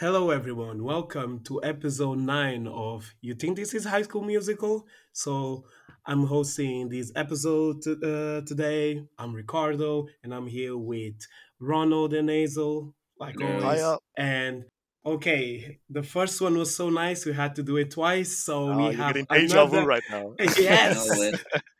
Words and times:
Hello, 0.00 0.30
everyone. 0.30 0.82
Welcome 0.82 1.40
to 1.44 1.62
episode 1.62 2.18
nine 2.18 2.66
of 2.66 3.12
You 3.20 3.34
Think 3.34 3.56
This 3.56 3.74
is 3.74 3.84
High 3.84 4.02
School 4.02 4.22
Musical? 4.22 4.86
So, 5.12 5.64
I'm 6.06 6.24
hosting 6.24 6.88
this 6.88 7.12
episode 7.14 7.82
t- 7.82 7.96
uh, 8.02 8.40
today. 8.46 9.02
I'm 9.18 9.34
Ricardo, 9.34 10.06
and 10.24 10.32
I'm 10.34 10.46
here 10.46 10.76
with 10.76 11.16
Ronald 11.60 12.14
and 12.14 12.30
Asel, 12.30 12.94
like 13.18 13.38
Yeah. 13.38 13.60
always. 13.62 13.98
And 14.16 14.64
okay, 15.04 15.78
the 15.90 16.02
first 16.02 16.40
one 16.40 16.56
was 16.56 16.74
so 16.74 16.88
nice, 16.88 17.26
we 17.26 17.34
had 17.34 17.54
to 17.56 17.62
do 17.62 17.76
it 17.76 17.90
twice. 17.90 18.38
So, 18.38 18.70
Oh, 18.70 18.76
we 18.78 18.82
you're 18.84 18.92
have 18.94 19.14
getting 19.14 19.26
deja 19.30 19.66
vu 19.66 19.76
another. 19.76 19.86
right 19.86 20.02
now. 20.10 20.34
Yes, 20.58 20.96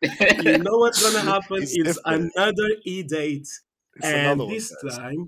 you 0.45 0.59
know 0.59 0.77
what's 0.82 1.00
gonna 1.02 1.25
happen? 1.34 1.62
It's 1.62 1.75
It's 1.75 1.98
another 2.05 2.68
E 2.84 3.02
date. 3.02 3.48
It's 3.96 4.05
and 4.07 4.21
another 4.27 4.45
one, 4.45 4.52
this 4.55 4.75
guys. 4.84 4.96
time 4.98 5.27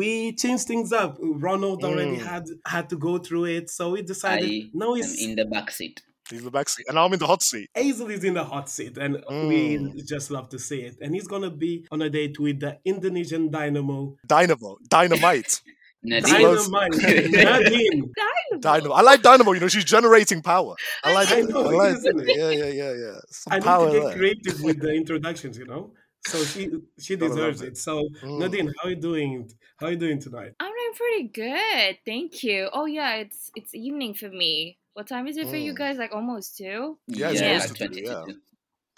we 0.00 0.32
changed 0.42 0.66
things 0.66 0.92
up. 0.92 1.12
Ronald 1.46 1.80
already 1.84 2.16
Mm. 2.18 2.26
had 2.32 2.44
had 2.74 2.86
to 2.92 2.96
go 2.96 3.12
through 3.18 3.46
it, 3.56 3.66
so 3.70 3.82
we 3.94 4.02
decided 4.02 4.50
I 4.50 4.70
no, 4.82 4.88
am 4.94 5.00
it's 5.00 5.14
in 5.24 5.36
the 5.36 5.44
back 5.54 5.70
seat. 5.70 6.02
He's 6.30 6.38
in 6.38 6.46
the 6.46 6.50
back 6.58 6.68
seat, 6.70 6.86
and 6.88 6.96
I'm 6.98 7.12
in 7.12 7.18
the 7.18 7.26
hot 7.26 7.42
seat. 7.42 7.68
Asel 7.76 8.08
is 8.16 8.24
in 8.24 8.34
the 8.40 8.44
hot 8.52 8.66
seat, 8.76 8.94
and 9.04 9.12
Mm. 9.30 9.48
we 9.94 10.02
just 10.14 10.30
love 10.36 10.48
to 10.54 10.58
see 10.58 10.80
it. 10.88 10.94
And 11.02 11.14
he's 11.14 11.28
gonna 11.32 11.50
be 11.50 11.72
on 11.92 12.00
a 12.02 12.10
date 12.18 12.36
with 12.44 12.60
the 12.64 12.72
Indonesian 12.92 13.50
dynamo 13.50 14.16
Dynamo, 14.26 14.70
dynamite, 14.96 15.52
Nadine. 16.02 16.32
Dynamite 16.32 16.96
Nadine. 17.38 18.12
dynamo. 18.60 18.94
I 18.94 19.02
like 19.10 19.20
dynamo. 19.22 19.52
You 19.52 19.60
know, 19.60 19.68
she's 19.68 19.84
generating 19.96 20.40
power. 20.42 20.74
I 21.02 21.12
like 21.18 21.30
I 21.32 21.40
know, 21.42 21.66
I 21.68 21.72
like 21.82 21.96
isn't 21.96 22.20
it. 22.20 22.28
it? 22.28 22.36
Yeah, 22.40 22.50
yeah, 22.62 22.72
yeah, 22.82 22.92
yeah. 23.04 23.18
Some 23.30 23.52
I 23.52 23.56
need 23.58 23.64
power 23.64 23.86
to 23.86 23.92
get 23.92 24.04
there. 24.08 24.16
creative 24.18 24.62
with 24.62 24.78
the 24.80 24.92
introductions, 25.02 25.56
you 25.58 25.66
know. 25.66 25.92
So 26.26 26.44
she 26.44 26.70
she 26.98 27.16
deserves 27.16 27.60
it. 27.62 27.68
it. 27.68 27.78
So 27.78 28.08
Mm. 28.22 28.38
Nadine, 28.38 28.66
how 28.78 28.88
are 28.88 28.90
you 28.90 28.96
doing? 28.96 29.50
How 29.78 29.86
are 29.86 29.90
you 29.92 29.96
doing 29.96 30.18
tonight? 30.20 30.52
I'm 30.60 30.72
doing 30.72 30.94
pretty 30.96 31.28
good, 31.28 31.98
thank 32.06 32.42
you. 32.42 32.68
Oh 32.72 32.86
yeah, 32.86 33.16
it's 33.16 33.50
it's 33.54 33.74
evening 33.74 34.14
for 34.14 34.28
me. 34.28 34.78
What 34.94 35.06
time 35.08 35.26
is 35.26 35.36
it 35.36 35.48
for 35.48 35.56
you 35.56 35.72
Mm. 35.74 35.76
guys? 35.78 35.96
Like 35.98 36.12
almost 36.14 36.56
two. 36.56 36.98
Yeah, 37.08 37.30
it's 37.30 37.40
Yeah. 37.40 37.58
supposed 37.60 37.78
to 37.80 37.88
be, 37.88 38.02
22. 38.02 38.40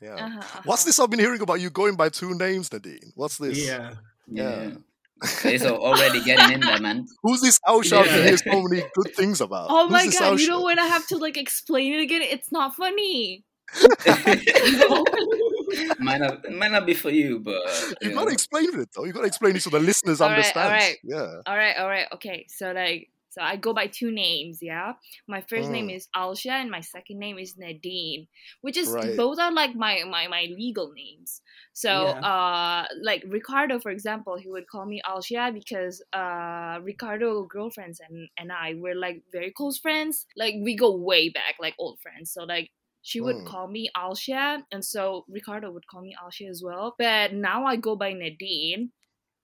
Yeah. 0.03 0.15
Uh-huh, 0.27 0.61
What's 0.65 0.83
uh-huh. 0.83 0.89
this 0.89 0.99
I've 1.01 1.11
been 1.11 1.21
hearing 1.21 1.41
about 1.41 1.61
you 1.61 1.71
going 1.71 1.97
by 1.97 2.11
two 2.11 2.35
names, 2.37 2.71
Nadine? 2.73 3.13
What's 3.15 3.39
this? 3.39 3.59
Yeah. 3.67 3.95
Yeah. 4.29 4.63
Yeah. 4.69 4.71
Okay, 5.25 5.57
so 5.57 5.79
already 5.79 6.23
getting 6.23 6.53
in 6.53 6.61
there, 6.61 6.79
man. 6.79 7.07
Who's 7.23 7.41
this 7.41 7.59
Ausha 7.67 7.97
I've 7.97 8.05
been 8.05 8.15
Yeah. 8.17 8.23
hearing 8.25 8.37
so 8.37 8.63
many 8.69 8.83
good 8.95 9.15
things 9.17 9.41
about? 9.41 9.69
Oh 9.71 9.85
Who's 9.85 9.93
my 9.93 10.05
this 10.05 10.19
god! 10.21 10.39
You 10.39 10.47
Ausha? 10.47 10.49
know 10.51 10.63
when 10.65 10.79
I 10.79 10.87
have 10.87 11.07
to 11.09 11.17
like 11.17 11.39
explain 11.39 11.95
it 11.95 12.03
again, 12.03 12.21
it's 12.21 12.53
not 12.53 12.77
funny. 12.77 13.43
might 15.99 16.19
not 16.21 16.51
might 16.51 16.71
not 16.73 16.87
be 16.87 16.95
for 16.95 17.11
you, 17.11 17.41
but 17.41 17.61
You 18.01 18.11
you 18.11 18.15
gotta 18.15 18.33
explain 18.33 18.79
it 18.81 18.89
though. 18.95 19.03
You 19.03 19.09
have 19.09 19.15
gotta 19.17 19.27
explain 19.27 19.57
it 19.57 19.63
so 19.63 19.71
the 19.71 19.81
listeners 19.81 20.21
all 20.21 20.29
understand. 20.31 20.71
right. 20.73 20.97
Yeah. 21.05 21.43
all 21.47 21.57
right, 21.57 21.77
all 21.77 21.89
right, 21.89 22.07
okay. 22.15 22.47
So 22.49 22.73
like, 22.73 23.11
so 23.31 23.43
I 23.43 23.57
go 23.57 23.73
by 23.75 23.87
two 23.87 24.11
names. 24.11 24.59
Yeah, 24.63 24.95
my 25.29 25.43
first 25.49 25.71
name 25.71 25.89
Mm. 25.89 25.97
is 25.97 26.09
Alsha, 26.17 26.51
and 26.51 26.71
my 26.71 26.81
second 26.81 27.19
name 27.19 27.39
is 27.39 27.57
Nadine, 27.57 28.29
which 28.63 28.77
is 28.77 28.89
Right. 28.89 29.17
both 29.17 29.39
are 29.39 29.53
like 29.53 29.75
my 29.75 30.05
my 30.05 30.27
my 30.29 30.49
legal 30.57 30.93
names. 30.93 31.43
So 31.73 31.91
Yeah. 31.91 32.21
uh, 32.21 32.87
like 33.03 33.23
Ricardo, 33.29 33.79
for 33.79 33.91
example, 33.91 34.37
he 34.37 34.49
would 34.49 34.67
call 34.69 34.87
me 34.87 35.01
Alsha 35.05 35.53
because 35.53 36.03
uh, 36.13 36.79
Ricardo 36.83 37.45
girlfriends 37.45 38.01
and 38.01 38.29
and 38.39 38.51
I 38.53 38.75
were 38.75 38.95
like 38.95 39.23
very 39.33 39.51
close 39.53 39.79
friends. 39.79 40.27
Like 40.37 40.55
we 40.63 40.77
go 40.77 40.97
way 40.97 41.29
back, 41.29 41.57
like 41.61 41.75
old 41.79 41.99
friends. 42.01 42.31
So 42.33 42.45
like. 42.45 42.71
She 43.09 43.21
would 43.21 43.37
Mm. 43.37 43.47
call 43.47 43.69
me 43.69 43.89
Alsha, 43.97 44.65
and 44.73 44.85
so 44.85 45.25
Ricardo 45.29 45.71
would 45.71 45.87
call 45.87 46.03
me 46.03 46.17
Alsha 46.23 46.49
as 46.51 46.61
well. 46.69 46.97
But 46.99 47.33
now 47.33 47.65
I 47.65 47.77
go 47.77 47.95
by 47.95 48.13
Nadine, 48.13 48.91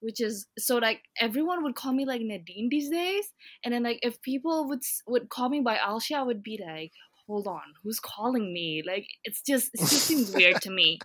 which 0.01 0.21
is 0.21 0.49
so 0.59 0.79
like 0.79 1.03
everyone 1.21 1.63
would 1.63 1.77
call 1.77 1.93
me 1.93 2.05
like 2.05 2.23
Nadine 2.23 2.69
these 2.71 2.91
days, 2.91 3.27
and 3.65 3.73
then 3.73 3.85
like 3.85 4.01
if 4.03 4.21
people 4.23 4.67
would 4.69 4.83
would 5.07 5.29
call 5.29 5.49
me 5.49 5.61
by 5.61 5.77
Alsha, 5.77 6.17
I 6.17 6.23
would 6.25 6.43
be 6.43 6.59
like, 6.67 6.91
hold 7.27 7.47
on, 7.47 7.69
who's 7.83 8.01
calling 8.01 8.53
me? 8.53 8.83
Like 8.85 9.07
it's 9.23 9.43
just 9.51 9.71
it 9.75 9.87
just 9.93 10.07
seems 10.09 10.33
weird 10.33 10.61
to 10.63 10.71
me. 10.71 10.99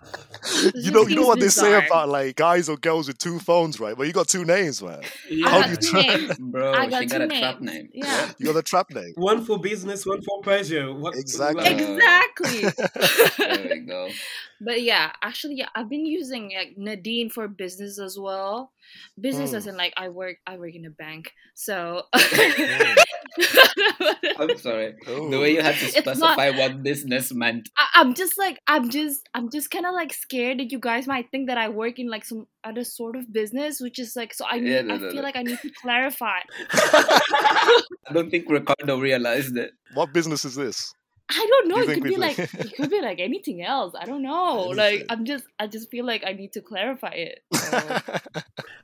It 0.68 0.74
you 0.76 0.90
know, 0.90 1.02
you 1.06 1.14
know 1.16 1.22
seems 1.22 1.26
what 1.26 1.40
they 1.40 1.48
say 1.48 1.86
about 1.86 2.08
like 2.08 2.36
guys 2.36 2.68
or 2.68 2.76
girls 2.76 3.06
with 3.08 3.18
two 3.18 3.38
phones, 3.38 3.78
right? 3.80 3.96
Well, 3.96 4.06
you 4.06 4.12
got 4.12 4.28
two 4.28 4.44
names, 4.44 4.82
man. 4.82 5.02
Yeah. 5.30 5.48
How 5.48 5.58
I 5.58 5.62
do 5.62 5.68
you 5.70 5.74
got 5.76 5.82
two 5.82 5.90
try? 5.90 6.02
names. 6.16 6.38
Bro, 6.40 6.72
I 6.72 6.86
got 6.88 7.02
she 7.02 7.08
got 7.08 7.18
two 7.18 7.24
a 7.24 7.28
trap 7.40 7.60
name. 7.60 7.88
Yeah. 7.92 8.30
You 8.38 8.46
got 8.46 8.56
a 8.56 8.62
trap 8.62 8.90
name. 8.90 9.12
One 9.16 9.44
for 9.44 9.58
business, 9.58 10.04
one 10.06 10.22
for 10.22 10.40
pleasure. 10.42 10.92
What 10.94 11.14
Exactly. 11.16 11.62
like- 11.64 11.80
Exactly. 11.80 12.64
There 13.38 13.68
we 13.70 13.80
go. 13.80 14.08
But 14.60 14.82
yeah, 14.82 15.12
actually, 15.22 15.54
yeah, 15.56 15.68
I've 15.74 15.88
been 15.88 16.04
using 16.06 16.52
like 16.56 16.74
Nadine 16.76 17.30
for 17.30 17.46
business 17.48 17.98
as 18.00 18.18
well. 18.18 18.72
Business 19.20 19.52
as 19.52 19.66
Mm. 19.66 19.68
in 19.70 19.76
like 19.76 19.92
I 19.96 20.08
work, 20.08 20.36
I 20.46 20.56
work 20.56 20.74
in 20.74 20.84
a 20.86 20.90
bank, 20.90 21.32
so. 21.54 22.04
I'm 24.38 24.56
sorry. 24.58 24.94
Oh. 25.06 25.30
The 25.30 25.38
way 25.38 25.52
you 25.54 25.62
had 25.62 25.74
to 25.76 25.84
It's 25.86 25.94
not- 26.06 26.16
specify 26.16 26.50
what 26.50 26.82
business 26.82 27.32
meant. 27.32 27.68
I, 27.76 27.86
I'm 27.96 28.14
just 28.14 28.38
like 28.38 28.58
I'm 28.66 28.88
just 28.90 29.28
I'm 29.34 29.50
just 29.50 29.70
kind 29.70 29.86
of 29.86 29.94
like 29.94 30.12
scared 30.12 30.37
that 30.46 30.70
you 30.72 30.78
guys 30.78 31.06
might 31.06 31.30
think 31.30 31.48
that 31.48 31.58
I 31.58 31.68
work 31.68 31.98
in 31.98 32.08
like 32.08 32.24
some 32.24 32.46
other 32.64 32.84
sort 32.84 33.16
of 33.16 33.32
business, 33.32 33.80
which 33.80 33.98
is 33.98 34.14
like 34.16 34.32
so 34.34 34.44
I 34.48 34.58
need, 34.60 34.70
Yeah, 34.72 34.82
no, 34.82 34.94
I 34.94 34.98
no, 34.98 35.06
feel 35.10 35.22
no. 35.22 35.28
like 35.28 35.36
I 35.36 35.42
need 35.42 35.58
to 35.60 35.70
clarify. 35.82 36.38
I 36.72 38.12
don't 38.12 38.30
think 38.30 38.48
Ricardo 38.48 38.98
realized 38.98 39.56
it. 39.56 39.72
what 39.94 40.12
business 40.12 40.44
is 40.44 40.54
this? 40.54 40.92
I 41.30 41.44
don't 41.50 41.68
know. 41.68 41.76
You 41.76 41.90
It 41.90 41.94
could 42.00 42.04
be 42.04 42.16
like 42.16 42.38
it 42.38 42.72
could 42.76 42.88
be 42.88 43.02
like 43.02 43.18
anything 43.20 43.60
else. 43.62 43.92
I 44.00 44.06
don't 44.06 44.22
know. 44.22 44.72
Like 44.72 45.04
I'm 45.10 45.26
just 45.26 45.44
I 45.60 45.66
just 45.66 45.90
feel 45.90 46.06
like 46.06 46.24
I 46.26 46.32
need 46.32 46.52
to 46.56 46.62
clarify 46.62 47.12
it. 47.28 47.38
So, 47.68 47.76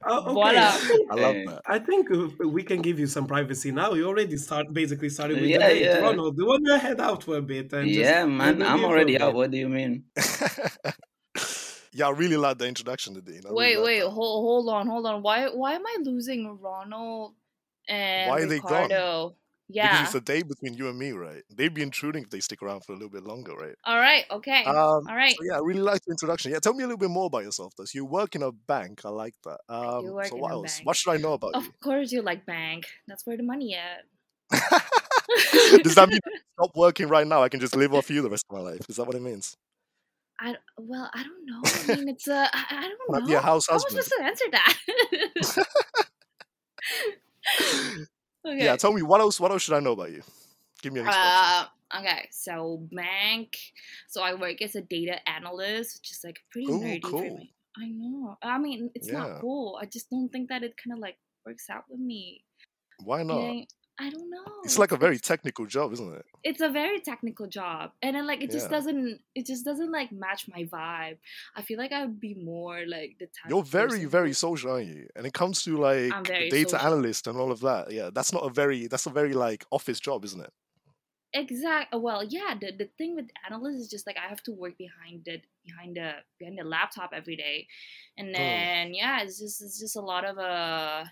Oh, 0.06 0.20
okay. 0.20 0.32
Voila. 0.36 0.76
I 1.10 1.14
love 1.16 1.36
that. 1.48 1.62
I 1.64 1.78
think 1.78 2.08
we 2.44 2.62
can 2.62 2.82
give 2.82 2.98
you 3.00 3.06
some 3.06 3.26
privacy 3.26 3.72
now. 3.72 3.94
You 3.94 4.04
already 4.06 4.36
start 4.36 4.66
basically 4.74 5.08
started 5.08 5.40
with 5.40 5.48
Yeah, 5.48 5.64
the 5.66 5.74
date. 5.74 5.82
yeah. 5.88 5.98
Ronald, 6.04 6.36
do 6.36 6.42
you 6.42 6.48
want 6.48 6.66
to 6.68 6.76
head 6.76 7.00
out 7.00 7.24
for 7.24 7.38
a 7.38 7.42
bit? 7.42 7.72
And 7.72 7.88
just 7.88 7.98
Yeah, 8.04 8.26
man. 8.26 8.60
I'm 8.62 8.84
already 8.84 9.18
out. 9.18 9.32
What 9.32 9.50
do 9.50 9.56
you 9.56 9.70
mean? 9.70 10.04
yeah, 11.94 12.06
I 12.06 12.10
really 12.10 12.36
like 12.36 12.58
the 12.58 12.66
introduction, 12.66 13.14
Nadine. 13.14 13.42
I 13.46 13.50
really 13.50 13.76
wait, 13.76 13.82
wait, 13.82 14.00
hold 14.02 14.14
hold 14.44 14.68
on, 14.68 14.86
hold 14.86 15.06
on. 15.06 15.22
Why 15.22 15.48
why 15.48 15.74
am 15.74 15.86
I 15.86 15.96
losing 16.02 16.58
Ronald 16.60 17.34
and 17.88 18.30
Why 18.30 18.40
are 18.42 18.46
they 18.46 18.60
gone? 18.60 18.90
Ricardo? 18.90 19.36
Because 19.80 20.00
Yeah. 20.00 20.02
it's 20.02 20.14
a 20.14 20.20
day 20.20 20.42
between 20.42 20.74
you 20.74 20.88
and 20.88 20.98
me, 20.98 21.12
right? 21.12 21.42
They'd 21.50 21.74
be 21.74 21.82
intruding 21.82 22.24
if 22.24 22.30
they 22.30 22.40
stick 22.40 22.62
around 22.62 22.84
for 22.84 22.92
a 22.92 22.96
little 22.96 23.10
bit 23.10 23.24
longer, 23.24 23.54
right? 23.54 23.74
All 23.84 23.98
right. 23.98 24.24
Okay. 24.30 24.64
Um, 24.64 24.74
All 25.08 25.16
right. 25.16 25.34
So 25.36 25.44
yeah, 25.44 25.56
I 25.56 25.60
really 25.60 25.80
like 25.80 26.02
the 26.04 26.12
introduction. 26.12 26.52
Yeah, 26.52 26.60
tell 26.60 26.74
me 26.74 26.84
a 26.84 26.86
little 26.86 26.98
bit 26.98 27.10
more 27.10 27.26
about 27.26 27.44
yourself. 27.44 27.74
Though. 27.76 27.84
So 27.84 27.96
you 27.96 28.04
work 28.04 28.34
in 28.34 28.42
a 28.42 28.52
bank. 28.52 29.02
I 29.04 29.10
like 29.10 29.34
that. 29.44 29.60
Um, 29.68 30.12
work 30.12 30.26
so 30.26 30.36
in 30.36 30.42
what 30.42 30.50
a 30.50 30.54
else? 30.54 30.76
bank. 30.76 30.86
What 30.86 30.96
should 30.96 31.12
I 31.12 31.16
know 31.16 31.32
about 31.34 31.56
you? 31.56 31.68
Of 31.68 31.80
course, 31.80 32.12
you 32.12 32.22
like 32.22 32.46
bank. 32.46 32.84
That's 33.06 33.26
where 33.26 33.36
the 33.36 33.42
money 33.42 33.74
at. 33.74 34.04
you? 34.52 35.80
Does 35.82 35.94
that 35.96 36.08
mean 36.08 36.20
stop 36.58 36.70
working 36.76 37.08
right 37.08 37.26
now? 37.26 37.42
I 37.42 37.48
can 37.48 37.60
just 37.60 37.76
live 37.76 37.94
off 37.94 38.10
you 38.10 38.22
the 38.22 38.30
rest 38.30 38.46
of 38.50 38.56
my 38.56 38.62
life. 38.62 38.82
Is 38.88 38.96
that 38.96 39.04
what 39.06 39.16
it 39.16 39.22
means? 39.22 39.56
I 40.44 40.54
well, 40.76 41.10
I 41.14 41.22
don't 41.22 41.46
know. 41.46 41.62
I 41.64 41.96
mean, 41.96 42.08
it's 42.14 42.28
a. 42.28 42.48
I, 42.52 42.64
I 42.70 42.88
don't 42.88 43.26
know. 43.26 43.34
a 43.34 43.40
house 43.40 43.66
How 43.66 43.74
husband? 43.74 44.04
supposed 44.04 44.12
to 44.18 44.24
answer 44.24 44.44
that? 44.52 45.64
okay. 48.46 48.64
Yeah, 48.64 48.76
tell 48.76 48.92
me 48.92 49.00
what 49.02 49.20
else. 49.22 49.40
What 49.40 49.50
else 49.52 49.62
should 49.62 49.74
I 49.74 49.80
know 49.80 49.92
about 49.92 50.10
you? 50.12 50.22
Give 50.82 50.92
me 50.92 51.00
an 51.00 51.06
introduction. 51.06 51.30
Uh, 51.32 51.66
okay. 52.00 52.28
So 52.30 52.86
bank. 52.92 53.56
So 54.08 54.22
I 54.22 54.34
work 54.34 54.60
as 54.60 54.76
a 54.76 54.82
data 54.82 55.16
analyst, 55.26 55.98
which 55.98 56.10
is 56.12 56.20
like 56.22 56.40
pretty 56.52 56.70
Ooh, 56.70 56.78
nerdy 56.80 57.00
for 57.02 57.10
cool. 57.10 57.38
me. 57.38 57.54
I 57.78 57.86
know. 57.88 58.36
I 58.42 58.58
mean, 58.58 58.90
it's 58.94 59.08
Yeah. 59.08 59.18
not 59.20 59.40
cool. 59.40 59.78
I 59.80 59.86
just 59.86 60.10
don't 60.10 60.28
think 60.28 60.50
that 60.50 60.62
it 60.62 60.74
kind 60.76 60.92
of 60.92 61.00
like 61.00 61.16
works 61.46 61.70
out 61.70 61.84
with 61.88 62.00
me. 62.00 62.44
Why 63.02 63.22
not? 63.22 63.64
I 63.98 64.10
don't 64.10 64.28
know. 64.28 64.44
It's 64.64 64.78
like 64.78 64.92
a 64.92 64.96
very 64.96 65.18
technical 65.18 65.66
job, 65.66 65.92
isn't 65.92 66.14
it? 66.14 66.26
it's 66.42 66.60
a 66.60 66.68
very 66.68 67.00
technical 67.00 67.46
job 67.46 67.92
and 68.02 68.14
then 68.14 68.26
like 68.26 68.42
it 68.42 68.50
just 68.50 68.66
Yeah. 68.66 68.76
doesn't 68.76 69.20
it 69.34 69.46
just 69.46 69.64
doesn't 69.64 69.90
like 69.90 70.12
match 70.12 70.46
my 70.46 70.64
vibe 70.64 71.16
i 71.56 71.62
feel 71.62 71.78
like 71.78 71.90
i 71.90 72.04
would 72.04 72.20
be 72.20 72.34
more 72.34 72.84
like 72.86 73.16
the 73.18 73.24
type 73.26 73.48
You're 73.48 73.62
very, 73.62 74.04
very 74.04 74.32
social, 74.34 74.72
aren't 74.72 74.88
you? 74.88 75.08
And 75.16 75.26
it 75.26 75.32
comes 75.32 75.62
to 75.64 75.76
like 75.78 76.12
data 76.50 76.76
social. 76.76 76.86
analyst 76.86 77.26
and 77.26 77.38
all 77.38 77.50
of 77.50 77.60
that. 77.60 77.90
Yeah, 77.92 78.10
that's 78.12 78.32
not 78.32 78.42
a 78.44 78.50
very. 78.50 78.86
That's 78.88 79.06
a 79.06 79.10
very 79.10 79.32
like 79.32 79.64
office 79.70 80.00
job, 80.00 80.24
isn't 80.24 80.40
it? 80.40 80.52
exact 81.32 81.92
well 81.92 82.22
yeah 82.22 82.54
the, 82.60 82.70
the 82.78 82.88
thing 82.96 83.16
with 83.16 83.28
analysts 83.48 83.80
is 83.80 83.88
just 83.88 84.06
like 84.06 84.16
i 84.16 84.28
have 84.28 84.40
to 84.42 84.52
work 84.52 84.78
behind 84.78 85.24
the 85.24 85.40
behind 85.64 85.96
the 85.96 86.12
behind 86.38 86.56
the 86.58 86.62
laptop 86.62 87.10
every 87.12 87.34
day 87.34 87.66
and 88.16 88.32
Mm. 88.36 88.36
then 88.36 88.94
yeah 88.94 89.20
it's 89.20 89.40
just 89.40 89.60
it's 89.60 89.80
just 89.80 89.96
a 89.96 90.00
lot 90.00 90.24
of 90.24 90.38
uh 90.38 91.04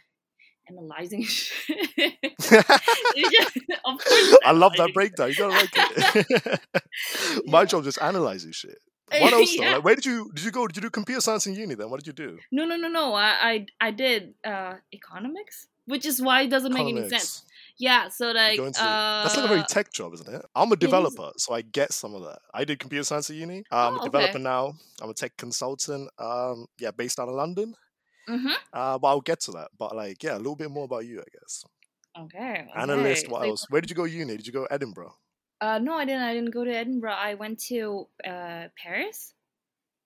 analyzing 0.68 1.22
shit. 1.38 1.78
Just- 2.40 3.58
of 3.84 3.98
course 3.98 4.36
I 4.44 4.52
love 4.52 4.72
that 4.78 4.92
breakdown. 4.94 5.28
You 5.30 5.34
gotta 5.36 5.54
like 5.54 5.70
it. 5.74 6.60
My 7.46 7.60
Yeah. 7.60 7.64
job 7.66 7.84
just 7.84 8.00
analyzing 8.00 8.52
shit. 8.52 8.78
What 9.20 9.32
else 9.32 9.54
though? 9.56 9.62
Yeah. 9.64 9.74
Like, 9.74 9.84
where 9.84 9.94
did 9.94 10.06
you 10.06 10.30
did 10.34 10.44
you 10.44 10.50
go? 10.50 10.66
Did 10.66 10.76
you 10.76 10.82
do 10.82 10.90
computer 10.90 11.20
science 11.20 11.46
in 11.46 11.54
uni? 11.54 11.74
Then 11.74 11.90
what 11.90 12.00
did 12.02 12.06
you 12.06 12.12
do? 12.14 12.38
no 12.50 12.64
no 12.64 12.76
no 12.76 12.88
no 12.88 13.14
i 13.14 13.28
i, 13.52 13.66
I 13.80 13.90
did 13.90 14.34
uh 14.44 14.74
economics 14.92 15.66
which 15.86 16.06
is 16.06 16.22
why 16.22 16.42
it 16.42 16.48
doesn't 16.48 16.72
make 16.72 16.86
any 16.86 17.08
sense 17.08 17.44
yeah 17.76 18.08
so 18.08 18.30
like 18.30 18.58
uh 18.60 19.22
that's 19.24 19.36
like 19.36 19.44
a 19.44 19.48
very 19.48 19.64
tech 19.64 19.92
job, 19.92 20.14
isn't 20.14 20.32
it? 20.32 20.42
I'm 20.54 20.70
a 20.72 20.76
developer, 20.76 21.30
so 21.36 21.54
I 21.54 21.62
get 21.62 21.92
some 21.92 22.14
of 22.14 22.22
that. 22.22 22.38
I 22.54 22.64
did 22.64 22.78
computer 22.78 23.04
science 23.04 23.28
at 23.30 23.36
uni. 23.36 23.64
Uh, 23.70 23.88
I'm 23.88 23.94
Oh, 23.94 23.96
a 23.96 23.98
okay. 24.00 24.04
developer 24.08 24.38
now. 24.38 24.74
I'm 25.02 25.10
a 25.10 25.14
tech 25.14 25.36
consultant. 25.36 26.08
Um, 26.18 26.66
yeah, 26.78 26.90
based 26.92 27.18
out 27.18 27.28
of 27.28 27.34
London. 27.34 27.74
Mm-hmm. 28.28 28.52
Uh, 28.72 28.98
but 28.98 29.08
I'll 29.08 29.20
get 29.20 29.40
to 29.40 29.52
that. 29.52 29.68
But 29.78 29.94
like, 29.96 30.22
yeah, 30.22 30.36
a 30.36 30.38
little 30.38 30.56
bit 30.56 30.70
more 30.70 30.84
about 30.84 31.06
you, 31.06 31.20
I 31.20 31.24
guess. 31.38 31.64
Okay. 32.18 32.66
Analyst. 32.76 33.28
What 33.28 33.42
So- 33.42 33.48
else? 33.48 33.66
Where 33.70 33.80
did 33.80 33.90
you 33.90 33.96
go 33.96 34.04
uni? 34.04 34.36
Did 34.36 34.46
you 34.46 34.52
go 34.52 34.66
Edinburgh? 34.70 35.14
Uh, 35.60 35.78
no, 35.78 35.94
I 35.94 36.04
didn't. 36.04 36.22
I 36.22 36.34
didn't 36.34 36.50
go 36.50 36.64
to 36.64 36.74
Edinburgh. 36.74 37.12
I 37.14 37.34
went 37.34 37.60
to 37.70 38.08
uh 38.26 38.64
Paris 38.76 39.32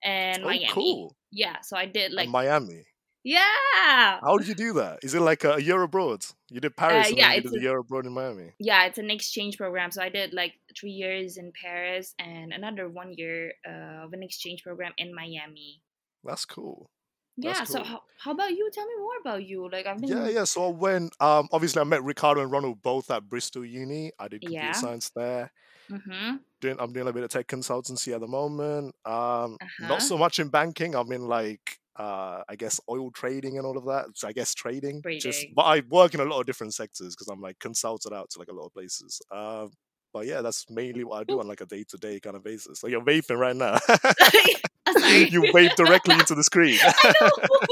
and 0.03 0.43
oh, 0.43 0.47
Miami. 0.47 0.69
cool. 0.71 1.15
Yeah, 1.31 1.61
so 1.61 1.75
I 1.75 1.85
did 1.87 2.11
like 2.13 2.25
and 2.25 2.31
Miami. 2.31 2.85
yeah, 3.23 4.19
How 4.21 4.37
did 4.37 4.47
you 4.47 4.53
do 4.55 4.73
that? 4.73 4.99
Is 5.03 5.13
it 5.15 5.19
like 5.21 5.43
a, 5.43 5.61
year 5.61 5.81
abroad? 5.81 6.23
You 6.49 6.61
did 6.61 6.77
Paris 6.77 7.07
and 7.07 7.15
Uh, 7.15 7.17
yeah, 7.17 7.27
then 7.29 7.35
you 7.35 7.41
did 7.49 7.53
a 7.53 7.57
a- 7.57 7.61
year 7.61 7.77
abroad 7.79 8.05
in 8.05 8.13
Miami. 8.13 8.53
yeah. 8.59 8.85
It's 8.85 8.99
an 8.99 9.09
exchange 9.09 9.57
program. 9.57 9.89
So 9.91 10.01
I 10.01 10.09
did 10.09 10.31
like 10.33 10.53
three 10.79 10.91
years 10.91 11.37
in 11.37 11.51
Paris 11.59 12.13
and 12.19 12.53
another 12.53 12.87
one 12.87 13.13
year 13.17 13.53
uh, 13.67 14.05
of 14.05 14.13
an 14.13 14.21
exchange 14.23 14.63
program 14.63 14.93
in 14.97 15.13
Miami. 15.13 15.81
That's 16.23 16.45
cool. 16.45 16.89
Yeah. 17.37 17.53
That's 17.53 17.71
So 17.71 17.83
how, 17.83 18.01
how 18.19 18.31
about 18.31 18.51
you? 18.51 18.69
Tell 18.73 18.85
me 18.85 18.93
more 18.99 19.17
about 19.21 19.45
you. 19.45 19.69
Like 19.69 19.85
I've 19.85 19.99
been. 19.99 20.09
Yeah, 20.09 20.27
yeah. 20.29 20.43
So 20.43 20.69
when. 20.69 21.09
Um, 21.19 21.47
obviously, 21.51 21.81
I 21.81 21.83
met 21.85 22.03
Ricardo 22.03 22.41
and 22.41 22.51
Ronald 22.51 22.81
both 22.81 23.09
at 23.11 23.29
Bristol 23.29 23.63
Uni. 23.65 24.11
I 24.19 24.27
did 24.27 24.41
computer 24.41 24.65
Yeah. 24.65 24.71
science 24.73 25.11
there. 25.15 25.51
Mm-hmm. 25.91 26.37
Doing, 26.59 26.75
I'm 26.79 26.91
doing 26.91 27.07
a 27.07 27.13
bit 27.13 27.23
of 27.23 27.29
tech 27.29 27.47
consultancy 27.47 28.13
at 28.13 28.19
the 28.19 28.27
moment. 28.27 28.95
Um, 29.05 29.57
Uh-huh. 29.61 29.87
not 29.87 30.01
so 30.01 30.17
much 30.17 30.39
in 30.39 30.49
banking. 30.49 30.95
I'm 30.95 31.11
in 31.11 31.27
like, 31.27 31.77
uh, 31.95 32.41
I 32.49 32.55
guess 32.57 32.79
oil 32.89 33.09
trading 33.11 33.57
and 33.57 33.65
all 33.65 33.77
of 33.77 33.85
that. 33.85 34.05
So 34.15 34.27
I 34.27 34.33
guess 34.33 34.53
trading. 34.53 35.01
Just, 35.19 35.39
Trading. 35.39 35.53
but 35.55 35.63
I 35.63 35.81
work 35.89 36.13
in 36.15 36.19
a 36.19 36.25
lot 36.25 36.39
of 36.41 36.45
different 36.45 36.73
sectors 36.73 37.15
because 37.15 37.27
I'm 37.27 37.39
like 37.41 37.59
consulted 37.59 38.13
out 38.13 38.29
to 38.31 38.39
like 38.39 38.49
a 38.49 38.53
lot 38.53 38.65
of 38.65 38.73
places. 38.73 39.21
Um, 39.31 39.71
but 40.13 40.25
yeah, 40.25 40.41
that's 40.41 40.69
mainly 40.69 41.03
what 41.03 41.21
I 41.21 41.23
do 41.23 41.39
on 41.39 41.47
like 41.47 41.61
a 41.61 41.65
day 41.65 41.83
to 41.89 41.97
day 41.97 42.19
kind 42.19 42.35
of 42.35 42.43
basis. 42.43 42.79
So 42.79 42.87
you're 42.87 43.01
vaping 43.03 43.37
right 43.37 43.55
now. 43.55 43.77
I'm 44.87 44.93
sorry. 45.01 45.29
you 45.29 45.41
vape 45.53 45.75
directly 45.75 46.15
into 46.15 46.35
the 46.35 46.43
screen. 46.43 46.77
I 46.83 47.13
know. 47.21 47.29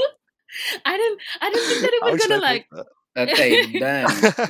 I 0.86 0.96
didn't. 0.96 1.20
I 1.40 1.50
didn't 1.50 1.68
think 1.68 1.80
that 1.82 1.92
it 1.92 2.12
was 2.12 2.26
gonna 2.26 2.40
like. 2.40 2.66
that? 2.72 2.86
Uh, 3.18 3.20
okay, 3.22 3.78
damn. 3.78 4.06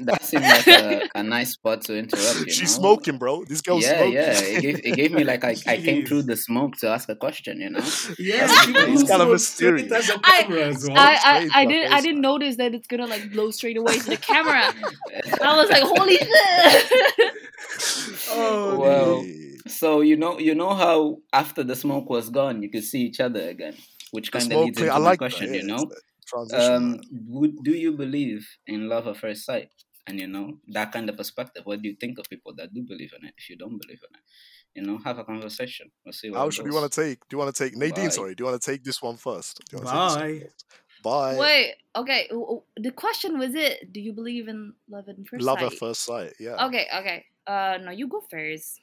That 0.07 0.25
seemed 0.25 0.43
like 0.43 0.67
a, 0.67 1.09
a 1.15 1.23
nice 1.23 1.53
spot 1.53 1.83
to 1.83 1.97
interrupt. 1.97 2.41
You 2.47 2.51
She's 2.53 2.77
know? 2.77 2.83
smoking, 2.83 3.17
bro. 3.17 3.45
This 3.45 3.61
girl's 3.61 3.85
yeah, 3.85 3.95
smoking. 3.99 4.13
yeah. 4.15 4.33
It 4.41 4.61
gave, 4.63 4.87
it 4.87 4.97
gave 4.97 5.13
me 5.13 5.23
like 5.23 5.45
I, 5.45 5.55
I 5.69 5.77
came 5.77 6.05
through 6.05 6.23
the 6.23 6.35
smoke 6.37 6.77
to 6.79 6.89
ask 6.89 7.09
a 7.09 7.15
question. 7.15 7.61
You 7.61 7.71
know. 7.71 7.79
Yeah, 8.19 8.45
It's 8.45 8.65
she 8.65 8.73
kind 8.73 8.93
was 8.93 9.03
of 9.03 9.09
so 9.09 9.29
mysterious. 9.31 9.87
straight 10.05 10.11
at 10.11 10.21
I- 10.25 10.47
well. 10.49 10.97
I, 10.97 11.19
I, 11.25 11.61
I 11.61 11.65
didn't 11.67 11.93
I 11.93 12.01
didn't 12.01 12.21
notice 12.23 12.57
that 12.57 12.75
it's 12.75 12.89
gonna 12.89 13.07
like 13.07 13.31
blow 13.33 13.51
straight 13.53 13.77
away 13.77 13.99
to 13.99 14.05
the 14.11 14.17
camera. 14.17 14.73
I 15.43 15.57
was 15.57 15.71
like, 15.71 15.83
holy 15.85 16.17
shit! 16.19 17.33
oh, 18.31 18.79
Well, 18.79 19.23
Hey. 19.23 19.46
So 19.69 20.01
you 20.01 20.17
know, 20.17 20.39
you 20.39 20.55
know 20.55 20.75
how 20.75 21.19
after 21.33 21.63
the 21.65 21.77
smoke 21.77 22.09
was 22.11 22.31
gone, 22.31 22.63
you 22.63 22.71
could 22.71 22.85
see 22.85 23.03
each 23.03 23.21
other 23.21 23.49
again, 23.49 23.75
which 24.11 24.31
kind 24.33 24.43
of 24.45 24.53
smoke 24.53 24.65
leads 24.67 24.81
into 24.81 24.93
I 24.93 24.99
my 24.99 25.05
like 25.05 25.19
question. 25.19 25.53
that. 25.53 25.59
You 25.59 25.67
know, 25.67 25.75
it's 25.77 25.95
the 25.95 26.01
transition. 26.27 26.75
um, 26.75 27.01
would 27.29 27.63
do 27.63 27.73
you 27.73 27.93
believe 27.93 28.47
in 28.67 28.89
love 28.89 29.07
at 29.07 29.17
first 29.17 29.45
sight? 29.45 29.71
And 30.09 30.21
you 30.21 30.29
know 30.29 30.59
that 30.69 30.93
kind 30.93 31.09
of 31.11 31.17
perspective. 31.17 31.63
What 31.65 31.83
do 31.83 31.89
you 31.89 31.97
think 32.01 32.19
of 32.19 32.29
people 32.31 32.55
that 32.59 32.73
do 32.73 32.83
believe 32.87 33.13
in 33.21 33.27
it? 33.27 33.35
If 33.37 33.51
you 33.51 33.57
don't 33.57 33.77
believe 33.81 33.99
in 34.09 34.15
it, 34.15 34.23
you 34.77 34.83
know, 34.87 34.99
have 35.05 35.19
a 35.19 35.25
conversation. 35.25 35.91
We'll 36.05 36.13
see 36.13 36.31
How 36.33 36.49
should 36.51 36.67
you 36.67 36.75
want 36.75 36.91
to 36.93 37.03
take? 37.03 37.19
Do 37.29 37.35
you 37.35 37.39
want 37.39 37.53
to 37.55 37.65
take 37.65 37.77
Nadine? 37.77 38.05
Bye. 38.05 38.11
Sorry, 38.11 38.35
do 38.37 38.43
you 38.45 38.49
want 38.51 38.63
to 38.63 38.71
take 38.71 38.85
this 38.85 39.03
one 39.03 39.17
first? 39.17 39.61
Do 39.69 39.77
you 39.79 39.83
wanna 39.85 40.15
take 40.15 40.15
this 40.15 40.17
one 40.17 40.53
Bye. 41.03 41.35
Bye. 41.35 41.37
Wait, 41.39 41.75
okay. 41.97 42.27
w- 42.31 42.47
w- 42.47 42.63
The 42.77 42.91
question 42.93 43.39
was 43.39 43.55
it? 43.55 43.93
Do 43.93 44.01
you 44.01 44.13
believe 44.13 44.47
in 44.49 44.75
love 44.89 45.09
at 45.09 45.17
first 45.29 45.45
Love 45.45 45.59
sight? 45.59 45.73
at 45.73 45.79
first 45.79 46.03
sight. 46.03 46.33
Yeah. 46.41 46.67
Okay, 46.67 46.87
okay. 46.99 47.25
Uh, 47.47 47.79
no, 47.83 47.91
you 47.91 48.07
go 48.09 48.23
first. 48.31 48.81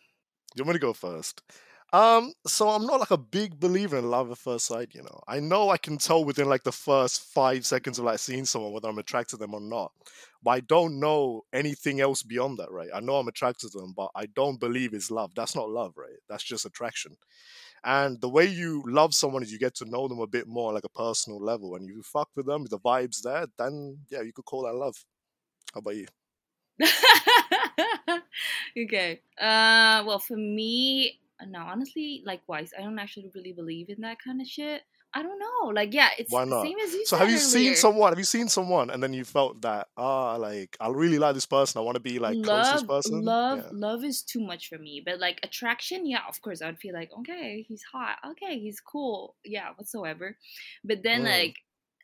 You 0.56 0.64
want 0.64 0.70
me 0.70 0.80
to 0.80 0.80
go 0.80 0.94
first? 0.94 1.42
Um, 1.94 2.34
so 2.48 2.70
I'm 2.70 2.88
not 2.88 3.00
like 3.00 3.12
a 3.12 3.18
big 3.18 3.60
believer 3.60 3.98
in 4.00 4.10
love 4.10 4.32
at 4.32 4.40
first 4.40 4.66
sight, 4.66 4.96
you 4.96 5.04
know. 5.04 5.22
I 5.28 5.40
know 5.40 5.70
I 5.70 5.78
can 5.78 6.00
tell 6.00 6.26
within 6.26 6.50
like 6.50 6.64
the 6.64 6.72
first 6.72 7.22
five 7.22 7.68
seconds 7.68 8.00
of 8.00 8.06
like 8.06 8.18
seeing 8.18 8.46
someone 8.46 8.72
whether 8.74 8.90
I'm 8.90 8.98
attracted 8.98 9.38
to 9.38 9.38
them 9.38 9.54
or 9.54 9.62
not. 9.62 9.92
But 10.42 10.52
I 10.52 10.60
don't 10.62 11.00
know 11.00 11.44
anything 11.54 12.02
else 12.02 12.24
beyond 12.24 12.58
that, 12.58 12.72
right? 12.72 12.90
I 12.92 13.00
know 13.00 13.18
I'm 13.18 13.28
attracted 13.28 13.72
to 13.72 13.78
them, 13.78 13.94
but 13.96 14.10
I 14.16 14.26
don't 14.26 14.60
believe 14.60 14.96
it's 14.96 15.12
love. 15.12 15.34
That's 15.36 15.56
not 15.56 15.70
love, 15.70 15.94
right? 15.96 16.18
That's 16.28 16.44
just 16.44 16.66
attraction. 16.66 17.16
And 17.84 18.20
the 18.22 18.30
way 18.30 18.46
you 18.46 18.84
love 18.88 19.14
someone 19.14 19.44
is 19.44 19.52
you 19.52 19.60
get 19.60 19.76
to 19.76 19.86
know 19.86 20.08
them 20.08 20.20
a 20.20 20.28
bit 20.28 20.48
more 20.48 20.74
like 20.74 20.86
a 20.86 20.90
personal 20.90 21.40
level. 21.40 21.76
And 21.76 21.88
you 21.88 22.02
fuck 22.02 22.30
with 22.36 22.48
them, 22.48 22.66
the 22.66 22.80
vibes 22.80 23.22
there, 23.22 23.46
then 23.60 24.00
yeah, 24.10 24.22
you 24.22 24.34
could 24.34 24.46
call 24.46 24.64
that 24.64 24.74
love. 24.74 24.96
How 25.76 25.80
about 25.80 25.96
you? 25.96 26.08
okay. 28.78 29.22
Uh, 29.40 30.04
well, 30.06 30.20
for 30.20 30.38
me, 30.38 31.20
no, 31.48 31.60
honestly, 31.60 32.24
likewise, 32.26 32.72
I 32.78 32.82
don't 32.82 33.00
actually 33.00 33.32
really 33.36 33.54
believe 33.54 33.90
in 33.90 34.02
that 34.02 34.18
kind 34.24 34.42
of 34.42 34.48
shit. 34.48 34.82
I 35.16 35.22
don't 35.22 35.38
know. 35.38 35.68
Like, 35.70 35.94
yeah, 35.94 36.10
it's 36.18 36.32
Why 36.32 36.44
the 36.44 36.50
not? 36.50 36.66
same 36.66 36.80
as 36.80 36.92
you 36.94 37.06
So 37.06 37.18
have 37.18 37.30
you 37.30 37.38
seen 37.38 37.76
someone? 37.76 38.12
Have 38.12 38.18
you 38.18 38.26
seen 38.26 38.50
someone, 38.50 38.90
and 38.90 39.02
then 39.04 39.14
you 39.14 39.24
felt 39.24 39.62
that 39.62 39.90
ah, 39.96 40.36
like 40.38 40.76
I 40.80 40.90
really 40.90 41.20
like 41.20 41.36
this 41.36 41.46
person. 41.46 41.80
I 41.80 41.84
want 41.84 41.96
to 41.96 42.02
be 42.02 42.18
like 42.18 42.42
close 42.42 42.70
to 42.70 42.76
this 42.76 42.82
love, 42.82 42.90
person. 42.90 43.22
love, 43.24 43.60
Yeah. 43.60 43.70
love 43.72 44.04
is 44.04 44.24
too 44.24 44.40
much 44.42 44.70
for 44.70 44.80
me. 44.80 45.04
But 45.06 45.20
like 45.20 45.40
attraction, 45.44 46.08
yeah, 46.08 46.22
of 46.28 46.42
course, 46.42 46.62
I'd 46.64 46.80
feel 46.80 46.94
like, 46.96 47.12
okay, 47.20 47.64
he's 47.68 47.84
hot, 47.84 48.18
okay, 48.32 48.58
he's 48.58 48.80
cool, 48.80 49.36
yeah, 49.46 49.70
whatsoever. 49.76 50.36
But 50.84 51.04
then 51.04 51.22
Mm. 51.22 51.26
like 51.26 51.56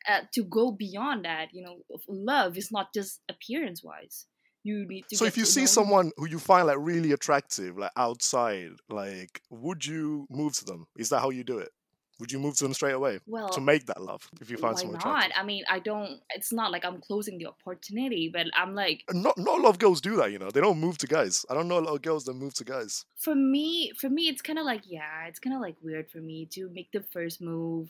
uh, 0.08 0.20
to 0.34 0.44
go 0.44 0.70
beyond 0.70 1.24
that, 1.24 1.48
you 1.52 1.62
know, 1.64 1.78
love 2.08 2.56
is 2.56 2.70
not 2.70 2.94
just 2.94 3.20
appearance 3.28 3.82
wise. 3.82 4.26
You 4.62 4.86
need 4.86 5.06
to. 5.08 5.16
So 5.16 5.24
if 5.24 5.36
you 5.36 5.44
see 5.44 5.62
know- 5.62 5.66
someone 5.66 6.12
who 6.16 6.28
you 6.28 6.38
find 6.38 6.66
like 6.66 6.76
really 6.78 7.12
attractive, 7.12 7.78
like 7.78 7.92
outside, 7.96 8.72
like 8.88 9.40
would 9.50 9.86
you 9.86 10.26
move 10.30 10.54
to 10.54 10.64
them? 10.64 10.86
Is 10.96 11.08
that 11.10 11.20
how 11.20 11.30
you 11.30 11.44
do 11.44 11.58
it? 11.58 11.70
Would 12.18 12.30
you 12.30 12.38
move 12.38 12.54
to 12.58 12.64
them 12.64 12.74
straight 12.74 12.92
away 12.92 13.18
well, 13.26 13.48
to 13.48 13.62
make 13.62 13.86
that 13.86 14.02
love? 14.02 14.28
If 14.42 14.50
you 14.50 14.58
find 14.58 14.74
why 14.74 14.80
someone 14.80 14.98
not? 14.98 15.06
attractive, 15.06 15.32
I 15.38 15.42
mean, 15.42 15.64
I 15.70 15.78
don't. 15.78 16.20
It's 16.34 16.52
not 16.52 16.70
like 16.70 16.84
I'm 16.84 17.00
closing 17.00 17.38
the 17.38 17.46
opportunity, 17.46 18.30
but 18.30 18.46
I'm 18.54 18.74
like, 18.74 19.04
not 19.10 19.38
not 19.38 19.58
a 19.58 19.62
lot 19.62 19.70
of 19.70 19.78
girls 19.78 20.02
do 20.02 20.16
that. 20.16 20.30
You 20.30 20.38
know, 20.38 20.50
they 20.50 20.60
don't 20.60 20.78
move 20.78 20.98
to 20.98 21.06
guys. 21.06 21.46
I 21.48 21.54
don't 21.54 21.66
know 21.66 21.78
a 21.78 21.80
lot 21.80 21.94
of 21.94 22.02
girls 22.02 22.24
that 22.24 22.34
move 22.34 22.52
to 22.54 22.64
guys. 22.64 23.06
for 23.16 23.34
me, 23.34 23.92
for 23.96 24.10
me, 24.10 24.28
it's 24.28 24.42
kind 24.42 24.58
of 24.58 24.66
like, 24.66 24.82
yeah, 24.86 25.26
it's 25.28 25.38
kind 25.38 25.56
of 25.56 25.62
like 25.62 25.76
weird 25.82 26.10
for 26.10 26.18
me 26.18 26.44
to 26.52 26.68
make 26.68 26.92
the 26.92 27.00
first 27.00 27.40
move. 27.40 27.88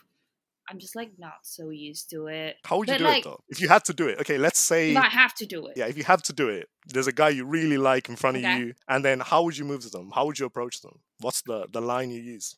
I'm 0.70 0.78
just 0.78 0.94
like 0.94 1.10
not 1.18 1.38
so 1.42 1.70
used 1.70 2.10
to 2.10 2.26
it. 2.28 2.56
How 2.64 2.78
would 2.78 2.88
you 2.88 2.94
But, 2.94 2.98
do 2.98 3.04
like- 3.04 3.18
it 3.18 3.24
though? 3.24 3.40
If 3.48 3.60
you 3.60 3.68
had 3.68 3.84
to 3.86 3.92
do 3.94 4.06
it, 4.08 4.20
okay, 4.20 4.38
let's 4.38 4.58
say 4.60 4.94
I 4.94 5.08
have 5.08 5.34
to 5.34 5.46
do 5.46 5.66
it, 5.66 5.76
yeah, 5.76 5.86
if 5.86 5.96
you 5.98 6.04
have 6.04 6.22
to 6.24 6.32
do 6.32 6.48
it, 6.48 6.68
there's 6.86 7.06
a 7.08 7.12
guy 7.12 7.30
you 7.30 7.44
really 7.44 7.78
like 7.78 8.08
in 8.08 8.16
front 8.16 8.36
of 8.36 8.42
you, 8.44 8.74
and 8.88 9.04
then 9.04 9.20
how 9.20 9.42
would 9.42 9.56
you 9.58 9.64
move 9.64 9.82
to 9.82 9.88
them? 9.90 10.10
How 10.14 10.26
would 10.26 10.38
you 10.38 10.46
approach 10.46 10.80
them? 10.82 11.00
What's 11.18 11.42
the 11.42 11.66
the 11.72 11.80
line 11.80 12.10
you 12.10 12.20
use? 12.20 12.56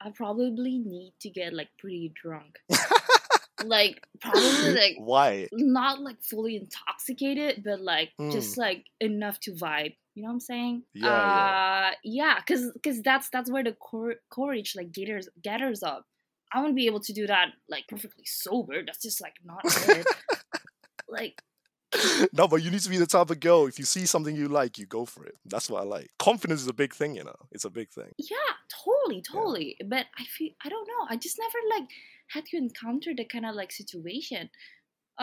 I 0.00 0.10
probably 0.10 0.78
need 0.78 1.14
to 1.20 1.30
get 1.30 1.52
like 1.52 1.68
pretty 1.78 2.12
drunk. 2.20 2.58
like 3.64 4.02
probably 4.20 4.74
like 4.74 4.96
Why? 4.98 5.48
not 5.52 6.00
like 6.00 6.20
fully 6.22 6.56
intoxicated, 6.56 7.62
but 7.64 7.80
like 7.80 8.10
Mm. 8.20 8.32
just 8.32 8.58
like 8.58 8.84
enough 9.00 9.38
to 9.40 9.52
vibe. 9.52 9.94
You 10.14 10.22
know 10.24 10.28
what 10.28 10.34
I'm 10.34 10.40
saying? 10.40 10.82
Yeah, 10.94 11.06
yeah. 11.06 11.88
Uh, 11.88 11.94
yeah, 12.04 12.40
cause 12.46 12.70
cause 12.84 13.00
that's 13.02 13.28
that's 13.30 13.50
where 13.50 13.64
the 13.64 13.72
cor- 13.72 14.16
courage 14.30 14.74
like 14.76 14.92
gathers 14.92 15.28
gathers 15.42 15.82
up. 15.82 16.04
I 16.52 16.60
wouldn't 16.60 16.76
be 16.76 16.86
able 16.86 17.00
to 17.00 17.12
do 17.12 17.26
that 17.26 17.48
like 17.68 17.84
perfectly 17.88 18.24
sober. 18.26 18.82
That's 18.84 19.02
just 19.02 19.20
like 19.20 19.34
not 19.44 19.60
it. 19.88 20.06
like 21.08 21.40
no, 22.32 22.48
but 22.48 22.62
you 22.62 22.70
need 22.70 22.80
to 22.80 22.88
be 22.88 22.96
the 22.96 23.06
type 23.06 23.30
of 23.30 23.40
girl. 23.40 23.66
If 23.66 23.78
you 23.78 23.84
see 23.84 24.06
something 24.06 24.34
you 24.34 24.48
like, 24.48 24.78
you 24.78 24.86
go 24.86 25.04
for 25.04 25.24
it. 25.26 25.34
That's 25.44 25.68
what 25.68 25.82
I 25.82 25.84
like. 25.84 26.10
Confidence 26.18 26.62
is 26.62 26.68
a 26.68 26.72
big 26.72 26.94
thing, 26.94 27.16
you 27.16 27.24
know. 27.24 27.36
It's 27.50 27.64
a 27.64 27.70
big 27.70 27.90
thing. 27.90 28.12
yeah, 28.18 28.36
totally, 28.84 29.22
totally. 29.22 29.76
But 29.86 30.06
I 30.18 30.24
feel 30.24 30.50
I 30.64 30.68
don't 30.68 30.86
know. 30.86 31.06
I 31.08 31.16
just 31.16 31.38
never 31.38 31.58
like 31.80 31.88
had 32.30 32.44
to 32.46 32.56
encounter 32.56 33.12
that 33.16 33.30
kind 33.30 33.46
of 33.46 33.54
like 33.54 33.72
situation. 33.72 34.48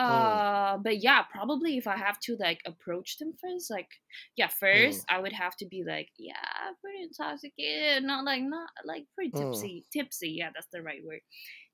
Hmm. 0.06 0.40
Uh, 0.44 0.78
but 0.78 1.02
yeah, 1.02 1.22
probably 1.22 1.76
if 1.76 1.86
I 1.86 1.96
have 1.96 2.18
to 2.20 2.36
like 2.38 2.60
approach 2.66 3.18
them 3.18 3.32
first, 3.40 3.70
like 3.70 3.88
yeah, 4.36 4.48
Hmm. 4.72 5.00
first 5.00 5.04
I 5.08 5.20
would 5.20 5.32
have 5.32 5.56
to 5.56 5.66
be 5.66 5.84
like, 5.86 6.08
yeah, 6.18 6.34
pretty 6.80 7.02
intoxicated, 7.04 8.04
not 8.04 8.24
like 8.24 8.42
not 8.42 8.68
like 8.84 9.04
pretty 9.14 9.32
Mm. 9.32 9.70
tipsy, 9.70 9.84
tipsy. 9.92 10.30
Yeah, 10.38 10.50
that's 10.54 10.68
the 10.72 10.82
right 10.82 11.02
word. 11.04 11.20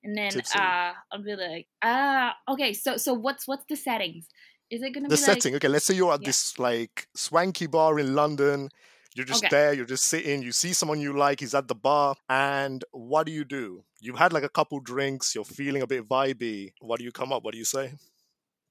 And 0.04 0.16
then 0.16 0.42
Tipsy. 0.42 0.54
uh, 0.54 0.92
I'll 1.12 1.22
be 1.22 1.36
like, 1.36 1.66
ah, 1.82 2.36
okay. 2.48 2.72
So 2.72 2.96
so 2.96 3.14
what's 3.14 3.46
what's 3.48 3.64
the 3.68 3.76
settings? 3.76 4.28
Is 4.70 4.82
it 4.82 4.94
gonna 4.94 5.10
The 5.10 5.16
be 5.16 5.16
setting, 5.16 5.54
okay, 5.56 5.68
let's 5.68 5.84
say 5.86 5.94
you're 5.94 6.12
at 6.12 6.22
yeah. 6.22 6.24
this 6.24 6.58
like 6.58 7.06
swanky 7.14 7.66
bar 7.66 7.98
in 7.98 8.14
London. 8.14 8.70
You're 9.14 9.24
just 9.26 9.44
Okay. 9.44 9.50
there, 9.50 9.72
you're 9.72 9.86
just 9.86 10.04
sitting, 10.04 10.42
you 10.42 10.52
see 10.52 10.72
someone 10.74 11.00
you 11.00 11.12
like, 11.16 11.40
he's 11.40 11.54
at 11.54 11.68
the 11.68 11.74
bar, 11.74 12.16
and 12.28 12.84
what 12.92 13.26
do 13.26 13.32
you 13.32 13.44
do? 13.44 13.84
You've 14.00 14.18
had 14.18 14.32
like 14.32 14.42
a 14.42 14.48
couple 14.50 14.78
drinks, 14.80 15.34
you're 15.34 15.44
feeling 15.44 15.80
a 15.82 15.86
bit 15.86 16.06
vibey. 16.06 16.72
What 16.80 16.98
do 16.98 17.04
you 17.04 17.12
come 17.12 17.32
up? 17.32 17.42
What 17.42 17.52
do 17.52 17.58
you 17.58 17.64
say? 17.64 17.94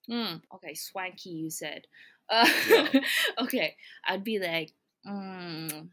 Mm, 0.09 0.41
okay, 0.55 0.73
swanky? 0.73 1.29
You 1.31 1.49
said. 1.49 1.85
Uh, 2.29 2.49
Yeah. 2.67 2.87
okay, 3.43 3.75
I'd 4.07 4.23
be 4.23 4.39
like, 4.39 4.71
mm. 5.07 5.89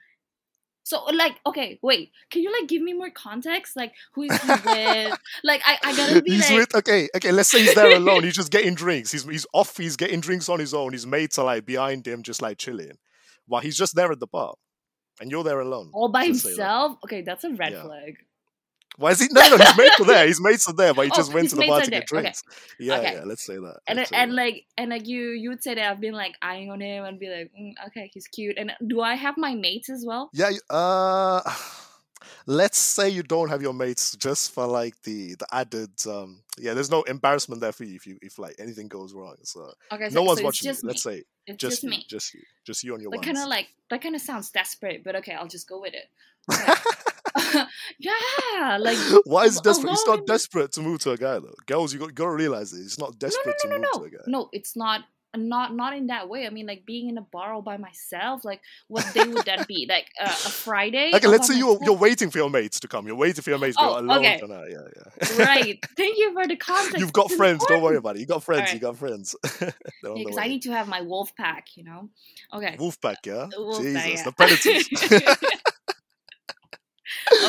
So 0.85 1.04
like, 1.12 1.37
okay, 1.47 1.78
wait. 1.83 2.11
Can 2.31 2.42
you 2.42 2.50
like 2.59 2.69
give 2.69 2.81
me 2.83 2.92
more 2.95 3.11
context? 3.11 3.76
Like, 3.76 3.92
who 4.14 4.23
is 4.23 4.42
he 4.42 4.49
with? 4.64 5.19
like, 5.45 5.62
I, 5.66 5.78
I 5.85 5.97
gotta 5.97 6.23
be 6.23 6.31
he's 6.33 6.49
like, 6.50 6.59
with 6.59 6.75
okay, 6.76 7.09
okay. 7.16 7.33
Let's 7.33 7.50
say 7.50 7.61
he's 7.61 7.75
there 7.75 7.95
alone. 7.97 8.25
He's 8.25 8.35
just 8.35 8.50
getting 8.50 8.75
drinks. 8.75 9.12
He's 9.12 9.25
he's 9.25 9.47
off. 9.52 9.76
He's 9.76 9.97
getting 9.97 10.21
drinks 10.21 10.49
on 10.49 10.59
his 10.59 10.73
own. 10.75 10.92
His 10.92 11.07
mates 11.07 11.38
are 11.38 11.45
like 11.45 11.66
behind 11.66 12.07
him, 12.09 12.23
just 12.23 12.40
like 12.42 12.57
chilling, 12.59 12.97
while 13.47 13.61
he's 13.61 13.76
just 13.76 13.95
there 13.95 14.11
at 14.11 14.19
the 14.19 14.26
bar, 14.26 14.54
and 15.21 15.31
you're 15.31 15.45
there 15.45 15.61
alone. 15.61 15.90
all 15.92 16.09
by 16.09 16.23
that. 16.23 16.26
himself. 16.28 16.97
Okay, 17.04 17.21
that's 17.23 17.45
a 17.45 17.50
red 17.50 17.73
Yeah. 17.73 17.83
flag. 17.83 18.16
Why 18.99 19.11
is 19.13 19.21
he? 19.21 19.29
No, 19.31 19.41
no, 19.49 19.57
his 19.57 19.77
mates 19.77 20.01
are 20.01 20.05
there. 20.05 20.27
His 20.27 20.41
mates 20.41 20.69
are 20.69 20.75
there, 20.75 20.95
but 20.95 21.07
he 21.07 21.11
Oh, 21.13 21.17
just 21.17 21.33
went 21.33 21.49
to 21.51 21.57
the 21.57 21.67
bar 21.67 21.81
to 21.81 21.91
get 21.91 22.09
there. 22.11 22.21
Okay. 22.21 22.23
drinks. 22.23 22.43
Yeah, 22.79 22.99
Okay. 22.99 23.15
yeah. 23.15 23.23
Let's 23.25 23.45
say 23.45 23.55
that. 23.55 23.79
and 23.87 24.07
and 24.13 24.35
like 24.35 24.67
and 24.77 24.91
like 24.91 25.07
you 25.07 25.31
you 25.31 25.49
would 25.51 25.63
say 25.63 25.75
that 25.75 25.91
I've 25.91 26.01
been 26.01 26.15
like 26.15 26.35
eyeing 26.43 26.71
on 26.71 26.81
him 26.81 27.05
and 27.05 27.19
be 27.19 27.29
like 27.29 27.51
mm, 27.59 27.73
okay 27.89 28.11
he's 28.13 28.27
cute 28.27 28.59
and 28.59 28.73
do 28.87 29.01
I 29.01 29.15
have 29.15 29.37
my 29.39 29.55
mates 29.55 29.89
as 29.89 30.05
well 30.07 30.31
Yeah, 30.33 30.51
uh 30.71 31.41
let's 32.47 32.79
say 32.79 33.09
you 33.09 33.23
don't 33.23 33.49
have 33.49 33.63
your 33.63 33.73
mates 33.73 34.15
just 34.17 34.53
for 34.53 34.67
like 34.67 35.01
the 35.03 35.35
the 35.35 35.47
added 35.53 35.91
um 36.07 36.43
yeah, 36.59 36.75
there's 36.75 36.91
no 36.91 37.03
embarrassment 37.03 37.61
there 37.61 37.73
for 37.73 37.85
you 37.85 37.97
if 37.97 38.07
you 38.07 38.19
if 38.21 38.39
like 38.39 38.57
anything 38.59 38.89
goes 38.89 39.15
wrong. 39.15 39.37
So 39.43 39.73
okay 39.91 40.11
so, 40.11 40.15
no 40.15 40.23
one's 40.23 40.41
so 40.41 40.45
watching 40.45 40.71
you. 40.71 40.77
Let's 40.83 41.03
say 41.03 41.23
it's 41.47 41.57
just, 41.59 41.83
just, 41.83 41.83
you, 41.83 41.91
me 41.91 42.05
just 42.09 42.35
you. 42.35 42.43
Just 42.67 42.85
you 42.85 42.95
on 42.95 43.01
your 43.01 43.11
that 43.11 43.23
kind 43.23 43.39
of 43.39 43.49
like 43.49 43.69
that 43.91 44.03
kind 44.03 44.15
of 44.15 44.21
sounds 44.21 44.51
desperate 44.51 45.03
but 45.03 45.17
okay 45.17 45.33
I'll 45.33 45.49
just 45.49 45.69
go 45.69 45.81
with 45.81 45.95
it 45.95 46.09
Okay. 46.53 46.73
yeah 47.99 48.78
like 48.78 48.99
Why 49.25 49.44
is 49.44 49.61
desperate? 49.61 49.92
It's 49.92 50.06
not 50.06 50.26
desperate 50.26 50.73
to 50.73 50.80
move 50.80 51.00
to 51.00 51.11
a 51.12 51.16
guy 51.16 51.38
though. 51.38 51.54
Girls, 51.66 51.92
you 51.92 51.99
got, 52.00 52.06
you 52.06 52.12
got 52.12 52.25
to 52.26 52.30
realize 52.30 52.73
it. 52.73 52.80
It's 52.82 52.99
not 52.99 53.18
desperate 53.18 53.56
no 53.64 53.71
no 53.71 53.76
to 53.76 53.80
no 53.80 53.88
move 53.88 53.88
no 53.94 53.99
to 54.00 54.04
a 54.04 54.11
guy. 54.18 54.25
no 54.26 54.49
it's 54.52 54.76
not 54.76 55.02
not 55.35 55.75
not 55.75 55.97
in 55.97 56.09
that 56.09 56.28
way 56.28 56.47
I 56.47 56.50
mean 56.50 56.66
like 56.66 56.85
being 56.85 57.09
in 57.09 57.16
a 57.16 57.23
bar 57.23 57.54
all 57.54 57.62
by 57.62 57.78
myself 57.78 58.44
like 58.44 58.61
what 58.88 59.06
day 59.14 59.25
would 59.26 59.47
that 59.47 59.66
be 59.66 59.87
like 59.88 60.09
uh, 60.21 60.26
a 60.26 60.28
Friday 60.28 61.11
Okay, 61.14 61.26
let's 61.26 61.49
say 61.49 61.56
you're 61.56 61.78
you're 61.82 61.97
waiting 61.97 62.28
for 62.30 62.37
your 62.37 62.50
mates 62.50 62.78
to 62.80 62.88
come. 62.88 63.06
You're 63.06 63.16
waiting 63.16 63.40
for 63.42 63.49
your 63.49 63.59
mates 63.59 63.76
to 63.78 63.82
Oh, 63.82 63.94
go 63.94 64.00
alone. 64.00 64.18
okay. 64.18 64.40
now. 64.47 64.64
Yeah, 64.64 64.87
yeah. 64.94 65.44
right 65.44 65.78
thank 65.97 66.18
you 66.18 66.35
for 66.35 66.47
the 66.47 66.56
context 66.56 66.99
You've 66.99 67.14
got 67.14 67.26
It's 67.26 67.37
friends. 67.37 67.64
Don't 67.66 67.80
worry 67.82 67.97
about 67.97 68.16
it. 68.16 68.21
You 68.21 68.26
got 68.26 68.42
friends. 68.44 68.75
You 68.75 68.80
Alright. 68.80 68.82
got 68.82 68.97
friends. 68.99 69.35
They're 69.59 69.73
on 70.12 70.18
the 70.18 70.25
because. 70.25 70.37
I 70.37 70.49
need 70.49 70.62
to 70.62 70.73
have 70.73 70.87
my 70.87 71.00
wolf 71.00 71.35
pack, 71.35 71.78
you 71.78 71.85
know. 71.85 72.11
Okay. 72.52 72.76
Wolfpack, 72.78 73.25
yeah. 73.25 73.49
The 73.50 73.62
wolf 73.62 73.80
Jesus, 73.80 74.02
pack, 74.02 74.04
yeah. 74.04 74.11
Jesus, 74.11 74.25
the 74.26 74.32
predators. 74.32 75.72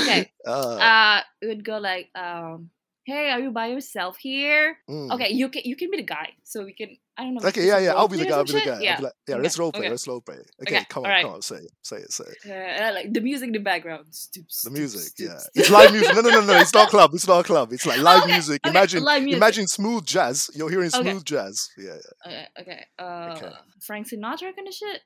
Okay. 0.01 0.31
uh, 0.47 0.75
Uh, 0.77 1.21
it 1.41 1.47
would 1.47 1.63
go 1.63 1.77
like, 1.79 2.09
um, 2.15 2.69
"Hey, 3.05 3.29
are 3.31 3.39
you 3.39 3.51
by 3.51 3.67
yourself 3.67 4.17
here?" 4.17 4.77
mm. 4.89 5.11
Okay, 5.13 5.29
you 5.33 5.49
can 5.49 5.61
you 5.65 5.75
can 5.75 5.89
be 5.91 5.97
the 5.97 6.03
guy, 6.07 6.29
so 6.43 6.63
we 6.65 6.73
can. 6.73 6.97
I 7.15 7.25
don't 7.25 7.35
know. 7.35 7.47
Okay, 7.47 7.67
yeah, 7.67 7.77
yeah. 7.77 7.93
I'll 7.93 8.07
be 8.07 8.17
the 8.17 8.25
guy. 8.25 8.37
I'll 8.37 8.43
be 8.43 8.53
the 8.53 8.65
guy. 8.65 8.81
Yeah. 8.81 8.97
like, 8.99 9.13
yeah, 9.27 9.35
Okay, 9.35 9.43
let's 9.43 9.59
role 9.59 9.71
play. 9.71 9.81
okay. 9.85 9.89
Let's 9.91 10.07
role 10.07 10.21
play. 10.21 10.37
Okay, 10.65 10.77
Okay, 10.77 10.85
come 10.89 11.03
on, 11.05 11.11
alright. 11.11 11.25
come 11.25 11.35
on. 11.35 11.41
Say 11.43 11.57
it. 11.57 11.71
Say 11.83 11.97
it. 11.97 12.11
Say 12.11 12.23
it. 12.25 12.81
Uh, 12.81 12.91
like 12.95 13.13
the 13.13 13.21
music 13.21 13.47
in 13.49 13.53
the 13.53 13.59
background. 13.61 14.05
Stoop, 14.09 14.47
The 14.47 14.53
stoop, 14.53 14.73
music, 14.73 15.01
stoop, 15.13 15.29
yeah. 15.29 15.39
It's 15.53 15.69
live 15.69 15.91
music. 15.93 16.09
No, 16.15 16.21
no, 16.21 16.29
no, 16.31 16.41
no. 16.41 16.57
It's 16.65 16.73
not 16.73 16.89
club. 16.89 17.13
It's 17.13 17.27
not 17.27 17.45
club. 17.45 17.71
It's 17.71 17.85
like 17.85 17.99
live 18.01 18.25
music. 18.25 18.61
Imagine, 18.65 19.03
live 19.03 19.21
music. 19.21 19.37
imagine 19.37 19.67
smooth 19.67 20.05
jazz. 20.07 20.49
You're 20.55 20.71
hearing 20.71 20.89
smooth 20.89 21.23
jazz. 21.23 21.69
Yeah, 21.77 21.97
yeah. 22.01 22.25
Okay, 22.25 22.47
okay. 22.61 22.85
Uh, 22.97 23.33
Okay. 23.37 23.51
Frank 23.79 24.07
Sinatra 24.09 24.49
kind 24.55 24.67
of 24.67 24.73
shit. 24.73 25.01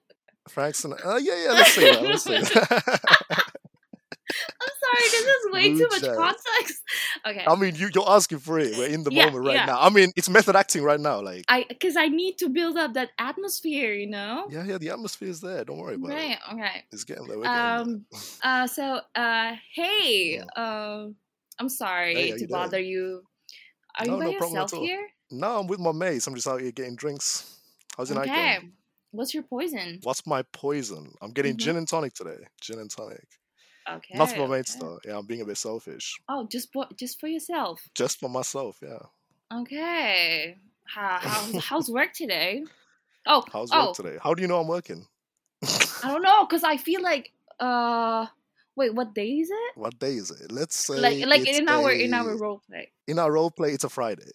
Frank 0.47 0.75
Sinatra. 0.75 1.05
Uh, 1.05 1.17
yeah, 1.17 1.35
yeah. 1.43 1.51
Let's 1.59 1.73
say 1.73 1.91
that. 1.91 2.03
Let's 2.03 2.23
say 2.23 2.39
that. 2.39 3.43
I'm 4.61 4.69
sorry, 4.83 5.09
this 5.11 5.25
is 5.25 5.51
way 5.51 5.73
too 5.73 5.87
much 5.91 6.15
context. 6.15 6.83
Okay. 7.27 7.43
I 7.45 7.55
mean, 7.55 7.75
you, 7.75 7.89
you're 7.93 8.09
asking 8.09 8.39
for 8.39 8.59
it. 8.59 8.77
We're 8.77 8.87
in 8.87 9.03
the 9.03 9.11
Yeah, 9.11 9.25
moment 9.25 9.45
right 9.45 9.55
yeah. 9.55 9.65
now. 9.65 9.79
I 9.81 9.89
mean, 9.89 10.11
it's 10.15 10.29
method 10.29 10.55
acting 10.55 10.83
right 10.83 10.99
now. 10.99 11.21
Like, 11.21 11.43
I 11.49 11.65
because 11.67 11.95
I 11.97 12.07
need 12.07 12.37
to 12.37 12.49
build 12.49 12.77
up 12.77 12.93
that 12.93 13.09
atmosphere, 13.19 13.93
you 13.93 14.07
know. 14.07 14.47
yeah, 14.49 14.63
yeah. 14.63 14.77
The 14.77 14.89
atmosphere 14.91 15.29
is 15.29 15.41
there. 15.41 15.65
Don't 15.65 15.77
worry 15.77 15.95
about 15.95 16.11
it. 16.11 16.13
Right. 16.13 16.37
Okay. 16.53 16.83
It's 16.91 17.03
getting 17.03 17.27
there. 17.27 17.37
We're 17.37 17.43
getting 17.45 17.61
there. 17.61 17.79
Um. 17.79 18.05
Uh. 18.43 18.67
So. 18.77 19.01
Uh. 19.15 19.53
Hey. 19.73 20.39
Um. 20.55 21.15
I'm 21.59 21.69
sorry 21.69 22.15
Hey, 22.15 22.27
to 22.27 22.33
you 22.33 22.47
doing? 22.47 22.51
bother 22.51 22.79
you. 22.79 23.23
Are 23.99 24.05
No, 24.05 24.13
you 24.13 24.19
by 24.19 24.25
no 24.25 24.31
yourself 24.31 24.71
here? 24.73 25.07
No, 25.31 25.59
I'm 25.59 25.67
with 25.67 25.79
my 25.79 25.91
mates. 25.91 26.27
I'm 26.27 26.35
just 26.35 26.47
out 26.47 26.61
here 26.61 26.71
getting 26.71 26.95
drinks. 26.95 27.59
How's 27.97 28.09
your 28.09 28.19
night 28.19 28.29
Okay. 28.29 28.57
going? 28.59 28.73
What's 29.11 29.33
your 29.33 29.43
poison? 29.43 29.99
What's 30.03 30.25
my 30.27 30.43
poison? 30.53 31.13
I'm 31.21 31.31
getting 31.31 31.55
Mhm. 31.55 31.59
gin 31.59 31.77
and 31.77 31.87
tonic 31.87 32.13
today. 32.13 32.37
Gin 32.61 32.79
and 32.79 32.91
tonic. 32.91 33.25
Okay. 33.89 34.17
Not 34.17 34.31
for 34.31 34.47
my 34.47 34.57
mates 34.57 34.75
okay. 34.75 34.85
though. 34.85 34.99
Yeah, 35.05 35.17
I'm 35.17 35.25
being 35.25 35.41
a 35.41 35.45
bit 35.45 35.57
selfish. 35.57 36.19
Oh, 36.27 36.47
just 36.51 36.71
for 36.73 36.87
just 36.97 37.19
for 37.19 37.27
yourself. 37.27 37.81
Just 37.95 38.19
for 38.19 38.29
myself. 38.29 38.79
Yeah. 38.81 38.99
Okay. 39.53 40.57
How, 40.85 41.17
how's 41.21 41.63
how's 41.69 41.89
work 41.89 42.13
today? 42.13 42.63
Oh. 43.25 43.43
How's 43.51 43.69
oh. 43.71 43.87
work 43.87 43.95
today? 43.95 44.17
How 44.21 44.33
do 44.33 44.41
you 44.41 44.47
know 44.47 44.59
I'm 44.59 44.67
working? 44.67 45.05
I 45.63 46.11
don't 46.11 46.21
know, 46.29 46.45
cause 46.45 46.63
I 46.63 46.77
feel 46.77 47.01
like 47.01 47.31
uh. 47.59 48.27
Wait, 48.75 48.93
what 48.93 49.15
day 49.15 49.29
is 49.29 49.49
it? 49.49 49.71
what 49.75 49.97
day 49.97 50.13
is 50.13 50.29
it? 50.29 50.51
Let's 50.51 50.75
say 50.75 50.99
Like 50.99 51.25
like 51.25 51.47
it's 51.47 51.57
in 51.57 51.67
our 51.67 51.91
in 51.91 52.13
our 52.13 52.37
role 52.37 52.61
play. 52.69 52.91
in 53.07 53.17
our 53.17 53.31
role 53.31 53.49
play. 53.49 53.71
It's 53.71 53.83
a 53.83 53.89
Friday. 53.89 54.29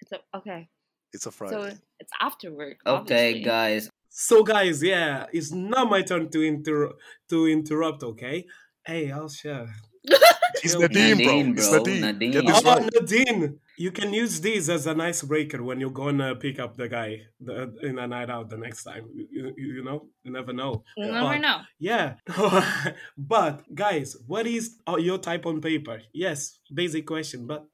It's 0.00 0.12
a, 0.12 0.36
okay. 0.36 0.68
It's 1.14 1.24
a 1.24 1.30
Friday. 1.30 1.70
So 1.70 1.78
it's 1.98 2.12
after 2.20 2.52
work. 2.52 2.76
Okay, 2.86 3.30
obviously. 3.30 3.40
guys. 3.40 3.90
So 4.10 4.42
guys, 4.42 4.82
yeah, 4.82 5.26
it's 5.32 5.50
not 5.50 5.88
my 5.88 6.02
turn 6.02 6.28
to 6.30 6.42
inter 6.42 6.92
to 7.30 7.46
interrupt. 7.46 8.02
Okay. 8.02 8.44
Hey, 8.86 9.10
I'll 9.10 9.28
share. 9.28 9.68
it's 10.04 10.74
Yo, 10.74 10.80
Nadine, 10.80 11.18
Nadine, 11.18 11.54
bro. 11.54 11.62
It's 11.64 11.72
Nadine. 11.72 12.00
Nadine. 12.02 12.30
Get 12.32 12.46
this 12.46 12.62
Oh, 12.64 12.76
right. 12.76 12.90
Nadine, 12.94 13.58
you 13.76 13.90
can 13.90 14.12
use 14.14 14.40
these 14.40 14.70
as 14.70 14.86
an 14.86 15.00
icebreaker 15.00 15.62
when 15.62 15.80
you're 15.80 15.90
gonna 15.90 16.36
pick 16.36 16.60
up 16.60 16.76
the 16.76 16.88
guy 16.88 17.22
the, 17.40 17.74
in 17.82 17.98
a 17.98 18.06
night 18.06 18.30
out 18.30 18.48
the 18.48 18.56
next 18.56 18.84
time. 18.84 19.08
You, 19.14 19.26
you, 19.56 19.74
you 19.78 19.84
know, 19.84 20.06
you 20.22 20.30
never 20.32 20.52
know. 20.52 20.84
You 20.96 21.06
Yeah. 21.06 21.12
never 21.12 21.28
But- 21.34 21.38
know. 21.38 21.58
Yeah, 21.80 22.14
but 23.18 23.74
guys, 23.74 24.16
what 24.26 24.46
is 24.46 24.76
uh, 24.88 24.96
your 24.96 25.18
type 25.18 25.46
on 25.46 25.60
paper? 25.60 26.00
Yes, 26.12 26.58
basic 26.72 27.06
question, 27.06 27.46
but 27.46 27.66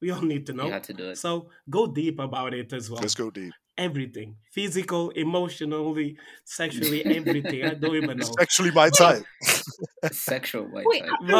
we 0.00 0.10
all 0.10 0.22
need 0.22 0.46
to 0.46 0.52
You 0.52 0.58
know. 0.58 0.70
had 0.70 0.84
to 0.84 0.94
do 0.94 1.10
it. 1.10 1.18
So 1.18 1.50
go 1.68 1.86
deep 1.88 2.20
about 2.20 2.54
it 2.54 2.72
as 2.72 2.88
well. 2.90 3.00
Let's 3.00 3.14
go 3.16 3.30
deep. 3.30 3.52
Everything, 3.78 4.36
physical, 4.52 5.08
emotionally, 5.10 6.16
sexually, 6.44 7.02
everything. 7.04 7.64
I 7.64 7.74
don't 7.74 7.96
even 7.96 8.18
know. 8.18 8.26
It's 8.26 8.36
actually 8.38 8.72
my 8.72 8.90
type. 8.90 9.22
Sexual 10.12 10.64
white 10.64 10.84
Wait, 10.86 11.00
type. 11.02 11.10
are 11.10 11.22
we, 11.28 11.32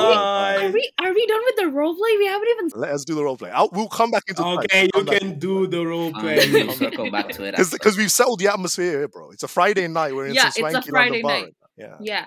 are 0.64 0.70
we 0.70 0.90
are 1.02 1.12
we 1.12 1.26
done 1.26 1.40
with 1.44 1.56
the 1.56 1.68
role 1.68 1.94
play? 1.94 2.16
We 2.18 2.26
haven't 2.26 2.48
even. 2.48 2.70
Let 2.80 2.90
us 2.92 3.04
do 3.04 3.14
the 3.14 3.24
role 3.24 3.36
play. 3.36 3.50
I'll, 3.50 3.68
we'll 3.72 3.88
come 3.88 4.10
back 4.10 4.22
into 4.28 4.42
Okay, 4.44 4.88
you 4.94 5.04
can 5.04 5.38
do 5.38 5.66
the 5.66 5.86
role 5.86 6.10
Fine, 6.12 6.20
play. 6.22 6.52
we'll 6.52 6.72
circle 6.72 7.10
back 7.10 7.28
to 7.30 7.44
it. 7.44 7.54
after. 7.58 7.70
because 7.76 7.96
we've 7.96 8.12
settled 8.12 8.38
the 8.40 8.48
atmosphere 8.48 8.90
here, 9.00 9.08
bro. 9.08 9.30
It's 9.30 9.42
a 9.42 9.48
Friday 9.48 9.86
night. 9.88 10.14
We're 10.14 10.26
in 10.28 10.34
Yeah, 10.34 10.48
some 10.48 10.48
it's 10.48 10.56
a 10.58 10.60
swanky 10.82 10.90
Friday 10.90 11.10
London 11.10 11.22
bar. 11.22 11.30
night. 11.32 11.44
right. 11.44 11.54
Yeah. 11.76 11.96
Yeah, 12.00 12.26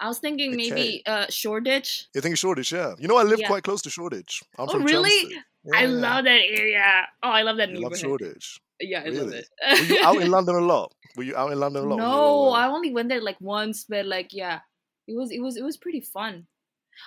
I 0.00 0.08
was 0.08 0.18
thinking 0.18 0.56
maybe 0.56 1.02
uh 1.06 1.26
Shoreditch. 1.28 2.06
You 2.14 2.20
think 2.20 2.36
Shoreditch? 2.38 2.72
Yeah. 2.72 2.94
You 2.98 3.08
know, 3.08 3.16
I 3.18 3.22
live 3.24 3.40
Yeah. 3.40 3.48
quite 3.48 3.62
close 3.62 3.82
to 3.82 3.90
Shoreditch. 3.90 4.42
I'm 4.58 4.68
Oh, 4.68 4.72
from 4.72 4.84
really? 4.84 5.10
Chelmsford. 5.10 5.42
I 5.74 5.82
Yeah, 5.82 5.88
yeah. 5.88 5.94
love 5.96 6.24
that 6.24 6.40
area. 6.48 7.06
Oh, 7.22 7.28
I 7.30 7.42
love 7.42 7.56
that 7.58 7.70
You 7.70 7.80
love. 7.80 7.96
Shoreditch. 7.98 8.58
Yeah, 8.80 9.00
I 9.00 9.08
love 9.08 9.28
Really? 9.28 9.38
it. 9.38 9.48
Were 9.90 9.96
you 9.96 10.04
out 10.04 10.22
in 10.22 10.30
London 10.36 10.54
a 10.54 10.60
lot? 10.60 10.92
Were 11.16 11.24
you 11.24 11.36
out 11.36 11.52
in 11.52 11.58
London 11.58 11.84
a 11.84 11.86
lot? 11.88 11.96
no, 11.98 12.50
I 12.50 12.66
only 12.68 12.92
went 12.92 13.08
there 13.08 13.20
like 13.20 13.40
once, 13.40 13.84
but 13.88 14.06
like 14.06 14.28
yeah, 14.32 14.60
it 15.06 15.16
was 15.16 15.30
it 15.30 15.40
was 15.40 15.56
it 15.56 15.64
was 15.64 15.76
pretty 15.76 16.00
fun. 16.00 16.46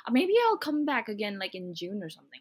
Uh, 0.07 0.11
maybe 0.11 0.33
I'll 0.47 0.57
come 0.57 0.85
back 0.85 1.09
again 1.09 1.39
like 1.39 1.55
in 1.55 1.73
June 1.75 2.01
or 2.03 2.09
something. 2.09 2.39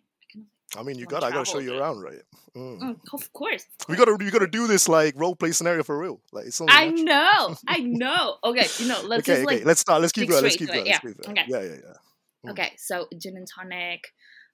I 0.76 0.82
mean, 0.84 0.98
you 0.98 1.06
got. 1.06 1.24
I 1.24 1.30
gotta 1.30 1.44
show 1.44 1.58
you 1.58 1.78
around, 1.78 2.00
right? 2.00 2.22
Mm. 2.56 2.80
Mm, 2.80 2.96
of 3.12 3.32
course. 3.32 3.66
We 3.88 3.96
gotta. 3.96 4.16
You 4.20 4.30
gotta 4.30 4.46
do 4.46 4.66
this 4.66 4.88
like 4.88 5.14
role 5.16 5.34
play 5.34 5.50
scenario 5.50 5.82
for 5.82 5.98
real. 5.98 6.20
Like 6.32 6.46
it's 6.46 6.60
I 6.60 6.86
natural. 6.86 7.04
know, 7.04 7.56
I 7.68 7.78
know. 7.80 8.36
Okay, 8.44 8.66
you 8.78 8.86
know, 8.86 9.00
let's 9.02 9.28
okay, 9.28 9.32
just 9.32 9.46
okay. 9.46 9.56
like 9.56 9.64
let's 9.64 9.80
start. 9.80 10.00
Let's 10.00 10.12
keep 10.12 10.28
going. 10.28 10.42
Let's 10.42 10.56
keep 10.56 10.68
going. 10.68 10.86
it, 10.86 10.90
Let's 10.90 11.04
yeah, 11.04 11.10
keep 11.10 11.22
going. 11.22 11.38
okay. 11.38 11.46
Yeah, 11.48 11.60
yeah, 11.62 11.80
yeah. 11.84 12.46
Mm. 12.46 12.50
Okay, 12.52 12.72
so 12.76 13.08
gin 13.18 13.36
and 13.36 13.48
tonic. 13.48 14.04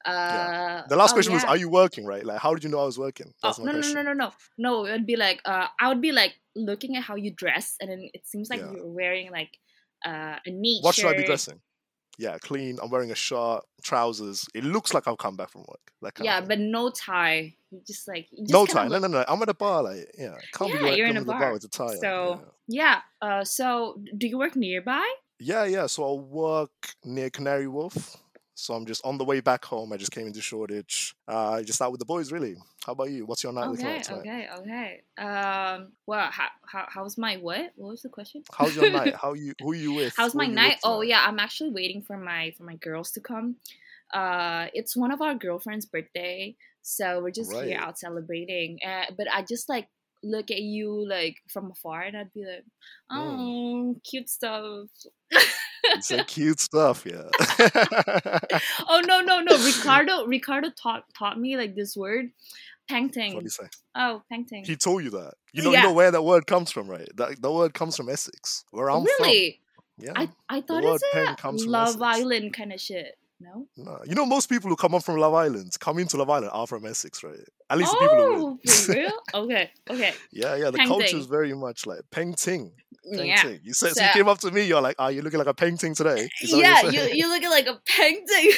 Uh, 0.07 0.11
Yeah. 0.11 0.83
The 0.89 0.97
last 0.97 1.11
oh, 1.11 1.15
question 1.15 1.35
was, 1.35 1.45
"Are 1.45 1.57
you 1.57 1.69
working?" 1.69 2.07
Right? 2.07 2.25
Like, 2.25 2.41
how 2.41 2.55
did 2.55 2.63
you 2.65 2.71
know 2.71 2.81
I 2.81 2.85
was 2.85 2.99
working? 2.99 3.29
Oh, 3.43 3.49
That's 3.49 3.59
my 3.59 3.65
no, 3.67 3.73
no, 3.73 3.79
question. 3.79 3.95
no, 3.95 4.03
no, 4.03 4.13
no, 4.13 4.33
no. 4.59 4.85
It 4.87 4.93
would 4.93 5.07
be 5.07 5.17
like, 5.17 5.41
uh, 5.45 5.67
I 5.81 5.89
would 5.89 6.01
be 6.01 6.13
like 6.13 6.35
looking 6.55 6.97
at 6.97 7.03
how 7.03 7.17
you 7.17 7.31
dress, 7.33 7.77
and 7.81 7.91
then 7.91 8.09
it 8.15 8.27
seems 8.27 8.49
like 8.51 8.61
Yeah. 8.61 8.73
you're 8.73 8.87
wearing 8.87 9.31
like 9.31 9.59
uh, 10.05 10.37
a 10.47 10.51
neat 10.51 10.85
What 10.85 10.95
should 10.95 11.07
I 11.07 11.17
be 11.17 11.25
dressing? 11.25 11.61
Yeah, 12.19 12.39
clean. 12.39 12.79
I'm 12.83 12.89
wearing 12.89 13.11
a 13.11 13.15
shirt, 13.15 13.63
trousers. 13.83 14.47
It 14.55 14.65
looks 14.65 14.95
like 14.95 15.07
I've 15.07 15.19
come 15.19 15.37
back 15.37 15.51
from 15.51 15.63
work. 15.69 16.15
Kind 16.15 16.25
Yeah, 16.25 16.41
but 16.41 16.59
no 16.59 16.89
tie. 16.91 17.55
You 17.71 17.81
just 17.87 18.09
like 18.09 18.29
you 18.31 18.45
just 18.47 18.53
no 18.53 18.65
tie. 18.65 18.85
No, 18.89 18.99
look- 18.99 19.11
no, 19.11 19.19
no. 19.19 19.25
I'm 19.29 19.43
at 19.43 19.49
a 19.51 19.55
bar. 19.55 19.83
Like, 19.83 20.07
yeah, 20.19 20.37
can't 20.55 20.73
Yeah, 20.73 20.83
be 20.91 20.97
you're 20.97 21.09
in 21.09 21.17
a 21.19 21.25
bar. 21.25 21.39
bar 21.41 21.53
with 21.53 21.65
a 21.65 21.69
tie. 21.69 21.97
So 21.97 22.41
yeah. 22.69 23.01
Uh, 23.21 23.45
so 23.45 24.01
do 24.17 24.27
you 24.29 24.39
work 24.39 24.57
nearby? 24.57 25.05
yeah. 25.39 25.65
yeah, 25.65 25.81
yeah. 25.81 25.87
So 25.87 26.05
I 26.17 26.21
work 26.23 26.71
near 27.05 27.29
Canary 27.29 27.67
Wharf. 27.69 28.17
So 28.59 28.73
I'm 28.73 28.87
just 28.87 29.05
on 29.05 29.19
the 29.19 29.25
way 29.25 29.41
back 29.41 29.67
home. 29.67 29.93
I 29.93 29.99
just 29.99 30.13
came 30.13 30.27
into 30.27 30.41
Shoreditch. 30.41 31.15
Uh, 31.29 31.63
just 31.63 31.83
out 31.83 31.91
with 31.93 31.99
the 31.99 32.07
boys, 32.07 32.33
really. 32.33 32.57
How 32.87 32.93
about 32.93 33.11
you? 33.11 33.27
What's 33.27 33.45
your 33.45 33.53
nightly 33.53 33.77
Okay, 33.79 33.97
thoughts? 33.97 34.11
like? 34.11 34.21
okay, 34.21 34.49
okay. 34.61 35.01
Um, 35.19 35.93
well, 36.07 36.31
how, 36.31 36.47
how 36.67 36.87
how's 36.89 37.19
my 37.19 37.37
what? 37.37 37.73
What 37.77 37.91
was 37.91 38.01
the 38.03 38.09
question? 38.09 38.43
How's 38.51 38.75
your 38.75 38.91
night? 38.91 39.15
How 39.23 39.35
you? 39.35 39.53
Who 39.61 39.75
you 39.75 39.93
with? 39.93 40.15
How's 40.17 40.33
Who 40.33 40.39
my 40.39 40.47
night? 40.47 40.79
Oh 40.85 41.03
yeah, 41.03 41.23
I'm 41.27 41.39
actually 41.39 41.71
waiting 41.71 42.01
for 42.01 42.17
my 42.17 42.55
for 42.57 42.63
my 42.65 42.77
girls 42.77 43.11
to 43.13 43.21
come. 43.21 43.57
Uh, 44.15 44.69
it's 44.73 44.97
one 44.97 45.11
of 45.11 45.21
our 45.21 45.35
girlfriend's 45.35 45.85
birthday, 45.85 46.57
so 46.81 47.21
we're 47.23 47.33
just 47.33 47.53
Right. 47.53 47.67
here 47.69 47.79
out 47.79 47.99
celebrating. 47.99 48.79
Uh, 48.87 49.05
but 49.19 49.27
I 49.31 49.43
just 49.43 49.69
like 49.69 49.89
look 50.23 50.51
at 50.51 50.63
you 50.63 51.07
like 51.07 51.37
from 51.53 51.71
afar, 51.73 52.03
and 52.03 52.17
I'd 52.17 52.33
be 52.33 52.47
like, 52.47 52.65
Mm. 53.13 53.93
oh, 53.95 54.01
cute 54.03 54.31
stuff. 54.31 54.89
You 56.11 56.17
like 56.19 56.27
cute 56.37 56.61
stuff, 56.61 57.05
yeah. 57.07 57.23
oh 58.89 59.03
no 59.07 59.21
no 59.21 59.41
no! 59.41 59.57
Ricardo 59.65 60.27
Ricardo 60.27 60.71
taught 60.71 61.05
taught 61.17 61.39
me 61.39 61.57
like 61.57 61.75
this 61.75 61.97
word, 61.97 62.31
what 62.91 63.13
do 63.13 63.21
you 63.43 63.49
say? 63.49 63.65
Oh, 63.95 64.23
peng 64.31 64.45
ting. 64.45 64.65
He 64.65 64.77
told 64.77 65.03
you 65.05 65.11
that. 65.11 65.35
You 65.53 65.63
know, 65.63 65.73
Yeah. 65.73 65.83
you 65.83 65.89
know 65.89 65.95
where 65.95 66.11
that 66.11 66.23
word 66.23 66.47
comes 66.47 66.71
from, 66.71 66.89
right? 66.89 67.09
That 67.17 67.41
the 67.41 67.51
word 67.53 67.75
comes 67.75 67.97
from 67.97 68.09
Essex, 68.09 68.65
where 68.71 68.91
I'm 68.91 69.05
from. 69.05 69.13
really? 69.21 69.61
Yeah. 69.99 70.13
I 70.15 70.29
I 70.49 70.61
thought 70.61 70.85
word 70.85 71.01
it's 71.03 71.31
a 71.31 71.35
comes 71.37 71.63
from 71.65 71.73
Love. 71.73 72.01
Island 72.03 72.53
kind 72.55 72.73
of 72.73 72.81
shit. 72.81 73.17
No. 73.39 73.67
No. 73.77 73.99
You 74.07 74.15
know, 74.15 74.25
most 74.25 74.49
people 74.49 74.71
who 74.71 74.77
come 74.77 74.95
up 74.95 75.03
from 75.05 75.19
Love 75.19 75.35
Island 75.35 75.73
come 75.79 75.99
into 75.99 76.17
Love 76.17 76.31
Island 76.31 76.51
are 76.55 76.67
from 76.67 76.87
Essex, 76.87 77.23
right? 77.23 77.37
At 77.69 77.77
least 77.77 77.93
the 77.93 77.99
people 77.99 78.17
who 78.17 78.61
Oh, 78.67 78.71
for 78.73 78.93
real? 78.93 79.13
Okay. 79.35 79.71
Okay. 79.91 80.15
yeah, 80.33 80.55
yeah. 80.57 80.71
The 80.71 80.79
Peng 80.79 80.89
culture 80.89 81.07
Ting. 81.09 81.19
is 81.19 81.27
very 81.27 81.53
much 81.55 81.85
like 81.87 82.01
Peng 82.11 82.33
Ting. 82.35 82.73
Peng 83.13 83.27
Yeah. 83.27 83.57
You 83.63 83.73
said 83.75 83.89
so 83.91 83.95
So- 83.95 84.05
you 84.05 84.11
came 84.13 84.29
up 84.29 84.39
to 84.41 84.51
me, 84.51 84.63
you're 84.63 84.81
like, 84.81 84.97
"Ah, 84.99 85.09
you're 85.09 85.23
looking 85.23 85.39
like 85.39 85.49
a 85.49 85.55
painting 85.55 85.95
today." 85.95 86.29
Is 86.43 86.51
that 86.51 86.57
what 86.57 86.63
Yeah, 86.63 86.83
you're 86.83 86.93
you 86.93 86.99
saying? 87.01 87.17
you 87.19 87.29
looking 87.29 87.51
like 87.51 87.67
a 87.67 87.81
painting. 87.87 88.53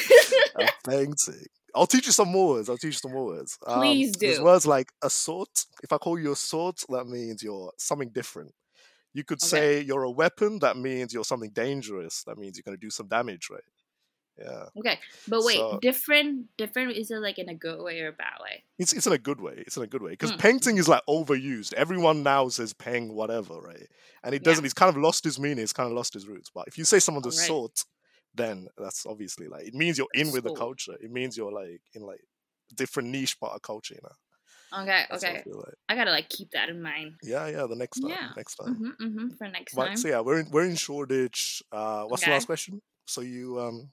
a 0.55 0.67
Peng 0.85 1.13
Ting. 1.25 1.45
I'll 1.75 1.85
teach 1.87 2.07
you 2.07 2.11
some 2.11 2.29
more 2.29 2.47
words. 2.55 2.69
I'll 2.69 2.77
teach 2.77 2.85
you 2.85 2.91
some 2.93 3.11
more 3.13 3.25
words. 3.25 3.57
Um, 3.65 3.79
Please 3.79 4.11
There's 4.19 4.39
words 4.41 4.65
like 4.65 4.91
assault. 5.03 5.65
If 5.83 5.93
I 5.93 5.97
call 5.99 6.19
you 6.19 6.29
a 6.29 6.33
assault, 6.33 6.83
that 6.89 7.05
means 7.05 7.43
you're 7.43 7.71
something 7.77 8.09
different. 8.09 8.53
You 9.13 9.23
could 9.23 9.37
Okay. 9.41 9.47
say 9.47 9.81
you're 9.81 10.03
a 10.03 10.09
weapon. 10.11 10.59
That 10.59 10.77
means 10.77 11.13
you're 11.13 11.23
something 11.25 11.51
dangerous. 11.51 12.23
That 12.25 12.37
means 12.37 12.57
you're 12.57 12.63
going 12.63 12.77
to 12.77 12.81
do 12.85 12.89
some 12.89 13.07
damage, 13.07 13.49
right? 13.51 13.63
Yeah. 14.41 14.65
okay, 14.77 14.99
but 15.27 15.43
wait, 15.43 15.57
So- 15.57 15.79
different 15.81 16.47
different 16.57 16.95
is 16.95 17.11
it 17.11 17.17
like 17.19 17.37
in 17.39 17.49
a 17.49 17.55
good 17.55 17.81
way 17.83 17.99
or 18.01 18.07
a 18.07 18.13
bad 18.13 18.37
way? 18.41 18.63
It's 18.77 18.93
it's 18.93 19.05
in 19.07 19.13
a 19.13 19.17
good 19.17 19.41
way. 19.41 19.55
It's 19.67 19.75
in 19.77 19.83
a 19.83 19.87
good 19.87 20.01
way 20.01 20.11
because 20.11 20.31
Mm. 20.31 20.39
peng 20.39 20.59
ting 20.59 20.77
is 20.77 20.87
like 20.87 21.03
overused. 21.09 21.73
Everyone 21.73 22.23
now 22.23 22.47
says 22.49 22.73
peng 22.73 23.13
whatever, 23.13 23.55
right? 23.59 23.87
And 24.23 24.33
it 24.33 24.43
doesn't. 24.43 24.63
It's 24.65 24.73
kind 24.73 24.89
of 24.89 24.97
lost 25.01 25.25
its 25.25 25.37
meaning. 25.39 25.59
It's 25.63 25.73
kind 25.73 25.87
of 25.87 25.93
lost 25.95 26.15
its 26.15 26.25
roots. 26.25 26.49
But 26.53 26.67
if 26.67 26.77
you 26.77 26.85
say 26.85 26.99
someone's 26.99 27.25
a 27.25 27.29
Alright. 27.29 27.47
sort, 27.47 27.85
then 28.35 28.67
that's 28.77 29.05
obviously 29.05 29.47
like 29.47 29.67
it 29.67 29.73
means 29.73 29.97
you're 29.97 30.07
in 30.13 30.31
with 30.31 30.43
the 30.45 30.53
culture. 30.53 30.95
It 31.01 31.11
means 31.11 31.35
you're 31.35 31.51
like 31.51 31.81
in 31.93 32.03
like 32.03 32.21
different 32.75 33.09
niche 33.09 33.39
part 33.39 33.53
of 33.55 33.61
culture. 33.61 33.95
You 33.95 34.01
know. 34.03 34.15
Okay, 34.71 35.05
That's 35.09 35.23
what 35.23 35.31
I 35.31 35.39
okay. 35.39 35.49
like. 35.51 35.73
I 35.89 35.95
gotta 35.95 36.11
like 36.11 36.29
keep 36.29 36.51
that 36.51 36.69
in 36.69 36.79
mind. 36.81 37.13
Yeah, 37.23 37.47
yeah. 37.47 37.65
The 37.65 37.75
next 37.75 37.99
time. 38.01 38.11
Yeah. 38.11 38.29
Next 38.37 38.55
time. 38.55 38.75
Mm-hmm, 38.75 39.03
mm-hmm, 39.05 39.27
for 39.35 39.47
next 39.49 39.73
But 39.73 39.85
time. 39.87 39.97
so 39.97 40.07
yeah, 40.09 40.19
we're 40.19 40.39
in 40.41 40.51
we're 40.51 40.65
in 40.65 40.75
Shoreditch. 40.75 41.63
Uh, 41.71 42.03
what's 42.03 42.23
the 42.23 42.29
last 42.31 42.45
question? 42.45 42.79
So 43.07 43.21
you 43.21 43.59
um, 43.59 43.89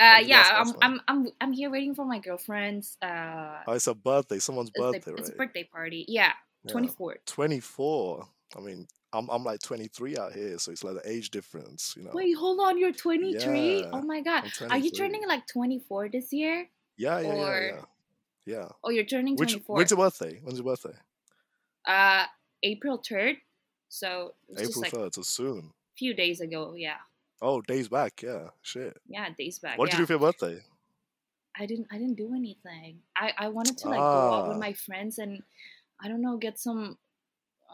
Uh, 0.00 0.12
When 0.14 0.18
did 0.20 0.28
you 0.28 0.34
yeah, 0.34 0.44
I'm, 0.54 0.74
I'm, 0.82 1.00
I'm, 1.08 1.28
I'm 1.42 1.52
here 1.52 1.70
waiting 1.70 1.94
for 1.94 2.06
my 2.06 2.18
girlfriend's. 2.18 2.96
Uh, 3.02 3.58
oh, 3.66 3.72
it's 3.74 3.86
a 3.86 3.94
birthday. 3.94 4.38
Someone's 4.38 4.70
it's, 4.74 4.78
the- 4.78 4.92
birthday, 4.92 5.12
it's 5.20 5.28
a 5.28 5.32
birthday 5.34 5.64
party. 5.64 6.04
Yeah, 6.08 6.32
Yeah. 6.64 6.72
24. 7.26 8.26
I 8.56 8.60
mean, 8.60 8.86
I'm 9.12 9.28
I'm 9.30 9.44
like 9.44 9.60
23 9.60 10.16
out 10.16 10.32
here, 10.32 10.58
so 10.58 10.72
it's 10.72 10.82
like 10.82 10.94
the 11.02 11.08
age 11.10 11.30
difference, 11.30 11.94
you 11.96 12.02
know. 12.04 12.10
Wait, 12.14 12.32
hold 12.36 12.60
on, 12.60 12.78
you're 12.78 12.92
twenty 12.92 13.36
three. 13.38 13.80
Yeah, 13.80 13.90
Oh 13.92 14.02
my 14.02 14.20
god, 14.22 14.44
are 14.70 14.78
you 14.78 14.90
turning 14.90 15.26
like 15.26 15.46
twenty 15.46 15.80
four 15.88 16.08
this 16.08 16.32
year? 16.32 16.68
Yeah, 16.96 17.20
yeah, 17.20 17.34
yeah, 17.34 17.42
or- 17.42 17.66
yeah. 17.66 17.84
Yeah. 18.46 18.68
Oh, 18.82 18.90
you're 18.90 19.04
turning 19.04 19.36
Which 19.36 19.50
twenty 19.52 19.64
four. 19.64 19.76
when's 19.76 19.90
your 19.90 19.98
birthday? 19.98 20.40
When's 20.42 20.58
your 20.58 20.64
birthday? 20.64 20.96
Uh, 21.86 22.24
April 22.62 23.02
third. 23.06 23.36
So 23.88 24.34
it 24.48 24.52
was 24.52 24.58
just 24.68 24.70
April 24.78 24.82
like 25.02 25.12
3rd, 25.12 25.14
so 25.16 25.22
soon. 25.22 25.58
A 25.58 25.96
few 25.96 26.14
days 26.14 26.40
ago. 26.40 26.74
Yeah, 26.76 26.96
Oh, 27.42 27.60
days 27.62 27.88
back, 27.88 28.22
yeah. 28.22 28.48
Shit. 28.62 28.96
yeah, 29.08 29.28
days 29.38 29.58
back. 29.58 29.78
What 29.78 29.86
did 29.86 29.94
yeah. 29.94 30.00
you 30.00 30.02
do 30.02 30.06
for 30.06 30.12
your 30.14 30.20
birthday? 30.32 30.60
I 31.58 31.66
didn't 31.66 31.88
I 31.90 31.98
didn't 31.98 32.16
do 32.16 32.34
anything. 32.34 33.00
I 33.16 33.32
I 33.36 33.48
wanted 33.48 33.76
to 33.78 33.88
like 33.88 33.98
go 33.98 34.32
out 34.34 34.48
with 34.48 34.56
Ah. 34.56 34.60
my 34.60 34.72
friends 34.72 35.18
and 35.18 35.42
I 36.02 36.08
don't 36.08 36.22
know 36.22 36.36
get 36.36 36.58
some 36.58 36.96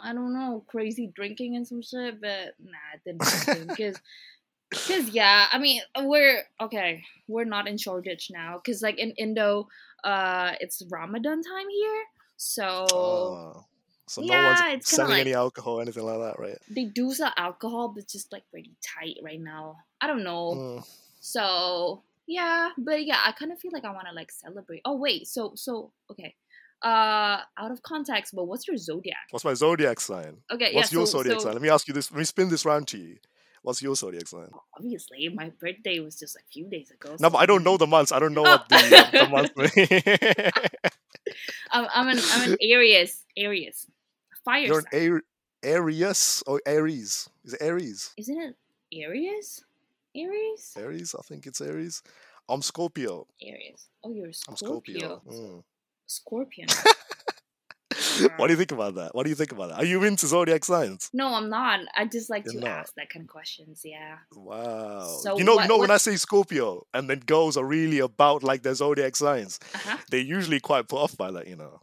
I 0.03 0.13
don't 0.13 0.33
know 0.33 0.65
crazy 0.67 1.13
drinking 1.15 1.57
and 1.57 1.67
some 1.67 1.83
shit, 1.83 2.21
but 2.21 2.55
nah, 2.59 2.89
it 2.95 3.03
didn't 3.05 3.69
because 3.69 4.01
because 4.71 5.11
yeah, 5.11 5.47
I 5.53 5.59
mean 5.59 5.83
we're 6.01 6.43
okay. 6.61 7.03
We're 7.29 7.45
not 7.45 7.69
in 7.69 7.77
Shoreditch 7.77 8.31
now 8.31 8.61
because 8.63 8.83
like 8.83 8.99
in 8.99 9.11
Indo, 9.13 9.69
uh, 10.05 10.53
it's 10.61 10.83
Ramadan 10.91 11.43
time 11.43 11.69
here, 11.71 12.05
so 12.37 12.87
Ah, 12.93 13.65
so 14.07 14.23
no 14.23 14.33
yeah, 14.35 14.47
one's 14.47 14.61
it's 14.79 14.91
kinda 14.91 15.09
selling 15.09 15.21
any 15.21 15.31
like- 15.31 15.37
alcohol, 15.39 15.81
anything 15.81 16.05
like 16.05 16.19
that, 16.19 16.39
right? 16.39 16.59
they 16.71 16.85
do 16.85 17.13
sell 17.13 17.33
alcohol, 17.37 17.89
but 17.89 18.03
it's 18.05 18.13
just 18.13 18.33
like 18.33 18.45
pretty 18.51 18.73
tight 18.83 19.17
right 19.23 19.41
now. 19.41 19.79
I 20.01 20.07
don't 20.07 20.23
know. 20.25 20.55
Mm. 20.57 20.87
So 21.21 22.03
yeah, 22.27 22.71
but 22.79 23.05
yeah, 23.05 23.19
I 23.25 23.33
kind 23.33 23.53
of 23.53 23.59
feel 23.59 23.71
like 23.73 23.85
I 23.85 23.93
want 23.93 24.07
to 24.09 24.15
like 24.15 24.31
celebrate. 24.33 24.83
Oh 24.85 24.97
wait, 24.97 25.27
so 25.29 25.53
so 25.55 25.93
okay, 26.11 26.35
uh, 26.83 27.41
out 27.59 27.71
of 27.71 27.83
context, 27.83 28.35
but 28.35 28.45
what's 28.45 28.67
your 28.69 28.77
zodiac? 28.77 29.27
What's 29.31 29.45
my 29.45 29.55
zodiac 29.55 30.01
sign? 30.01 30.39
Okay, 30.51 30.73
What's 30.75 30.93
yeah, 30.93 30.99
your 30.99 31.07
so, 31.07 31.19
zodiac 31.19 31.39
so 31.41 31.45
sign? 31.45 31.53
Let 31.55 31.63
me 31.63 31.69
ask 31.71 31.87
you 31.89 31.95
this. 31.95 32.11
Let 32.11 32.19
me 32.19 32.25
spin 32.25 32.49
this 32.49 32.65
round 32.65 32.89
to 32.89 32.99
you. 32.99 33.17
What's 33.63 33.83
your 33.83 33.97
zodiac 33.97 34.29
sign? 34.29 34.49
obviously 34.77 35.29
my 35.31 35.51
birthday 35.59 35.99
was 35.99 36.17
just 36.17 36.37
a 36.37 36.41
few 36.53 36.69
days 36.69 36.93
ago. 36.93 37.17
No, 37.19 37.31
but 37.31 37.39
I 37.39 37.47
don't 37.47 37.65
know 37.65 37.77
the 37.77 37.87
months. 37.89 38.13
I 38.13 38.21
don't 38.21 38.33
know 38.35 38.45
Oh. 38.47 38.51
what 38.51 38.69
the, 38.69 39.09
the 39.13 39.29
months 39.29 39.57
mean. 39.77 40.53
I'm, 41.73 41.87
I'm 41.93 42.09
an 42.09 42.19
I'm 42.33 42.53
an 42.53 42.59
Aries. 42.63 43.23
Aries, 43.37 43.87
fire 44.47 44.67
You're 44.71 44.85
an. 44.93 45.13
Ar- 45.13 45.23
Aries 45.63 46.43
or 46.47 46.61
Aries? 46.65 47.29
Is 47.45 47.53
it 47.55 47.61
Aries? 47.71 48.15
Isn't 48.17 48.41
it 48.47 48.55
Aries? 49.05 49.65
Aries? 50.15 50.73
Aries? 50.79 51.15
I 51.19 51.23
think 51.29 51.47
it's 51.47 51.61
Aries. 51.61 52.03
I'm 52.49 52.63
Scorpio. 52.63 53.27
Aries. 53.43 53.89
Oh, 54.05 54.13
you're 54.17 54.31
a 54.31 54.35
I'm 54.49 54.57
Scorpio. 54.57 54.99
Scorpio. 54.99 55.23
Mm. 55.29 55.63
Scorpion. 56.07 56.69
what 58.37 58.47
do 58.47 58.53
you 58.53 58.57
think 58.57 58.73
about 58.73 58.95
that? 58.95 59.15
What 59.15 59.25
do 59.25 59.31
you 59.31 59.35
think 59.37 59.53
about 59.53 59.71
that? 59.71 59.79
Are 59.79 59.85
you 59.85 60.05
into 60.05 60.27
zodiac 60.27 60.65
signs? 60.65 61.11
No, 61.13 61.35
I'm 61.35 61.49
not. 61.51 61.81
I 61.97 62.05
just 62.07 62.31
like 62.31 62.45
You're 62.45 62.61
to 62.63 62.69
not. 62.69 62.79
ask 62.81 62.95
that 62.95 63.09
kind 63.11 63.25
of 63.25 63.29
questions. 63.29 63.83
Yeah. 63.85 64.17
Wow. 64.35 65.07
So 65.23 65.37
you 65.39 65.45
know, 65.45 65.57
what- 65.57 65.63
you 65.65 65.69
know 65.69 65.79
when 65.79 65.91
I 65.91 65.97
say 65.97 66.17
Scorpio, 66.17 66.87
and 66.95 67.11
then 67.11 67.21
girls 67.21 67.57
are 67.57 67.65
really 67.65 67.99
about 67.99 68.43
like 68.43 68.63
their 68.63 68.75
zodiac 68.75 69.17
signs, 69.17 69.59
Uh 69.75 69.79
huh. 69.79 69.97
they're 70.11 70.21
usually 70.21 70.61
quite 70.61 70.89
put 70.89 70.99
off 71.01 71.17
by 71.17 71.31
that. 71.33 71.47
You 71.49 71.57
know, 71.57 71.81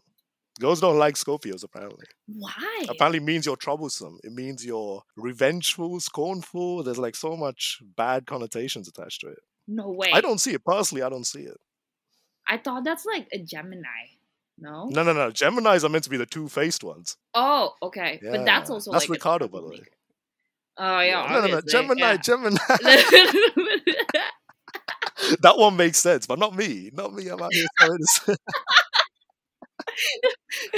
girls 0.60 0.80
don't 0.80 0.98
like 0.98 1.16
Scorpios 1.16 1.64
apparently. 1.64 2.06
Why? 2.28 2.86
Apparently, 2.90 3.20
means 3.20 3.46
you're 3.46 3.56
troublesome. 3.56 4.20
It 4.24 4.34
means 4.34 4.66
you're 4.66 5.04
revengeful, 5.16 6.00
scornful. 6.00 6.84
There's 6.84 6.98
like 6.98 7.16
so 7.16 7.36
much 7.36 7.80
bad 7.96 8.26
connotations 8.26 8.88
attached 8.88 9.22
to 9.22 9.28
it. 9.28 9.40
No 9.68 9.90
way. 9.90 10.12
I 10.14 10.22
don't 10.22 10.40
see 10.40 10.54
it 10.54 10.66
personally. 10.66 11.04
I 11.04 11.10
don't 11.10 11.26
see 11.26 11.42
it. 11.42 11.58
I 12.48 12.58
thought 12.58 12.84
that's 12.84 13.06
like 13.06 13.28
a 13.32 13.40
Gemini. 13.40 13.88
No. 14.60 14.88
No, 14.90 15.04
no, 15.04 15.14
no. 15.14 15.32
Geminis 15.32 15.84
are 15.84 15.90
meant 15.90 16.04
to 16.04 16.10
be 16.10 16.18
the 16.18 16.26
two-faced 16.26 16.84
ones. 16.84 17.18
Oh, 17.34 17.74
okay. 17.82 18.20
But 18.22 18.46
that's 18.46 18.70
also 18.70 18.92
That's 18.92 19.10
like 19.10 19.18
Ricardo, 19.18 19.48
by 19.48 19.62
the 19.62 19.68
way. 19.68 19.80
Oh 20.78 21.00
yeah. 21.02 21.28
no, 21.32 21.42
no, 21.42 21.48
no. 21.48 21.62
Gemini, 21.62 22.02
yeah. 22.02 22.18
Gemini. 22.18 22.58
that 25.42 25.58
one 25.58 25.78
makes 25.78 26.00
sense, 26.00 26.26
but 26.26 26.40
not 26.40 26.56
me. 26.56 26.90
Not 26.94 27.14
me. 27.14 27.28
I'm 27.28 27.42
out 27.42 27.54
here. 27.88 28.36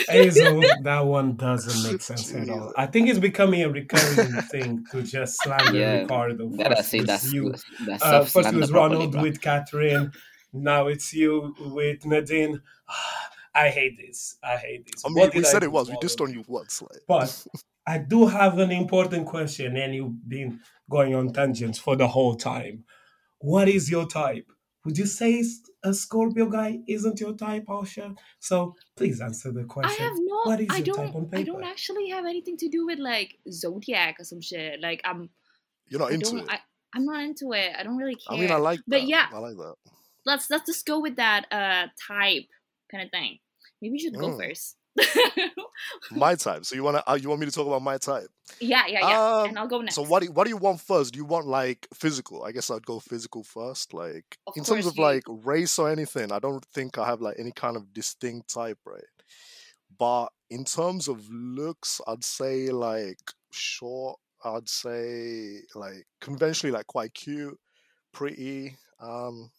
Asel, 0.10 0.64
that 0.84 1.06
one 1.06 1.36
doesn't 1.36 1.92
make 1.92 2.02
sense 2.02 2.34
at 2.34 2.50
all. 2.50 2.74
I 2.78 2.86
think 2.86 3.10
it's 3.10 3.20
becoming 3.20 3.64
a 3.64 3.70
recurring 3.70 4.32
thing 4.52 4.86
to 4.92 5.02
just 5.04 5.42
slander 5.42 5.78
Yeah, 5.78 6.02
Ricardo. 6.02 6.48
Gotta 6.50 6.78
First 6.78 6.90
say 6.90 7.00
was 7.00 7.08
that's 7.08 7.34
you, 7.34 7.54
that's 7.86 8.04
uh, 8.04 8.26
first 8.26 8.54
it 8.54 8.56
was 8.56 8.72
Ronald 8.72 9.12
bro. 9.14 9.22
with 9.22 9.42
Catherine. 9.42 10.12
Now 10.54 10.88
it's 10.88 11.14
you 11.14 11.54
with 11.60 12.06
Nadine. 12.06 12.62
I 13.56 13.70
hate 13.70 13.98
this. 13.98 14.36
I 14.44 14.58
hate 14.58 14.86
this. 14.86 15.04
I 15.06 15.10
mean, 15.10 15.26
we 15.26 15.30
did 15.32 15.46
I 15.46 15.50
said 15.50 15.60
do 15.60 15.68
it 15.68 15.72
was. 15.72 15.88
We 15.88 15.96
all 15.96 16.02
just 16.02 16.20
on 16.20 16.30
you? 16.30 16.40
you 16.40 16.46
once. 16.48 16.82
Like. 16.82 17.02
But 17.08 17.48
I 17.88 18.00
do 18.00 18.26
have 18.28 18.60
an 18.60 18.72
important 18.72 19.28
question, 19.28 19.78
and 19.78 19.96
you've 19.96 20.28
been 20.28 20.60
going 20.90 21.16
on 21.16 21.32
tangents 21.32 21.80
for 21.80 21.96
the 21.96 22.08
whole 22.08 22.36
time. 22.36 22.84
What 23.40 23.70
is 23.70 23.90
your 23.90 24.08
type? 24.08 24.52
Would 24.84 24.98
you 24.98 25.06
say 25.06 25.40
s- 25.40 25.62
a 25.86 25.94
Scorpio 25.94 26.46
guy 26.58 26.80
isn't 26.96 27.20
your 27.24 27.34
type, 27.34 27.66
Asha? 27.68 28.08
So 28.40 28.76
please 28.98 29.22
answer 29.22 29.52
the 29.52 29.64
question. 29.64 29.96
I 30.00 30.04
have 30.08 30.18
no. 30.32 30.38
What 30.50 30.60
is 30.62 30.68
I 30.70 30.78
your 30.78 30.96
type 30.96 31.14
don't. 31.14 31.34
on 31.34 31.40
I 31.40 31.44
don't 31.44 31.64
actually 31.64 32.10
have 32.10 32.26
anything 32.26 32.58
to 32.64 32.68
do 32.76 32.86
with 32.90 33.00
like 33.00 33.38
zodiac 33.52 34.20
or 34.20 34.24
some 34.32 34.42
shit. 34.42 34.82
Like 34.82 35.02
I'm. 35.06 35.30
You're 35.90 36.02
not 36.04 36.12
I 36.12 36.16
into 36.16 36.38
it. 36.38 36.46
I, 36.50 36.60
I'm 36.96 37.06
not 37.06 37.24
into 37.24 37.54
it. 37.54 37.72
I 37.78 37.84
don't 37.84 37.98
really 37.98 38.16
care. 38.16 38.38
I 38.38 38.42
mean, 38.42 38.52
I 38.52 38.56
like 38.70 38.80
that. 38.80 38.90
But 38.94 39.04
yeah. 39.14 39.28
I 39.34 39.38
like 39.38 39.58
that. 39.64 39.76
let's 40.26 40.50
let's 40.50 40.66
just 40.66 40.86
go 40.86 41.00
with 41.00 41.16
that 41.18 41.46
uh 41.52 41.88
type 42.08 42.48
kind 42.92 43.04
of 43.06 43.12
thing. 43.12 43.38
Maybe 43.82 43.94
you 43.98 44.00
should 44.00 44.20
go 44.20 44.30
Mm. 44.30 44.38
first. 44.40 44.78
My 46.12 46.36
type. 46.36 46.66
So 46.66 46.76
you 46.76 46.84
want 46.84 46.98
to? 46.98 47.10
Uh, 47.10 47.16
you 47.16 47.30
want 47.30 47.42
me 47.42 47.46
to 47.48 47.52
talk 47.52 47.68
about 47.68 47.82
my 47.82 47.98
type? 47.98 48.28
yeah, 48.60 48.84
yeah, 48.88 49.00
yeah. 49.08 49.34
Um, 49.42 49.50
and 49.50 49.60
I'll 49.60 49.68
go 49.68 49.82
next. 49.82 49.96
So 49.96 50.04
what 50.04 50.22
do 50.22 50.28
you, 50.28 50.32
what 50.32 50.46
do 50.46 50.50
you 50.50 50.58
want 50.58 50.80
first? 50.80 51.14
Do 51.14 51.18
you 51.18 51.26
want 51.26 51.48
like 51.48 51.88
physical? 51.94 52.44
I 52.44 52.52
guess 52.52 52.70
I'd 52.70 52.86
go 52.86 53.00
physical 53.00 53.44
first. 53.44 53.94
Like 53.94 54.38
Of 54.48 54.54
in 54.56 54.64
terms 54.64 54.86
of 54.86 54.96
you- 54.98 55.04
like 55.04 55.24
race 55.28 55.78
or 55.80 55.90
anything, 55.90 56.32
I 56.32 56.40
don't 56.40 56.64
think 56.74 56.98
I 56.98 57.06
have 57.06 57.22
like 57.22 57.36
any 57.40 57.52
kind 57.52 57.76
of 57.76 57.94
distinct 57.94 58.54
type, 58.54 58.80
right? 58.86 59.04
But 59.98 60.28
in 60.50 60.64
terms 60.66 61.08
of 61.08 61.28
looks, 61.30 62.00
I'd 62.08 62.24
say 62.24 62.70
like 62.70 63.20
short. 63.52 64.20
I'd 64.44 64.70
say 64.70 65.62
like 65.74 66.06
conventionally 66.22 66.72
like 66.72 66.88
quite 66.88 67.14
cute, 67.14 67.58
pretty. 68.14 68.78
Um, 69.00 69.50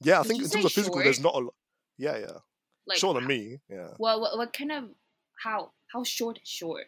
yeah, 0.00 0.20
I 0.20 0.22
Did 0.22 0.28
think 0.28 0.42
in 0.44 0.50
terms 0.50 0.64
of 0.64 0.72
physical, 0.72 0.98
there's 1.02 1.20
not 1.20 1.34
a 1.34 1.38
lot. 1.38 1.54
Yeah, 1.98 2.16
yeah, 2.18 2.38
like 2.86 2.98
shorter 2.98 3.20
than 3.20 3.28
me. 3.28 3.60
Yeah, 3.68 3.88
Well, 3.98 4.20
what, 4.20 4.36
what 4.36 4.52
kind 4.52 4.72
of 4.72 4.84
how 5.42 5.72
how 5.92 6.04
short 6.04 6.38
is 6.42 6.48
short? 6.48 6.86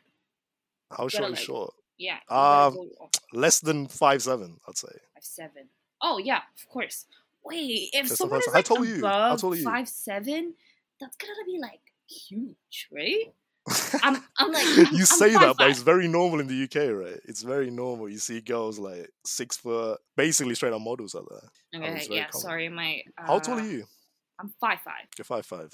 how 0.91 1.09
short 1.09 1.25
is 1.25 1.31
like, 1.31 1.39
short? 1.39 1.75
Yeah. 1.99 2.19
you 2.31 2.37
Um, 2.37 2.75
go 2.75 3.11
Less 3.33 3.61
than 3.61 3.89
five 3.89 4.23
seven, 4.23 4.59
I'd 4.69 4.77
say. 4.77 4.89
five 5.15 5.25
seven. 5.25 5.69
Oh 6.03 6.19
yeah, 6.19 6.39
of 6.39 6.69
course. 6.73 7.07
Wait, 7.45 7.91
if 7.93 8.09
someone 8.09 8.41
is 8.41 8.49
I 8.49 8.59
like 8.59 8.69
you, 8.71 8.99
above 8.99 9.41
told 9.41 9.57
you. 9.57 9.65
five 9.65 9.89
seven, 9.89 10.55
that's 11.01 11.17
gonna 11.17 11.45
be 11.47 11.59
like 11.61 11.81
huge, 12.09 12.89
right? 12.93 13.33
I'm, 14.03 14.23
I'm 14.39 14.53
like, 14.53 14.65
you 14.93 14.99
I'm 15.01 15.05
say 15.07 15.33
that, 15.33 15.57
but 15.59 15.71
it's 15.71 15.83
very 15.83 16.07
normal 16.07 16.39
in 16.41 16.47
the 16.47 16.65
UK, 16.65 16.93
right? 16.95 17.21
It's 17.25 17.43
very 17.43 17.71
normal. 17.71 18.09
You 18.09 18.19
see 18.19 18.41
girls 18.41 18.79
like 18.79 19.11
six 19.25 19.57
foot, 19.57 19.99
basically 20.17 20.55
straight 20.55 20.73
up 20.73 20.81
models 20.83 21.15
out 21.17 21.27
there. 21.31 21.81
Okay, 21.83 22.07
yeah, 22.11 22.27
common. 22.29 22.43
sorry, 22.43 22.69
my. 22.69 23.03
Uh, 23.19 23.27
How 23.27 23.39
tall 23.41 23.59
are 23.59 23.63
you? 23.67 23.85
I'm 24.39 24.53
five 24.61 24.81
five. 24.85 25.07
You're 25.19 25.25
five 25.25 25.47
five. 25.47 25.71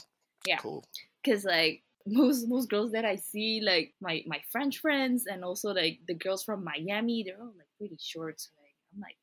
Yeah. 0.47 0.57
Cool. 0.57 0.85
Cause 1.25 1.45
like 1.45 1.83
most 2.07 2.49
most 2.49 2.69
girls 2.69 2.93
that 2.93 3.05
I 3.05 3.17
see, 3.17 3.61
like 3.61 3.95
my 4.01 4.23
my 4.27 4.41
French 4.51 4.79
friends, 4.79 5.27
and 5.27 5.45
also 5.45 5.73
like 5.73 6.01
the 6.07 6.15
girls 6.15 6.43
from 6.43 6.65
Miami, 6.65 7.25
they're 7.25 7.41
all 7.41 7.53
like 7.57 7.69
pretty 7.79 7.99
short. 8.01 8.41
So 8.41 8.51
like 8.59 8.75
I'm 8.95 9.01
like 9.01 9.17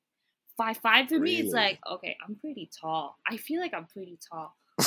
five 0.58 0.78
five. 0.78 1.08
To 1.10 1.20
me, 1.20 1.38
it's 1.38 1.54
like 1.54 1.80
okay, 1.90 2.16
I'm 2.26 2.36
pretty 2.36 2.70
tall. 2.80 3.18
I 3.28 3.38
feel 3.38 3.60
like 3.60 3.74
I'm 3.74 3.86
pretty 3.86 4.18
tall. 4.32 4.56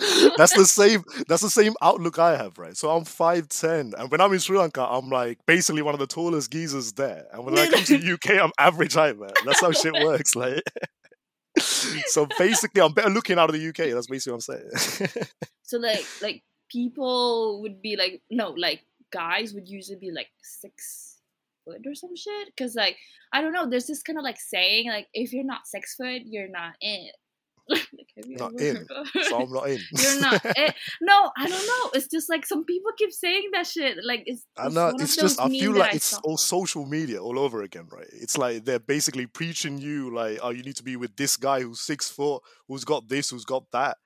that's 0.36 0.54
the 0.56 0.64
same. 0.64 1.02
That's 1.28 1.42
the 1.42 1.50
same 1.50 1.74
outlook 1.82 2.18
I 2.18 2.36
have, 2.36 2.58
right? 2.58 2.76
So 2.76 2.90
I'm 2.90 3.04
five 3.04 3.48
ten, 3.48 3.92
and 3.98 4.10
when 4.10 4.20
I'm 4.20 4.32
in 4.32 4.38
Sri 4.38 4.56
Lanka, 4.58 4.86
I'm 4.88 5.10
like 5.10 5.38
basically 5.46 5.82
one 5.82 5.94
of 5.94 6.00
the 6.00 6.06
tallest 6.06 6.50
geezers 6.50 6.92
there. 6.92 7.26
And 7.32 7.44
when 7.44 7.58
I 7.58 7.68
come 7.68 7.82
to 7.84 7.98
the 7.98 8.12
UK, 8.12 8.42
I'm 8.42 8.52
average 8.58 8.94
height, 8.94 9.18
man. 9.18 9.30
That's 9.44 9.60
how 9.60 9.72
shit 9.72 9.94
works, 10.04 10.36
like. 10.36 10.62
so 12.06 12.26
basically, 12.38 12.82
I'm 12.82 12.92
better 12.92 13.10
looking 13.10 13.38
out 13.38 13.50
of 13.50 13.58
the 13.58 13.68
UK. 13.68 13.92
That's 13.94 14.06
basically 14.06 14.32
what 14.32 14.48
I'm 14.48 14.72
saying. 15.10 15.26
so 15.62 15.78
like 15.78 16.04
like 16.20 16.42
people 16.70 17.60
would 17.62 17.82
be 17.82 17.96
like 17.96 18.22
no 18.30 18.50
like 18.50 18.82
guys 19.12 19.52
would 19.52 19.68
usually 19.68 19.98
be 19.98 20.10
like 20.10 20.28
six 20.42 21.18
foot 21.64 21.80
or 21.86 21.94
some 21.94 22.14
shit 22.16 22.48
because 22.48 22.74
like 22.74 22.96
i 23.32 23.40
don't 23.40 23.52
know 23.52 23.68
there's 23.68 23.86
this 23.86 24.02
kind 24.02 24.18
of 24.18 24.24
like 24.24 24.38
saying 24.40 24.88
like 24.88 25.08
if 25.12 25.32
you're 25.32 25.44
not 25.44 25.66
six 25.66 25.94
foot 25.94 26.22
you're 26.24 26.48
not 26.48 26.74
in 26.80 27.08
like, 27.70 27.88
Not 28.26 28.60
in. 28.60 28.86
so 29.22 29.40
I'm 29.42 29.50
not 29.50 29.68
in. 29.68 29.80
you're 29.92 30.20
not 30.20 30.44
in. 30.44 30.72
no 31.00 31.30
i 31.38 31.48
don't 31.48 31.66
know 31.66 31.90
it's 31.94 32.06
just 32.08 32.28
like 32.28 32.44
some 32.44 32.64
people 32.66 32.90
keep 32.98 33.10
saying 33.12 33.48
that 33.54 33.66
shit 33.66 33.96
like 34.04 34.24
it's, 34.26 34.44
I 34.58 34.66
it's 34.66 34.74
know 34.74 34.88
of 34.88 35.00
it's 35.00 35.16
just 35.16 35.40
I 35.40 35.48
feel 35.48 35.72
like 35.72 35.92
I 35.92 35.96
it's 35.96 36.12
all 36.18 36.36
social 36.36 36.84
media 36.86 37.22
all 37.22 37.38
over 37.38 37.62
again, 37.62 37.86
right? 37.90 38.06
It's 38.12 38.36
like 38.36 38.64
they're 38.64 38.78
basically 38.78 39.26
preaching 39.26 39.78
you 39.78 40.14
like, 40.14 40.38
oh, 40.42 40.50
you 40.50 40.62
need 40.62 40.76
to 40.76 40.82
be 40.82 40.96
with 40.96 41.16
this 41.16 41.36
guy 41.36 41.62
who's 41.62 41.80
six 41.80 42.10
foot, 42.10 42.42
who's 42.68 42.84
got 42.84 43.08
this, 43.08 43.30
who's 43.30 43.44
got 43.44 43.64
that. 43.72 43.96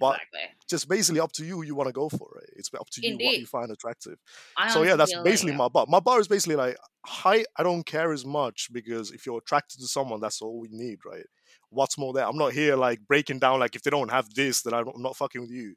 but- 0.00 0.14
exactly 0.14 0.40
Just 0.68 0.88
basically 0.88 1.20
up 1.20 1.32
to 1.32 1.44
you 1.44 1.56
who 1.56 1.62
you 1.62 1.74
want 1.74 1.88
to 1.88 1.92
go 1.92 2.08
for, 2.08 2.28
right? 2.34 2.48
It's 2.56 2.70
up 2.74 2.88
to 2.90 3.06
you 3.06 3.14
what 3.14 3.38
you 3.38 3.46
find 3.46 3.70
attractive. 3.70 4.18
I 4.56 4.68
so 4.68 4.82
yeah, 4.82 4.96
that's 4.96 5.14
basically 5.22 5.52
like, 5.52 5.58
my 5.58 5.68
bar. 5.68 5.86
My 5.88 6.00
bar 6.00 6.20
is 6.20 6.28
basically 6.28 6.56
like 6.56 6.76
height. 7.06 7.46
I 7.56 7.62
don't 7.62 7.84
care 7.84 8.12
as 8.12 8.24
much 8.24 8.68
because 8.72 9.10
if 9.12 9.26
you're 9.26 9.38
attracted 9.38 9.80
to 9.80 9.86
someone, 9.86 10.20
that's 10.20 10.40
all 10.42 10.60
we 10.60 10.68
need, 10.70 10.98
right? 11.04 11.26
What's 11.72 11.98
more 11.98 12.12
there? 12.12 12.26
I'm 12.26 12.36
not 12.36 12.52
here 12.52 12.76
like 12.76 13.00
breaking 13.06 13.38
down 13.38 13.60
like 13.60 13.74
if 13.76 13.82
they 13.82 13.90
don't 13.90 14.10
have 14.10 14.32
this, 14.34 14.62
then 14.62 14.74
I'm 14.74 14.90
not 14.96 15.16
fucking 15.16 15.40
with 15.40 15.50
you. 15.50 15.74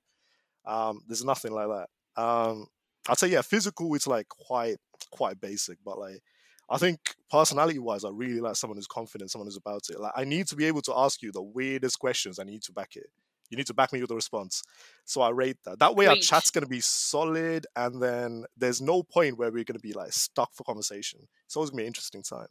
Um, 0.66 1.02
there's 1.08 1.24
nothing 1.26 1.54
like 1.54 1.68
that. 1.68 2.22
Um, 2.22 2.68
I'd 3.08 3.18
say 3.18 3.28
yeah, 3.28 3.42
physical 3.42 3.94
it's 3.96 4.08
like 4.08 4.28
quite 4.30 4.78
quite 5.12 5.40
basic, 5.40 5.78
but 5.84 5.98
like 6.00 6.22
I 6.70 6.78
think 6.78 7.00
personality 7.30 7.80
wise, 7.80 8.04
I 8.04 8.10
really 8.10 8.42
like 8.42 8.56
someone 8.56 8.78
who's 8.78 8.88
confident, 8.88 9.32
someone 9.32 9.48
who's 9.48 9.58
about 9.58 9.90
it. 9.90 10.00
Like 10.00 10.14
I 10.16 10.24
need 10.26 10.48
to 10.48 10.56
be 10.56 10.66
able 10.66 10.82
to 10.84 10.94
ask 10.98 11.22
you 11.22 11.32
the 11.32 11.42
weirdest 11.44 12.00
questions. 12.00 12.40
I 12.40 12.44
need 12.44 12.64
to 12.64 12.72
back 12.74 12.96
it. 12.96 13.08
You 13.52 13.58
need 13.58 13.68
to 13.68 13.76
back 13.76 13.94
me 13.94 14.02
with 14.02 14.10
a 14.10 14.16
response. 14.16 14.64
So 15.06 15.22
I 15.22 15.30
rate 15.30 15.58
that. 15.66 15.78
That 15.78 15.96
way 15.96 16.08
our 16.08 16.16
chat's 16.16 16.50
gonna 16.50 16.66
be 16.66 16.80
solid 16.80 17.68
and 17.76 18.02
then 18.02 18.46
there's 18.58 18.82
no 18.82 19.04
point 19.04 19.38
where 19.38 19.52
we're 19.52 19.64
gonna 19.64 19.80
be 19.80 19.94
like 19.94 20.14
stuck 20.14 20.54
for 20.56 20.64
conversation. 20.64 21.28
It's 21.46 21.56
always 21.56 21.70
gonna 21.70 21.82
be 21.82 21.84
an 21.84 21.88
interesting 21.88 22.24
time. 22.24 22.48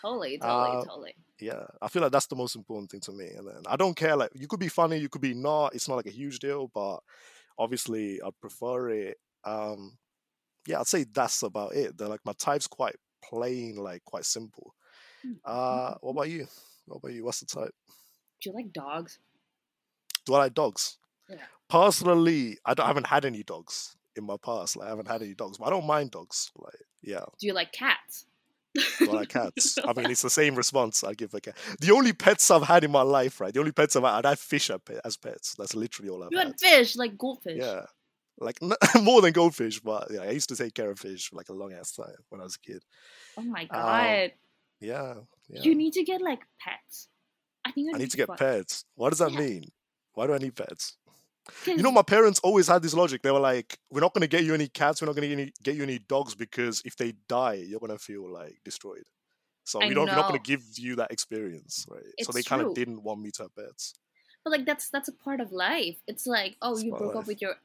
totally 0.00 0.38
totally 0.38 0.76
Uh, 0.78 0.84
totally 0.84 1.14
Yeah. 1.40 1.64
I 1.80 1.88
feel 1.88 2.02
like 2.02 2.12
that's 2.12 2.26
the 2.26 2.36
most 2.36 2.56
important 2.56 2.90
thing 2.90 3.00
to 3.00 3.12
me. 3.12 3.28
And 3.28 3.46
then 3.46 3.62
I 3.66 3.76
don't 3.76 3.96
care 3.96 4.16
like 4.16 4.30
you 4.34 4.48
could 4.48 4.60
be 4.60 4.68
funny, 4.68 4.98
you 4.98 5.08
could 5.08 5.20
be 5.22 5.34
not, 5.34 5.74
it's 5.74 5.88
not 5.88 5.96
like 5.96 6.06
a 6.06 6.10
huge 6.10 6.38
deal, 6.40 6.70
but 6.74 6.98
obviously 7.58 8.20
I'd 8.22 8.40
prefer 8.40 8.90
it. 8.90 9.18
Um 9.44 9.98
yeah, 10.66 10.80
I'd 10.80 10.86
say 10.86 11.04
that's 11.04 11.42
about 11.42 11.74
it. 11.74 11.96
They're 11.96 12.08
like 12.08 12.24
my 12.24 12.34
type's 12.38 12.66
quite 12.66 12.96
plain, 13.24 13.76
like 13.76 14.04
quite 14.04 14.24
simple. 14.24 14.74
Hmm, 15.22 15.32
Uh 15.44 15.94
what 16.00 16.12
about 16.12 16.28
you? 16.30 16.46
What 16.86 16.98
about 16.98 17.12
you? 17.12 17.24
What's 17.24 17.40
the 17.40 17.46
type? 17.46 17.74
do 18.40 18.50
you 18.50 18.54
like 18.54 18.72
dogs 18.72 19.18
Do 20.26 20.34
I 20.34 20.38
like 20.38 20.54
dogs? 20.54 20.98
Yeah. 21.28 21.36
Personally, 21.68 22.56
I, 22.64 22.74
don't, 22.74 22.84
I 22.84 22.88
haven't 22.88 23.08
had 23.08 23.24
any 23.24 23.42
dogs 23.42 23.96
in 24.16 24.24
my 24.24 24.36
past. 24.42 24.76
Like 24.76 24.86
I 24.86 24.90
haven't 24.90 25.08
had 25.08 25.22
any 25.22 25.34
dogs, 25.34 25.58
but 25.58 25.66
I 25.66 25.70
don't 25.70 25.86
mind 25.86 26.10
dogs. 26.12 26.50
Like 26.56 26.80
yeah, 27.02 27.24
do 27.38 27.46
you 27.46 27.52
like 27.52 27.72
cats 27.72 28.26
do 28.98 29.16
I 29.16 29.24
can't. 29.24 29.54
I 29.86 29.92
mean, 29.92 30.10
it's 30.10 30.22
the 30.22 30.30
same 30.30 30.54
response 30.54 31.02
I 31.04 31.14
give 31.14 31.34
a 31.34 31.40
cat. 31.40 31.56
The 31.80 31.90
only 31.92 32.12
pets 32.12 32.50
I've 32.50 32.62
had 32.62 32.84
in 32.84 32.90
my 32.90 33.02
life, 33.02 33.40
right? 33.40 33.52
The 33.52 33.60
only 33.60 33.72
pets 33.72 33.96
I've 33.96 34.04
had, 34.04 34.24
I 34.26 34.30
had 34.30 34.38
fish 34.38 34.70
as 34.70 34.78
pe- 34.84 35.00
as 35.04 35.16
pets. 35.16 35.54
That's 35.58 35.74
literally 35.74 36.10
all 36.10 36.22
I've 36.22 36.32
you 36.32 36.38
had. 36.38 36.48
had 36.48 36.60
fish 36.60 36.96
like 36.96 37.16
goldfish 37.18 37.58
Yeah, 37.62 37.82
like 38.38 38.58
n- 38.62 38.72
more 39.02 39.20
than 39.22 39.32
goldfish, 39.32 39.80
but 39.80 40.08
yeah, 40.10 40.20
I 40.22 40.30
used 40.30 40.48
to 40.50 40.56
take 40.56 40.74
care 40.74 40.90
of 40.90 40.98
fish 40.98 41.28
for 41.30 41.36
like 41.36 41.48
a 41.48 41.54
long 41.54 41.72
ass 41.72 41.92
time 41.92 42.14
when 42.28 42.40
I 42.40 42.44
was 42.44 42.56
a 42.56 42.60
kid. 42.60 42.82
oh 43.36 43.42
my 43.42 43.62
Um, 43.64 43.68
god 43.70 44.32
Yeah, 44.80 45.14
yeah. 45.48 45.62
You 45.62 45.74
need 45.74 45.92
to 45.94 46.04
get 46.04 46.20
like 46.22 46.40
pets. 46.60 47.08
I 47.64 47.72
think 47.72 47.88
I 47.94 47.98
need 47.98 48.04
be 48.04 48.10
to 48.10 48.16
get 48.16 48.36
pets. 48.36 48.84
What 48.94 49.10
does 49.10 49.18
that 49.18 49.32
Yeah. 49.32 49.40
mean? 49.40 49.64
Why 50.14 50.26
do 50.26 50.34
I 50.34 50.38
need 50.38 50.56
pets? 50.56 50.96
You 51.66 51.82
know, 51.82 51.90
my 51.92 52.02
parents 52.02 52.40
always 52.40 52.66
had 52.68 52.82
this 52.82 52.94
logic. 52.94 53.22
They 53.22 53.30
were 53.30 53.40
like, 53.40 53.78
"We're 53.90 54.00
not 54.00 54.12
going 54.14 54.22
to 54.22 54.28
get 54.28 54.44
you 54.44 54.54
any 54.54 54.68
cats. 54.68 55.00
We're 55.00 55.06
not 55.06 55.16
going 55.16 55.36
to 55.36 55.52
get 55.62 55.74
you 55.76 55.82
any 55.82 55.98
dogs 55.98 56.34
because 56.34 56.82
if 56.84 56.96
they 56.96 57.14
die, 57.28 57.54
you're 57.66 57.80
going 57.80 57.92
to 57.92 57.98
feel 57.98 58.28
like 58.30 58.58
destroyed. 58.64 59.04
So 59.64 59.80
I 59.80 59.88
we 59.88 59.94
don't. 59.94 60.08
We're 60.08 60.16
not 60.16 60.28
going 60.28 60.40
to 60.42 60.46
give 60.46 60.62
you 60.76 60.96
that 60.96 61.10
experience, 61.12 61.86
right? 61.90 62.02
so 62.22 62.32
they 62.32 62.42
kind 62.42 62.62
of 62.62 62.74
didn't 62.74 63.02
want 63.02 63.20
me 63.20 63.30
to 63.32 63.42
have 63.44 63.54
pets. 63.54 63.94
but 64.44 64.50
like 64.50 64.64
that's 64.66 64.88
that's 64.90 65.08
a 65.08 65.12
part 65.12 65.40
of 65.40 65.52
life. 65.52 65.96
It's 66.06 66.26
like 66.26 66.56
oh 66.62 66.72
It's 66.72 66.84
you 66.84 66.92
of 66.92 66.98
broke 66.98 67.16
up 67.16 67.26
with 67.26 67.40
your 67.42 67.56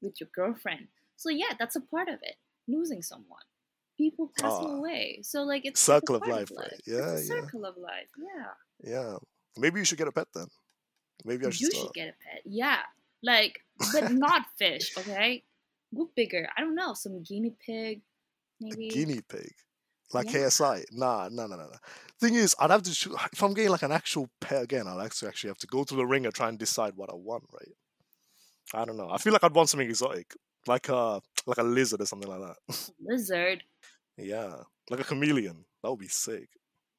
with 0.00 0.20
your 0.20 0.28
girlfriend. 0.34 0.88
So 1.16 1.30
yeah, 1.30 1.52
that's 1.58 1.74
a 1.76 1.80
part 1.80 2.08
of 2.08 2.18
it. 2.22 2.36
Losing 2.68 3.02
someone. 3.02 3.42
People 3.96 4.30
passing 4.38 4.70
Ah. 4.70 4.76
away. 4.78 5.20
So 5.22 5.42
like 5.42 5.64
it's 5.64 5.80
Circle 5.80 6.16
of 6.16 6.22
part 6.22 6.32
life, 6.36 6.52
right? 6.56 6.72
It's 6.78 6.86
Yeah, 6.86 7.12
yeah. 7.18 7.22
circle 7.34 7.64
of 7.64 7.76
life. 7.76 8.10
Yeah. 8.16 8.50
Yeah, 8.94 9.16
maybe 9.56 9.80
you 9.80 9.84
should 9.84 9.98
get 9.98 10.06
a 10.06 10.12
pet 10.12 10.28
then. 10.34 10.46
Maybe 11.24 11.44
I 11.46 11.50
should 11.50 11.60
you 11.62 11.70
start. 11.72 11.86
should 11.86 11.94
get 11.94 12.08
a 12.08 12.16
pet. 12.22 12.42
Yeah. 12.44 12.82
Like 13.22 13.60
but 13.92 14.12
not 14.12 14.42
fish, 14.58 14.96
okay? 14.98 15.44
Go 15.94 16.10
bigger. 16.14 16.48
I 16.56 16.60
don't 16.60 16.74
know, 16.74 16.94
some 16.94 17.22
guinea 17.22 17.54
pig, 17.64 18.00
a 18.00 18.64
maybe. 18.64 18.88
guinea 18.88 19.20
pig, 19.28 19.52
like 20.12 20.32
Yeah. 20.32 20.40
KSI. 20.46 20.84
Nah, 20.92 21.28
nah, 21.30 21.46
nah, 21.46 21.56
nah. 21.56 21.64
nah. 21.66 21.78
Thing 22.20 22.34
is, 22.34 22.54
I'd 22.58 22.70
have 22.70 22.82
to 22.82 22.92
choose. 22.92 23.14
If 23.32 23.42
I'm 23.42 23.54
getting 23.54 23.70
like 23.70 23.82
an 23.82 23.92
actual 23.92 24.28
pet 24.40 24.62
again, 24.62 24.86
I'd 24.86 25.04
actually 25.04 25.28
actually 25.28 25.48
have 25.48 25.58
to 25.58 25.66
go 25.66 25.84
through 25.84 25.98
the 25.98 26.06
ringer, 26.06 26.30
try 26.30 26.48
and 26.48 26.58
decide 26.58 26.94
what 26.96 27.10
I 27.10 27.14
want, 27.14 27.44
right? 27.52 27.72
I 28.74 28.84
don't 28.84 28.96
know. 28.96 29.08
I 29.10 29.18
feel 29.18 29.32
like 29.32 29.44
I'd 29.44 29.54
want 29.54 29.68
something 29.70 29.88
exotic, 29.88 30.34
like 30.66 30.88
a 30.90 31.22
like 31.46 31.58
a 31.58 31.62
lizard 31.62 32.00
or 32.02 32.06
something 32.06 32.28
like 32.28 32.40
that. 32.40 32.90
Lizard. 33.00 33.62
yeah, 34.16 34.56
like 34.90 35.00
a 35.00 35.04
chameleon. 35.04 35.64
That 35.82 35.90
would 35.90 36.00
be 36.00 36.08
sick. 36.08 36.48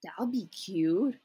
That 0.03 0.13
would 0.19 0.31
be 0.31 0.47
cute. 0.47 1.15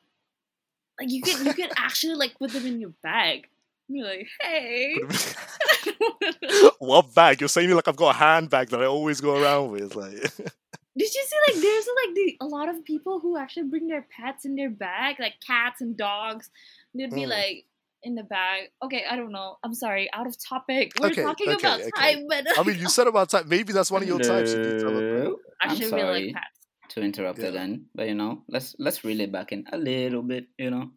Like 1.00 1.10
you 1.10 1.22
could 1.22 1.38
you 1.46 1.54
could 1.54 1.72
actually 1.78 2.14
like 2.16 2.34
put 2.38 2.52
them 2.52 2.66
in 2.66 2.80
your 2.80 2.92
bag. 3.02 3.48
You're 3.88 4.06
like, 4.06 4.28
hey. 4.40 4.96
what 6.78 7.14
bag? 7.14 7.40
You're 7.40 7.48
saying 7.48 7.70
like 7.70 7.88
I've 7.88 7.96
got 7.96 8.14
a 8.14 8.18
handbag 8.18 8.68
that 8.70 8.82
I 8.82 8.86
always 8.86 9.20
go 9.20 9.40
around 9.40 9.70
with, 9.70 9.94
like. 9.94 10.12
Did 10.96 11.12
you 11.12 11.24
see 11.26 11.36
like 11.52 11.60
there's 11.60 11.86
like 12.06 12.14
the, 12.14 12.36
a 12.40 12.46
lot 12.46 12.68
of 12.68 12.84
people 12.84 13.18
who 13.18 13.36
actually 13.36 13.64
bring 13.64 13.88
their 13.88 14.06
pets 14.16 14.44
in 14.44 14.54
their 14.54 14.70
bag, 14.70 15.16
like 15.18 15.34
cats 15.44 15.80
and 15.80 15.96
dogs. 15.96 16.50
They'd 16.94 17.10
be 17.10 17.22
Mm. 17.22 17.28
like 17.30 17.64
in 18.04 18.14
the 18.14 18.22
bag. 18.22 18.68
Okay, 18.84 19.02
I 19.10 19.16
don't 19.16 19.32
know. 19.32 19.56
I'm 19.64 19.74
sorry, 19.74 20.08
out 20.12 20.26
of 20.28 20.36
topic. 20.48 20.92
We're 21.00 21.08
Okay, 21.08 21.22
talking 21.22 21.48
okay, 21.48 21.58
about 21.66 21.80
okay. 21.80 21.90
time, 21.96 22.26
but 22.28 22.46
I 22.56 22.62
mean, 22.62 22.78
you 22.78 22.88
said 22.88 23.08
about 23.08 23.28
time. 23.30 23.48
Maybe 23.48 23.72
that's 23.72 23.90
one 23.90 24.02
of 24.02 24.08
your 24.08 24.20
types. 24.20 24.52
You 24.52 24.60
need 24.60 24.78
to 24.78 24.86
have 24.86 24.94
a 24.94 25.00
pet. 25.00 25.24
No, 25.24 25.36
I 25.60 25.64
I'm 25.66 25.78
really 25.78 25.90
sorry 25.90 26.24
like 26.26 26.34
pets. 26.34 26.94
to 26.94 27.00
interrupt 27.02 27.38
Yeah. 27.40 27.46
again, 27.48 27.86
but 27.94 28.06
you 28.06 28.14
know, 28.14 28.42
let's 28.48 28.76
let's 28.78 29.02
reel 29.02 29.18
it 29.20 29.32
back 29.32 29.50
in 29.50 29.64
a 29.72 29.76
little 29.78 30.22
bit. 30.22 30.46
You 30.58 30.70
know, 30.70 30.90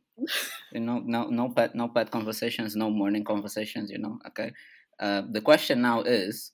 you 0.72 0.80
know, 0.80 1.00
no 1.06 1.28
no 1.28 1.50
pet 1.50 1.76
no 1.76 1.88
pet 1.90 2.12
conversations, 2.12 2.76
no 2.76 2.90
morning 2.90 3.24
conversations. 3.24 3.90
You 3.92 4.00
know, 4.00 4.20
okay. 4.28 4.52
Uh, 5.00 5.22
the 5.32 5.42
question 5.42 5.82
now 5.82 6.02
is, 6.02 6.52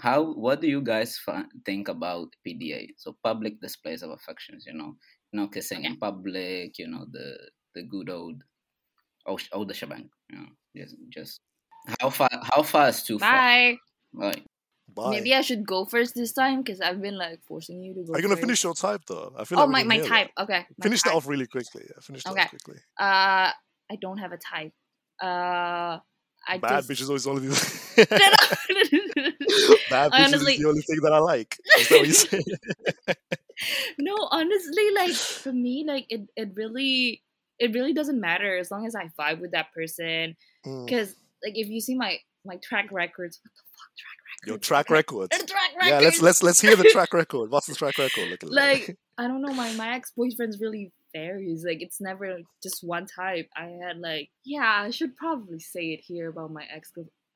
how 0.00 0.22
what 0.34 0.60
do 0.60 0.66
you 0.68 0.82
guys 0.82 1.16
fi- 1.18 1.44
think 1.64 1.88
about 1.88 2.28
PDA? 2.46 2.94
So 2.98 3.16
public 3.22 3.60
displays 3.60 4.02
of 4.02 4.10
affections. 4.10 4.64
You 4.66 4.74
know, 4.74 4.96
you 5.32 5.40
know, 5.40 5.48
kissing 5.48 5.84
in 5.84 5.96
public. 5.98 6.78
You 6.78 6.88
know, 6.88 7.06
the 7.10 7.36
the 7.74 7.82
good 7.82 8.10
old 8.10 8.42
oh 9.26 9.38
oh 9.52 9.64
the 9.64 9.74
shebang. 9.74 10.10
You 10.30 10.38
know, 10.38 10.46
just 10.76 10.96
just 11.10 11.40
how 12.00 12.10
far 12.10 12.28
how 12.42 12.62
far 12.62 12.88
is 12.88 13.02
too 13.02 13.18
far? 13.18 13.30
Bye. 13.30 13.76
Right. 14.12 14.44
Bye. 14.94 15.10
Maybe 15.10 15.34
I 15.34 15.40
should 15.40 15.66
go 15.66 15.84
first 15.84 16.14
this 16.14 16.32
time 16.32 16.62
because 16.62 16.80
I've 16.80 17.00
been 17.02 17.18
like 17.18 17.40
forcing 17.48 17.82
you 17.82 17.94
to 17.94 18.02
go. 18.04 18.12
Are 18.12 18.18
you 18.18 18.22
gonna 18.22 18.34
first. 18.36 18.42
finish 18.42 18.64
your 18.64 18.74
type 18.74 19.02
though? 19.08 19.34
I 19.36 19.44
feel 19.44 19.58
Oh, 19.58 19.64
like 19.64 19.70
my 19.70 19.82
my 19.84 19.94
hear 19.94 20.02
that. 20.04 20.08
type. 20.08 20.30
Okay. 20.38 20.66
my 20.78 20.82
Finish 20.84 21.02
that 21.02 21.14
off 21.14 21.26
really 21.26 21.46
quickly. 21.46 21.82
Yeah, 21.88 22.00
finish 22.00 22.22
that 22.24 22.30
Okay. 22.32 22.42
off 22.42 22.50
quickly. 22.50 22.76
Uh, 22.98 23.50
I 23.90 23.96
don't 24.00 24.18
have 24.18 24.32
a 24.32 24.38
type. 24.38 24.72
Uh, 25.22 25.98
I 26.46 26.58
Bad 26.60 26.84
just... 26.84 26.90
bitches 26.90 27.08
always 27.08 27.26
only 27.26 27.42
do. 27.42 27.48
No, 27.48 28.04
no. 29.18 29.76
Bad 29.90 30.12
I 30.12 30.20
bitches 30.20 30.24
honestly- 30.26 30.52
is 30.54 30.60
the 30.60 30.68
only 30.68 30.82
thing 30.82 31.00
that 31.02 31.12
I 31.12 31.18
like. 31.18 31.58
Is 31.78 31.88
that 31.88 31.98
what 31.98 32.06
you 32.06 32.12
say? 32.12 32.40
no, 33.98 34.28
honestly, 34.30 34.90
like 34.94 35.12
for 35.14 35.52
me, 35.52 35.84
like 35.86 36.06
it, 36.08 36.22
it 36.36 36.50
really, 36.54 37.22
it 37.58 37.72
really 37.72 37.92
doesn't 37.92 38.20
matter 38.20 38.56
as 38.58 38.70
long 38.70 38.86
as 38.86 38.94
I 38.94 39.10
vibe 39.18 39.40
with 39.40 39.52
that 39.52 39.72
person. 39.72 40.36
Mm. 40.66 40.86
Because 40.86 41.14
like 41.42 41.56
if 41.56 41.68
you 41.68 41.80
see 41.80 41.94
my 41.94 42.18
my 42.44 42.56
track 42.56 42.92
records, 42.92 43.40
what 43.42 43.52
the 43.56 43.62
Your 44.46 44.58
track 44.58 44.90
record. 44.90 45.30
The 45.30 45.46
track 45.46 45.70
Yeah, 45.82 46.00
let's 46.00 46.20
let's 46.22 46.42
let's 46.42 46.60
hear 46.60 46.76
the 46.76 46.84
track 46.84 47.12
record. 47.22 47.50
What's 47.50 47.66
the 47.66 47.74
track 47.74 47.98
record 47.98 48.28
looking 48.30 48.50
like? 48.50 48.88
like 48.88 48.98
I 49.18 49.28
don't 49.28 49.42
know, 49.42 49.54
my 49.54 49.72
my 49.74 49.94
ex 49.94 50.12
boyfriend's 50.16 50.60
really 50.60 50.92
varies. 51.14 51.64
Like 51.66 51.82
it's 51.82 52.00
never 52.00 52.38
just 52.62 52.80
one 52.82 53.06
type. 53.06 53.48
I 53.56 53.70
had 53.84 53.98
like 53.98 54.28
yeah, 54.44 54.82
I 54.84 54.90
should 54.90 55.16
probably 55.16 55.60
say 55.60 55.92
it 55.92 56.00
here 56.06 56.28
about 56.28 56.52
my 56.52 56.64
ex 56.74 56.90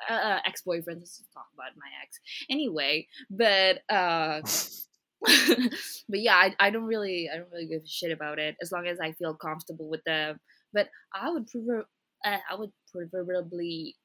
uh, 0.08 0.12
uh, 0.12 0.38
ex 0.46 0.62
boyfriend. 0.62 1.00
Let's 1.00 1.22
talk 1.34 1.46
about 1.54 1.72
my 1.76 1.88
ex 2.02 2.18
anyway. 2.50 3.06
But 3.30 3.82
uh, 3.88 4.40
but 6.08 6.20
yeah, 6.20 6.36
I, 6.36 6.54
I 6.60 6.70
don't 6.70 6.84
really 6.84 7.28
I 7.32 7.38
don't 7.38 7.50
really 7.52 7.66
give 7.66 7.82
a 7.82 7.88
shit 7.88 8.12
about 8.12 8.38
it 8.38 8.56
as 8.62 8.70
long 8.70 8.86
as 8.86 8.98
I 9.00 9.12
feel 9.12 9.34
comfortable 9.34 9.88
with 9.88 10.02
them. 10.04 10.38
But 10.72 10.88
I 11.14 11.30
would 11.30 11.46
prefer 11.46 11.84
uh, 12.24 12.38
I 12.50 12.54
would 12.54 12.70
preferably 12.92 13.96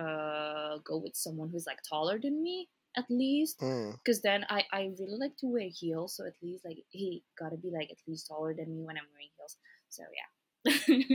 uh 0.00 0.78
go 0.84 0.96
with 1.04 1.14
someone 1.14 1.48
who's 1.50 1.66
like 1.66 1.80
taller 1.88 2.18
than 2.18 2.42
me 2.42 2.68
at 2.96 3.04
least 3.08 3.60
Mm, 3.60 3.92
because 3.98 4.20
then 4.22 4.44
I, 4.48 4.64
I 4.72 4.80
really 4.98 5.18
like 5.24 5.36
to 5.38 5.46
wear 5.46 5.68
heels 5.80 6.16
so 6.16 6.26
at 6.26 6.34
least 6.42 6.64
like 6.64 6.78
he 6.90 7.22
gotta 7.38 7.56
be 7.56 7.70
like 7.70 7.90
at 7.90 7.98
least 8.08 8.26
taller 8.28 8.52
than 8.54 8.68
me 8.74 8.82
when 8.84 8.96
i'm 8.96 9.04
wearing 9.12 9.30
heels 9.36 9.56
so 9.90 10.02
yeah 10.20 10.28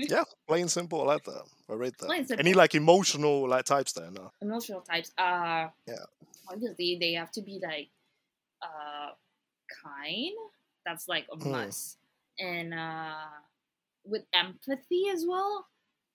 yeah, 0.09 0.23
plain 0.47 0.67
simple. 0.67 1.01
I 1.01 1.13
like 1.13 1.23
that. 1.25 1.43
I 1.69 1.73
read 1.73 1.93
that. 1.99 2.39
Any 2.39 2.53
like 2.53 2.73
emotional 2.75 3.47
like 3.47 3.65
types 3.65 3.93
there? 3.93 4.09
No. 4.11 4.31
emotional 4.41 4.81
types 4.81 5.11
uh 5.17 5.67
Yeah. 5.87 6.05
obviously 6.51 6.97
they 6.99 7.13
have 7.13 7.31
to 7.31 7.41
be 7.41 7.59
like 7.61 7.89
uh 8.61 9.11
kind 9.83 10.33
that's 10.85 11.07
like 11.07 11.25
a 11.31 11.35
Hmm. 11.37 11.51
must 11.51 11.97
and 12.39 12.73
uh 12.73 13.13
with 14.05 14.23
empathy 14.33 15.03
as 15.13 15.25
well 15.27 15.65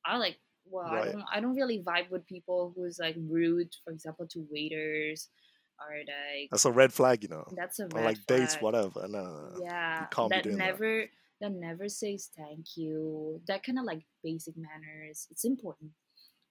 i 0.05 0.17
like 0.17 0.39
well 0.71 0.87
i 0.87 1.05
don't 1.13 1.25
i 1.35 1.41
don't 1.41 1.55
really 1.57 1.83
vibe 1.83 2.11
with 2.11 2.27
people 2.27 2.73
who's 2.75 2.99
like 2.99 3.17
rude 3.29 3.69
for 3.85 3.93
example 3.93 4.27
to 4.27 4.47
waiters 4.51 5.29
or 5.81 5.97
like 5.97 6.49
That's 6.51 6.67
a 6.67 6.71
red 6.73 6.93
flag, 6.93 7.23
you 7.23 7.31
know. 7.31 7.45
that's 7.57 7.79
a 7.81 7.85
Or 7.85 7.89
red 7.95 8.05
like 8.05 8.27
dates, 8.27 8.57
whatever. 8.61 9.07
No, 9.09 9.53
yeah 9.63 10.07
that 10.29 10.43
doing 10.45 10.59
that. 10.59 10.67
never 10.67 11.05
that. 11.41 11.53
never 11.53 11.89
says 11.89 12.29
thank 12.37 12.77
you 12.77 13.41
that 13.49 13.63
kind 13.63 13.79
of 13.79 13.85
like 13.87 14.03
basic 14.23 14.55
manners 14.59 15.27
it's 15.31 15.45
important 15.47 15.93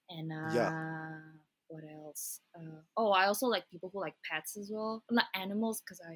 and 0.09 0.31
uh 0.31 0.55
Yeah. 0.55 1.19
what 1.67 1.83
else 1.83 2.39
uh 2.57 2.81
oh 2.97 3.11
i 3.11 3.25
also 3.27 3.45
like 3.45 3.69
people 3.69 3.91
who 3.93 3.99
like 4.01 4.15
pets 4.29 4.57
as 4.57 4.71
well 4.73 5.03
not 5.11 5.25
animals 5.35 5.79
because 5.81 6.01
i 6.09 6.15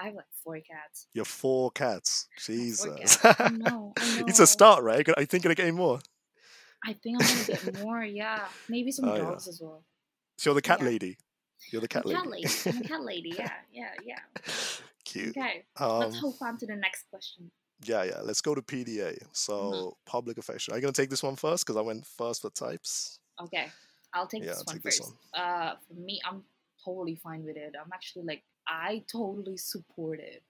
i 0.00 0.06
have 0.06 0.14
like 0.14 0.32
four 0.42 0.56
cats 0.60 1.08
Your 1.12 1.26
four 1.26 1.70
cats. 1.70 2.28
Four 2.38 2.54
Jesus. 2.56 3.16
cats. 3.18 3.40
I 3.40 3.50
know, 3.50 3.92
I 3.98 4.24
it's 4.26 4.40
a 4.40 4.46
start, 4.46 4.82
right? 4.82 5.06
Are 5.06 5.20
you 5.20 5.26
thinking 5.26 5.50
of 5.50 5.56
getting 5.58 5.76
more? 5.76 6.00
I 6.84 6.92
think 6.92 7.16
i'm 7.18 7.26
gonna 7.26 7.44
get 7.44 7.62
more 7.74 8.02
yeah 8.04 8.46
maybe 8.68 8.90
some 8.92 9.06
Oh, 9.08 9.14
yeah. 9.14 9.22
dogs 9.22 9.48
as 9.48 9.60
well 9.62 9.82
So 10.38 10.50
you're 10.50 10.54
the 10.54 10.62
cat 10.62 10.80
Yeah. 10.80 10.86
lady. 10.86 11.16
You're 11.72 11.80
the 11.80 11.88
cat 11.88 12.04
I'm 12.06 12.10
lady. 12.10 12.20
cat 12.22 12.30
lady 12.30 12.48
i'm 12.68 12.78
a 12.78 12.88
cat 12.92 13.02
lady 13.02 13.32
yeah 13.38 13.52
yeah 13.72 13.90
yeah 14.04 14.20
Cute. 15.04 15.36
okay 15.36 15.64
Um, 15.76 16.00
let's 16.00 16.16
hop 16.16 16.34
on 16.42 16.56
to 16.58 16.66
the 16.66 16.76
next 16.76 17.04
question 17.10 17.50
yeah, 17.86 18.04
yeah. 18.04 18.20
Let's 18.22 18.40
go 18.40 18.54
to 18.54 18.62
PDA. 18.62 19.18
So 19.32 19.52
Mm-hmm. 19.54 19.88
public 20.06 20.38
affection. 20.38 20.72
Are 20.72 20.76
you 20.78 20.80
gonna 20.80 20.92
take 20.92 21.10
this 21.10 21.22
one 21.22 21.36
first? 21.36 21.66
Because 21.66 21.76
I 21.76 21.82
went 21.82 22.06
first 22.06 22.40
for 22.40 22.48
types. 22.50 23.18
Okay, 23.42 23.66
I'll 24.14 24.26
take 24.28 24.42
Yeah, 24.42 24.50
this 24.50 24.58
I'll 24.60 24.64
one 24.64 24.74
take 24.76 24.82
this 24.84 24.98
first. 25.00 25.12
Uh, 25.36 25.72
for 25.86 25.94
me, 26.00 26.18
I'm 26.24 26.44
totally 26.82 27.16
fine 27.16 27.44
with 27.44 27.56
it. 27.56 27.74
I'm 27.78 27.90
actually 27.92 28.24
like, 28.24 28.42
I 28.66 29.02
totally 29.10 29.58
support 29.58 30.20
it. 30.20 30.42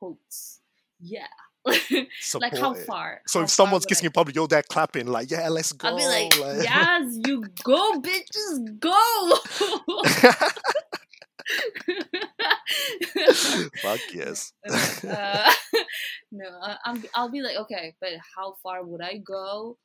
Totes. 0.00 0.60
Yeah. 1.00 1.26
Like 2.40 2.56
how 2.56 2.74
far? 2.74 3.20
So 3.26 3.40
how 3.40 3.44
if 3.44 3.50
someone's 3.50 3.84
far 3.84 3.88
kissing 3.88 4.06
in 4.06 4.12
public, 4.12 4.36
you're 4.36 4.48
there 4.48 4.62
clapping, 4.62 5.06
like, 5.06 5.30
yeah, 5.30 5.48
let's 5.48 5.72
go. 5.72 5.88
I'll 5.88 5.96
be 5.96 6.06
like, 6.06 6.34
yes, 6.62 7.18
you 7.26 7.44
go, 7.64 8.00
bitches, 8.00 8.78
go. 8.78 9.38
Fuck 13.82 14.00
yes. 14.12 14.52
uh, 14.68 15.52
no, 16.30 16.44
I'm, 16.84 17.02
I'll 17.14 17.30
be 17.30 17.40
like, 17.40 17.56
okay, 17.56 17.94
but 18.00 18.10
how 18.36 18.56
far 18.62 18.84
would 18.84 19.00
I 19.00 19.16
go? 19.18 19.78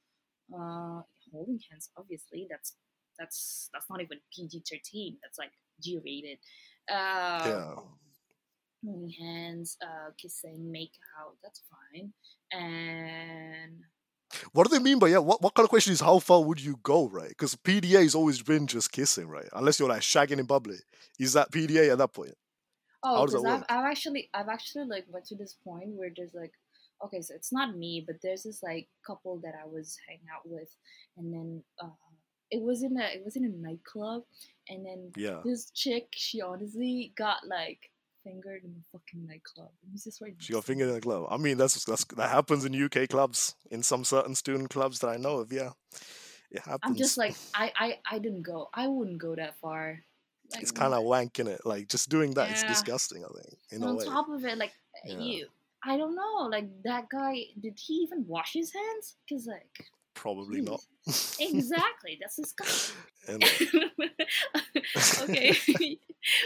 Uh, 0.54 1.02
holding 1.32 1.60
hands, 1.72 1.89
obviously. 1.98 2.48
That's 2.50 2.76
that's 3.17 3.69
that's 3.74 3.89
not 3.89 4.02
even 4.02 4.19
PG 4.36 4.63
thirteen. 4.69 5.17
That's 5.24 5.38
like 5.38 5.52
G 5.82 6.00
rated. 6.04 6.39
Uh, 6.89 7.43
yeah. 7.46 7.76
Holding 8.84 9.10
hands, 9.10 9.78
uh, 9.82 10.12
kissing, 10.17 10.72
make 10.72 10.93
out. 11.19 11.36
That's 11.43 11.62
fine. 11.69 12.13
And 12.52 13.82
What 14.52 14.67
do 14.67 14.76
they 14.78 14.84
mean 14.84 15.00
by 15.00 15.08
yeah? 15.10 15.19
What, 15.19 15.41
what 15.41 15.54
kind 15.54 15.65
of 15.65 15.69
question 15.69 15.93
is 15.93 16.02
how 16.02 16.19
far 16.19 16.43
would 16.43 16.62
you 16.62 16.78
go, 16.84 17.08
right? 17.08 17.30
Because 17.30 17.56
PDA 17.56 18.04
has 18.04 18.15
always 18.15 18.41
been 18.41 18.67
just 18.67 18.91
kissing, 18.91 19.28
right? 19.28 19.50
Unless 19.54 19.80
you're 19.80 19.89
like 19.89 20.02
shagging 20.02 20.39
in 20.39 20.48
public. 20.48 20.80
Is 21.19 21.34
that 21.34 21.52
PDA 21.52 21.89
at 21.89 21.98
that 22.00 22.13
point? 22.13 22.34
oh, 23.04 23.15
How 23.15 23.26
does 23.26 23.34
that 23.34 23.41
because 23.41 23.63
I've. 23.69 23.78
I've 23.80 23.86
actually 23.91 24.30
I've 24.34 24.50
actually 24.50 24.86
like 24.86 25.06
went 25.10 25.26
to 25.26 25.36
this 25.36 25.56
point 25.63 25.89
where 25.89 26.12
there's 26.15 26.34
like 26.34 26.54
okay, 27.06 27.22
so 27.22 27.34
it's 27.36 27.52
not 27.52 27.76
me, 27.78 28.04
but 28.06 28.17
there's 28.24 28.43
this 28.43 28.63
like 28.63 28.88
couple 29.06 29.39
that 29.43 29.54
I 29.62 29.67
was 29.67 29.98
hanging 30.08 30.26
out 30.34 30.43
with, 30.46 30.69
and 31.17 31.34
then 31.34 31.63
uh, 31.82 31.89
it 32.52 32.62
was 32.62 32.84
in 32.84 32.98
a 33.00 33.04
it 33.04 33.24
was 33.24 33.36
in 33.36 33.46
a 33.46 33.50
nightclub, 33.50 34.24
and 34.69 34.86
then 34.86 35.12
Yeah. 35.15 35.41
this 35.43 35.69
chick 35.72 36.08
she 36.13 36.41
honestly 36.41 37.13
got 37.17 37.48
like 37.48 37.80
fingered 38.24 38.64
in 38.64 38.74
the 38.74 38.84
fucking 38.92 39.26
nightclub. 39.26 39.70
Was 39.92 40.04
just 40.04 40.22
right. 40.22 40.36
She 40.38 40.54
got 40.54 40.64
fingered 40.66 40.90
in 40.90 40.96
the 40.96 41.02
glove. 41.02 41.28
I 41.30 41.38
mean, 41.38 41.58
that's, 41.58 41.84
that's 41.86 42.06
that 42.06 42.30
happens 42.30 42.66
in 42.66 42.84
UK 42.84 43.10
clubs, 43.10 43.56
in 43.72 43.84
some 43.84 44.04
certain 44.04 44.36
student 44.36 44.70
clubs 44.70 45.00
that 45.00 45.10
I 45.10 45.18
know 45.18 45.38
of. 45.40 45.52
Yeah, 45.52 45.72
it 46.52 46.60
happens. 46.62 46.80
I'm 46.84 46.96
just 46.96 47.18
like 47.18 47.36
I 47.54 47.72
I 47.76 48.00
I 48.10 48.20
didn't 48.20 48.44
go. 48.44 48.70
I 48.74 48.88
wouldn't 48.88 49.18
go 49.20 49.36
that 49.36 49.60
far. 49.60 50.00
Like, 50.52 50.62
it's 50.62 50.72
kind 50.72 50.94
of 50.94 51.04
wank 51.04 51.40
in 51.40 51.48
it. 51.48 51.66
Like 51.66 51.88
just 51.88 52.10
doing 52.10 52.34
that, 52.36 52.52
it's 52.52 52.64
disgusting. 52.64 53.24
I 53.24 53.28
think 53.28 53.58
in 53.72 53.84
on 53.84 53.98
top 54.00 54.30
of 54.30 54.44
it, 54.46 54.58
like 54.58 54.74
Yeah. 55.06 55.20
you, 55.20 55.48
I 55.84 55.98
don't 55.98 56.16
know. 56.16 56.48
Like 56.50 56.70
that 56.84 57.10
guy, 57.10 57.46
did 57.60 57.80
he 57.80 57.96
even 58.06 58.26
wash 58.28 58.54
his 58.54 58.72
hands? 58.74 59.16
Cause 59.28 59.48
like 59.48 59.88
Probably 60.15 60.62
not. 60.62 60.82
Exactly, 61.39 62.17
that's 62.21 62.38
disgusting. 62.38 62.95
And, 63.28 63.43
okay, 65.21 65.54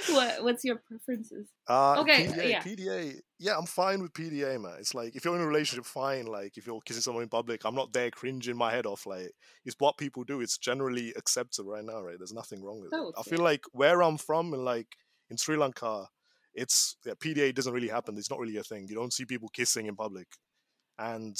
what 0.10 0.44
what's 0.44 0.64
your 0.64 0.78
preferences? 0.78 1.48
uh, 1.68 1.98
Okay, 2.00 2.26
PDA, 2.26 2.50
yeah. 2.50 2.62
PDA. 2.64 3.16
Yeah, 3.38 3.58
I'm 3.58 3.68
fine 3.68 4.02
with 4.02 4.14
PDA, 4.14 4.60
man. 4.60 4.78
It's 4.80 4.96
like 4.96 5.16
if 5.16 5.24
you're 5.24 5.36
in 5.36 5.42
a 5.42 5.48
relationship, 5.48 5.86
fine. 5.86 6.26
Like 6.26 6.58
if 6.58 6.66
you're 6.66 6.82
kissing 6.82 7.02
someone 7.04 7.22
in 7.24 7.30
public, 7.30 7.66
I'm 7.66 7.76
not 7.76 7.94
there 7.94 8.10
cringing 8.10 8.58
my 8.58 8.72
head 8.72 8.88
off. 8.88 9.06
Like 9.06 9.32
it's 9.64 9.76
what 9.78 9.98
people 9.98 10.24
do. 10.24 10.42
It's 10.42 10.58
generally 10.58 11.14
accepted 11.16 11.66
right 11.66 11.84
now, 11.84 12.02
right? 12.02 12.18
There's 12.18 12.34
nothing 12.34 12.64
wrong 12.64 12.82
with 12.82 12.92
it. 12.92 13.14
I 13.18 13.22
feel 13.24 13.44
like 13.44 13.62
where 13.74 14.02
I'm 14.02 14.18
from, 14.18 14.54
and 14.54 14.66
like 14.66 14.88
in 15.30 15.38
Sri 15.38 15.56
Lanka, 15.56 16.08
it's 16.56 16.98
yeah, 17.06 17.14
PDA 17.14 17.54
doesn't 17.54 17.74
really 17.74 17.90
happen. 17.90 18.18
It's 18.18 18.32
not 18.32 18.40
really 18.40 18.58
a 18.58 18.64
thing. 18.64 18.88
You 18.88 18.96
don't 18.96 19.14
see 19.14 19.26
people 19.26 19.50
kissing 19.50 19.86
in 19.86 19.96
public, 19.96 20.28
and 20.98 21.38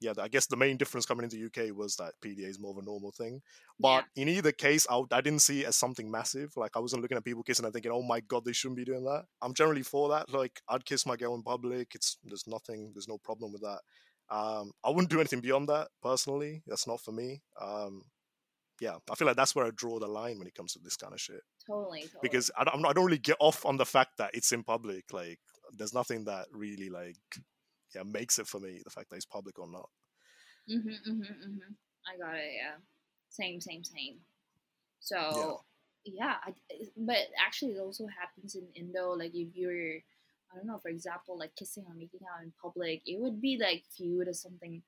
yeah, 0.00 0.12
I 0.18 0.28
guess 0.28 0.46
the 0.46 0.56
main 0.56 0.76
difference 0.76 1.06
coming 1.06 1.24
into 1.24 1.44
UK 1.46 1.74
was 1.74 1.96
that 1.96 2.12
PDA 2.22 2.48
is 2.48 2.60
more 2.60 2.72
of 2.72 2.78
a 2.78 2.84
normal 2.84 3.12
thing. 3.12 3.40
But 3.80 4.04
in 4.14 4.28
either 4.28 4.52
case, 4.52 4.86
I, 4.90 5.02
I 5.10 5.20
didn't 5.20 5.40
see 5.40 5.62
it 5.62 5.68
as 5.68 5.76
something 5.76 6.10
massive. 6.10 6.52
Like 6.56 6.76
I 6.76 6.80
wasn't 6.80 7.02
looking 7.02 7.16
at 7.16 7.24
people 7.24 7.42
kissing 7.42 7.64
and 7.64 7.72
thinking, 7.72 7.92
"Oh 7.92 8.02
my 8.02 8.20
god, 8.20 8.44
they 8.44 8.52
shouldn't 8.52 8.76
be 8.76 8.84
doing 8.84 9.04
that." 9.04 9.24
I'm 9.40 9.54
generally 9.54 9.82
for 9.82 10.10
that. 10.10 10.32
Like 10.32 10.60
I'd 10.68 10.84
kiss 10.84 11.06
my 11.06 11.16
girl 11.16 11.34
in 11.34 11.42
public. 11.42 11.94
It's 11.94 12.18
there's 12.24 12.46
nothing, 12.46 12.92
there's 12.94 13.08
no 13.08 13.18
problem 13.18 13.52
with 13.52 13.62
that. 13.62 13.80
Um, 14.28 14.72
I 14.84 14.90
wouldn't 14.90 15.10
do 15.10 15.20
anything 15.20 15.40
beyond 15.40 15.68
that 15.68 15.88
personally. 16.02 16.62
That's 16.66 16.86
not 16.86 17.00
for 17.00 17.12
me. 17.12 17.42
Um, 17.60 18.02
yeah, 18.80 18.96
I 19.10 19.14
feel 19.14 19.26
like 19.26 19.36
that's 19.36 19.54
where 19.54 19.64
I 19.64 19.70
draw 19.74 19.98
the 19.98 20.06
line 20.06 20.38
when 20.38 20.46
it 20.46 20.54
comes 20.54 20.74
to 20.74 20.78
this 20.80 20.96
kind 20.96 21.14
of 21.14 21.20
shit. 21.20 21.40
Totally, 21.66 22.02
totally. 22.02 22.20
Because 22.20 22.50
I 22.58 22.64
don't, 22.64 22.84
I 22.84 22.92
don't 22.92 23.06
really 23.06 23.18
get 23.18 23.36
off 23.40 23.64
on 23.64 23.78
the 23.78 23.86
fact 23.86 24.18
that 24.18 24.32
it's 24.34 24.52
in 24.52 24.62
public. 24.62 25.04
Like 25.12 25.38
there's 25.72 25.94
nothing 25.94 26.24
that 26.24 26.46
really 26.52 26.90
like 26.90 27.16
yeah 27.96 28.02
makes 28.04 28.38
it 28.38 28.46
for 28.46 28.60
me. 28.60 28.80
The 28.84 28.90
fact 28.90 29.10
that 29.10 29.16
it's 29.16 29.24
public 29.24 29.58
or 29.58 29.68
not. 29.68 29.88
Mm-hmm, 30.70 30.88
mm-hmm, 30.88 31.22
mm-hmm. 31.22 31.72
I 32.06 32.18
got 32.18 32.36
it. 32.36 32.52
Yeah. 32.54 32.76
Same, 33.30 33.60
same, 33.60 33.84
same. 33.84 34.18
So 35.00 35.62
yeah, 36.04 36.34
I, 36.44 36.52
but 36.96 37.18
actually, 37.44 37.72
it 37.72 37.80
also 37.80 38.06
happens 38.20 38.54
in 38.54 38.66
Indo. 38.74 39.10
Like 39.12 39.32
if 39.34 39.48
you're, 39.54 39.96
I 40.52 40.56
don't 40.56 40.66
know, 40.66 40.78
for 40.78 40.88
example, 40.88 41.38
like 41.38 41.54
kissing 41.56 41.84
or 41.88 41.94
making 41.94 42.20
out 42.32 42.44
in 42.44 42.52
public, 42.62 43.02
it 43.06 43.20
would 43.20 43.40
be 43.40 43.58
like 43.60 43.84
viewed 43.96 44.28
as 44.28 44.42
something 44.42 44.82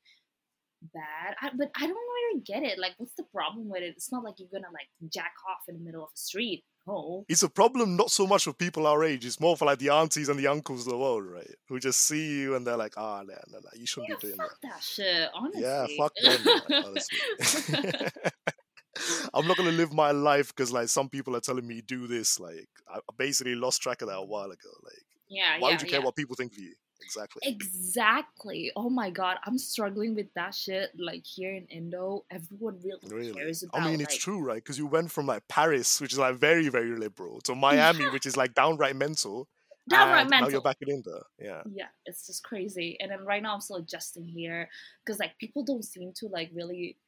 bad. 0.94 1.34
I, 1.42 1.50
but 1.56 1.70
I 1.76 1.86
don't 1.86 1.96
really 1.96 2.40
get 2.40 2.62
it. 2.62 2.78
Like, 2.78 2.94
what's 2.98 3.14
the 3.16 3.24
problem 3.34 3.68
with 3.68 3.82
it? 3.82 3.94
It's 3.96 4.12
not 4.12 4.24
like 4.24 4.34
you're 4.38 4.48
gonna 4.52 4.72
like 4.72 4.88
jack 5.12 5.34
off 5.48 5.68
in 5.68 5.74
the 5.74 5.84
middle 5.84 6.04
of 6.04 6.10
the 6.10 6.20
street. 6.20 6.64
No. 6.88 7.24
It's 7.28 7.42
a 7.42 7.48
problem 7.50 7.96
not 7.96 8.10
so 8.10 8.26
much 8.26 8.44
for 8.44 8.52
people 8.52 8.86
our 8.86 9.04
age. 9.04 9.26
It's 9.26 9.40
more 9.40 9.56
for 9.56 9.66
like 9.66 9.78
the 9.78 9.90
aunties 9.90 10.28
and 10.28 10.38
the 10.38 10.46
uncles 10.46 10.86
of 10.86 10.92
the 10.92 10.98
world, 10.98 11.26
right? 11.26 11.54
Who 11.68 11.78
just 11.78 12.00
see 12.00 12.40
you 12.40 12.56
and 12.56 12.66
they're 12.66 12.76
like, 12.78 12.94
ah, 12.96 13.22
no, 13.26 13.34
no, 13.48 13.58
no, 13.58 13.68
you 13.76 13.86
shouldn't 13.86 14.10
Yeah, 14.10 14.16
be 14.16 14.26
doing 14.28 14.36
fuck 14.38 14.60
that. 14.62 14.70
that 14.70 14.82
shit. 14.82 15.28
Honestly. 15.34 15.62
Yeah, 15.62 15.86
fuck 15.98 16.12
them, 16.20 16.44
man, 16.44 16.84
honestly. 16.86 18.00
I'm 19.34 19.46
not 19.46 19.56
gonna 19.56 19.70
live 19.70 19.92
my 19.92 20.10
life 20.10 20.48
because 20.48 20.72
like 20.72 20.88
some 20.88 21.08
people 21.08 21.36
are 21.36 21.40
telling 21.40 21.66
me 21.66 21.82
do 21.82 22.06
this. 22.06 22.40
Like 22.40 22.68
I 22.92 22.96
I 22.96 23.12
basically 23.16 23.54
lost 23.54 23.82
track 23.82 24.02
of 24.02 24.08
that 24.08 24.16
a 24.16 24.24
while 24.24 24.50
ago. 24.50 24.70
Like 24.82 25.04
yeah, 25.28 25.58
why 25.58 25.68
yeah, 25.68 25.74
would 25.74 25.82
you 25.82 25.88
care 25.88 26.00
yeah. 26.00 26.04
what 26.04 26.16
people 26.16 26.34
think 26.36 26.52
of 26.52 26.58
you? 26.58 26.74
Exactly. 27.00 27.42
Exactly. 27.44 28.70
Oh 28.76 28.90
my 28.90 29.10
god, 29.10 29.38
I'm 29.44 29.58
struggling 29.58 30.14
with 30.14 30.32
that 30.34 30.54
shit. 30.54 30.90
Like 30.98 31.24
here 31.24 31.54
in 31.54 31.66
Indo, 31.66 32.24
everyone 32.30 32.78
really, 32.82 33.00
Really? 33.08 33.32
cares 33.32 33.62
about. 33.62 33.82
I 33.82 33.90
mean, 33.90 34.00
it's 34.00 34.14
like, 34.14 34.20
true, 34.20 34.40
right? 34.40 34.56
Because 34.56 34.78
you 34.78 34.86
went 34.86 35.10
from 35.10 35.26
like 35.26 35.46
Paris, 35.48 36.00
which 36.00 36.12
is 36.12 36.18
like 36.18 36.36
very, 36.36 36.68
very 36.68 36.96
liberal, 36.96 37.40
to 37.42 37.54
Miami, 37.66 38.08
which 38.10 38.26
is 38.26 38.36
like 38.36 38.54
downright 38.54 38.96
mental. 38.96 39.48
Downright 39.88 40.22
and 40.22 40.30
Now 40.30 40.48
you're 40.48 40.60
back 40.60 40.76
in 40.82 40.90
Indo. 40.90 41.22
Yeah. 41.38 41.62
yeah 41.72 41.86
it's 42.04 42.26
just 42.26 42.42
crazy 42.44 42.98
and 43.00 43.10
then 43.10 43.24
right 43.24 43.42
now 43.42 43.54
i'm 43.54 43.60
still 43.62 43.76
adjusting 43.76 44.26
here 44.28 44.68
because 45.02 45.18
like 45.18 45.38
people 45.38 45.64
don't 45.64 45.82
seem 45.82 46.12
to 46.16 46.26
like 46.26 46.50
really 46.52 46.98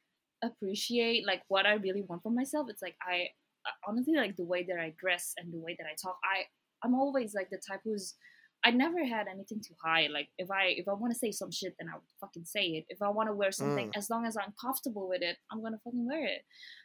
appreciate 0.43 1.27
like 1.27 1.43
what 1.49 1.67
i 1.67 1.75
really 1.75 2.03
want 2.09 2.23
for 2.23 2.31
myself 2.33 2.69
it's 2.71 2.81
like 2.81 2.97
i 3.07 3.29
I- 3.67 3.77
honestly 3.87 4.15
like 4.17 4.37
the 4.37 4.45
way 4.45 4.63
that 4.65 4.79
i 4.79 4.95
dress 4.99 5.35
and 5.37 5.53
the 5.53 5.59
way 5.59 5.77
that 5.79 5.85
i 5.87 5.95
talk 6.01 6.19
i 6.25 6.45
i'm 6.83 6.95
always 6.95 7.35
like 7.35 7.51
the 7.51 7.59
type 7.59 7.81
who's 7.85 8.15
i 8.65 8.71
never 8.71 9.05
had 9.05 9.27
anything 9.29 9.61
to 9.61 9.75
hide 9.83 10.11
like 10.11 10.29
if 10.39 10.51
i 10.51 10.75
if 10.77 10.89
i 10.89 10.93
want 10.93 11.13
to 11.13 11.19
say 11.19 11.31
some 11.31 11.51
shit 11.51 11.75
then 11.79 11.89
i'll 11.93 12.05
fucking 12.21 12.45
say 12.45 12.63
it. 12.63 12.85
If 12.89 13.03
i 13.03 13.09
want 13.09 13.29
to 13.29 13.35
wear 13.35 13.53
something 13.53 13.89
mm. 13.89 13.97
as 13.97 14.11
long 14.11 14.27
as 14.27 14.37
i'm 14.37 14.53
comfortable 14.61 15.09
with 15.09 15.23
it 15.23 15.37
i'm 15.51 15.63
gonna 15.63 15.79
fucking 15.85 16.07
wear 16.07 16.25
it 16.25 16.43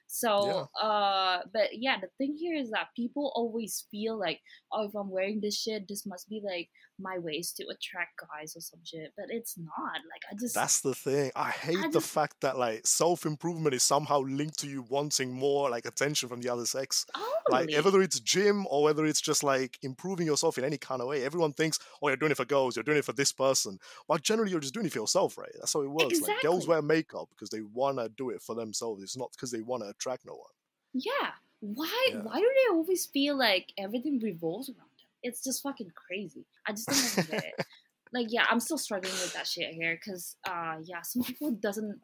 so 0.07 0.69
uh 0.81 1.39
but 1.53 1.69
yeah 1.73 1.97
the 1.99 2.07
thing 2.17 2.35
here 2.39 2.55
is 2.55 2.69
that 2.71 2.87
people 2.95 3.31
always 3.35 3.85
feel 3.91 4.17
like 4.17 4.39
oh 4.71 4.85
if 4.85 4.95
i'm 4.95 5.09
wearing 5.09 5.39
this 5.41 5.59
shit 5.59 5.87
this 5.87 6.05
must 6.05 6.29
be 6.29 6.41
like 6.45 6.69
my 6.97 7.17
ways 7.17 7.51
to 7.51 7.63
attract 7.65 8.11
guys 8.21 8.55
or 8.55 8.61
some 8.61 8.79
shit 8.83 9.11
but 9.17 9.25
it's 9.29 9.57
not 9.57 9.95
like 10.11 10.21
i 10.31 10.35
just 10.39 10.55
That's 10.55 10.79
the 10.81 10.95
thing. 10.95 11.31
I 11.35 11.49
hate 11.49 11.81
the 11.91 11.99
just- 11.99 12.09
fact 12.09 12.39
that 12.41 12.57
like 12.57 12.87
self 12.87 13.25
improvement 13.25 13.75
is 13.75 13.83
somehow 13.83 14.21
linked 14.21 14.59
to 14.59 14.67
you 14.67 14.85
wanting 14.89 15.33
more 15.33 15.69
like 15.69 15.85
attention 15.85 16.29
from 16.29 16.39
the 16.41 16.49
other 16.49 16.65
sex. 16.65 17.05
Like 17.49 17.69
whether 17.83 18.01
it's 18.01 18.19
gym 18.21 18.65
or 18.69 18.83
whether 18.83 19.05
it's 19.05 19.21
just 19.21 19.43
like 19.43 19.77
improving 19.83 20.25
yourself 20.25 20.57
in 20.57 20.63
any 20.63 20.77
kind 20.77 21.01
of 21.01 21.07
way, 21.07 21.23
everyone 21.23 21.53
thinks, 21.53 21.77
"Oh, 22.01 22.07
you're 22.07 22.17
doing 22.17 22.31
it 22.31 22.37
for 22.37 22.45
girls. 22.45 22.75
You're 22.75 22.83
doing 22.83 22.97
it 22.97 23.05
for 23.05 23.13
this 23.13 23.31
person." 23.31 23.77
But 24.07 24.23
generally, 24.23 24.51
you're 24.51 24.59
just 24.61 24.73
doing 24.73 24.85
it 24.87 24.93
for 24.93 24.99
yourself, 24.99 25.37
right? 25.37 25.51
That's 25.59 25.73
how 25.73 25.81
it 25.81 25.89
works. 25.91 26.21
Like 26.21 26.41
girls 26.41 26.67
wear 26.67 26.81
makeup 26.81 27.27
because 27.29 27.49
they 27.49 27.61
wanna 27.61 28.09
do 28.09 28.29
it 28.29 28.41
for 28.41 28.55
themselves. 28.55 29.03
It's 29.03 29.17
not 29.17 29.31
because 29.33 29.51
they 29.51 29.61
wanna 29.61 29.93
attract 29.97 30.25
no 30.25 30.33
one. 30.33 30.53
yeah. 30.93 31.31
Why 31.61 32.09
Yeah. 32.11 32.19
why 32.21 32.39
do 32.39 32.51
they 32.55 32.73
always 32.75 33.05
feel 33.07 33.35
like 33.37 33.71
everything 33.77 34.19
revolves 34.19 34.69
around 34.69 34.77
them? 34.99 35.07
It's 35.23 35.41
just 35.43 35.63
fucking 35.63 35.91
crazy. 35.95 36.45
I 36.67 36.73
just 36.73 36.87
don't 36.87 37.27
get 37.31 37.43
it. 37.45 37.53
Like 38.13 38.27
yeah 38.29 38.45
i'm 38.49 38.59
still 38.61 38.77
struggling 38.77 39.11
with 39.13 39.33
that 39.33 39.47
shit 39.47 39.73
here 39.73 39.95
because 39.99 40.37
uh 40.47 40.75
yeah 40.83 41.01
some 41.01 41.23
people 41.23 41.51
doesn't 41.51 41.99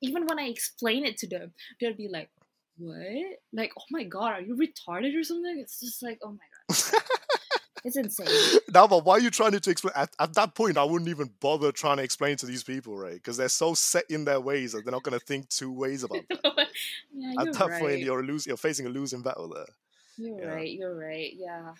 even 0.00 0.26
when 0.26 0.38
i 0.38 0.44
explain 0.44 1.04
it 1.04 1.16
to 1.18 1.26
them 1.26 1.52
they'll 1.80 1.94
be 1.96 2.08
like 2.08 2.28
what? 2.76 3.38
Like 3.52 3.72
oh 3.78 3.82
my 3.90 4.04
god 4.04 4.32
are 4.34 4.40
you 4.42 4.54
retarded 4.54 5.18
or 5.18 5.24
something? 5.24 5.58
It's 5.58 5.80
just 5.80 6.02
like 6.02 6.18
oh 6.22 6.32
my 6.32 6.48
god 6.68 7.02
it's 7.84 7.96
insane 7.96 8.26
now, 8.74 8.86
but 8.86 9.04
why 9.04 9.14
are 9.14 9.20
you 9.20 9.30
trying 9.30 9.58
to 9.58 9.70
explain? 9.70 9.92
At, 9.96 10.10
at 10.18 10.34
that 10.34 10.54
point, 10.54 10.76
I 10.76 10.84
wouldn't 10.84 11.08
even 11.08 11.30
bother 11.40 11.72
trying 11.72 11.98
to 11.98 12.02
explain 12.02 12.36
to 12.38 12.46
these 12.46 12.62
people, 12.62 12.96
right? 12.96 13.14
Because 13.14 13.36
they're 13.36 13.48
so 13.48 13.74
set 13.74 14.04
in 14.10 14.24
their 14.24 14.40
ways 14.40 14.72
that 14.72 14.84
they're 14.84 14.92
not 14.92 15.02
gonna 15.02 15.18
think 15.20 15.48
two 15.48 15.72
ways 15.72 16.04
about 16.04 16.28
that. 16.28 16.66
yeah 17.14 17.40
At 17.40 17.52
that 17.54 17.68
right 17.68 17.80
point, 17.80 17.98
you're 18.00 18.22
losing. 18.22 18.50
You're 18.50 18.56
facing 18.56 18.86
a 18.86 18.90
losing 18.90 19.22
battle 19.22 19.48
there. 19.48 19.66
you're 20.16 20.38
yeah. 20.38 20.54
right 20.54 20.70
you're 20.70 20.96
right 20.96 21.32
yeah 21.34 21.72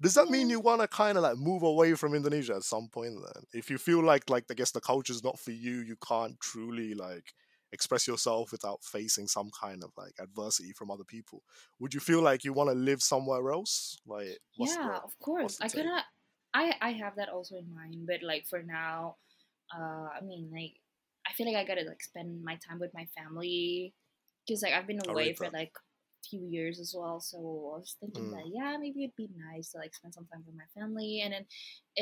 Does 0.00 0.14
that 0.14 0.28
mean 0.30 0.50
you 0.50 0.60
want 0.60 0.80
to 0.80 0.88
kind 0.88 1.16
of 1.16 1.22
like 1.22 1.38
move 1.38 1.62
away 1.62 1.94
from 1.94 2.14
Indonesia 2.14 2.54
at 2.54 2.64
some 2.64 2.88
point? 2.88 3.14
Then, 3.14 3.44
if 3.54 3.70
you 3.70 3.78
feel 3.78 4.02
like 4.02 4.28
like 4.28 4.44
I 4.50 4.54
guess 4.54 4.72
the 4.72 4.80
culture's 4.80 5.24
not 5.24 5.38
for 5.38 5.52
you, 5.52 5.80
you 5.80 5.96
can't 6.06 6.38
truly 6.40 6.94
like 6.94 7.32
express 7.72 8.06
yourself 8.06 8.52
without 8.52 8.82
facing 8.84 9.26
some 9.26 9.50
kind 9.58 9.82
of 9.82 9.90
like 9.96 10.12
adversity 10.20 10.72
from 10.72 10.90
other 10.90 11.04
people. 11.04 11.42
Would 11.80 11.94
you 11.94 12.00
feel 12.00 12.22
like 12.22 12.44
you 12.44 12.52
want 12.52 12.70
to 12.70 12.76
live 12.76 13.02
somewhere 13.02 13.50
else? 13.52 13.98
Like, 14.06 14.38
yeah 14.58 14.76
the, 14.76 15.02
of 15.04 15.18
course 15.18 15.58
i 15.60 15.68
kind 15.68 15.88
of 15.88 16.02
i 16.54 16.74
i 16.80 16.92
have 16.92 17.16
that 17.16 17.28
also 17.28 17.56
in 17.56 17.72
mind 17.74 18.06
but 18.06 18.22
like 18.22 18.46
for 18.48 18.62
now 18.62 19.16
uh 19.74 20.08
i 20.16 20.20
mean 20.22 20.50
like 20.52 20.74
i 21.28 21.32
feel 21.32 21.46
like 21.46 21.56
i 21.56 21.64
gotta 21.64 21.86
like 21.88 22.02
spend 22.02 22.42
my 22.44 22.56
time 22.56 22.78
with 22.78 22.92
my 22.94 23.06
family 23.16 23.94
because 24.46 24.62
like 24.62 24.72
i've 24.72 24.86
been 24.86 25.00
away 25.08 25.32
for 25.34 25.44
that. 25.44 25.52
like 25.54 25.72
a 25.76 26.28
few 26.28 26.46
years 26.46 26.78
as 26.78 26.94
well 26.96 27.20
so 27.20 27.38
i 27.38 27.78
was 27.78 27.96
thinking 28.00 28.24
Mm. 28.24 28.30
that 28.30 28.44
yeah 28.52 28.76
maybe 28.78 29.04
it'd 29.04 29.16
be 29.16 29.28
nice 29.36 29.70
to 29.70 29.78
like 29.78 29.94
spend 29.94 30.14
some 30.14 30.26
time 30.26 30.42
with 30.46 30.54
my 30.54 30.68
family 30.80 31.20
and 31.24 31.32
then 31.32 31.42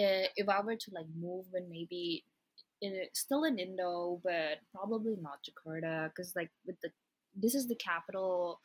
uh, 0.02 0.26
if 0.36 0.48
i 0.48 0.60
were 0.60 0.76
to 0.76 0.90
like 0.92 1.06
move 1.18 1.46
then 1.52 1.68
maybe 1.70 2.24
in, 2.80 3.04
still 3.12 3.44
in 3.44 3.58
indo 3.58 4.20
but 4.24 4.58
probably 4.74 5.16
not 5.20 5.38
jakarta 5.46 6.08
because 6.08 6.32
like 6.36 6.50
with 6.66 6.80
the 6.82 6.90
this 7.36 7.54
is 7.54 7.66
the 7.68 7.76
capital 7.76 8.60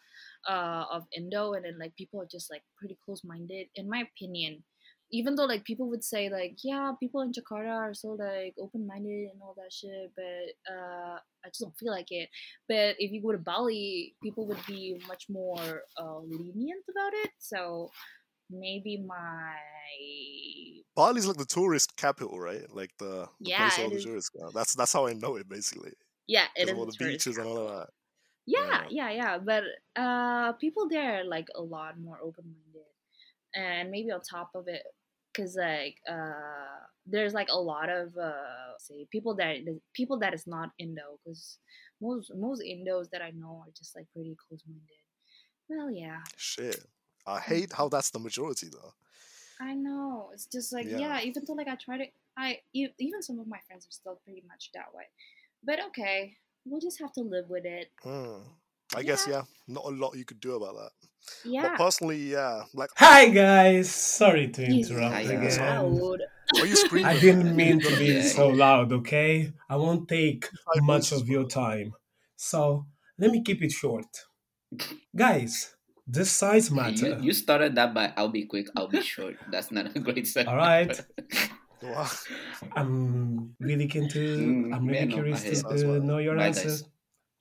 uh, 0.48 0.86
of 0.92 1.04
Indo, 1.16 1.54
and 1.54 1.66
then 1.66 1.78
like 1.80 1.96
people 1.96 2.22
are 2.22 2.28
just 2.30 2.52
like 2.52 2.64
pretty 2.78 2.98
close 3.04 3.24
minded, 3.24 3.68
in 3.76 3.90
my 3.90 4.04
opinion. 4.04 4.64
Even 5.12 5.36
though 5.36 5.46
like 5.46 5.64
people 5.64 5.88
would 5.90 6.04
say 6.04 6.30
like 6.30 6.58
yeah, 6.64 6.92
people 7.00 7.22
in 7.22 7.32
Jakarta 7.32 7.70
are 7.70 7.94
so 7.94 8.18
like 8.20 8.56
open 8.60 8.88
minded 8.88 9.30
and 9.32 9.42
all 9.42 9.54
that 9.56 9.72
shit, 9.72 10.12
but 10.16 10.74
uh, 10.74 11.18
I 11.46 11.48
just 11.50 11.62
don't 11.62 11.78
feel 11.78 11.92
like 11.92 12.08
it. 12.10 12.30
But 12.68 12.96
if 12.98 13.12
you 13.12 13.22
go 13.22 13.32
to 13.32 13.38
Bali, 13.38 14.16
people 14.24 14.48
would 14.48 14.66
be 14.66 15.00
much 15.08 15.26
more 15.30 15.84
uh, 15.98 16.20
lenient 16.20 16.84
about 16.90 17.14
it. 17.14 17.32
So 17.38 17.92
maybe 18.50 18.98
my 19.06 19.56
Bali's 20.96 21.26
like 21.28 21.38
the 21.38 21.46
tourist 21.46 21.96
capital, 21.98 22.40
right? 22.40 22.64
Like 22.74 22.92
the, 23.00 23.28
the 23.42 23.50
Yeah, 23.50 23.64
place 23.64 23.78
all 23.80 23.90
the 23.90 23.98
is. 23.98 24.04
tourists 24.04 24.30
go. 24.30 24.50
That's 24.54 24.74
that's 24.76 24.94
how 24.94 25.08
I 25.08 25.14
know 25.14 25.36
it 25.36 25.48
basically. 25.50 25.94
yeah, 26.28 26.46
it 26.56 26.68
is 26.70 26.74
all 26.74 26.86
the 26.86 26.94
beaches 26.94 27.38
and 27.38 27.48
all 27.48 27.56
capital. 27.56 27.68
of 27.68 27.78
that. 27.80 27.90
yeah 28.48 28.86
yeah 28.90 29.10
yeah 29.12 29.38
but 29.40 29.64
uh 29.96 30.54
people 30.54 30.88
there 30.88 31.20
are 31.20 31.24
like 31.24 31.48
a 31.56 31.62
lot 31.62 32.00
more 32.00 32.20
open-minded 32.22 32.86
and 33.56 33.90
maybe 33.90 34.12
on 34.12 34.22
top 34.22 34.52
of 34.56 34.68
it 34.68 34.84
because 35.34 35.56
like 35.56 35.98
uh 36.10 36.78
there's 37.08 37.34
like 37.34 37.50
a 37.52 37.60
lot 37.60 37.90
of 37.90 38.16
uh 38.18 38.78
say 38.78 39.08
people 39.12 39.36
that 39.36 39.58
people 39.94 40.20
that 40.20 40.34
is 40.34 40.46
not 40.46 40.70
indo 40.80 41.20
because 41.24 41.58
most 42.02 42.32
most 42.36 42.62
indos 42.62 43.10
that 43.12 43.22
i 43.22 43.32
know 43.32 43.64
are 43.66 43.72
just 43.76 43.96
like 43.96 44.06
pretty 44.14 44.36
close-minded 44.48 45.02
well 45.70 45.90
yeah 45.92 46.20
Shit, 46.38 46.86
I 47.28 47.40
hate 47.40 47.74
how 47.74 47.90
that's 47.90 48.12
the 48.12 48.20
majority 48.20 48.68
though. 48.72 48.94
i 49.60 49.74
know 49.74 50.30
it's 50.34 50.46
just 50.56 50.74
like 50.74 50.86
Yeah. 50.90 51.00
yeah, 51.04 51.22
even 51.22 51.44
though 51.46 51.54
like 51.54 51.68
i 51.68 51.76
try 51.76 51.98
to 51.98 52.08
I 52.38 52.60
even 52.74 53.22
some 53.24 53.40
of 53.40 53.48
my 53.48 53.60
friends 53.66 53.88
are 53.88 53.92
still 54.02 54.18
pretty 54.26 54.44
much 54.52 54.64
that 54.74 54.90
way 54.94 55.06
but 55.64 55.78
okay 55.88 56.36
we'll 56.66 56.82
just 56.82 57.00
have 57.00 57.14
to 57.14 57.22
live 57.22 57.48
with 57.50 57.66
it 57.66 57.88
Hmm. 58.04 58.40
I 58.96 59.02
guess 59.04 59.26
Yeah. 59.28 59.34
yeah, 59.36 59.44
not 59.76 59.86
a 59.86 59.94
lot 60.02 60.16
you 60.16 60.26
could 60.26 60.40
do 60.40 60.54
about 60.56 60.76
that. 60.82 60.92
yeah 61.44 61.62
But 61.64 61.78
personally, 61.86 62.22
yeah, 62.38 62.64
like 62.74 62.92
Hi 62.98 63.30
guys, 63.30 63.90
sorry 63.90 64.48
to 64.56 64.64
interrupt 64.64 65.16
Hi, 65.16 65.22
again. 65.22 65.42
guys. 65.42 65.58
loud. 65.58 66.20
are 66.60 66.68
you 66.68 66.76
screaming? 66.76 67.10
I 67.12 67.20
didn't 67.20 67.56
mean 67.56 67.80
to 67.82 67.92
be 67.98 68.22
so 68.38 68.50
loud, 68.50 68.92
okay? 69.00 69.52
I 69.68 69.76
won't 69.78 70.08
take 70.08 70.42
High 70.68 70.82
much 70.94 71.12
of 71.12 71.28
your 71.28 71.46
time. 71.48 71.94
So 72.36 72.86
let 73.18 73.32
me 73.32 73.42
keep 73.48 73.64
it 73.64 73.72
short. 73.72 74.06
Guys, 75.16 75.75
the 76.08 76.26
size 76.26 76.70
You, 76.70 76.76
matter. 76.76 77.18
you 77.22 77.34
started 77.34 77.76
that 77.76 77.94
by 77.94 78.14
I'll 78.18 78.30
be 78.30 78.46
quick, 78.46 78.68
I'll 78.76 78.88
be 78.88 79.02
short. 79.02 79.36
That's 79.52 79.72
not 79.72 79.96
a 79.96 80.00
great 80.00 80.28
setup. 80.28 80.52
All 80.54 80.58
right. 80.58 81.00
Wow. 81.82 82.08
I'm 82.76 83.54
really 83.60 83.88
keen 83.88 84.08
to, 84.10 84.18
Mm, 84.20 84.74
I'm 84.74 84.88
really 84.88 85.06
yeah, 85.06 85.14
curious 85.14 85.44
hear 85.44 85.52
to 85.52 85.58
you. 85.58 85.64
Uh, 85.68 85.70
matter. 85.94 86.00
know 86.00 86.18
your 86.18 86.36
Bye, 86.38 86.46
answers. 86.48 86.82
guys. 86.82 86.90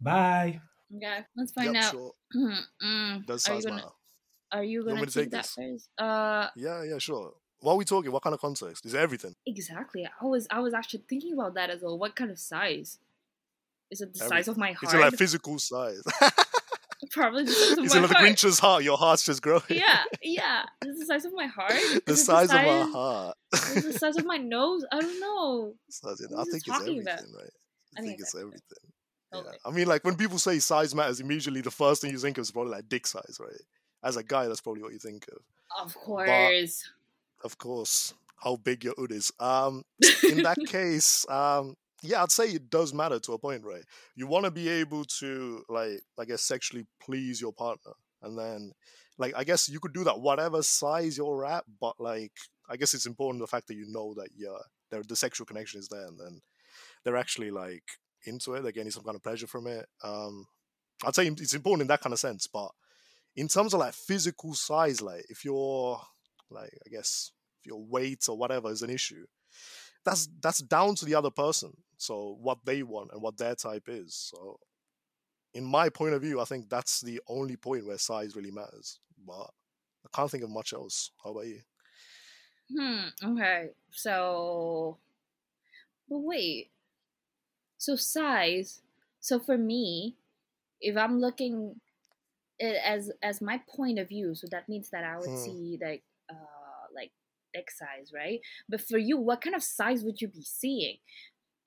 Bye. 0.00 0.60
Okay, 0.96 1.18
let's 1.36 1.52
find 1.52 1.72
Yep, 1.72 1.82
out. 1.84 1.90
sure. 1.90 2.12
Mm, 2.84 3.26
Does 3.26 3.48
are 3.48 3.54
you 3.56 3.62
gonna 3.62 3.74
matter? 3.76 3.88
Are 4.52 4.64
you 4.64 4.80
You 4.80 4.84
gonna 4.86 5.00
me 5.00 5.06
take 5.06 5.14
take 5.24 5.30
that 5.30 5.46
first? 5.46 5.88
Uh, 5.96 6.48
Yeah, 6.56 6.82
yeah, 6.84 6.98
sure. 6.98 7.32
What 7.60 7.72
are 7.72 7.76
we 7.76 7.84
talking? 7.86 8.12
What 8.12 8.22
kind 8.22 8.34
of 8.34 8.40
context? 8.40 8.84
Is 8.84 8.92
it 8.92 8.98
everything? 8.98 9.34
exactly. 9.46 10.04
I 10.04 10.24
was 10.26 10.46
I 10.50 10.58
was 10.60 10.74
actually 10.74 11.04
thinking 11.08 11.32
about 11.32 11.54
that 11.54 11.70
as 11.70 11.80
well. 11.80 11.96
What 11.98 12.14
kind 12.16 12.30
of 12.30 12.38
size? 12.38 12.98
Is 13.90 14.00
it 14.02 14.12
the 14.12 14.18
size 14.18 14.48
of 14.48 14.56
Everything. 14.58 14.60
my 14.60 14.70
Is 14.72 14.76
heart? 14.90 14.94
it 14.94 14.98
like 14.98 15.14
physical 15.14 15.58
size? 15.58 16.02
Probably 17.10 17.44
the 17.44 17.52
size 17.52 17.78
of 17.78 17.84
Is 17.84 17.92
my 17.94 17.98
it 17.98 18.00
like 18.02 18.08
the 18.10 18.14
heart. 18.14 18.22
Grinch's 18.24 18.58
heart? 18.58 18.84
Your 18.84 18.96
heart's 18.96 19.24
just 19.24 19.42
growing. 19.42 19.62
Yeah, 19.68 20.02
yeah. 20.22 20.62
The 20.80 21.04
size 21.06 21.24
of 21.24 21.32
my 21.34 21.46
heart? 21.46 21.72
the 22.06 22.16
size 22.16 22.48
the 22.48 22.60
of 22.60 22.66
our 22.66 22.92
heart. 22.92 23.36
The 23.52 23.96
size 23.98 24.16
of 24.16 24.24
my 24.26 24.36
nose? 24.38 24.84
I 24.92 25.00
don't 25.00 25.20
know. 25.20 25.74
Size 25.90 26.20
it- 26.20 26.30
I 26.36 26.44
think 26.44 26.56
it's 26.66 26.68
everything, 26.68 27.00
about? 27.00 27.18
right? 27.36 27.50
I 27.96 28.00
I 28.00 28.00
think 28.00 28.06
think 28.08 28.20
it's 28.20 28.34
everything. 28.34 28.60
Yeah. 29.32 29.40
I 29.66 29.70
mean, 29.70 29.86
like 29.88 30.04
when 30.04 30.14
people 30.16 30.38
say 30.38 30.58
size 30.60 30.94
matters, 30.94 31.18
immediately 31.20 31.60
the 31.60 31.70
first 31.70 32.00
thing 32.02 32.10
you 32.12 32.18
think 32.18 32.38
of 32.38 32.42
is 32.42 32.52
probably 32.52 32.72
like 32.72 32.88
dick 32.88 33.06
size, 33.06 33.36
right? 33.40 33.50
As 34.04 34.16
a 34.16 34.22
guy, 34.22 34.46
that's 34.46 34.60
probably 34.60 34.82
what 34.82 34.92
you 34.92 34.98
think 34.98 35.26
of. 35.28 35.38
Of 35.86 35.94
course. 35.94 36.88
Of 37.42 37.58
course, 37.58 38.14
how 38.42 38.56
big 38.56 38.84
your 38.84 38.94
hood 38.96 39.10
is. 39.12 39.32
Um, 39.40 39.84
in 40.28 40.42
that 40.44 40.58
case, 40.66 41.26
um, 41.28 41.74
yeah, 42.02 42.22
I'd 42.22 42.32
say 42.32 42.50
it 42.50 42.70
does 42.70 42.92
matter 42.92 43.18
to 43.20 43.32
a 43.32 43.38
point, 43.38 43.64
right? 43.64 43.84
You 44.14 44.26
want 44.26 44.44
to 44.44 44.50
be 44.50 44.68
able 44.68 45.04
to, 45.20 45.62
like, 45.68 46.02
I 46.18 46.24
guess, 46.24 46.42
sexually 46.42 46.86
please 47.00 47.40
your 47.40 47.52
partner, 47.52 47.92
and 48.22 48.38
then, 48.38 48.72
like, 49.18 49.34
I 49.36 49.44
guess 49.44 49.68
you 49.68 49.80
could 49.80 49.94
do 49.94 50.04
that 50.04 50.20
whatever 50.20 50.62
size 50.62 51.16
you're 51.16 51.44
at, 51.46 51.64
but 51.80 51.94
like, 51.98 52.32
I 52.68 52.76
guess 52.76 52.94
it's 52.94 53.06
important 53.06 53.40
the 53.42 53.46
fact 53.46 53.68
that 53.68 53.74
you 53.74 53.86
know 53.88 54.14
that 54.14 54.30
yeah, 54.36 54.58
there 54.90 55.02
the 55.06 55.16
sexual 55.16 55.46
connection 55.46 55.80
is 55.80 55.88
there, 55.88 56.06
and 56.06 56.18
then 56.18 56.40
they're 57.04 57.16
actually 57.16 57.50
like 57.50 57.84
into 58.26 58.54
it, 58.54 58.62
they're 58.62 58.72
getting 58.72 58.90
some 58.90 59.04
kind 59.04 59.16
of 59.16 59.22
pleasure 59.22 59.46
from 59.46 59.66
it. 59.66 59.86
Um, 60.02 60.46
I'd 61.04 61.14
say 61.14 61.26
it's 61.26 61.54
important 61.54 61.82
in 61.82 61.88
that 61.88 62.00
kind 62.00 62.12
of 62.12 62.18
sense, 62.18 62.46
but 62.46 62.70
in 63.36 63.48
terms 63.48 63.74
of 63.74 63.80
like 63.80 63.94
physical 63.94 64.54
size, 64.54 65.02
like 65.02 65.24
if 65.28 65.44
you're 65.44 66.00
like 66.50 66.72
I 66.86 66.90
guess 66.90 67.32
if 67.60 67.66
your 67.66 67.84
weight 67.84 68.24
or 68.28 68.36
whatever 68.36 68.70
is 68.70 68.82
an 68.82 68.90
issue, 68.90 69.26
that's 70.04 70.28
that's 70.40 70.58
down 70.60 70.94
to 70.96 71.04
the 71.04 71.14
other 71.14 71.30
person. 71.30 71.72
So 71.98 72.36
what 72.40 72.58
they 72.64 72.82
want 72.82 73.10
and 73.12 73.22
what 73.22 73.36
their 73.36 73.54
type 73.54 73.84
is. 73.88 74.14
So 74.14 74.58
in 75.54 75.64
my 75.64 75.88
point 75.88 76.14
of 76.14 76.22
view, 76.22 76.40
I 76.40 76.44
think 76.44 76.68
that's 76.68 77.00
the 77.00 77.20
only 77.28 77.56
point 77.56 77.86
where 77.86 77.98
size 77.98 78.34
really 78.36 78.50
matters. 78.50 78.98
But 79.26 79.50
I 80.04 80.08
can't 80.14 80.30
think 80.30 80.44
of 80.44 80.50
much 80.50 80.72
else. 80.72 81.10
How 81.22 81.30
about 81.30 81.46
you? 81.46 81.60
Hmm. 82.70 83.08
Okay. 83.22 83.70
So, 83.90 84.98
but 86.08 86.18
wait. 86.18 86.70
So 87.78 87.96
size. 87.96 88.82
So 89.20 89.38
for 89.38 89.56
me, 89.56 90.16
if 90.80 90.96
I'm 90.96 91.20
looking 91.20 91.80
it 92.58 92.76
as 92.84 93.10
as 93.22 93.40
my 93.40 93.58
point 93.68 93.98
of 93.98 94.08
view, 94.08 94.34
so 94.34 94.46
that 94.50 94.68
means 94.68 94.90
that 94.90 95.04
I 95.04 95.18
would 95.18 95.36
Hmm. 95.36 95.36
see 95.36 95.78
like 95.80 96.02
uh 96.28 96.34
like 96.34 96.53
dick 97.54 97.70
size, 97.70 98.10
right? 98.14 98.40
But 98.68 98.80
for 98.80 98.98
you, 98.98 99.18
what 99.18 99.40
kind 99.40 99.56
of 99.56 99.62
size 99.62 100.02
would 100.04 100.20
you 100.20 100.28
be 100.28 100.42
seeing? 100.42 100.96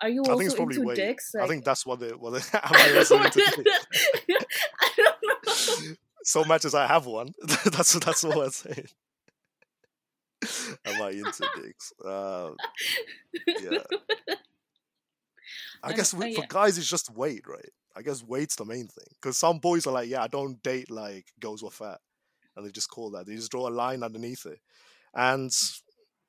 Are 0.02 0.10
you 0.10 0.24
I 0.26 0.30
also 0.30 0.38
think 0.38 0.46
it's 0.48 0.56
probably 0.56 0.76
into 0.76 0.88
weight. 0.88 0.96
dicks? 0.96 1.34
I 1.36 1.48
think 1.48 1.66
that's 1.66 1.86
what 1.86 2.00
they 2.00 2.10
what 2.10 2.32
they, 2.32 2.40
am 2.54 2.62
I 2.64 2.98
also 2.98 3.22
into? 3.24 3.42
I 3.42 4.90
don't 4.96 5.18
know. 5.48 5.96
so 6.24 6.44
much 6.44 6.66
as 6.66 6.76
I 6.76 6.86
have 6.86 7.06
one. 7.06 7.30
that's 7.66 7.94
that's 7.94 8.24
all 8.24 8.42
I'm 8.42 8.52
saying. 8.52 8.88
Am 10.86 11.02
I 11.02 11.10
into 11.10 11.50
dicks? 11.56 11.94
Uh, 12.06 12.52
yeah. 13.48 13.80
I 15.82 15.94
guess 15.94 16.14
with, 16.14 16.36
for 16.36 16.46
guys 16.48 16.78
it's 16.78 16.90
just 16.90 17.10
weight, 17.16 17.48
right? 17.48 17.70
I 17.96 18.04
guess 18.04 18.24
weight's 18.24 18.56
the 18.56 18.66
main 18.66 18.88
thing. 18.88 19.08
Because 19.20 19.38
some 19.38 19.58
boys 19.58 19.88
are 19.88 19.94
like, 19.94 20.10
yeah, 20.10 20.22
I 20.22 20.28
don't 20.28 20.62
date 20.62 20.92
like 20.92 21.26
girls 21.40 21.64
with 21.64 21.74
fat, 21.74 22.00
and 22.56 22.66
they 22.66 22.72
just 22.72 22.92
call 22.92 23.10
that. 23.12 23.26
They 23.26 23.36
just 23.36 23.50
draw 23.50 23.68
a 23.68 23.72
line 23.72 24.04
underneath 24.04 24.46
it, 24.46 24.60
and 25.14 25.52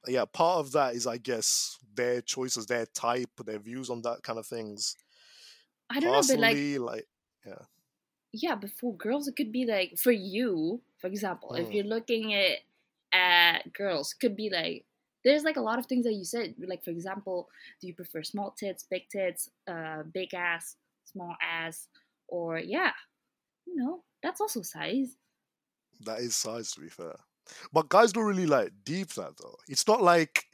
yeah, 0.07 0.25
part 0.27 0.61
of 0.61 0.73
that 0.73 0.95
is, 0.95 1.07
I 1.07 1.19
guess, 1.19 1.79
their 1.95 2.23
choices, 2.23 2.67
their 2.67 2.87
type, 2.87 3.31
their 3.45 3.59
views 3.59 3.91
on 3.91 4.03
that 4.03 4.23
kind 4.23 4.39
of 4.39 4.47
things. 4.47 4.97
I 5.91 6.01
don't 6.01 6.13
know, 6.13 6.23
but 6.27 6.39
like 6.39 6.61
Personally, 6.61 6.79
like, 6.79 7.09
yeah, 8.33 8.55
but 8.55 8.71
for 8.71 8.95
girls, 8.97 9.27
it 9.29 9.37
could 9.37 9.53
be 9.53 9.65
like 9.65 9.97
for 9.99 10.13
you, 10.13 10.83
for 11.01 11.07
example, 11.07 11.55
if 11.55 11.73
Mm. 11.73 11.73
you're 11.73 11.85
looking 11.85 12.35
at 12.35 12.59
at 13.13 13.73
girls, 13.73 14.13
could 14.15 14.37
be 14.37 14.51
like 14.51 14.85
there's 15.25 15.45
like 15.45 15.57
a 15.57 15.61
lot 15.63 15.79
of 15.79 15.87
things 15.87 16.05
that 16.05 16.13
you 16.15 16.25
said. 16.25 16.55
Like 16.59 16.85
for 16.85 16.91
example, 16.91 17.49
do 17.81 17.87
you 17.87 17.95
prefer 17.95 18.23
small 18.23 18.51
tits, 18.53 18.85
big 18.85 19.09
tits, 19.09 19.51
uh, 19.67 20.03
big 20.03 20.35
ass, 20.35 20.77
small 21.05 21.37
ass, 21.43 21.89
or 22.29 22.59
yeah, 22.59 22.93
you 23.67 23.77
know, 23.77 24.05
that's 24.23 24.41
also 24.41 24.63
size. 24.63 25.17
that 26.01 26.21
is 26.21 26.35
size 26.37 26.73
to 26.73 26.81
be 26.81 26.89
fair. 26.89 27.17
But 27.73 27.89
guys 27.89 28.13
don't 28.13 28.25
really 28.25 28.47
like 28.47 28.73
deep 28.85 29.09
that 29.15 29.37
though. 29.41 29.57
It's 29.69 29.87
not 29.87 30.03
like 30.03 30.45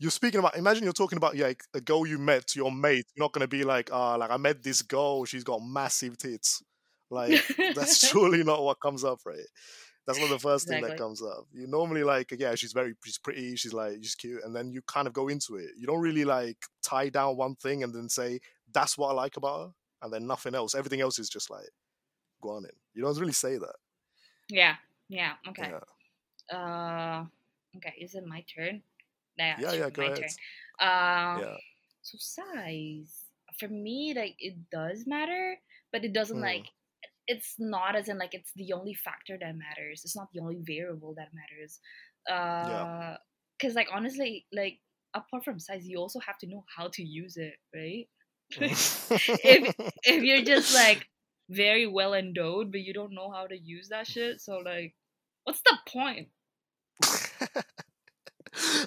you're 0.00 0.10
speaking 0.10 0.40
about. 0.40 0.56
Imagine 0.56 0.84
you're 0.84 0.92
talking 0.92 1.16
about 1.16 1.36
like, 1.36 1.62
a 1.74 1.80
girl 1.80 2.06
you 2.06 2.18
met 2.18 2.46
to 2.48 2.58
your 2.58 2.72
mate. 2.72 3.06
You're 3.14 3.24
not 3.24 3.32
gonna 3.32 3.48
be 3.48 3.64
like, 3.64 3.90
ah, 3.92 4.16
like 4.16 4.30
I 4.30 4.36
met 4.36 4.62
this 4.62 4.82
girl. 4.82 5.24
She's 5.24 5.44
got 5.44 5.60
massive 5.62 6.18
tits. 6.18 6.62
Like 7.10 7.44
that's 7.74 7.98
surely 8.08 8.42
not 8.42 8.64
what 8.64 8.80
comes 8.80 9.04
up, 9.04 9.20
right? 9.26 9.46
That's 10.06 10.18
not 10.18 10.30
the 10.30 10.38
first 10.38 10.66
thing 10.66 10.82
that 10.82 10.98
comes 10.98 11.22
up. 11.22 11.46
You 11.52 11.68
normally 11.68 12.02
like, 12.02 12.34
yeah, 12.36 12.56
she's 12.56 12.72
very, 12.72 12.94
she's 13.04 13.18
pretty, 13.18 13.54
she's 13.54 13.72
like, 13.72 13.98
she's 14.02 14.16
cute, 14.16 14.42
and 14.44 14.54
then 14.54 14.72
you 14.72 14.82
kind 14.82 15.06
of 15.06 15.12
go 15.12 15.28
into 15.28 15.56
it. 15.56 15.70
You 15.78 15.86
don't 15.86 16.00
really 16.00 16.24
like 16.24 16.56
tie 16.82 17.08
down 17.08 17.36
one 17.36 17.54
thing 17.54 17.84
and 17.84 17.94
then 17.94 18.08
say 18.08 18.40
that's 18.72 18.98
what 18.98 19.10
I 19.10 19.12
like 19.12 19.36
about 19.36 19.60
her, 19.60 19.68
and 20.02 20.12
then 20.12 20.26
nothing 20.26 20.56
else. 20.56 20.74
Everything 20.74 21.00
else 21.00 21.20
is 21.20 21.28
just 21.28 21.50
like 21.50 21.68
go 22.42 22.50
on 22.50 22.64
in. 22.64 22.70
You 22.94 23.02
don't 23.02 23.16
really 23.18 23.32
say 23.32 23.58
that. 23.58 23.76
yeah, 24.48 24.74
yeah, 25.08 25.34
okay. 25.48 25.68
Yeah, 25.70 25.80
Uh, 26.50 27.26
okay, 27.76 27.94
is 28.00 28.14
it 28.14 28.26
my 28.26 28.42
turn? 28.42 28.82
Yeah, 29.38 29.56
yeah, 29.56 29.72
yeah. 29.72 29.90
Go 29.90 30.02
my 30.02 30.08
ahead. 30.08 30.20
turn. 30.20 30.34
Uh, 30.80 31.42
Yeah. 31.42 31.56
So 32.02 32.18
size 32.18 33.24
for 33.58 33.68
me, 33.68 34.14
like 34.14 34.36
it 34.38 34.70
does 34.70 35.06
matter, 35.06 35.56
but 35.92 36.04
it 36.04 36.12
doesn't 36.12 36.40
Hmm. 36.40 36.40
like 36.40 36.66
it's 37.26 37.56
not 37.58 37.96
as 37.96 38.08
in 38.08 38.18
like 38.18 38.34
it's 38.34 38.52
the 38.56 38.72
only 38.72 38.94
factor 38.94 39.38
that 39.38 39.56
matters. 39.56 40.02
It's 40.04 40.16
not 40.16 40.28
the 40.32 40.40
only 40.40 40.58
variable 40.60 41.14
that 41.16 41.30
matters. 41.34 41.80
Uh, 42.28 43.16
because 43.58 43.74
like 43.74 43.88
honestly, 43.92 44.46
like 44.52 44.80
apart 45.14 45.44
from 45.44 45.58
size, 45.58 45.86
you 45.86 45.98
also 45.98 46.20
have 46.20 46.38
to 46.38 46.46
know 46.46 46.64
how 46.76 46.88
to 46.88 47.02
use 47.02 47.36
it, 47.36 47.54
right? 47.74 48.08
if 49.42 49.72
if 50.04 50.22
you're 50.22 50.42
just 50.42 50.70
like 50.70 51.06
very 51.50 51.86
well 51.86 52.14
endowed, 52.14 52.70
but 52.72 52.80
you 52.80 52.92
don't 52.94 53.12
know 53.14 53.30
how 53.30 53.46
to 53.46 53.56
use 53.58 53.88
that 53.88 54.06
shit, 54.06 54.40
so 54.40 54.58
like, 54.58 54.94
what's 55.44 55.60
the 55.62 55.76
point? 55.88 56.28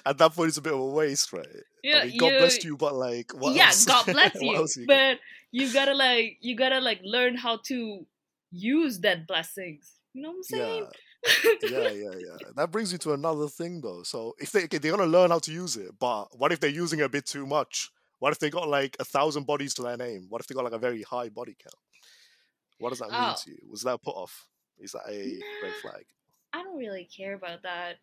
At 0.06 0.18
that 0.18 0.32
point, 0.32 0.48
it's 0.48 0.56
a 0.58 0.62
bit 0.62 0.72
of 0.72 0.78
a 0.80 0.86
waste, 0.86 1.32
right? 1.32 1.46
Yeah, 1.82 1.98
I 2.00 2.06
mean, 2.06 2.18
God 2.18 2.30
bless 2.38 2.64
you, 2.64 2.76
but 2.76 2.94
like, 2.94 3.32
what 3.34 3.54
yeah, 3.54 3.66
else? 3.66 3.84
God 3.84 4.06
bless 4.06 4.34
you. 4.40 4.66
you 4.76 4.86
but 4.86 5.18
you 5.50 5.72
gotta 5.72 5.94
like 5.94 6.38
you 6.40 6.56
gotta 6.56 6.80
like 6.80 7.00
learn 7.02 7.36
how 7.36 7.58
to 7.66 8.06
use 8.52 9.00
that 9.00 9.26
blessings. 9.26 9.92
You 10.12 10.22
know 10.22 10.30
what 10.30 10.36
I'm 10.36 10.42
saying? 10.44 10.86
yeah, 11.62 11.70
yeah, 11.70 11.88
yeah. 11.90 12.10
yeah. 12.40 12.48
That 12.54 12.70
brings 12.70 12.92
you 12.92 12.98
to 12.98 13.12
another 13.12 13.48
thing, 13.48 13.80
though. 13.80 14.02
So 14.04 14.34
if 14.38 14.52
they 14.52 14.64
okay, 14.64 14.78
they're 14.78 14.92
gonna 14.96 15.06
learn 15.10 15.30
how 15.30 15.40
to 15.40 15.52
use 15.52 15.76
it, 15.76 15.90
but 15.98 16.26
what 16.38 16.52
if 16.52 16.60
they're 16.60 16.70
using 16.70 17.00
it 17.00 17.04
a 17.04 17.08
bit 17.08 17.26
too 17.26 17.46
much? 17.46 17.90
What 18.18 18.32
if 18.32 18.38
they 18.38 18.50
got 18.50 18.68
like 18.68 18.96
a 19.00 19.04
thousand 19.04 19.46
bodies 19.46 19.74
to 19.74 19.82
their 19.82 19.96
name? 19.96 20.26
What 20.28 20.40
if 20.40 20.46
they 20.46 20.54
got 20.54 20.64
like 20.64 20.72
a 20.72 20.78
very 20.78 21.02
high 21.02 21.28
body 21.28 21.56
count? 21.60 21.74
What 22.78 22.90
does 22.90 23.00
that 23.00 23.10
mean 23.10 23.20
Oh. 23.20 23.34
to 23.44 23.50
you? 23.50 23.58
Was 23.68 23.82
that 23.82 23.94
a 23.94 23.98
put 23.98 24.14
off? 24.14 24.46
Is 24.78 24.92
that 24.92 25.02
a 25.08 25.40
red 25.62 25.72
flag? 25.82 26.04
I 26.56 26.62
don't 26.62 26.78
really 26.78 27.08
care 27.14 27.34
about 27.34 27.62
that. 27.62 27.96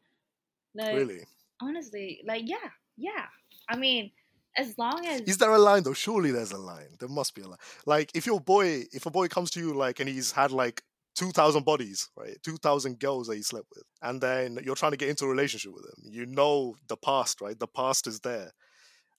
Like 0.76 0.96
Really? 0.96 1.22
honestly, 1.62 2.22
like 2.26 2.44
yeah, 2.46 2.70
yeah. 2.98 3.26
I 3.68 3.76
mean, 3.76 4.12
as 4.58 4.78
long 4.78 5.06
as 5.06 5.22
Is 5.22 5.38
there 5.38 5.52
a 5.52 5.60
line 5.60 5.84
though? 5.84 5.94
Surely 5.94 6.32
there's 6.32 6.52
a 6.52 6.58
line. 6.58 6.96
There 7.00 7.10
must 7.10 7.34
be 7.34 7.42
a 7.42 7.48
line. 7.48 7.58
Like 7.86 8.12
if 8.14 8.26
your 8.26 8.40
boy, 8.40 8.84
if 8.92 9.06
a 9.06 9.12
boy 9.12 9.28
comes 9.28 9.50
to 9.52 9.60
you 9.60 9.74
like 9.74 10.00
and 10.00 10.08
he's 10.10 10.32
had 10.32 10.52
like 10.52 10.84
two 11.16 11.32
thousand 11.32 11.66
bodies, 11.66 12.10
right? 12.16 12.38
Two 12.44 12.58
thousand 12.58 13.00
girls 13.00 13.28
that 13.28 13.36
he 13.36 13.42
slept 13.42 13.68
with, 13.76 13.86
and 14.02 14.22
then 14.22 14.60
you're 14.64 14.76
trying 14.76 14.92
to 14.92 14.98
get 14.98 15.10
into 15.10 15.26
a 15.26 15.30
relationship 15.30 15.74
with 15.74 15.86
him. 15.86 16.12
You 16.12 16.26
know 16.26 16.76
the 16.88 16.98
past, 16.98 17.42
right? 17.42 17.58
The 17.58 17.68
past 17.68 18.06
is 18.08 18.20
there, 18.20 18.52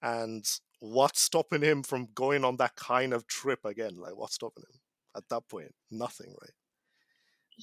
and 0.02 0.44
what's 0.80 1.20
stopping 1.20 1.62
him 1.62 1.82
from 1.82 2.08
going 2.14 2.44
on 2.44 2.56
that 2.58 2.76
kind 2.76 3.12
of 3.12 3.26
trip 3.26 3.64
again? 3.64 3.96
Like 3.96 4.16
what's 4.16 4.34
stopping 4.34 4.64
him 4.64 4.80
at 5.16 5.28
that 5.30 5.48
point? 5.48 5.74
Nothing, 5.90 6.34
right? 6.40 6.52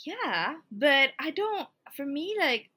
Yeah, 0.05 0.55
but 0.71 1.09
I 1.19 1.31
don't. 1.31 1.67
For 1.95 2.05
me, 2.05 2.35
like 2.39 2.69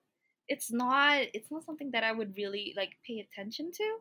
it's 0.48 0.72
not. 0.72 1.18
It's 1.34 1.50
not 1.50 1.64
something 1.64 1.90
that 1.92 2.04
I 2.04 2.12
would 2.12 2.36
really 2.36 2.74
like 2.76 2.90
pay 3.06 3.20
attention 3.20 3.70
to. 3.72 3.96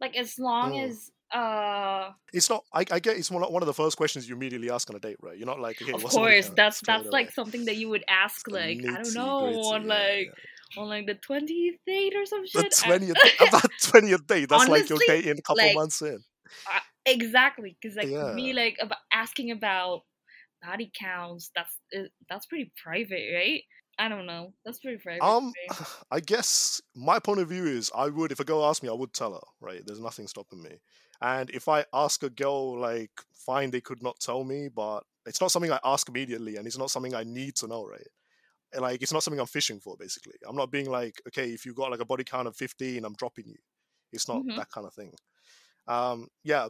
Like 0.00 0.16
as 0.16 0.38
long 0.38 0.72
Mm. 0.72 0.88
as 0.88 1.10
uh 1.32 2.10
It's 2.32 2.48
not. 2.48 2.64
I, 2.72 2.84
I 2.90 2.98
get. 3.00 3.16
It's 3.16 3.30
one 3.30 3.42
of, 3.42 3.50
one 3.50 3.62
of 3.62 3.66
the 3.66 3.74
first 3.74 3.96
questions 3.96 4.28
you 4.28 4.34
immediately 4.36 4.70
ask 4.70 4.88
on 4.90 4.96
a 4.96 5.00
date, 5.00 5.16
right? 5.20 5.36
You're 5.36 5.46
not 5.46 5.60
like, 5.60 5.80
okay, 5.82 5.92
of 5.92 6.04
course 6.04 6.50
that's 6.50 6.80
that's 6.82 7.08
like 7.08 7.32
something 7.32 7.64
that 7.66 7.76
you 7.76 7.88
would 7.88 8.04
ask 8.08 8.46
The 8.46 8.52
like 8.54 8.78
I 8.86 9.02
don't 9.02 9.14
know 9.14 9.40
gritty, 9.44 9.58
on 9.58 9.82
yeah, 9.82 9.94
like 9.94 10.26
yeah. 10.76 10.82
on 10.82 10.88
like 10.88 11.06
the 11.06 11.14
20th 11.16 11.78
date 11.86 12.14
or 12.16 12.24
some 12.26 12.42
The 12.42 12.48
shit. 12.62 12.74
I- 12.84 12.86
twentieth, 12.86 13.14
that 13.52 13.68
twentieth 13.82 14.26
date. 14.26 14.48
That's 14.48 14.68
like 14.68 14.88
you're 14.88 15.02
in 15.02 15.38
a 15.38 15.42
couple 15.42 15.64
like, 15.66 15.74
months 15.74 16.00
in. 16.00 16.18
Uh, 16.72 16.78
exactly, 17.04 17.76
because 17.80 17.96
like 17.96 18.08
for 18.08 18.32
me, 18.34 18.52
like 18.52 18.76
about 18.80 18.98
asking 19.12 19.50
about 19.50 20.02
body 20.62 20.90
counts, 20.98 21.50
that's 21.54 21.80
uh, 21.96 22.04
that's 22.28 22.46
pretty 22.46 22.72
private, 22.82 23.32
right? 23.34 23.62
I 23.98 24.08
don't 24.08 24.26
know. 24.26 24.54
That's 24.64 24.80
pretty 24.80 24.98
private. 25.02 25.38
Um. 25.38 25.54
I 26.10 26.20
guess 26.20 26.80
my 26.94 27.18
point 27.18 27.40
of 27.40 27.48
view 27.50 27.66
is 27.66 27.90
I 27.94 28.08
would, 28.08 28.32
if 28.32 28.40
a 28.40 28.44
girl 28.44 28.64
asked 28.64 28.82
me, 28.82 28.88
I 28.88 28.92
would 28.94 29.12
tell 29.12 29.34
her, 29.34 29.40
right? 29.60 29.82
There's 29.84 30.00
nothing 30.00 30.26
stopping 30.26 30.62
me. 30.62 30.78
And 31.20 31.50
if 31.50 31.68
I 31.68 31.84
ask 31.92 32.22
a 32.22 32.30
girl, 32.30 32.78
like, 32.80 33.10
fine, 33.34 33.70
they 33.70 33.80
could 33.82 34.02
not 34.02 34.20
tell 34.20 34.44
me, 34.44 34.68
but 34.68 35.04
it's 35.26 35.40
not 35.40 35.50
something 35.52 35.70
I 35.72 35.80
ask 35.84 36.08
immediately, 36.08 36.56
and 36.56 36.66
it's 36.66 36.78
not 36.78 36.90
something 36.90 37.14
I 37.14 37.24
need 37.24 37.56
to 37.56 37.66
know, 37.68 37.84
right? 37.86 38.06
And, 38.72 38.82
Like, 38.82 39.02
it's 39.02 39.12
not 39.12 39.22
something 39.24 39.40
I'm 39.40 39.46
fishing 39.46 39.80
for, 39.80 39.96
basically. 39.98 40.36
I'm 40.48 40.56
not 40.56 40.70
being 40.72 40.90
like, 40.90 41.22
okay, 41.28 41.50
if 41.52 41.66
you 41.66 41.74
got 41.74 41.90
like 41.92 42.00
a 42.00 42.06
body 42.06 42.24
count 42.24 42.48
of 42.48 42.56
15, 42.56 43.04
I'm 43.04 43.14
dropping 43.14 43.48
you. 43.48 43.58
It's 44.12 44.28
not 44.28 44.44
Mhm. 44.44 44.58
that 44.58 44.70
kind 44.70 44.86
of 44.86 44.94
thing. 44.94 45.14
Um, 45.86 46.28
yeah, 46.44 46.68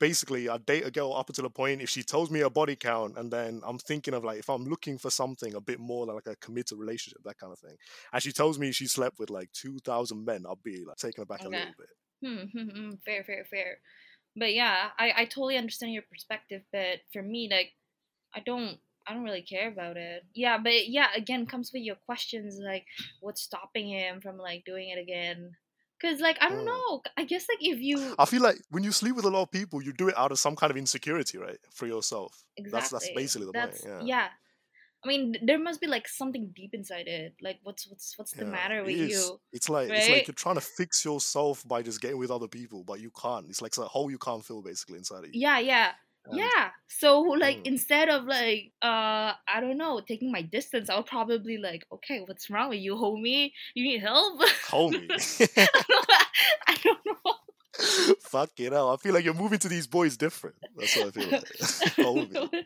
basically, 0.00 0.48
I 0.48 0.58
date 0.58 0.84
a 0.86 0.90
girl 0.90 1.14
up 1.14 1.28
until 1.28 1.46
a 1.46 1.50
point. 1.50 1.82
If 1.82 1.90
she 1.90 2.02
tells 2.02 2.30
me 2.30 2.40
her 2.40 2.50
body 2.50 2.74
count, 2.74 3.16
and 3.16 3.30
then 3.30 3.60
I'm 3.64 3.78
thinking 3.78 4.14
of 4.14 4.24
like, 4.24 4.40
if 4.40 4.50
I'm 4.50 4.64
looking 4.64 4.98
for 4.98 5.10
something 5.10 5.54
a 5.54 5.60
bit 5.60 5.78
more 5.78 6.06
like 6.06 6.26
a 6.26 6.34
committed 6.36 6.78
relationship, 6.78 7.20
that 7.24 7.38
kind 7.38 7.52
of 7.52 7.58
thing 7.58 7.76
and 8.12 8.22
she 8.22 8.32
tells 8.32 8.58
me 8.58 8.72
she 8.72 8.86
slept 8.86 9.18
with 9.18 9.30
like 9.30 9.50
2,000 9.52 10.24
men, 10.24 10.44
I'll 10.46 10.56
be 10.56 10.84
like 10.86 10.96
taken 10.96 11.22
aback 11.22 11.44
a 11.44 11.48
little 11.48 11.74
bit. 11.78 11.88
Hmm, 12.24 12.58
hmm, 12.58 12.68
hmm, 12.68 12.90
fair, 13.04 13.24
fair, 13.24 13.44
fair. 13.50 13.78
But 14.36 14.54
yeah, 14.54 14.90
I 14.98 15.12
I 15.16 15.24
totally 15.24 15.56
understand 15.56 15.92
your 15.92 16.02
perspective. 16.10 16.62
But 16.72 17.00
for 17.12 17.22
me, 17.22 17.48
like, 17.50 17.72
I 18.34 18.40
don't. 18.40 18.78
I 19.06 19.14
don't 19.14 19.24
really 19.24 19.42
care 19.42 19.68
about 19.68 19.96
it. 19.96 20.24
Yeah, 20.34 20.58
but 20.62 20.88
yeah, 20.88 21.08
again, 21.16 21.46
comes 21.46 21.70
with 21.72 21.82
your 21.82 21.96
questions 21.96 22.60
like, 22.62 22.84
what's 23.20 23.42
stopping 23.42 23.88
him 23.88 24.20
from 24.20 24.36
like 24.36 24.64
doing 24.64 24.90
it 24.90 25.00
again? 25.00 25.52
Cause 26.02 26.20
like 26.20 26.38
I 26.40 26.48
don't 26.48 26.64
Mm. 26.64 26.66
know. 26.66 27.02
I 27.16 27.24
guess 27.24 27.46
like 27.48 27.58
if 27.60 27.78
you 27.80 28.14
I 28.18 28.24
feel 28.24 28.42
like 28.42 28.56
when 28.70 28.84
you 28.84 28.92
sleep 28.92 29.16
with 29.16 29.24
a 29.24 29.30
lot 29.30 29.42
of 29.42 29.50
people, 29.50 29.82
you 29.82 29.92
do 29.92 30.08
it 30.08 30.16
out 30.16 30.32
of 30.32 30.38
some 30.38 30.56
kind 30.56 30.70
of 30.70 30.76
insecurity, 30.76 31.38
right? 31.38 31.58
For 31.72 31.86
yourself. 31.86 32.42
exactly 32.56 32.72
That's 32.72 32.90
that's 32.90 33.08
basically 33.10 33.46
the 33.46 33.52
that's 33.52 33.80
point. 33.82 33.90
Yeah. 34.00 34.06
yeah 34.06 34.28
I 35.04 35.08
mean, 35.08 35.36
there 35.42 35.58
must 35.58 35.80
be 35.80 35.86
like 35.86 36.06
something 36.08 36.52
deep 36.54 36.74
inside 36.74 37.08
it. 37.08 37.34
Like, 37.40 37.60
what's 37.62 37.88
what's 37.88 38.18
what's 38.18 38.32
the 38.34 38.44
Yeah, 38.44 38.50
matter 38.52 38.84
with 38.84 38.96
is. 38.96 39.10
you? 39.10 39.40
It's 39.52 39.68
like 39.68 39.88
it's 39.88 40.08
like 40.08 40.26
you're 40.28 40.34
trying 40.34 40.56
to 40.56 40.60
fix 40.60 41.04
yourself 41.04 41.66
by 41.66 41.82
just 41.82 42.00
getting 42.00 42.18
with 42.18 42.30
other 42.30 42.48
people, 42.48 42.84
but 42.84 43.00
you 43.00 43.10
can't. 43.10 43.48
It's 43.48 43.62
like 43.62 43.76
a 43.78 43.82
hole 43.82 44.10
you 44.10 44.18
can't 44.18 44.44
fill 44.44 44.62
basically 44.62 44.98
inside 44.98 45.24
of 45.24 45.26
you. 45.26 45.40
Yeah, 45.40 45.58
yeah, 45.58 45.92
And- 46.26 46.38
yeah. 46.38 46.70
So 46.88 47.20
like, 47.20 47.58
Mm. 47.58 47.66
instead 47.66 48.08
of 48.08 48.24
like, 48.24 48.72
uh, 48.82 49.32
I 49.48 49.60
don't 49.60 49.78
know, 49.78 50.00
taking 50.00 50.30
my 50.30 50.42
distance, 50.42 50.90
I'll 50.90 51.02
probably 51.02 51.56
like, 51.58 51.86
okay, 51.92 52.20
what's 52.26 52.50
wrong 52.50 52.68
with 52.70 52.80
you, 52.80 52.94
homie? 52.94 53.52
You 53.74 53.84
need 53.84 54.00
help? 54.00 54.40
Homie. 54.68 55.08
I 56.66 56.76
don't 56.82 56.98
know. 57.06 57.34
Fuck 58.20 58.50
it 58.58 58.72
hell. 58.72 58.90
I 58.92 58.96
feel 58.96 59.14
like 59.14 59.24
you're 59.24 59.34
moving 59.34 59.58
to 59.60 59.68
these 59.68 59.86
boys 59.86 60.16
different. 60.16 60.56
That's 60.76 60.96
what 60.96 61.06
I 61.06 61.10
feel 61.10 61.30
like. 61.30 61.44
Homie. 61.96 62.64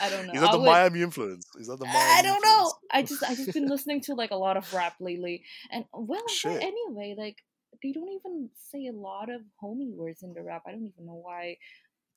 I 0.00 0.10
don't 0.10 0.26
know. 0.26 0.32
Is 0.32 0.40
that 0.40 0.48
I 0.48 0.52
the 0.52 0.58
would- 0.58 0.66
Miami 0.66 1.02
influence? 1.02 1.46
Is 1.58 1.68
that 1.68 1.78
the 1.78 1.84
Miami 1.86 1.98
I 1.98 2.22
don't 2.22 2.44
know. 2.44 2.72
I 2.90 3.02
just 3.02 3.22
I 3.22 3.34
just 3.34 3.52
been 3.52 3.68
listening 3.68 4.00
to 4.02 4.14
like 4.14 4.32
a 4.32 4.36
lot 4.36 4.56
of 4.56 4.72
rap 4.74 4.94
lately, 5.00 5.44
and 5.70 5.84
well, 5.92 6.26
Shit. 6.28 6.60
anyway, 6.62 7.14
like 7.16 7.36
they 7.82 7.92
don't 7.92 8.08
even 8.10 8.50
say 8.70 8.86
a 8.86 8.92
lot 8.92 9.30
of 9.30 9.42
homie 9.62 9.94
words 9.94 10.22
in 10.22 10.34
the 10.34 10.42
rap. 10.42 10.62
I 10.66 10.72
don't 10.72 10.86
even 10.86 11.06
know 11.06 11.20
why. 11.22 11.58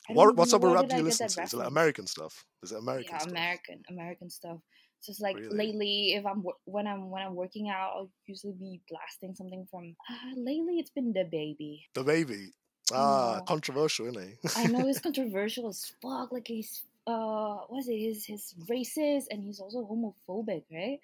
What, 0.08 0.24
even 0.24 0.36
what 0.36 0.46
know 0.48 0.52
type 0.52 0.54
of 0.56 0.62
where 0.64 0.74
rap 0.74 0.90
do 0.90 0.96
you 0.98 1.04
listen 1.04 1.28
to? 1.28 1.42
Is 1.44 1.54
it 1.54 1.58
like. 1.58 1.68
American 1.68 2.08
stuff? 2.08 2.46
Is 2.64 2.72
it 2.72 2.80
American 2.80 3.12
yeah, 3.12 3.18
stuff? 3.20 3.32
American 3.32 3.84
American 3.90 4.30
stuff. 4.30 4.58
So 5.02 5.12
it's 5.12 5.22
like 5.22 5.38
Really? 5.38 5.56
lately, 5.56 6.14
if 6.16 6.26
I'm 6.26 6.44
when 6.66 6.88
I'm 6.88 7.10
when 7.10 7.22
I'm 7.22 7.36
working 7.36 7.70
out, 7.70 7.92
I'll 7.96 8.10
usually 8.26 8.54
be 8.54 8.82
blasting 8.90 9.36
something 9.36 9.66
from. 9.70 9.96
Uh, 10.10 10.36
lately, 10.36 10.80
it's 10.80 10.90
been 10.90 11.14
DaBaby. 11.14 11.84
The 11.94 12.04
baby. 12.04 12.54
Ah, 12.92 13.36
No. 13.38 13.44
controversial, 13.46 14.08
isn't 14.08 14.22
he? 14.22 14.50
I 14.56 14.66
know 14.66 14.88
it's 14.88 15.00
controversial 15.08 15.70
as 15.70 15.94
fuck. 16.02 16.32
Like 16.32 16.48
he's 16.48 16.84
uh, 17.08 17.58
what 17.68 17.80
is 17.80 17.88
it? 17.88 17.98
He's 17.98 18.26
he's 18.26 18.56
racist 18.70 19.26
and 19.30 19.44
he's 19.44 19.60
also 19.60 19.80
homophobic, 19.86 20.64
right? 20.74 21.00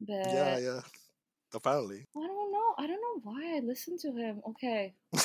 But 0.00 0.30
yeah, 0.30 0.58
yeah. 0.58 0.80
Apparently. 1.54 2.06
I 2.16 2.26
don't 2.26 2.52
know. 2.52 2.74
I 2.78 2.86
don't 2.86 3.00
know 3.00 3.20
why 3.22 3.56
I 3.56 3.60
listen 3.60 3.96
to 3.98 4.12
him. 4.12 4.40
Okay, 4.50 4.94
I 5.14 5.18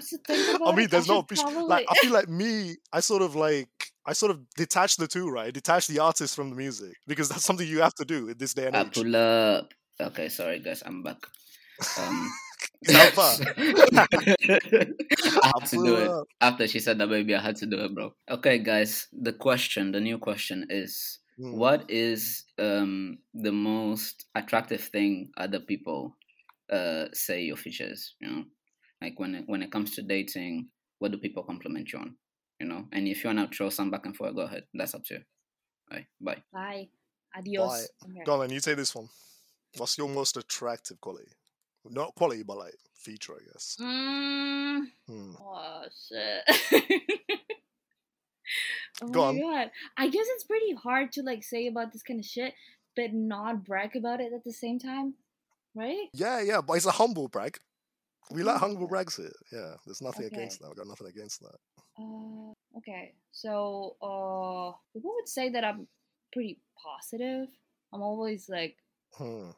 mean, 0.74 0.84
it, 0.84 0.90
there's 0.90 1.08
I 1.08 1.14
no 1.14 1.22
probably. 1.22 1.62
Like, 1.62 1.86
I 1.88 1.94
feel 1.94 2.12
like 2.12 2.28
me, 2.28 2.76
I 2.92 3.00
sort 3.00 3.22
of 3.22 3.34
like, 3.36 3.68
I 4.04 4.12
sort 4.12 4.32
of 4.32 4.40
detach 4.56 4.96
the 4.96 5.06
two, 5.06 5.28
right? 5.30 5.52
Detach 5.52 5.86
the 5.86 6.00
artist 6.00 6.34
from 6.36 6.50
the 6.50 6.56
music 6.56 6.94
because 7.06 7.28
that's 7.28 7.44
something 7.44 7.66
you 7.66 7.80
have 7.80 7.94
to 7.94 8.04
do 8.04 8.28
in 8.28 8.38
this 8.38 8.54
day 8.54 8.66
and 8.66 8.76
age. 8.76 8.98
I 8.98 9.02
pull 9.02 9.16
up. 9.16 9.72
Okay, 10.00 10.28
sorry 10.28 10.60
guys, 10.60 10.82
I'm 10.84 11.02
back. 11.02 11.18
Um, 11.98 12.30
Is 12.82 12.94
that 12.94 13.12
far? 13.12 13.34
I 15.42 15.52
had 15.60 15.68
to 15.68 15.76
do 15.76 15.96
it 15.96 16.10
after 16.40 16.66
she 16.66 16.80
said 16.80 16.98
that, 16.98 17.08
baby. 17.08 17.34
I 17.34 17.40
had 17.40 17.56
to 17.56 17.66
do 17.66 17.78
it, 17.84 17.94
bro. 17.94 18.12
Okay, 18.30 18.58
guys. 18.58 19.06
The 19.12 19.32
question, 19.32 19.92
the 19.92 20.00
new 20.00 20.18
question 20.18 20.66
is: 20.70 21.19
Hmm. 21.40 21.56
What 21.56 21.90
is 21.90 22.44
um 22.58 23.18
the 23.32 23.52
most 23.52 24.26
attractive 24.34 24.82
thing 24.82 25.30
other 25.38 25.60
people 25.60 26.16
uh 26.70 27.06
say 27.14 27.42
your 27.42 27.56
features? 27.56 28.14
You 28.20 28.28
know, 28.30 28.44
like 29.00 29.18
when 29.18 29.34
it, 29.34 29.44
when 29.46 29.62
it 29.62 29.72
comes 29.72 29.94
to 29.94 30.02
dating, 30.02 30.68
what 30.98 31.12
do 31.12 31.18
people 31.18 31.42
compliment 31.44 31.92
you 31.92 31.98
on? 32.00 32.16
You 32.58 32.66
know, 32.66 32.84
and 32.92 33.08
if 33.08 33.24
you 33.24 33.28
wanna 33.28 33.48
throw 33.48 33.70
some 33.70 33.90
back 33.90 34.04
and 34.04 34.14
forth, 34.14 34.34
go 34.34 34.42
ahead. 34.42 34.64
That's 34.74 34.94
up 34.94 35.04
to 35.04 35.14
you. 35.14 35.20
Bye. 35.90 36.06
Bye. 36.20 36.42
Bye. 36.52 36.88
Adios. 37.34 37.88
Okay. 38.04 38.22
Go 38.24 38.42
on, 38.42 38.50
you 38.50 38.60
take 38.60 38.76
this 38.76 38.94
one. 38.94 39.08
What's 39.78 39.96
your 39.96 40.08
most 40.08 40.36
attractive 40.36 41.00
quality? 41.00 41.32
Not 41.88 42.14
quality, 42.16 42.42
but 42.42 42.58
like 42.58 42.74
feature, 42.94 43.32
I 43.34 43.44
guess. 43.50 43.76
Mm, 43.80 44.82
Hmm. 45.08 45.32
oh 45.40 45.84
shit. 46.08 47.40
oh 49.02 49.08
Go 49.08 49.20
my 49.20 49.28
on. 49.28 49.40
god. 49.40 49.70
I 49.96 50.08
guess 50.08 50.26
it's 50.30 50.44
pretty 50.44 50.74
hard 50.74 51.12
to 51.12 51.22
like 51.22 51.42
say 51.44 51.66
about 51.66 51.92
this 51.92 52.02
kind 52.02 52.18
of 52.20 52.26
shit, 52.26 52.54
but 52.96 53.12
not 53.12 53.64
brag 53.64 53.96
about 53.96 54.20
it 54.20 54.32
at 54.32 54.44
the 54.44 54.52
same 54.52 54.78
time, 54.78 55.14
right? 55.74 56.08
Yeah, 56.12 56.40
yeah, 56.40 56.60
but 56.60 56.74
it's 56.74 56.86
a 56.86 56.90
humble 56.92 57.28
brag. 57.28 57.58
We 58.30 58.42
like 58.42 58.58
Humble 58.58 58.76
humble 58.76 58.88
brag. 58.88 59.06
brags 59.06 59.16
here. 59.16 59.32
Yeah, 59.52 59.74
there's 59.86 60.02
nothing 60.02 60.26
against 60.26 60.60
that. 60.60 60.68
I 60.70 60.74
got 60.74 60.86
nothing 60.86 61.08
against 61.08 61.40
that. 61.40 61.56
Uh, 61.98 62.52
okay. 62.78 63.12
So, 63.32 63.96
uh, 64.00 64.72
people 64.92 65.12
would 65.16 65.28
say 65.28 65.50
that 65.50 65.64
I'm 65.64 65.88
pretty 66.32 66.60
positive. 66.80 67.48
I'm 67.92 68.02
always 68.02 68.48
like. 68.48 68.76
Hmm. 69.14 69.50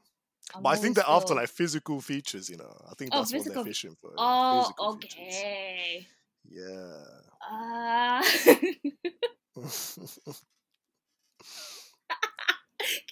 I'm 0.55 0.63
But 0.63 0.71
I 0.71 0.77
think 0.77 0.97
they're 0.97 1.05
after 1.07 1.35
like 1.35 1.49
physical 1.49 2.01
features, 2.01 2.49
you 2.51 2.57
know. 2.57 2.75
I 2.91 2.95
think 2.95 3.11
Oh, 3.13 3.19
that's 3.19 3.33
what 3.33 3.39
physical- 3.41 3.63
they're 3.65 3.71
fishing 3.73 3.97
for. 4.01 4.13
Oh, 4.17 4.71
okay. 4.95 5.09
features. 5.09 6.07
Yeah. 6.49 7.03
Uh, 7.51 8.23
can 8.45 8.59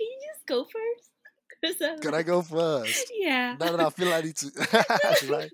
you 0.01 0.19
just 0.33 0.47
go 0.47 0.65
first? 0.65 1.11
I'm 1.83 2.01
Can 2.01 2.15
I 2.15 2.23
go 2.23 2.41
first? 2.43 3.13
Yeah. 3.15 3.57
No, 3.61 3.77
no, 3.77 3.87
I 3.87 3.91
feel 3.91 4.09
like 4.09 4.25
I 4.25 4.27
need 4.27 4.37
to. 4.37 4.51
I? 5.35 5.49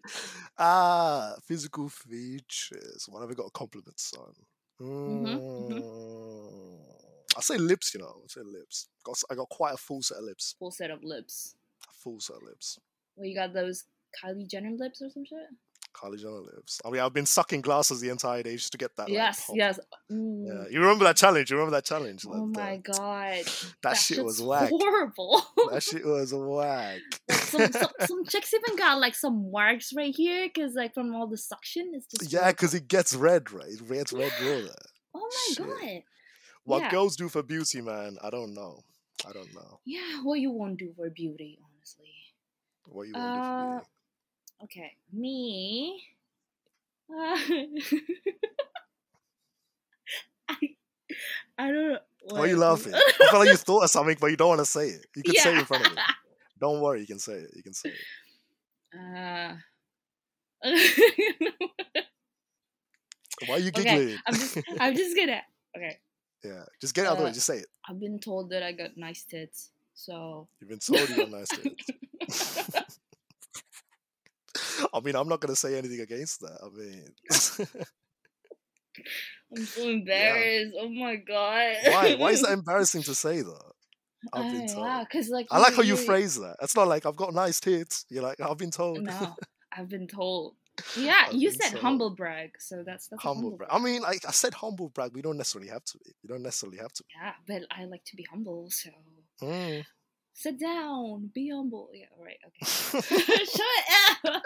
Ah, 0.59 1.35
physical 1.45 1.89
features. 1.89 3.07
What 3.09 3.21
have 3.23 3.31
I 3.31 3.35
got 3.35 3.53
compliments 3.53 4.13
on? 4.17 4.33
Mhm, 4.81 5.41
mhm. 5.41 5.83
Mm, 5.83 6.81
I 7.37 7.41
say 7.41 7.59
lips, 7.59 7.93
you 7.95 8.01
know. 8.01 8.23
I 8.25 8.27
say 8.29 8.43
lips. 8.43 8.89
Got, 9.05 9.21
I 9.31 9.35
got 9.35 9.49
quite 9.49 9.75
a 9.75 9.77
full 9.77 10.03
set 10.03 10.19
of 10.19 10.25
lips. 10.25 10.55
Full 10.59 10.71
set 10.71 10.91
of 10.91 11.03
lips. 11.03 11.57
Full 12.05 12.21
set 12.21 12.37
of 12.37 12.43
lips. 12.43 12.79
Well, 13.17 13.27
you 13.27 13.35
got 13.35 13.53
those 13.53 13.85
Kylie 14.23 14.49
Jenner 14.49 14.71
lips 14.71 15.03
or 15.03 15.11
some 15.11 15.25
shit? 15.25 15.39
Kylie 15.97 16.19
Jenner 16.21 16.41
lips. 16.41 16.81
I 16.85 16.91
mean, 16.91 17.01
I've 17.01 17.15
been 17.15 17.25
sucking 17.25 17.63
glasses 17.63 18.01
the 18.03 18.11
entire 18.11 18.43
day 18.43 18.55
just 18.57 18.73
to 18.73 18.79
get 18.79 18.95
that. 18.97 19.05
like, 19.05 19.13
yes, 19.13 19.47
pop. 19.47 19.57
yes. 19.57 19.81
Yeah. 20.11 20.17
Mm. 20.17 20.71
You 20.71 20.81
remember 20.81 21.05
that 21.05 21.17
challenge? 21.17 21.51
You 21.51 21.57
remember 21.57 21.75
that 21.77 21.85
challenge? 21.87 22.25
Oh 22.29 22.51
That- 22.53 22.61
my 22.61 22.77
god. 22.77 23.45
That, 23.83 23.97
shit 23.97 24.23
was 24.25 24.43
whack. 24.43 24.69
horrible. 24.69 25.43
That 25.73 25.83
shit 25.83 26.05
was 26.17 26.35
whack. 26.35 27.01
Like, 27.29 27.39
some, 27.39 27.73
some, 27.73 27.91
some 28.07 28.25
chicks 28.27 28.53
even 28.53 28.77
got 28.77 29.01
like 29.01 29.15
some 29.15 29.51
marks 29.51 29.93
right 29.97 30.15
here 30.15 30.49
because 30.53 30.75
like 30.75 30.93
from 30.93 31.15
all 31.15 31.27
the 31.29 31.39
suction 31.39 31.93
it's 31.95 32.07
just 32.07 32.31
Yeah, 32.33 32.51
because 32.51 32.75
it 32.75 32.89
gets 32.89 33.15
red, 33.15 33.51
right? 33.53 33.69
It 33.69 33.89
gets 33.89 34.13
red 34.13 34.33
raw 34.43 34.69
oh 35.15 35.29
my 35.31 35.55
shit. 35.55 35.59
god 35.67 36.03
What 36.65 36.83
Yeah. 36.83 36.91
girls 36.91 37.17
do 37.17 37.29
for 37.31 37.43
beauty, 37.43 37.81
man, 37.81 38.17
I 38.23 38.29
don't 38.31 38.53
know. 38.53 38.81
I 39.27 39.33
don't 39.33 39.53
know. 39.55 39.81
yeah 39.87 40.21
what 40.23 40.41
you 40.41 40.51
won't 40.51 40.79
do 40.79 40.93
for 40.95 41.09
beauty 41.09 41.59
honestly 41.65 42.13
What 42.85 43.07
you 43.09 43.15
want 43.15 43.25
to 43.35 43.39
do 43.39 43.45
for 43.45 43.51
Uh, 43.51 43.71
beauty? 43.79 43.87
Okay 44.63 44.93
me 45.13 46.03
uh, 47.11 47.15
I, 50.49 50.57
I 51.59 51.67
don't 51.71 51.93
know 51.93 51.99
Why 52.31 52.41
are 52.41 52.47
you 52.49 52.57
laughing? 52.57 52.93
I 52.95 53.27
feel 53.29 53.39
like 53.41 53.49
you 53.49 53.57
thought 53.69 53.85
of 53.85 53.91
something, 53.91 54.17
but 54.21 54.31
you 54.31 54.37
don't 54.37 54.49
want 54.49 54.61
to 54.61 54.65
say 54.67 54.89
it. 54.89 55.07
You 55.15 55.23
can 55.23 55.35
say 55.35 55.55
it 55.55 55.59
in 55.59 55.65
front 55.65 55.87
of 55.87 55.93
me. 55.93 55.99
Don't 56.61 56.81
worry, 56.81 57.01
you 57.01 57.07
can 57.07 57.19
say 57.19 57.35
it. 57.35 57.51
You 57.55 57.63
can 57.63 57.73
say 57.75 57.91
it. 57.91 58.05
uh, 58.99 59.55
Why 63.47 63.57
are 63.57 63.59
you 63.59 63.71
okay 63.77 63.85
giggling? 63.85 64.19
I'm 64.27 64.35
just 64.35 64.59
I'm 64.81 64.95
just 64.97 65.17
gonna 65.17 65.43
okay 65.77 65.99
yeah, 66.45 66.65
just 66.81 66.95
get 66.95 67.03
it 67.03 67.07
out 67.09 67.13
of 67.13 67.19
the 67.19 67.25
way. 67.25 67.31
uh, 67.31 67.35
Just 67.35 67.47
say 67.47 67.59
it. 67.59 67.67
I've 67.89 68.01
been 68.01 68.19
told 68.19 68.51
that 68.51 68.63
I 68.63 68.73
got 68.73 68.97
nice 68.97 69.25
tits 69.25 69.71
so 69.95 70.49
You've 70.61 70.71
been 70.71 70.79
told 70.79 71.09
you 71.09 71.17
got 71.17 71.31
nice 71.31 71.49
tits. 71.49 72.91
I 74.95 75.01
mean, 75.01 75.15
I'm 75.17 75.29
not 75.29 75.41
gonna 75.41 75.57
say 75.57 75.77
anything 75.79 76.01
against 76.01 76.41
that. 76.41 76.59
I 76.63 76.69
mean, 76.77 77.05
I'm 79.57 79.65
so 79.67 79.83
embarrassed. 79.89 80.75
Oh 80.79 80.89
my 80.89 81.17
god. 81.17 81.77
why? 81.85 82.15
Why 82.17 82.31
is 82.31 82.43
that 82.43 82.53
embarrassing 82.59 83.03
to 83.05 83.15
say 83.15 83.43
though? 83.43 83.73
I've 84.33 84.51
been 84.53 84.67
told. 84.67 84.87
yeah, 84.87 85.05
because 85.09 85.29
like 85.29 85.47
I 85.51 85.59
like 85.59 85.75
how 85.75 85.83
you- 85.83 85.97
phrase 85.97 86.37
that. 86.37 86.57
It's 86.63 86.75
not 86.75 86.89
like 86.89 87.07
I've 87.07 87.17
got 87.17 87.33
nice 87.35 87.61
tits. 87.61 88.05
You're 88.11 88.23
like 88.23 88.41
I've 88.41 88.59
been 88.59 88.71
told. 88.71 89.03
No, 89.03 89.37
I've 89.77 89.89
been 89.89 90.09
told. 90.09 90.55
Yeah, 90.97 91.27
I've 91.29 91.35
you 91.35 91.51
said 91.53 91.71
told. 91.71 91.83
humble 91.83 92.11
brag, 92.11 92.51
so 92.59 92.83
that's 92.85 93.09
that's 93.09 93.23
humble 93.23 93.43
humble 93.43 93.57
brag. 93.59 93.71
I 93.73 93.79
mean, 93.79 94.03
like 94.03 94.27
I 94.27 94.31
said, 94.33 94.53
humble 94.55 94.89
brag. 94.91 95.13
We 95.15 95.23
don't 95.23 95.37
necessarily 95.37 95.71
have 95.71 95.85
to 95.85 95.99
be. 95.99 96.11
You 96.23 96.29
don't 96.29 96.43
necessarily 96.43 96.79
have 96.79 96.93
to. 96.95 97.03
Be. 97.05 97.09
Yeah, 97.23 97.33
but 97.47 97.63
I 97.71 97.85
like 97.85 98.05
to 98.07 98.17
be 98.17 98.27
humble, 98.31 98.69
so 98.71 98.91
Mm. 99.43 99.85
Sit 100.37 100.61
down, 100.61 101.31
be 101.35 101.51
humble. 101.51 101.89
Yeah, 101.93 102.07
right. 102.23 102.37
Okay. 102.47 103.01
Shut 103.57 104.35
up. 104.35 104.43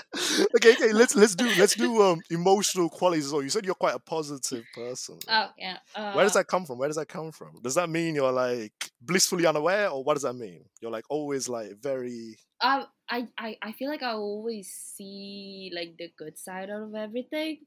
okay, 0.56 0.72
okay. 0.72 0.92
Let's 1.00 1.14
let's 1.16 1.34
do 1.34 1.46
let's 1.58 1.74
do 1.74 2.00
um 2.02 2.20
emotional 2.30 2.88
qualities. 2.88 3.26
as 3.26 3.32
well. 3.32 3.42
you 3.42 3.50
said 3.50 3.64
you're 3.66 3.74
quite 3.74 3.94
a 3.94 3.98
positive 3.98 4.64
person. 4.74 5.18
Oh 5.28 5.48
yeah. 5.58 5.78
Uh, 5.94 6.12
Where 6.14 6.24
does 6.24 6.34
that 6.34 6.46
come 6.46 6.64
from? 6.64 6.78
Where 6.78 6.88
does 6.88 6.96
that 6.96 7.08
come 7.08 7.32
from? 7.32 7.60
Does 7.62 7.74
that 7.74 7.90
mean 7.90 8.14
you're 8.14 8.32
like 8.32 8.90
blissfully 9.02 9.46
unaware, 9.46 9.88
or 9.90 10.02
what 10.04 10.14
does 10.14 10.22
that 10.22 10.34
mean? 10.34 10.64
You're 10.80 10.92
like 10.92 11.04
always 11.10 11.48
like 11.48 11.72
very. 11.82 12.36
Uh, 12.60 12.84
I, 13.08 13.26
I 13.38 13.56
I 13.62 13.72
feel 13.72 13.88
like 13.90 14.02
I 14.02 14.12
always 14.12 14.68
see 14.68 15.72
like 15.74 15.96
the 15.98 16.10
good 16.16 16.38
side 16.38 16.70
out 16.70 16.82
of 16.82 16.94
everything. 16.94 17.58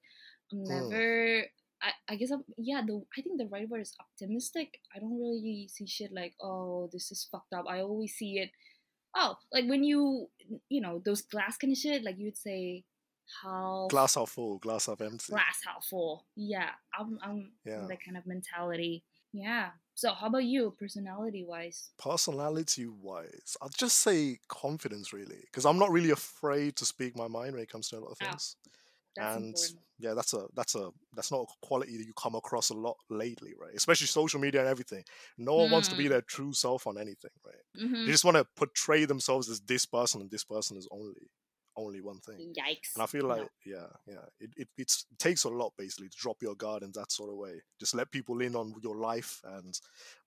I'm 0.52 0.60
Mm. 0.60 1.44
I, 1.84 2.14
I 2.14 2.16
guess 2.16 2.32
I'm 2.32 2.44
yeah. 2.58 2.82
The 2.88 3.04
I 3.18 3.22
think 3.22 3.38
the 3.38 3.48
right 3.48 3.68
word 3.70 3.82
is 3.82 3.94
optimistic. 4.00 4.80
I 4.96 5.00
don't 5.00 5.20
really 5.20 5.68
see 5.72 5.86
shit 5.86 6.14
like 6.14 6.34
oh 6.42 6.90
this 6.94 7.12
is 7.12 7.28
fucked 7.30 7.54
up. 7.54 7.66
I 7.68 7.82
always 7.82 8.14
see 8.16 8.40
it. 8.40 8.52
Oh, 9.16 9.36
like 9.52 9.68
when 9.68 9.84
you 9.84 10.28
you 10.70 10.82
know 10.82 11.02
those 11.04 11.22
glass 11.22 11.58
kind 11.58 11.74
of 11.74 11.78
shit. 11.78 12.04
Like 12.04 12.16
you'd 12.18 12.38
say 12.38 12.86
how 13.42 13.88
Glass 13.90 14.16
half 14.16 14.30
full, 14.30 14.60
glass 14.60 14.86
half 14.88 15.02
empty. 15.02 15.32
glass 15.34 15.60
half 15.66 15.84
full. 15.86 16.26
Yeah, 16.36 16.70
I'm 16.98 17.20
I'm 17.22 17.52
Yeah. 17.66 17.86
that 17.90 18.04
kind 18.04 18.18
of 18.18 18.26
mentality. 18.26 19.04
Yeah. 19.34 19.72
So 19.96 20.14
how 20.14 20.28
about 20.28 20.44
you, 20.46 20.74
personality 20.80 21.44
wise? 21.48 21.92
Personality 22.00 22.88
wise, 22.88 23.56
I'd 23.62 23.76
just 23.78 23.98
say 24.00 24.40
confidence 24.48 25.14
really, 25.14 25.42
because 25.46 25.66
I'm 25.66 25.78
not 25.78 25.92
really 25.92 26.10
afraid 26.12 26.76
to 26.78 26.86
speak 26.86 27.16
my 27.16 27.28
mind 27.28 27.54
when 27.54 27.62
it 27.62 27.70
comes 27.70 27.90
to 27.90 27.98
a 27.98 28.00
lot 28.00 28.12
of 28.12 28.18
Oh, 28.22 28.26
things. 28.26 28.56
That's 29.16 29.36
and 29.36 29.56
important. 29.56 29.80
yeah, 30.00 30.14
that's 30.14 30.34
a 30.34 30.48
that's 30.56 30.76
a 30.76 30.90
that's 31.14 31.32
not 31.32 31.42
a 31.42 31.66
quality 31.66 31.98
that 31.98 32.06
you 32.06 32.14
come 32.18 32.36
across 32.36 32.70
a 32.70 32.74
lot 32.74 32.98
lately, 33.10 33.54
right? 33.60 33.74
Especially 33.76 34.08
social 34.08 34.40
media 34.40 34.62
and 34.62 34.70
everything. 34.70 35.04
No 35.38 35.56
one 35.56 35.70
wants 35.70 35.88
to 35.90 35.96
be 35.96 36.08
Mm. 36.08 36.10
their 36.10 36.22
true 36.22 36.54
self 36.54 36.88
on 36.88 36.98
anything, 36.98 37.32
right? 37.46 37.56
hmm 37.76 38.06
They 38.06 38.12
just 38.12 38.26
want 38.26 38.38
to 38.38 38.46
portray 38.56 39.06
themselves 39.06 39.50
as 39.50 39.62
this 39.62 39.86
person, 39.86 40.22
and 40.22 40.32
this 40.32 40.44
person 40.44 40.78
is 40.78 40.88
only 40.92 41.30
only 41.76 42.02
one 42.02 42.20
thing. 42.20 42.42
Yikes. 42.58 42.94
And 42.96 43.04
I 43.04 43.08
feel 43.08 43.26
like, 43.26 43.48
yeah, 43.66 43.88
yeah, 44.08 44.26
it, 44.40 44.52
it, 44.56 44.68
it's, 44.78 45.06
it 45.12 45.18
takes 45.18 45.46
a 45.46 45.50
lot 45.50 45.74
basically 45.78 46.10
to 46.10 46.18
drop 46.18 46.38
your 46.42 46.56
guard 46.56 46.84
in 46.84 46.92
that 46.94 47.12
sort 47.12 47.30
of 47.32 47.38
way. 47.38 47.62
Just 47.80 47.96
let 47.96 48.12
people 48.12 48.40
in 48.42 48.56
on 48.56 48.74
your 48.84 48.96
life 48.98 49.42
and 49.44 49.74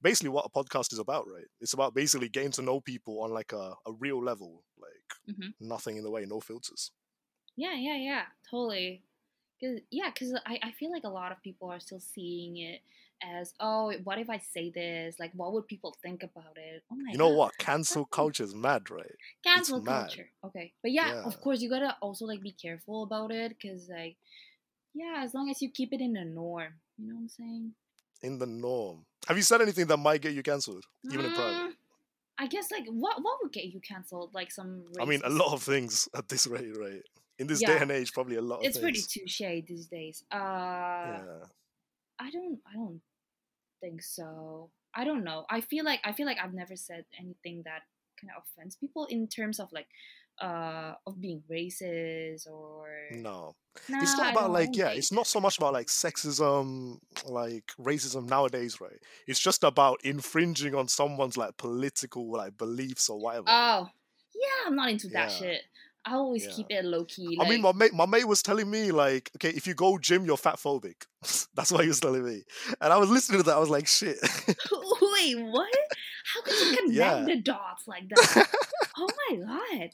basically 0.03 0.30
what 0.30 0.47
a 0.47 0.51
podcast 0.51 0.93
is 0.93 0.99
about, 0.99 1.26
right? 1.28 1.47
It's 1.61 1.74
about 1.74 1.95
basically 1.95 2.28
getting 2.28 2.51
to 2.53 2.62
know 2.62 2.80
people 2.80 3.20
on 3.22 3.30
like 3.30 3.53
a, 3.53 3.74
a 3.87 3.93
real 3.93 4.22
level, 4.22 4.64
like 4.80 5.14
Mhm. 5.26 5.55
nothing 5.61 5.97
in 5.97 6.03
the 6.05 6.11
way, 6.11 6.24
no 6.26 6.41
filters. 6.41 6.91
Yeah, 7.57 7.75
yeah, 7.75 7.97
yeah, 7.97 8.23
totally. 8.51 9.03
Cause 9.63 9.79
yeah, 9.91 10.11
cause 10.11 10.35
I, 10.45 10.59
I 10.63 10.71
feel 10.73 10.93
like 10.93 11.05
a 11.05 11.09
lot 11.09 11.33
of 11.33 11.43
people 11.43 11.71
are 11.71 11.81
still 11.81 12.01
seeing 12.01 12.59
it 12.59 12.81
as 13.23 13.55
oh, 13.59 13.93
what 14.05 14.19
if 14.19 14.29
I 14.29 14.37
say 14.39 14.71
this? 14.71 15.17
Like, 15.19 15.33
what 15.35 15.55
would 15.55 15.67
people 15.67 15.95
think 16.03 16.23
about 16.23 16.57
it? 16.57 16.83
Oh 16.93 16.97
my 16.97 17.13
You 17.13 17.19
know 17.19 17.29
god, 17.29 17.37
what? 17.37 17.59
Cancel 17.59 18.05
culture 18.05 18.45
is 18.45 18.55
mad, 18.55 18.91
right? 18.91 19.11
cancel 19.43 19.81
mad. 19.81 20.09
culture. 20.09 20.29
Okay, 20.45 20.73
but 20.83 20.93
yeah, 20.93 21.09
Yeah. 21.15 21.23
of 21.25 21.41
course 21.41 21.61
you 21.63 21.71
gotta 21.71 21.97
also 22.03 22.27
like 22.27 22.43
be 22.43 22.53
careful 22.53 23.03
about 23.05 23.33
it, 23.33 23.57
cause 23.61 23.89
like 23.91 24.17
yeah, 24.95 25.23
as 25.23 25.35
long 25.35 25.51
as 25.51 25.63
you 25.63 25.71
keep 25.71 25.93
it 25.93 26.01
in 26.01 26.13
the 26.13 26.25
norm, 26.25 26.75
you 26.99 27.09
know 27.09 27.15
what 27.15 27.21
I'm 27.21 27.29
saying? 27.29 27.73
In 28.23 28.39
the 28.39 28.47
norm. 28.47 29.05
Have 29.29 29.37
you 29.37 29.43
said 29.43 29.61
anything 29.61 29.87
that 29.87 29.97
might 29.99 30.21
get 30.21 30.33
you 30.33 30.43
cancelled, 30.43 30.85
even 31.11 31.25
in 31.25 31.31
private? 31.33 31.55
Mm, 31.55 31.73
I 32.39 32.47
guess 32.47 32.71
like 32.71 32.87
what 32.89 33.23
what 33.23 33.39
would 33.43 33.53
get 33.53 33.65
you 33.65 33.81
canceled? 33.81 34.35
Like 34.35 34.53
some. 34.53 34.85
I 35.01 35.05
mean, 35.05 35.23
a 35.25 35.31
lot 35.31 35.53
of 35.53 35.63
things 35.63 36.09
at 36.15 36.29
this 36.29 36.47
rate, 36.47 36.77
right? 36.77 37.03
In 37.39 37.47
this 37.47 37.61
day 37.61 37.78
and 37.78 37.91
age, 37.91 38.12
probably 38.12 38.37
a 38.37 38.43
lot 38.43 38.61
of 38.61 38.66
It's 38.66 38.78
pretty 38.78 39.03
touche 39.03 39.41
these 39.66 39.87
days. 39.87 40.24
Uh, 40.32 40.37
yeah. 40.37 41.22
I 42.18 42.30
don't 42.30 42.59
I 42.66 42.74
don't 42.74 43.01
think 43.80 44.03
so. 44.03 44.70
I 44.95 45.05
don't 45.05 45.24
know. 45.24 45.45
I 45.51 45.61
feel 45.61 45.84
like 45.84 46.01
I 46.05 46.12
feel 46.12 46.26
like 46.26 46.39
I've 46.43 46.55
never 46.55 46.76
said 46.76 47.05
anything 47.18 47.62
that 47.64 47.82
kind 48.18 48.32
of 48.37 48.43
offends 48.45 48.76
people 48.76 49.05
in 49.07 49.28
terms 49.28 49.61
of 49.61 49.70
like 49.72 49.89
uh 50.41 50.95
of 51.07 51.20
being 51.20 51.43
racist 51.51 52.47
or 52.47 52.89
No. 53.11 53.55
Nah, 53.89 54.03
it's 54.03 54.16
not 54.16 54.30
about 54.32 54.51
like 54.51 54.76
yeah 54.76 54.87
think 54.89 54.99
it's 54.99 55.12
not 55.12 55.26
so 55.26 55.41
much 55.41 55.57
about 55.59 55.72
like 55.72 55.87
sexism 55.87 56.99
like 57.26 57.64
racism 57.80 58.28
nowadays 58.28 58.78
right 58.80 58.99
it's 59.26 59.41
just 59.41 59.64
about 59.64 59.99
infringing 60.05 60.74
on 60.74 60.89
someone's 60.89 61.37
like 61.39 61.57
political 61.57 62.30
like 62.30 62.57
beliefs 62.59 63.09
or 63.09 63.18
whatever 63.18 63.47
Oh 63.49 63.89
yeah, 64.34 64.66
I'm 64.66 64.76
not 64.76 64.91
into 64.91 65.09
that 65.09 65.30
Yeah. 65.30 65.39
shit. 65.39 65.62
I 66.09 66.13
always 66.15 66.45
Yeah. 66.45 66.53
keep 66.55 66.67
it 66.71 66.85
low 66.85 67.05
key. 67.05 67.37
i 67.41 67.49
mean 67.49 67.61
my 67.63 67.73
mate 67.73 67.93
my 67.93 68.07
mate 68.07 68.29
was 68.29 68.41
telling 68.43 68.71
me 68.71 68.93
like 68.93 69.31
okay 69.37 69.51
if 69.51 69.67
you 69.67 69.75
go 69.75 69.99
gym 69.99 70.25
you're 70.25 70.37
fat 70.37 70.57
phobic 70.57 70.99
that's 71.57 71.73
what 71.73 71.83
he 71.83 71.89
was 71.89 71.99
telling 72.01 72.25
me 72.25 72.45
and 72.81 72.93
i 72.93 72.97
was 72.97 73.11
listening 73.11 73.39
to 73.41 73.45
that 73.45 73.57
i 73.57 73.59
was 73.59 73.71
like 73.71 73.87
shit 73.87 74.17
Wait, 75.13 75.35
what? 75.55 75.69
How 76.33 76.43
could 76.43 76.59
you 76.61 76.77
connect 76.77 76.95
Yeah. 76.95 77.25
the 77.25 77.37
dots 77.41 77.85
like 77.89 78.09
that? 78.11 78.49
oh 78.99 79.09
my 79.31 79.37
god. 79.37 79.91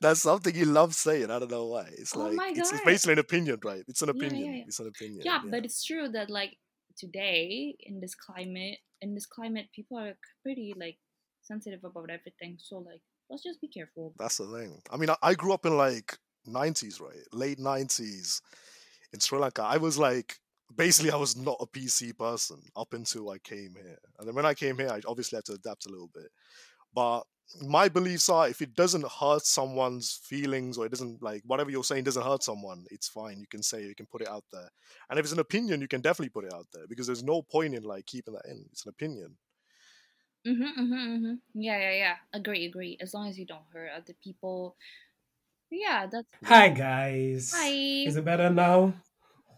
that's 0.00 0.20
something 0.22 0.54
he 0.54 0.64
loves 0.64 0.96
saying 0.98 1.30
i 1.30 1.38
don't 1.38 1.50
know 1.50 1.66
why 1.66 1.86
it's 1.98 2.14
Oh 2.16 2.20
like 2.24 2.34
my 2.34 2.52
it's, 2.54 2.72
it's 2.72 2.84
basically 2.84 3.14
an 3.14 3.18
opinion 3.20 3.58
right 3.64 3.84
it's 3.88 4.02
an 4.02 4.10
opinion 4.10 4.54
yeah. 4.56 4.62
it's 4.66 4.80
an 4.80 4.88
opinion 4.88 5.22
yeah, 5.24 5.40
but 5.52 5.64
it's 5.64 5.82
true 5.84 6.08
that 6.10 6.28
like 6.30 6.58
today 6.96 7.74
in 7.80 8.00
this 8.00 8.14
climate 8.14 8.78
in 9.00 9.14
this 9.14 9.26
climate 9.26 9.66
people 9.74 9.98
are 9.98 10.14
pretty 10.42 10.74
like 10.78 10.98
sensitive 11.42 11.82
about 11.84 12.10
everything 12.10 12.56
so 12.58 12.78
like 12.78 13.00
let's 13.30 13.42
just 13.42 13.60
be 13.60 13.68
careful 13.68 14.14
That's 14.18 14.38
the 14.38 14.46
thing. 14.46 14.80
I 14.90 14.96
mean, 14.96 15.10
I, 15.10 15.16
I 15.22 15.34
grew 15.34 15.52
up 15.52 15.66
in 15.66 15.76
like 15.76 16.16
90s, 16.48 17.00
right? 17.00 17.22
Late 17.32 17.58
90s 17.58 18.40
in 19.12 19.20
Sri 19.20 19.38
Lanka. 19.38 19.62
I 19.62 19.76
was 19.76 19.98
like, 19.98 20.36
basically, 20.76 21.10
I 21.10 21.16
was 21.16 21.36
not 21.36 21.56
a 21.60 21.66
PC 21.66 22.16
person 22.16 22.60
up 22.76 22.92
until 22.92 23.30
I 23.30 23.38
came 23.38 23.74
here. 23.74 23.98
And 24.18 24.28
then 24.28 24.34
when 24.34 24.46
I 24.46 24.54
came 24.54 24.76
here, 24.76 24.90
I 24.90 25.00
obviously 25.06 25.36
had 25.36 25.44
to 25.46 25.54
adapt 25.54 25.86
a 25.86 25.90
little 25.90 26.10
bit. 26.12 26.30
But 26.94 27.22
my 27.60 27.88
beliefs 27.88 28.28
are 28.28 28.44
ah, 28.44 28.48
if 28.48 28.62
it 28.62 28.74
doesn't 28.74 29.06
hurt 29.06 29.44
someone's 29.44 30.18
feelings 30.24 30.78
or 30.78 30.86
it 30.86 30.90
doesn't 30.90 31.22
like 31.22 31.42
whatever 31.44 31.70
you're 31.70 31.84
saying 31.84 32.04
doesn't 32.04 32.24
hurt 32.24 32.42
someone, 32.42 32.84
it's 32.90 33.08
fine. 33.08 33.38
You 33.38 33.46
can 33.46 33.62
say 33.62 33.82
it, 33.82 33.88
you 33.88 33.94
can 33.94 34.06
put 34.06 34.22
it 34.22 34.28
out 34.28 34.44
there. 34.52 34.68
And 35.10 35.18
if 35.18 35.24
it's 35.24 35.32
an 35.32 35.40
opinion, 35.40 35.80
you 35.80 35.88
can 35.88 36.00
definitely 36.00 36.30
put 36.30 36.44
it 36.44 36.54
out 36.54 36.66
there 36.72 36.86
because 36.88 37.06
there's 37.06 37.22
no 37.22 37.42
point 37.42 37.74
in 37.74 37.82
like 37.82 38.06
keeping 38.06 38.34
that 38.34 38.46
in. 38.50 38.64
It's 38.72 38.84
an 38.86 38.90
opinion. 38.90 39.36
Mm-hmm, 40.46 40.62
mm-hmm, 40.80 40.94
mm-hmm. 40.94 41.34
yeah 41.54 41.78
yeah 41.78 41.92
yeah 41.92 42.16
agree 42.32 42.66
agree 42.66 42.96
as 43.00 43.14
long 43.14 43.28
as 43.28 43.38
you 43.38 43.46
don't 43.46 43.64
hurt 43.72 43.90
other 43.96 44.14
people 44.22 44.76
yeah 45.70 46.06
that's 46.10 46.28
Hi 46.44 46.68
guys. 46.68 47.52
hi 47.54 47.68
Is 48.06 48.16
it 48.16 48.24
better 48.24 48.50
now? 48.50 48.94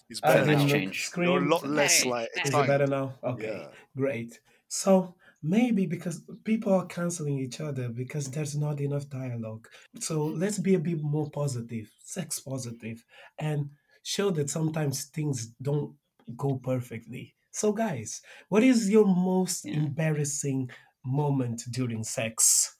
It's 0.08 0.20
better 0.20 0.46
nice 0.46 0.58
now. 0.58 0.66
didn't 0.66 0.68
change. 0.68 1.06
scream. 1.06 1.30
You're 1.30 1.42
a 1.44 1.48
lot 1.48 1.66
less 1.66 1.96
it's 1.98 2.06
like 2.06 2.28
better. 2.34 2.48
Is 2.48 2.54
it 2.54 2.66
better 2.66 2.86
now? 2.86 3.14
Okay, 3.24 3.58
Yeah. 3.60 3.68
great. 3.96 4.40
So 4.68 5.14
maybe 5.42 5.86
because 5.86 6.22
people 6.44 6.72
are 6.72 6.86
canceling 6.86 7.38
each 7.38 7.60
other 7.60 7.88
because 7.88 8.30
there's 8.30 8.56
not 8.56 8.80
enough 8.80 9.08
dialogue. 9.08 9.68
So 10.00 10.24
let's 10.24 10.58
be 10.58 10.74
a 10.74 10.78
bit 10.78 11.02
more 11.02 11.30
positive, 11.30 11.90
sex 12.04 12.40
positive, 12.40 13.04
and 13.38 13.70
show 14.02 14.30
that 14.30 14.50
sometimes 14.50 15.06
things 15.06 15.48
don't 15.60 15.94
go 16.36 16.56
perfectly. 16.56 17.34
So, 17.56 17.72
guys, 17.72 18.20
what 18.50 18.62
is 18.62 18.90
your 18.90 19.06
most 19.06 19.64
Yeah. 19.64 19.78
embarrassing 19.80 20.68
moment 21.06 21.62
during 21.70 22.04
sex? 22.04 22.76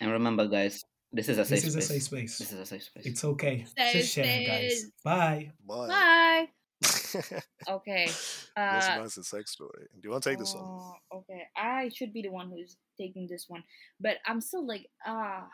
And 0.00 0.10
remember, 0.10 0.48
guys, 0.48 0.82
this 1.12 1.28
is 1.28 1.36
a 1.36 1.44
safe 1.44 1.60
This 1.62 1.64
is 1.66 1.74
a 1.76 1.82
space. 1.82 1.88
safe 1.88 2.02
space. 2.04 2.38
This 2.38 2.52
is 2.52 2.58
a 2.60 2.64
safe 2.64 2.82
space. 2.84 3.04
It's 3.04 3.22
okay. 3.24 3.66
Safe 3.76 3.92
Just 3.92 4.14
share, 4.14 4.46
guys. 4.46 4.72
space. 4.80 4.90
Bye. 5.04 5.52
Bye. 5.66 5.88
bye 5.88 6.48
okay 7.68 8.06
Most 8.06 8.48
uh 8.56 8.92
embarrassing 8.92 9.24
sex 9.24 9.50
story. 9.52 9.84
Do 9.92 10.00
you 10.04 10.10
want 10.10 10.22
to 10.22 10.30
take 10.30 10.38
this 10.38 10.54
one? 10.54 10.64
Oh, 10.64 10.94
okay. 11.18 11.42
I 11.56 11.90
should 11.92 12.12
be 12.14 12.22
the 12.22 12.30
one 12.30 12.48
who's 12.48 12.78
taking 12.96 13.26
this 13.28 13.44
one, 13.48 13.62
but 14.00 14.16
I'm 14.24 14.40
still 14.40 14.64
like, 14.66 14.86
ah, 15.04 15.48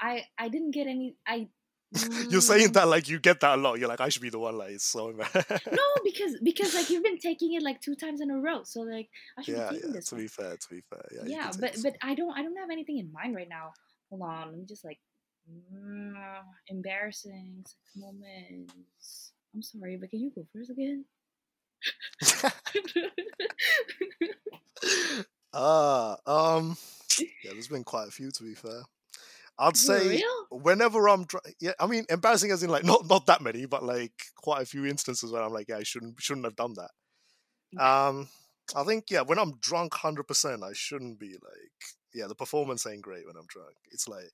I 0.00 0.24
I 0.38 0.48
didn't 0.48 0.70
get 0.70 0.86
any. 0.86 1.16
I 1.26 1.48
You're 2.28 2.40
saying 2.40 2.72
Mm, 2.72 2.74
that 2.74 2.88
like 2.88 3.08
you 3.08 3.18
get 3.18 3.40
that 3.40 3.58
a 3.58 3.60
lot. 3.60 3.78
You're 3.78 3.88
like, 3.88 4.00
I 4.00 4.08
should 4.08 4.22
be 4.22 4.30
the 4.30 4.38
one. 4.38 4.58
Like, 4.58 4.70
it's 4.72 4.84
so 4.84 5.08
embarrassing. 5.10 5.60
No, 5.70 5.82
because 6.04 6.36
because 6.42 6.74
like 6.74 6.90
you've 6.90 7.02
been 7.04 7.18
taking 7.18 7.54
it 7.54 7.62
like 7.62 7.80
two 7.80 7.94
times 7.96 8.20
in 8.20 8.30
a 8.30 8.38
row, 8.38 8.62
so 8.64 8.80
like 8.82 9.08
I 9.38 9.42
should 9.42 9.56
yeah, 9.56 9.68
be 9.68 9.76
taking 9.76 9.92
yeah. 9.92 9.92
this 9.92 10.08
To 10.08 10.14
one. 10.14 10.22
be 10.22 10.28
fair, 10.28 10.56
to 10.56 10.68
be 10.70 10.80
fair, 10.80 11.04
yeah. 11.12 11.24
Yeah, 11.24 11.52
but 11.58 11.76
but. 11.82 11.96
I 12.02 12.14
don't 12.14 12.32
I 12.36 12.42
don't 12.42 12.56
have 12.56 12.70
anything 12.70 12.98
in 12.98 13.12
mind 13.12 13.34
right 13.34 13.48
now. 13.48 13.72
Hold 14.10 14.22
on, 14.22 14.50
let 14.50 14.58
me 14.58 14.64
just 14.66 14.84
like 14.84 14.98
mm, 15.50 16.14
embarrassing 16.68 17.64
sex 17.66 17.76
moments. 17.96 19.32
I'm 19.54 19.62
sorry, 19.62 19.96
but 19.96 20.10
can 20.10 20.20
you 20.20 20.30
go 20.34 20.46
first 20.52 20.70
again? 20.70 21.04
Ah, 25.52 26.16
um, 26.26 26.76
yeah. 27.42 27.52
There's 27.52 27.68
been 27.68 27.84
quite 27.84 28.08
a 28.08 28.10
few. 28.10 28.30
To 28.30 28.42
be 28.42 28.54
fair, 28.54 28.82
I'd 29.58 29.76
say 29.76 30.22
whenever 30.50 31.08
I'm, 31.08 31.24
dr- 31.24 31.44
yeah. 31.60 31.72
I 31.80 31.86
mean, 31.86 32.04
embarrassing 32.10 32.50
as 32.50 32.62
in 32.62 32.70
like 32.70 32.84
not 32.84 33.06
not 33.06 33.26
that 33.26 33.40
many, 33.40 33.66
but 33.66 33.82
like 33.82 34.12
quite 34.36 34.62
a 34.62 34.66
few 34.66 34.84
instances 34.84 35.32
where 35.32 35.42
I'm 35.42 35.52
like, 35.52 35.68
yeah, 35.68 35.78
I 35.78 35.82
shouldn't 35.82 36.20
shouldn't 36.20 36.46
have 36.46 36.56
done 36.56 36.74
that. 36.74 36.90
Yeah. 37.72 38.08
Um, 38.08 38.28
I 38.74 38.84
think 38.84 39.04
yeah, 39.10 39.22
when 39.22 39.38
I'm 39.38 39.58
drunk, 39.60 39.94
hundred 39.94 40.24
percent, 40.24 40.62
I 40.62 40.72
shouldn't 40.72 41.18
be 41.18 41.32
like 41.32 41.72
yeah. 42.14 42.26
The 42.26 42.34
performance 42.34 42.86
ain't 42.86 43.02
great 43.02 43.26
when 43.26 43.36
I'm 43.36 43.46
drunk. 43.46 43.76
It's 43.92 44.08
like 44.08 44.30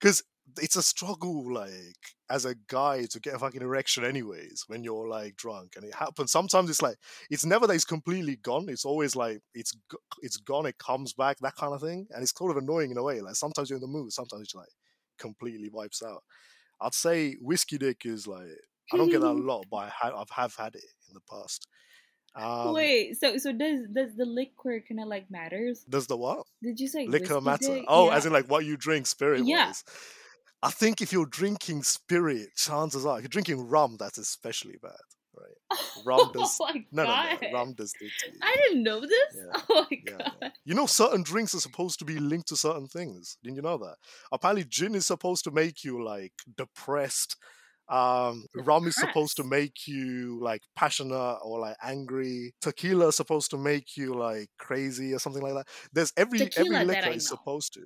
because 0.00 0.22
it's 0.60 0.76
a 0.76 0.82
struggle, 0.82 1.52
like 1.52 1.96
as 2.30 2.44
a 2.44 2.54
guy 2.68 3.04
to 3.06 3.20
get 3.20 3.34
a 3.34 3.38
fucking 3.38 3.62
erection, 3.62 4.04
anyways, 4.04 4.64
when 4.68 4.84
you're 4.84 5.08
like 5.08 5.36
drunk, 5.36 5.74
and 5.76 5.84
it 5.84 5.94
happens. 5.94 6.32
Sometimes 6.32 6.70
it's 6.70 6.82
like 6.82 6.96
it's 7.30 7.44
never 7.44 7.66
that 7.66 7.74
it's 7.74 7.84
completely 7.84 8.36
gone. 8.36 8.68
It's 8.68 8.84
always 8.84 9.16
like 9.16 9.40
it's 9.54 9.76
it's 10.22 10.36
gone, 10.36 10.66
it 10.66 10.78
comes 10.78 11.12
back, 11.12 11.38
that 11.40 11.56
kind 11.56 11.74
of 11.74 11.80
thing, 11.80 12.06
and 12.10 12.22
it's 12.22 12.32
sort 12.36 12.50
of 12.50 12.56
annoying 12.62 12.90
in 12.90 12.98
a 12.98 13.02
way. 13.02 13.20
Like 13.20 13.34
sometimes 13.36 13.70
you're 13.70 13.76
in 13.78 13.82
the 13.82 13.86
mood, 13.88 14.12
sometimes 14.12 14.42
it's 14.42 14.54
like 14.54 14.68
completely 15.18 15.68
wipes 15.72 16.02
out. 16.02 16.22
I'd 16.80 16.94
say 16.94 17.34
whiskey 17.40 17.78
dick 17.78 18.02
is 18.04 18.26
like 18.26 18.48
I 18.92 18.96
don't 18.96 19.10
get 19.10 19.20
that 19.20 19.30
a 19.30 19.32
lot, 19.32 19.66
but 19.70 19.76
I 19.78 19.92
have 20.02 20.14
I've 20.14 20.30
have 20.30 20.54
had 20.56 20.74
it 20.74 20.84
in 21.08 21.14
the 21.14 21.20
past. 21.30 21.66
Um, 22.34 22.74
Wait, 22.74 23.16
so 23.16 23.38
so 23.38 23.50
does 23.52 23.80
does 23.92 24.14
the 24.14 24.26
liquor 24.26 24.82
kind 24.86 25.00
of 25.00 25.08
like 25.08 25.30
matters? 25.30 25.84
Does 25.88 26.06
the 26.06 26.16
what? 26.18 26.46
Did 26.62 26.78
you 26.78 26.86
say 26.86 27.06
Liquor 27.06 27.40
matter? 27.40 27.74
dick? 27.74 27.84
Oh, 27.88 28.08
yeah. 28.08 28.16
as 28.16 28.26
in 28.26 28.32
like 28.32 28.46
what 28.50 28.64
you 28.66 28.76
drink 28.76 29.06
spirit 29.06 29.44
Yeah. 29.46 29.68
wise. 29.68 29.84
I 30.62 30.70
think 30.70 31.00
if 31.00 31.12
you're 31.12 31.26
drinking 31.26 31.82
spirit, 31.84 32.48
chances 32.56 33.04
are 33.06 33.18
if 33.18 33.22
you're 33.22 33.28
drinking 33.28 33.68
rum, 33.68 33.96
that's 33.98 34.18
especially 34.18 34.76
bad, 34.82 34.92
right? 35.36 35.78
rum 36.04 36.30
does- 36.34 36.58
Oh 36.60 36.72
No, 36.92 37.04
no, 37.04 37.38
no. 37.42 37.52
Rum 37.52 37.74
does 37.74 37.92
you. 38.00 38.08
I 38.42 38.56
didn't 38.68 38.82
know 38.82 39.00
this. 39.00 39.10
Yeah, 39.34 39.62
Oh 39.70 39.86
my 39.90 39.96
Yeah, 40.04 40.12
god! 40.18 40.32
yeah. 40.42 40.48
You 40.64 40.74
know, 40.74 40.86
certain 40.86 41.22
drinks 41.22 41.54
are 41.54 41.60
supposed 41.60 41.98
to 42.00 42.04
be 42.04 42.18
linked 42.18 42.48
to 42.48 42.56
certain 42.56 42.88
things. 42.88 43.36
Didn't 43.42 43.56
you 43.56 43.62
know 43.62 43.78
that? 43.78 43.96
Apparently, 44.32 44.64
gin 44.64 44.94
is 44.94 45.06
supposed 45.06 45.44
to 45.44 45.50
make 45.50 45.84
you 45.84 46.02
like 46.04 46.32
depressed 46.56 47.36
Um, 47.88 48.46
rum 48.56 48.88
is 48.88 48.96
supposed 48.96 49.36
to 49.36 49.44
make 49.44 49.86
you 49.86 50.40
like 50.42 50.62
passionate 50.74 51.38
or 51.44 51.60
like 51.60 51.76
angry. 51.82 52.52
Tequila 52.60 53.08
is 53.08 53.16
supposed 53.16 53.50
to 53.52 53.58
make 53.58 53.96
you 53.96 54.14
like 54.14 54.48
crazy 54.58 55.12
or 55.14 55.20
something 55.20 55.42
like 55.42 55.54
that. 55.54 55.68
There's 55.92 56.12
every 56.16 56.40
every 56.40 56.50
Tequila 56.50 56.78
that 56.86 56.86
liquor 57.04 57.16
is 57.16 57.28
supposed 57.28 57.74
to. 57.74 57.82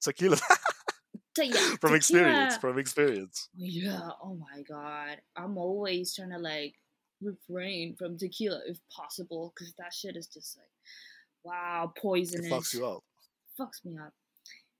Tequila 0.00 0.38
Yeah, 1.36 1.74
from 1.80 1.94
experience, 1.94 2.56
from 2.56 2.78
experience. 2.78 3.48
Yeah. 3.56 4.10
Oh 4.22 4.34
my 4.34 4.62
god. 4.62 5.20
I'm 5.36 5.56
always 5.58 6.14
trying 6.14 6.30
to 6.30 6.38
like 6.38 6.74
refrain 7.22 7.94
from 7.96 8.18
tequila 8.18 8.60
if 8.66 8.78
possible, 8.94 9.52
because 9.54 9.72
that 9.78 9.92
shit 9.92 10.16
is 10.16 10.26
just 10.26 10.56
like, 10.56 10.66
wow, 11.44 11.92
poisonous. 11.96 12.46
It 12.46 12.52
fucks 12.52 12.74
you 12.74 12.86
up. 12.86 13.04
Fucks 13.58 13.84
me 13.84 13.98
up. 13.98 14.12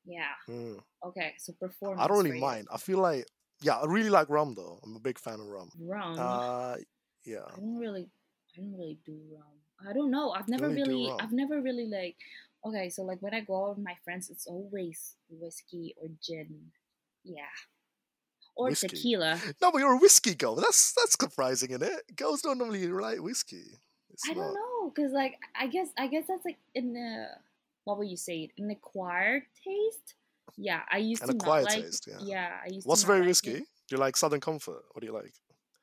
Yeah. 0.04 0.34
Mm. 0.48 0.78
Okay. 1.06 1.34
So 1.38 1.52
performance. 1.60 2.00
I 2.02 2.08
don't 2.08 2.24
really 2.24 2.40
mind. 2.40 2.66
I 2.72 2.78
feel 2.78 2.98
like 2.98 3.26
yeah, 3.60 3.76
I 3.76 3.86
really 3.86 4.10
like 4.10 4.28
rum 4.28 4.54
though. 4.54 4.78
I'm 4.84 4.96
a 4.96 5.00
big 5.00 5.18
fan 5.18 5.40
of 5.40 5.46
rum. 5.46 5.70
Rum. 5.80 6.16
Uh, 6.18 6.76
yeah. 7.24 7.38
I 7.46 7.56
don't 7.56 7.78
really, 7.78 8.06
I 8.56 8.60
don't 8.60 8.72
really 8.72 8.98
do 9.04 9.18
rum. 9.32 9.88
I 9.88 9.92
don't 9.92 10.10
know. 10.10 10.30
I've 10.30 10.48
never 10.48 10.68
do 10.68 10.74
really. 10.74 11.12
I've 11.20 11.32
never 11.32 11.60
really 11.60 11.86
like. 11.86 12.16
Okay, 12.66 12.88
so 12.90 13.02
like 13.02 13.20
when 13.22 13.34
I 13.34 13.40
go 13.40 13.64
out 13.70 13.76
with 13.76 13.84
my 13.84 13.94
friends, 14.04 14.30
it's 14.30 14.46
always 14.46 15.14
whiskey 15.30 15.94
or 16.00 16.08
gin. 16.22 16.72
Yeah. 17.24 17.42
Or 18.56 18.68
Whiskey. 18.70 18.88
tequila. 18.88 19.40
No, 19.62 19.70
but 19.70 19.78
you're 19.78 19.92
a 19.92 19.98
whiskey 19.98 20.34
girl. 20.34 20.56
That's 20.56 20.92
that's 20.92 21.12
surprising, 21.18 21.70
isn't 21.70 21.82
it? 21.82 22.16
Girls 22.16 22.42
don't 22.42 22.58
normally 22.58 22.86
like 22.88 23.22
whiskey. 23.22 23.66
It's 24.10 24.28
I 24.28 24.32
not. 24.32 24.42
don't 24.42 24.54
know, 24.54 24.90
cause 24.96 25.12
like 25.12 25.36
I 25.58 25.68
guess 25.68 25.88
I 25.96 26.08
guess 26.08 26.24
that's 26.26 26.44
like 26.44 26.58
in 26.74 26.92
the 26.92 27.26
what 27.84 27.98
would 27.98 28.08
you 28.08 28.16
say 28.16 28.40
it 28.40 28.50
an 28.58 28.70
acquired 28.70 29.44
taste. 29.64 30.14
Yeah, 30.56 30.80
I 30.90 30.98
used 30.98 31.22
An 31.22 31.28
to 31.28 31.34
not 31.34 31.42
acquired 31.42 31.64
like. 31.66 31.84
taste, 31.84 32.08
yeah. 32.10 32.18
yeah, 32.20 32.50
I 32.64 32.72
used 32.72 32.86
What's 32.86 33.02
to 33.02 33.06
not 33.06 33.12
very 33.12 33.20
like 33.20 33.28
risky? 33.28 33.50
It. 33.52 33.64
Do 33.88 33.94
you 33.94 33.98
like 33.98 34.16
Southern 34.16 34.40
Comfort? 34.40 34.82
What 34.92 35.00
do 35.02 35.06
you 35.06 35.12
like? 35.14 35.32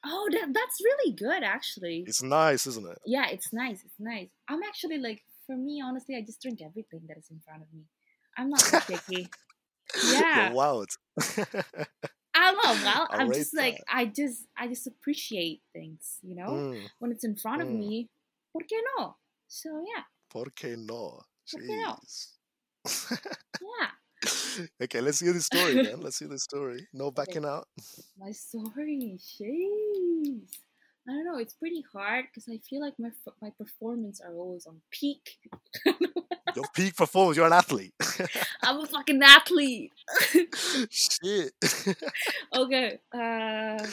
Oh, 0.06 0.28
that, 0.32 0.54
that's 0.54 0.82
really 0.84 1.14
good 1.14 1.44
actually. 1.44 2.04
It's 2.06 2.22
nice, 2.22 2.68
isn't 2.68 2.86
it? 2.86 2.98
Yeah, 3.06 3.28
it's 3.30 3.52
nice. 3.54 3.82
It's 3.86 4.00
nice. 4.00 4.28
I'm 4.50 4.62
actually 4.64 4.98
like, 5.00 5.24
for 5.46 5.56
me, 5.56 5.82
honestly, 5.84 6.16
I 6.16 6.22
just 6.22 6.42
drink 6.42 6.60
everything 6.62 7.02
that 7.08 7.18
is 7.18 7.30
in 7.32 7.40
front 7.46 7.62
of 7.62 7.68
me. 7.74 7.84
I'm 8.38 8.50
not 8.50 8.62
that 8.72 8.88
picky. 8.88 9.30
Yeah, 10.12 10.48
You're 10.48 10.56
wild. 10.56 10.90
I 12.36 12.52
don't 12.52 12.84
know. 12.84 12.84
Well, 12.84 13.08
I 13.12 13.18
I'm 13.22 13.30
rate 13.30 13.38
just 13.38 13.56
like. 13.56 13.82
I 13.88 14.06
just, 14.06 14.46
I 14.58 14.68
just 14.68 14.88
appreciate 14.88 15.62
things. 15.74 16.18
You 16.24 16.36
know, 16.36 16.50
Mm, 16.50 16.90
when 17.00 17.12
it's 17.12 17.24
in 17.24 17.36
front 17.36 17.62
of 17.62 17.68
mm. 17.70 17.78
me, 17.80 18.10
¿por 18.52 18.64
qué 18.64 18.78
no? 18.98 19.16
So 19.48 19.70
yeah, 19.80 20.04
¿Por 20.30 20.52
qué 20.56 20.76
no? 20.76 21.22
¿por 21.52 21.62
qué 21.62 21.78
no? 21.86 21.98
Jeez. 22.04 22.38
Yeah. 23.62 23.92
okay, 24.84 25.02
let's 25.02 25.20
hear 25.20 25.34
the 25.34 25.42
story, 25.42 25.76
man. 25.76 26.02
Let's 26.02 26.20
hear 26.20 26.28
the 26.30 26.40
story. 26.40 26.88
No 26.94 27.12
Okay. 27.24 27.24
backing 27.24 27.46
out. 27.46 27.68
My 28.20 28.32
story, 28.32 29.18
jeez. 29.20 30.50
I 31.08 31.12
don't 31.12 31.26
know. 31.26 31.38
It's 31.38 31.54
pretty 31.54 31.84
hard 31.94 32.26
because 32.26 32.48
I 32.50 32.58
feel 32.68 32.82
like 32.82 32.96
my 32.98 33.10
my 33.42 33.52
performance 33.58 34.22
are 34.22 34.34
always 34.34 34.66
on 34.66 34.82
peak. 34.92 35.38
Your 36.56 36.66
peak 36.74 36.96
performance. 36.96 37.38
You're 37.38 37.48
an 37.48 37.54
athlete. 37.54 37.94
I'm 38.64 38.80
a 38.80 38.86
fucking 38.88 39.22
athlete. 39.22 39.92
Shit. 40.90 41.52
okay. 42.56 43.00
Uh. 43.14 43.86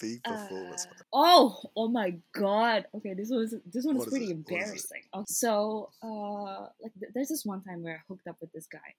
peak 0.00 0.22
performance. 0.24 0.86
Uh, 0.90 1.02
oh, 1.12 1.62
oh 1.76 1.88
my 1.88 2.14
god. 2.34 2.86
Okay, 2.94 3.14
this 3.14 3.30
was 3.30 3.54
this 3.72 3.86
one 3.86 3.96
is 3.96 4.00
What 4.00 4.08
is 4.08 4.12
pretty? 4.12 4.26
What 4.26 4.32
is 4.32 4.50
embarrassing. 4.50 5.02
Okay, 5.14 5.24
so, 5.26 5.90
uh, 6.02 6.66
like 6.82 6.92
th- 6.98 7.12
there's 7.14 7.28
this 7.28 7.44
one 7.46 7.62
time 7.62 7.82
where 7.82 7.94
I 7.94 8.00
hooked 8.08 8.26
up 8.26 8.36
with 8.40 8.52
this 8.52 8.66
guy, 8.66 8.94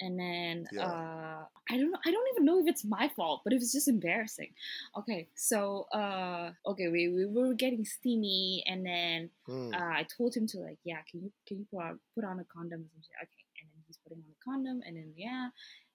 and 0.00 0.18
then 0.18 0.68
Yeah. 0.72 0.84
uh, 0.86 1.44
I 1.70 1.76
don't 1.76 1.90
know. 1.90 1.98
I 2.06 2.10
don't 2.10 2.28
even 2.34 2.44
know 2.44 2.58
if 2.60 2.66
it's 2.66 2.84
my 2.84 3.08
fault, 3.16 3.42
but 3.44 3.52
it 3.52 3.56
was 3.56 3.72
just 3.72 3.88
embarrassing. 3.88 4.52
Okay, 4.96 5.28
so 5.34 5.86
uh, 5.92 6.52
okay, 6.66 6.88
we, 6.88 7.08
we 7.08 7.26
were 7.26 7.54
getting 7.54 7.84
steamy, 7.84 8.64
and 8.66 8.84
then 8.86 9.30
Hmm. 9.46 9.74
uh, 9.74 9.78
I 10.00 10.06
told 10.16 10.34
him 10.34 10.46
to 10.48 10.58
like, 10.60 10.78
yeah, 10.84 11.00
can 11.10 11.22
you 11.22 11.32
can 11.46 11.58
you 11.58 11.66
put 11.70 11.82
on 11.82 12.00
put 12.14 12.24
on 12.24 12.40
a 12.40 12.44
condom? 12.44 12.80
Okay, 13.22 13.44
and 13.60 13.68
then 13.72 13.82
he's 13.86 13.98
putting 14.02 14.18
on 14.18 14.30
a 14.30 14.44
condom, 14.44 14.80
and 14.86 14.96
then 14.96 15.12
yeah, 15.16 15.48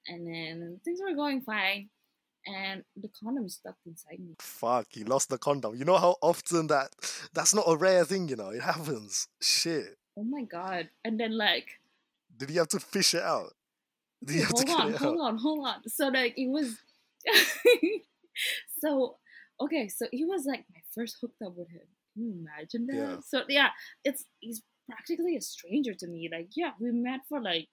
and 0.07 0.27
then 0.27 0.79
things 0.85 0.99
were 1.01 1.15
going 1.15 1.41
fine, 1.41 1.89
and 2.45 2.83
the 2.95 3.09
condom 3.19 3.49
stuck 3.49 3.75
inside 3.85 4.19
me. 4.19 4.35
Fuck, 4.39 4.87
you 4.95 5.05
lost 5.05 5.29
the 5.29 5.37
condom. 5.37 5.75
You 5.75 5.85
know 5.85 5.97
how 5.97 6.17
often 6.21 6.67
that 6.67 6.89
that's 7.33 7.53
not 7.55 7.65
a 7.67 7.75
rare 7.77 8.05
thing, 8.05 8.27
you 8.27 8.35
know. 8.35 8.49
It 8.49 8.61
happens. 8.61 9.27
Shit. 9.41 9.97
Oh 10.17 10.23
my 10.23 10.43
god! 10.43 10.89
And 11.03 11.19
then 11.19 11.35
like, 11.37 11.79
Did 12.37 12.49
he 12.51 12.57
have 12.57 12.67
to 12.69 12.79
fish 12.79 13.15
it 13.15 13.23
out? 13.23 13.53
hold 14.49 14.69
on, 14.69 14.93
hold 14.93 15.19
on, 15.21 15.37
hold 15.37 15.67
on. 15.67 15.87
So 15.87 16.07
like 16.07 16.33
it 16.37 16.49
was, 16.49 16.75
so 18.79 19.17
okay, 19.61 19.87
so 19.87 20.07
he 20.11 20.25
was 20.25 20.45
like 20.45 20.65
my 20.73 20.81
first 20.95 21.17
hooked 21.21 21.41
up 21.41 21.55
with 21.55 21.69
him. 21.69 21.81
Can 22.13 22.23
you 22.25 22.33
imagine 22.39 22.87
that? 22.87 22.95
Yeah. 22.95 23.19
So 23.25 23.43
yeah, 23.49 23.69
it's 24.03 24.25
he's 24.39 24.61
practically 24.89 25.35
a 25.35 25.41
stranger 25.41 25.93
to 25.93 26.07
me. 26.07 26.29
Like 26.31 26.49
yeah, 26.55 26.71
we 26.79 26.91
met 26.91 27.21
for 27.29 27.41
like 27.41 27.67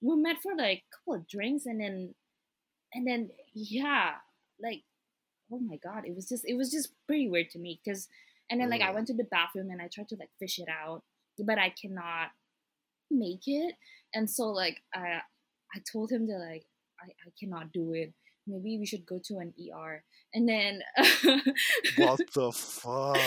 we 0.00 0.16
met 0.16 0.36
for 0.42 0.54
like 0.56 0.78
a 0.78 0.84
couple 0.96 1.14
of 1.20 1.28
drinks, 1.28 1.66
and 1.66 1.80
then 1.80 2.14
and 2.92 3.06
then 3.06 3.30
yeah, 3.54 4.12
like 4.60 4.82
oh 5.52 5.58
my 5.60 5.76
god, 5.76 6.04
it 6.06 6.14
was 6.14 6.28
just 6.28 6.44
it 6.46 6.54
was 6.56 6.70
just 6.70 6.90
pretty 7.06 7.28
weird 7.28 7.50
to 7.50 7.58
me 7.58 7.80
because 7.84 8.08
and 8.50 8.60
then 8.60 8.70
like 8.70 8.80
I 8.82 8.90
Mm. 8.90 8.94
went 8.94 9.06
to 9.08 9.14
the 9.14 9.24
bathroom 9.24 9.70
and 9.70 9.80
I 9.82 9.88
tried 9.92 10.08
to 10.10 10.16
like 10.16 10.30
fish 10.38 10.58
it 10.58 10.68
out, 10.68 11.02
but 11.38 11.58
I 11.58 11.70
cannot 11.70 12.30
make 13.10 13.46
it, 13.46 13.74
and 14.14 14.28
so 14.28 14.48
like 14.48 14.82
I 14.94 15.20
I 15.76 15.80
told 15.92 16.10
him 16.10 16.26
to 16.26 16.36
like 16.38 16.64
I 17.00 17.08
I 17.26 17.30
cannot 17.38 17.72
do 17.72 17.92
it. 17.92 18.14
Maybe 18.48 18.78
we 18.78 18.86
should 18.86 19.04
go 19.04 19.20
to 19.26 19.38
an 19.38 19.52
ER, 19.58 20.02
and 20.32 20.48
then 20.48 20.80
What 21.98 22.20
the 22.32 22.52
fuck? 22.52 23.18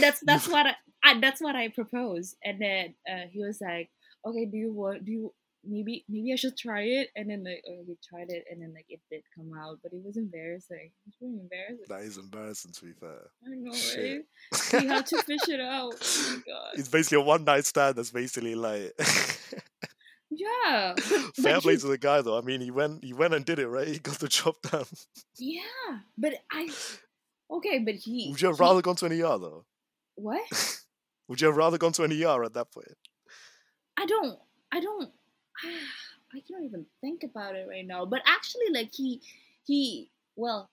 that's 0.00 0.20
that's 0.26 0.48
what 0.48 0.66
I, 0.66 0.74
I 1.04 1.20
that's 1.20 1.40
what 1.40 1.54
I 1.56 1.68
proposed, 1.68 2.36
and 2.44 2.60
then 2.60 2.94
uh, 3.08 3.26
he 3.30 3.38
was 3.40 3.58
like, 3.60 3.88
"Okay, 4.26 4.46
do 4.46 4.56
you 4.56 4.72
want 4.72 5.04
do 5.04 5.12
you 5.12 5.34
maybe 5.64 6.04
maybe 6.08 6.32
I 6.32 6.36
should 6.36 6.56
try 6.58 6.82
it?" 6.82 7.08
And 7.14 7.30
then 7.30 7.44
like 7.44 7.62
oh, 7.70 7.84
we 7.86 7.96
tried 8.02 8.30
it, 8.30 8.44
and 8.50 8.60
then 8.60 8.74
like 8.74 8.86
it 8.88 9.00
did 9.10 9.22
come 9.36 9.52
out, 9.56 9.78
but 9.82 9.92
it 9.92 10.02
was 10.04 10.16
embarrassing. 10.16 10.90
It 10.90 11.06
was 11.06 11.14
really 11.22 11.38
embarrassing. 11.40 11.86
That 11.88 12.02
is 12.02 12.18
embarrassing 12.18 12.72
to 12.72 12.84
be 12.86 12.92
fair. 12.98 13.30
I 13.46 13.54
know, 13.54 13.72
Shit. 13.72 14.26
right? 14.72 14.82
We 14.82 14.88
had 14.88 15.06
to 15.06 15.22
fish 15.22 15.48
it 15.48 15.60
out. 15.76 15.94
Oh 16.02 16.30
my 16.30 16.52
god. 16.52 16.70
it's 16.74 16.88
basically 16.88 17.18
a 17.18 17.24
one 17.24 17.44
night 17.44 17.64
stand 17.64 17.94
that's 17.94 18.10
basically 18.10 18.56
like 18.56 18.92
Yeah, 20.36 20.94
fair 21.36 21.60
play 21.60 21.76
to 21.76 21.86
the 21.86 21.98
guy 21.98 22.22
though. 22.22 22.36
I 22.38 22.40
mean 22.42 22.60
he 22.60 22.70
went 22.70 23.04
he 23.04 23.12
went 23.12 23.34
and 23.34 23.44
did 23.44 23.58
it, 23.58 23.68
right? 23.68 23.88
He 23.94 23.98
got 23.98 24.18
the 24.18 24.28
job 24.28 24.56
done. 24.62 24.84
yeah, 25.38 26.00
but 26.18 26.34
I 26.50 26.70
okay, 27.50 27.78
but 27.78 27.94
he 27.94 28.30
Would 28.30 28.40
you 28.40 28.48
have 28.48 28.58
he 28.58 28.62
rather 28.64 28.82
gone 28.82 28.96
to 28.96 29.06
an 29.06 29.12
ER 29.12 29.38
though? 29.38 29.64
what? 30.16 30.42
Would 31.28 31.40
you 31.40 31.46
have 31.48 31.56
rather 31.56 31.78
gone 31.78 31.92
to 31.92 32.04
an 32.04 32.12
ER 32.12 32.44
at 32.44 32.54
that 32.54 32.70
point? 32.72 32.96
I 33.96 34.06
don't, 34.06 34.38
I 34.72 34.80
don't, 34.80 35.10
I 36.34 36.40
can't 36.46 36.64
even 36.64 36.84
think 37.00 37.22
about 37.22 37.54
it 37.56 37.66
right 37.68 37.86
now. 37.86 38.04
But 38.04 38.22
actually, 38.26 38.68
like 38.72 38.90
he, 38.92 39.22
he, 39.64 40.10
well, 40.36 40.68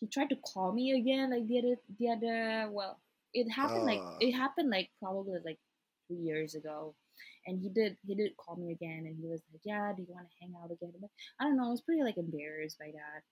he 0.00 0.06
tried 0.08 0.28
to 0.30 0.36
call 0.36 0.72
me 0.72 0.92
again, 0.92 1.30
like 1.30 1.46
the 1.48 1.58
other, 1.58 1.76
the 1.98 2.08
other. 2.10 2.70
Well, 2.70 2.98
it 3.32 3.48
happened 3.50 3.84
like 3.84 4.00
Ah. 4.02 4.16
it 4.20 4.32
happened 4.32 4.70
like 4.70 4.90
probably 5.02 5.38
like 5.44 5.58
three 6.06 6.18
years 6.18 6.54
ago, 6.54 6.94
and 7.48 7.60
he 7.60 7.68
did, 7.70 7.96
he 8.06 8.14
did 8.14 8.36
call 8.36 8.56
me 8.56 8.70
again, 8.72 9.04
and 9.06 9.16
he 9.18 9.26
was 9.26 9.40
like, 9.52 9.62
"Yeah, 9.64 9.92
do 9.96 10.02
you 10.02 10.08
want 10.14 10.28
to 10.28 10.34
hang 10.40 10.52
out 10.62 10.70
again?" 10.70 10.92
But 11.00 11.10
I 11.40 11.44
don't 11.44 11.56
know, 11.56 11.66
I 11.66 11.70
was 11.70 11.80
pretty 11.82 12.02
like 12.02 12.16
embarrassed 12.18 12.78
by 12.78 12.92
that. 12.92 13.22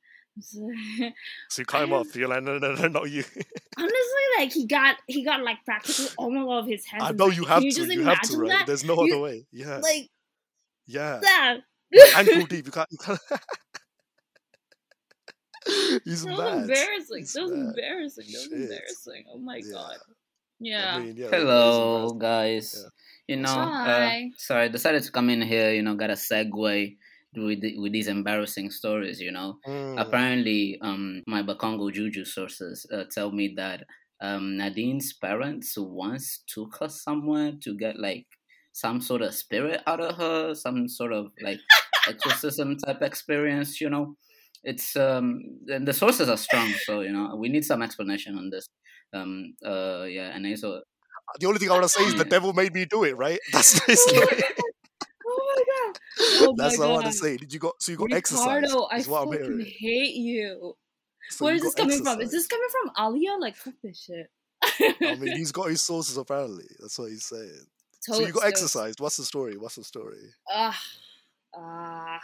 So, 0.40 0.68
So 1.50 1.62
you 1.62 1.66
cut 1.66 1.84
him 1.84 1.92
I 1.92 1.96
off. 1.98 2.14
You're 2.16 2.28
like, 2.28 2.42
no, 2.42 2.58
no, 2.58 2.74
no, 2.74 2.88
not 2.88 3.10
you. 3.10 3.24
honestly, 3.78 4.24
like 4.38 4.52
he 4.52 4.66
got, 4.66 4.96
he 5.06 5.24
got 5.24 5.42
like 5.42 5.58
practically 5.64 6.08
all 6.18 6.52
of 6.58 6.66
his 6.66 6.84
hands. 6.86 7.04
I 7.04 7.12
know 7.12 7.28
my- 7.28 7.34
you 7.34 7.44
have 7.44 7.62
you 7.62 7.70
to. 7.70 7.76
just 7.76 7.90
You 7.92 8.02
have 8.04 8.20
to, 8.22 8.34
imagine 8.34 8.40
right? 8.40 8.48
that? 8.50 8.66
There's 8.66 8.84
no 8.84 8.94
You- 9.02 9.14
other 9.14 9.22
way. 9.22 9.46
Yeah, 9.52 9.78
Like 9.78 10.08
yeah. 10.86 11.18
that. 11.22 11.58
Ankle 12.16 12.46
deep. 12.46 12.66
You 12.66 12.72
can't. 12.72 12.88
You 12.90 12.98
can't. 12.98 13.20
He's 16.04 16.22
That 16.24 16.30
was 16.30 16.38
mad. 16.38 16.58
embarrassing. 16.62 17.18
He's 17.18 17.32
That 17.32 17.42
was 17.42 17.50
mad. 17.52 17.60
embarrassing. 17.66 18.24
That 18.26 18.32
was 18.38 18.42
Shit. 18.44 18.52
embarrassing. 18.52 19.24
Oh 19.32 19.38
my 19.38 19.56
Yeah. 19.64 19.72
god. 19.72 19.96
I 19.96 19.98
Yeah. 20.60 20.98
mean, 20.98 21.16
yeah. 21.16 21.28
Hello, 21.28 22.10
guys. 22.12 22.74
Yeah. 22.76 22.88
You 23.28 23.36
know, 23.36 23.72
uh, 23.84 24.10
Hi. 24.10 24.30
sorry, 24.36 24.68
decided 24.68 25.02
to 25.02 25.10
come 25.12 25.30
in 25.30 25.42
here. 25.42 25.72
You 25.72 25.82
know, 25.82 25.94
got 25.96 26.10
a 26.10 26.14
segue 26.14 26.96
with 27.34 27.60
the, 27.60 27.78
with 27.78 27.92
these 27.92 28.08
embarrassing 28.08 28.70
stories. 28.70 29.20
You 29.20 29.32
know, 29.32 29.58
Mm. 29.66 29.96
apparently, 29.96 30.78
um, 30.82 31.22
my 31.26 31.42
Bakongo 31.42 31.92
Juju 31.92 32.24
sources 32.24 32.86
uh, 32.92 33.04
tell 33.10 33.32
me 33.32 33.54
that 33.56 33.84
um 34.20 34.56
Nadine's 34.56 35.12
parents 35.12 35.74
once 35.76 36.42
took 36.46 36.76
her 36.80 36.88
somewhere 36.88 37.52
to 37.62 37.76
get 37.76 37.98
like 37.98 38.26
some 38.72 39.00
sort 39.00 39.22
of 39.22 39.34
spirit 39.34 39.82
out 39.86 40.00
of 40.00 40.16
her, 40.16 40.54
some 40.54 40.88
sort 40.88 41.12
of 41.12 41.32
like 41.40 41.60
exorcism 42.06 42.76
type 42.76 43.02
experience. 43.02 43.80
You 43.80 43.90
know, 43.90 44.16
it's 44.62 44.96
um 44.96 45.40
and 45.68 45.86
the 45.86 45.92
sources 45.92 46.28
are 46.28 46.36
strong, 46.36 46.76
so 46.76 47.00
you 47.00 47.12
know 47.12 47.36
we 47.36 47.48
need 47.48 47.64
some 47.64 47.82
explanation 47.82 48.38
on 48.38 48.50
this. 48.50 48.68
Um, 49.12 49.54
uh, 49.64 50.04
yeah, 50.04 50.34
and 50.34 50.46
also 50.46 50.82
The 51.40 51.46
only 51.46 51.58
thing 51.58 51.68
I 51.70 51.72
want 51.74 51.84
to 51.84 51.88
say 51.88 52.04
is 52.04 52.14
the 52.14 52.24
devil 52.36 52.52
made 52.52 52.72
me 52.74 52.84
do 52.84 53.04
it, 53.04 53.16
right? 53.16 53.38
That's 53.52 53.80
Oh 53.80 53.84
basically. 53.86 54.20
my 54.20 54.26
god. 54.26 54.54
Oh 55.26 55.54
my 55.56 55.64
god. 55.66 56.00
Oh 56.48 56.54
That's 56.58 56.78
my 56.78 56.84
what 56.86 56.90
I 56.90 56.94
want 56.94 57.06
to 57.06 57.12
say. 57.12 57.36
Did 57.36 57.52
you 57.52 57.60
go? 57.60 57.72
So 57.80 57.92
you 57.92 57.98
got 57.98 58.12
exorcised? 58.12 58.62
Ricardo, 58.62 58.88
I 58.90 59.02
fucking 59.02 59.60
hate 59.78 60.14
you. 60.14 60.76
So 61.30 61.44
Where 61.44 61.54
you 61.54 61.58
is 61.58 61.62
this 61.62 61.74
coming 61.74 62.02
from? 62.02 62.20
Is 62.20 62.30
this 62.30 62.46
coming 62.46 62.68
from 62.70 62.92
Alia? 63.06 63.36
Like 63.38 63.56
fuck 63.56 63.74
this 63.82 64.00
shit. 64.04 64.30
I 65.02 65.16
mean, 65.16 65.36
he's 65.36 65.52
got 65.52 65.68
his 65.70 65.82
sources 65.82 66.16
apparently. 66.16 66.64
That's 66.80 66.98
what 66.98 67.10
he's 67.10 67.24
saying. 67.26 67.66
So 68.00 68.20
you 68.20 68.26
got 68.32 68.42
totes. 68.42 68.44
exorcised. 68.62 69.00
What's 69.00 69.16
the 69.16 69.24
story? 69.24 69.56
What's 69.56 69.74
the 69.76 69.84
story? 69.84 70.18
Uh, 70.52 70.72
uh, 71.58 72.18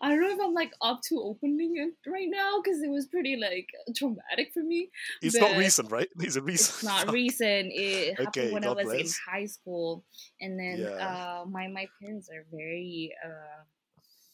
I 0.00 0.08
don't 0.10 0.20
know 0.20 0.30
if 0.30 0.40
I'm 0.40 0.54
like 0.54 0.72
up 0.80 1.00
to 1.08 1.20
opening 1.20 1.74
it 1.76 2.10
right 2.10 2.28
now 2.30 2.60
because 2.62 2.82
it 2.82 2.90
was 2.90 3.06
pretty 3.06 3.36
like 3.36 3.68
traumatic 3.96 4.52
for 4.52 4.62
me. 4.62 4.90
It's 5.22 5.36
not 5.38 5.56
recent, 5.56 5.90
right? 5.90 6.08
It's 6.18 6.36
a 6.36 6.42
recent. 6.42 6.74
It's 6.76 6.84
not 6.84 7.12
recent. 7.20 7.72
It 7.72 8.10
happened 8.18 8.28
Okay, 8.28 8.52
when 8.52 8.64
I 8.64 8.68
God 8.68 8.76
was 8.84 8.92
in 8.92 9.08
high 9.32 9.46
school, 9.46 10.04
and 10.40 10.58
then 10.58 10.78
Yeah. 10.80 10.90
uh, 11.06 11.44
my 11.48 11.68
my 11.68 11.86
parents 12.00 12.28
are 12.30 12.44
very 12.50 13.12
uh 13.24 13.62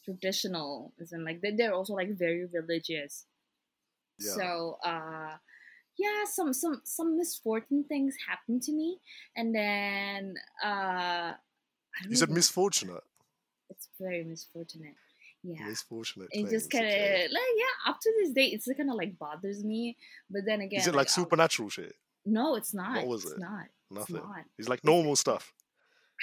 traditional, 0.04 0.92
as 1.00 1.12
in 1.12 1.24
like 1.24 1.40
they 1.40 1.52
they're 1.52 1.74
also 1.74 1.94
like 1.94 2.10
very 2.18 2.46
religious. 2.46 3.26
Yeah. 4.18 4.32
So 4.32 4.78
uh 4.84 5.36
yeah, 5.98 6.24
some 6.30 6.52
some 6.52 6.80
some 6.84 7.16
misfortune 7.18 7.84
things 7.88 8.14
happened 8.28 8.62
to 8.62 8.72
me, 8.72 8.98
and 9.36 9.54
then 9.54 10.34
uh 10.64 11.34
I 11.34 12.02
said 12.12 12.28
even- 12.28 12.34
misfortunate. 12.34 13.04
it's 13.70 13.88
very 14.00 14.24
misfortunate. 14.24 14.94
Yeah. 15.42 15.66
Misfortunate. 15.66 16.28
It 16.32 16.50
just 16.50 16.70
kind 16.70 16.84
of 16.86 16.92
okay. 16.92 17.28
like 17.30 17.42
yeah, 17.56 17.90
up 17.90 18.00
to 18.00 18.12
this 18.18 18.32
day, 18.32 18.46
it's 18.46 18.68
kind 18.76 18.90
of 18.90 18.96
like 18.96 19.18
bothers 19.18 19.62
me. 19.64 19.96
But 20.30 20.42
then 20.46 20.60
again, 20.60 20.80
Is 20.80 20.86
it 20.86 20.94
like 20.94 21.06
I'll- 21.08 21.24
supernatural 21.24 21.68
shit? 21.68 21.94
No, 22.26 22.56
it's 22.56 22.74
not. 22.74 22.96
what 22.96 23.06
was 23.06 23.24
it's 23.24 23.32
it? 23.34 23.38
not. 23.38 23.66
Nothing. 23.90 24.16
It's 24.16 24.24
not. 24.24 24.44
It's 24.58 24.68
like 24.68 24.84
normal 24.84 25.16
stuff. 25.16 25.52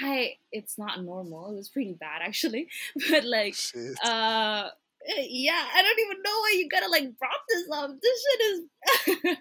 I. 0.02 0.34
It's 0.52 0.78
not 0.78 1.02
normal. 1.04 1.52
It 1.52 1.56
was 1.56 1.70
pretty 1.70 1.94
bad 1.94 2.22
actually. 2.22 2.68
But 3.10 3.24
like, 3.24 3.56
Shit. 3.56 3.96
uh, 4.04 4.70
eh, 5.08 5.26
yeah, 5.30 5.64
I 5.74 5.82
don't 5.82 6.00
even 6.00 6.22
know 6.22 6.40
why 6.42 6.56
you 6.58 6.70
gotta 6.70 6.90
like 6.90 7.18
brought 7.18 7.32
this 7.50 7.68
up. 7.74 7.92
This 8.02 8.26
shit 8.26 9.28
is. 9.28 9.38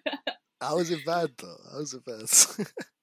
How 0.61 0.79
is 0.79 0.91
it 0.91 1.05
bad 1.05 1.33
though? 1.37 1.57
How 1.73 1.81
is 1.81 1.93
it 1.93 2.05
bad? 2.05 2.67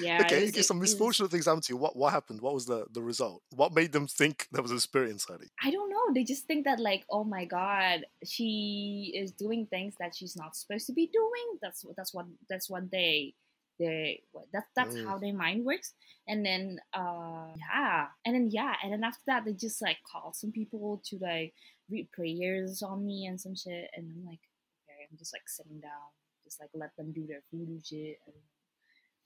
Yeah, 0.00 0.20
okay, 0.22 0.40
was- 0.42 0.50
okay. 0.50 0.62
Some 0.62 0.78
was- 0.78 0.90
misfortunate 0.90 1.30
things 1.30 1.46
happened 1.46 1.64
to 1.64 1.72
you. 1.72 1.76
What 1.76 1.96
what 1.96 2.12
happened? 2.12 2.40
What 2.40 2.54
was 2.54 2.66
the 2.66 2.86
the 2.90 3.02
result? 3.02 3.42
What 3.54 3.72
made 3.74 3.92
them 3.92 4.06
think 4.06 4.46
there 4.52 4.62
was 4.62 4.72
a 4.72 4.80
spirit 4.80 5.10
inside 5.10 5.40
you? 5.42 5.48
I 5.62 5.70
don't 5.70 5.90
know. 5.90 6.06
They 6.14 6.24
just 6.24 6.46
think 6.46 6.64
that 6.64 6.80
like, 6.80 7.04
oh 7.10 7.24
my 7.24 7.44
god, 7.44 8.04
she 8.24 9.12
is 9.14 9.32
doing 9.32 9.66
things 9.66 9.94
that 10.00 10.14
she's 10.14 10.36
not 10.36 10.56
supposed 10.56 10.86
to 10.86 10.92
be 10.92 11.06
doing. 11.12 11.58
That's 11.62 11.84
what 11.84 11.96
that's 11.96 12.12
what 12.14 12.26
that's 12.48 12.68
what 12.70 12.90
they 12.90 13.34
they 13.78 14.22
that 14.52 14.64
that's 14.74 14.94
Mm. 14.94 15.06
how 15.06 15.18
their 15.18 15.34
mind 15.34 15.64
works. 15.64 15.94
And 16.26 16.44
then 16.44 16.80
uh 16.92 17.48
yeah, 17.58 18.06
and 18.24 18.34
then 18.34 18.48
yeah, 18.50 18.74
and 18.82 18.92
then 18.92 19.04
after 19.04 19.22
that 19.26 19.44
they 19.44 19.52
just 19.52 19.80
like 19.82 19.98
call 20.10 20.32
some 20.32 20.50
people 20.52 21.00
to 21.06 21.18
like 21.20 21.54
read 21.90 22.10
prayers 22.12 22.82
on 22.82 23.04
me 23.06 23.26
and 23.26 23.40
some 23.40 23.54
shit. 23.54 23.88
And 23.94 24.10
I'm 24.10 24.24
like, 24.26 24.40
okay, 24.84 25.06
I'm 25.10 25.16
just 25.16 25.32
like 25.32 25.48
sitting 25.48 25.80
down, 25.80 26.08
just 26.44 26.60
like 26.60 26.70
let 26.74 26.96
them 26.96 27.12
do 27.12 27.26
their 27.26 27.42
voodoo 27.52 27.78
shit. 27.84 28.18
And, 28.26 28.34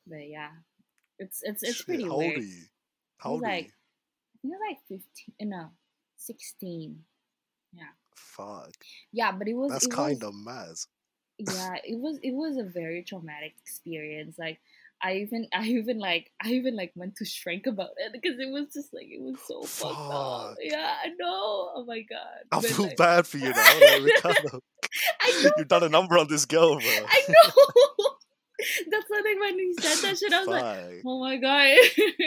but 0.07 0.28
yeah, 0.28 0.50
it's 1.18 1.40
it's 1.42 1.62
it's 1.62 1.76
Shit, 1.78 1.86
pretty 1.86 2.05
How 2.05 2.18
weird. 2.18 2.34
old 2.34 2.38
are 2.38 2.46
you? 2.46 2.62
How 3.18 3.30
old 3.30 3.42
are 3.42 3.46
like- 3.48 3.64
you? 3.66 3.70
I 4.34 4.38
think 4.42 4.55
like 4.68 4.78
fifteen. 4.88 5.34
uh, 5.53 5.57
No, 5.57 5.70
sixteen. 6.16 7.05
Yeah. 7.72 7.84
Fuck. 8.16 8.72
Yeah, 9.12 9.32
but 9.32 9.48
it 9.48 9.55
was 9.55 9.70
That's 9.72 9.86
kind 9.86 10.22
of 10.24 10.34
mad. 10.34 10.74
yeah, 11.38 11.74
it 11.84 11.98
was 11.98 12.18
it 12.22 12.32
was 12.32 12.57
a 12.57 12.64
very 12.64 13.03
traumatic 13.05 13.55
experience. 13.62 14.36
Like 14.38 14.59
I 15.03 15.14
even 15.18 15.46
I 15.55 15.64
even 15.66 15.98
like 15.98 16.30
I 16.42 16.48
even 16.50 16.76
like 16.76 16.92
went 16.96 17.16
to 17.16 17.24
shrink 17.24 17.66
about 17.66 17.90
it 17.96 18.12
because 18.12 18.38
it 18.40 18.50
was 18.50 18.66
just 18.74 18.92
like 18.92 19.07
it 19.07 19.20
was 19.22 19.38
so 19.46 19.62
fucked 19.62 19.94
up. 19.96 20.57
Yeah, 20.61 20.94
I 21.05 21.09
know. 21.09 21.70
Oh 21.76 21.84
my 21.86 22.00
god. 22.00 22.42
I 22.50 22.61
But, 22.61 22.64
feel 22.66 22.86
like, 22.86 22.96
bad 22.96 23.26
for 23.26 23.38
you 23.38 23.50
now. 23.50 23.78
Like, 23.80 24.03
Ricardo. 24.03 24.61
I 25.20 25.42
know. 25.44 25.50
You've 25.59 25.68
done 25.68 25.84
a 25.84 25.88
number 25.88 26.18
on 26.18 26.26
this 26.28 26.44
girl, 26.46 26.74
bro. 26.78 26.82
I 27.09 27.22
know. 27.28 28.11
That's 28.90 29.08
the 29.08 29.22
thing 29.22 29.40
when 29.40 29.58
he 29.58 29.74
said 29.80 29.98
that 30.10 30.18
shit. 30.18 30.32
I 30.32 30.38
was 30.40 30.48
like, 30.48 31.02
oh 31.06 31.20
my 31.20 31.36
god. 31.36 31.76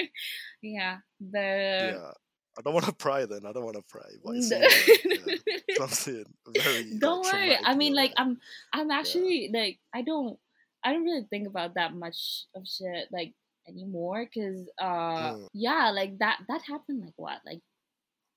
yeah, 0.62 0.98
the 1.20 1.38
yeah. 1.40 2.12
I 2.58 2.62
don't 2.64 2.74
want 2.74 2.86
to 2.86 2.94
pry 2.94 3.26
then. 3.26 3.46
I 3.46 3.52
don't 3.52 3.66
want 3.66 3.76
to 3.76 3.84
pry. 3.90 4.10
But 4.24 4.36
it 4.36 4.50
the- 4.50 4.70
seems 4.70 5.28
like, 5.28 5.42
yeah, 5.68 5.76
something 5.86 6.24
very. 6.56 6.98
don't 7.00 7.26
worry 7.26 7.58
i 7.66 7.76
mean 7.76 7.94
like 7.94 8.14
i'm 8.16 8.38
i'm 8.72 8.90
actually 8.92 9.50
like 9.54 9.78
i 9.94 10.02
don't 10.02 10.40
i 10.86 10.94
don't 10.94 11.04
really 11.04 11.26
think 11.30 11.48
about 11.50 11.74
that 11.76 11.94
much 11.94 12.46
of 12.56 12.66
shit 12.66 13.10
like 13.12 13.34
anymore 13.68 14.24
because 14.26 14.70
uh 14.82 15.34
Mm. 15.36 15.48
yeah 15.54 15.92
like 15.92 16.18
that 16.20 16.40
that 16.48 16.62
happened 16.62 17.02
like 17.04 17.14
what 17.18 17.40
like 17.46 17.60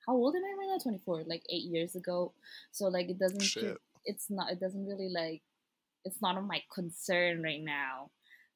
how 0.05 0.15
old 0.15 0.35
am 0.35 0.43
i 0.43 0.55
right 0.59 0.69
now 0.73 0.79
24 0.83 1.25
like 1.29 1.43
eight 1.51 1.65
years 1.71 1.95
ago 1.95 2.33
so 2.73 2.87
like 2.89 3.09
it 3.09 3.19
doesn't 3.21 3.43
Shit. 3.43 3.77
it's 4.05 4.29
not 4.31 4.51
it 4.51 4.59
doesn't 4.59 4.87
really 4.87 5.11
like 5.15 5.43
it's 6.09 6.23
not 6.23 6.37
of 6.39 6.45
my 6.45 6.61
concern 6.75 7.43
right 7.43 7.63
now 7.63 8.11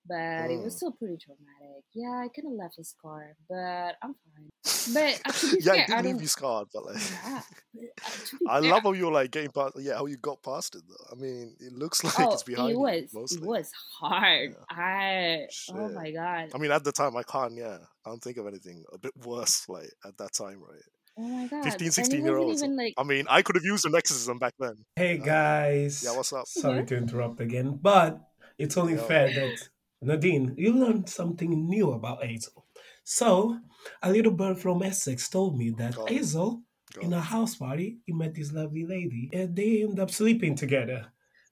but 0.08 0.50
it 0.50 0.60
was 0.64 0.74
Mm. 0.74 0.76
still 0.78 0.92
pretty 0.92 1.16
traumatic 1.24 1.84
yeah 1.94 2.24
i 2.24 2.28
kind 2.34 2.48
of 2.48 2.54
left 2.58 2.78
a 2.78 2.84
scar 2.84 3.36
but 3.48 3.94
i'm 4.02 4.14
fine 4.24 4.50
but 4.94 5.20
uh, 5.24 5.32
to 5.32 5.50
be 5.56 5.62
yeah, 5.62 5.72
fair 5.72 5.96
i 5.98 6.02
did 6.02 6.04
leave 6.06 6.12
don't 6.14 6.22
you 6.22 6.28
scarred, 6.28 6.68
but 6.74 6.84
like. 6.86 6.96
yeah 7.10 7.40
uh, 8.06 8.48
I 8.48 8.60
fair, 8.60 8.70
love 8.70 8.82
how 8.82 8.92
you're 8.92 9.12
like 9.12 9.30
getting 9.30 9.50
past. 9.52 9.74
Yeah, 9.78 9.94
how 9.94 10.06
you 10.06 10.16
got 10.16 10.42
past 10.42 10.74
it 10.74 10.82
though. 10.88 11.06
I 11.12 11.14
mean, 11.14 11.54
it 11.60 11.72
looks 11.72 12.02
like 12.18 12.32
it's 12.32 12.42
behind 12.42 12.70
it 12.70 12.72
you 12.72 12.80
was 12.80 13.04
mostly. 13.14 13.38
it 13.38 13.44
was 13.44 13.70
hard. 14.00 14.56
I 14.70 15.46
oh 15.72 15.88
my 15.90 16.10
god. 16.10 16.50
I 16.54 16.58
mean, 16.58 16.70
at 16.72 16.84
the 16.84 16.92
time, 16.92 17.16
I 17.16 17.22
can't. 17.22 17.54
Yeah, 17.56 17.78
I 18.04 18.10
don't 18.10 18.22
think 18.22 18.36
of 18.38 18.46
anything 18.46 18.84
a 18.92 18.98
bit 18.98 19.12
worse. 19.24 19.68
Like 19.68 19.90
at 20.04 20.16
that 20.18 20.32
time, 20.32 20.60
right? 20.60 20.82
Oh 21.18 21.22
my 21.28 21.46
god. 21.46 21.64
15, 21.64 21.90
16 21.90 22.24
year 22.24 22.36
olds. 22.38 22.62
like 22.62 22.94
I 22.96 23.02
mean, 23.04 23.26
I 23.28 23.42
could 23.42 23.56
have 23.56 23.64
used 23.64 23.84
an 23.84 23.94
exorcism 23.94 24.38
back 24.38 24.54
then. 24.58 24.76
Hey 24.96 25.18
Uh, 25.20 25.24
guys. 25.24 26.02
Yeah, 26.04 26.16
what's 26.16 26.32
up? 26.32 26.46
Sorry 26.46 26.84
to 26.86 26.96
interrupt 26.96 27.40
again, 27.40 27.78
but 27.80 28.18
it's 28.58 28.76
only 28.76 28.94
Yo. 28.94 29.02
fair 29.02 29.28
that 29.32 29.68
Nadine, 30.00 30.54
you 30.56 30.72
learned 30.72 31.08
something 31.08 31.68
new 31.68 31.92
about 31.92 32.22
Asel. 32.22 32.64
So, 33.04 33.58
a 34.02 34.10
little 34.10 34.32
bird 34.32 34.58
from 34.58 34.82
Essex 34.82 35.28
told 35.28 35.58
me 35.58 35.70
that 35.78 35.96
Go 35.96 36.02
on. 36.02 36.08
Asel, 36.08 36.62
Go 36.94 37.00
in 37.02 37.12
a 37.12 37.20
house 37.20 37.56
party, 37.56 37.98
he 38.06 38.12
met 38.12 38.34
this 38.34 38.52
lovely 38.52 38.84
lady, 38.86 39.28
and 39.32 39.54
they 39.54 39.82
end 39.82 39.98
up 40.00 40.10
sleeping 40.10 40.54
together 40.54 41.06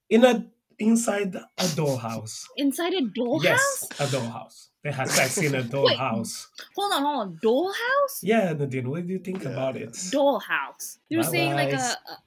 in 0.08 0.24
a 0.24 0.46
inside 0.80 1.34
a 1.36 1.64
dollhouse. 1.78 2.44
inside 2.56 2.94
a 2.94 3.02
dollhouse? 3.02 3.42
Yes, 3.44 3.88
a 4.00 4.06
dollhouse. 4.06 4.66
They 4.82 4.90
had 4.90 5.10
sex 5.10 5.36
in 5.38 5.54
a 5.54 5.62
dollhouse. 5.74 6.46
Hold 6.74 6.92
on, 6.94 7.02
hold 7.02 7.20
on. 7.20 7.38
Dollhouse? 7.44 8.18
Yeah, 8.22 8.54
Nadine, 8.54 8.88
what 8.88 9.06
do 9.06 9.12
you 9.12 9.18
think 9.18 9.42
Yeah, 9.44 9.50
about 9.50 9.76
it? 9.76 9.92
Dollhouse. 9.92 10.96
You're 11.10 11.22
saying 11.22 11.52
like 11.52 11.72
a, 11.72 11.76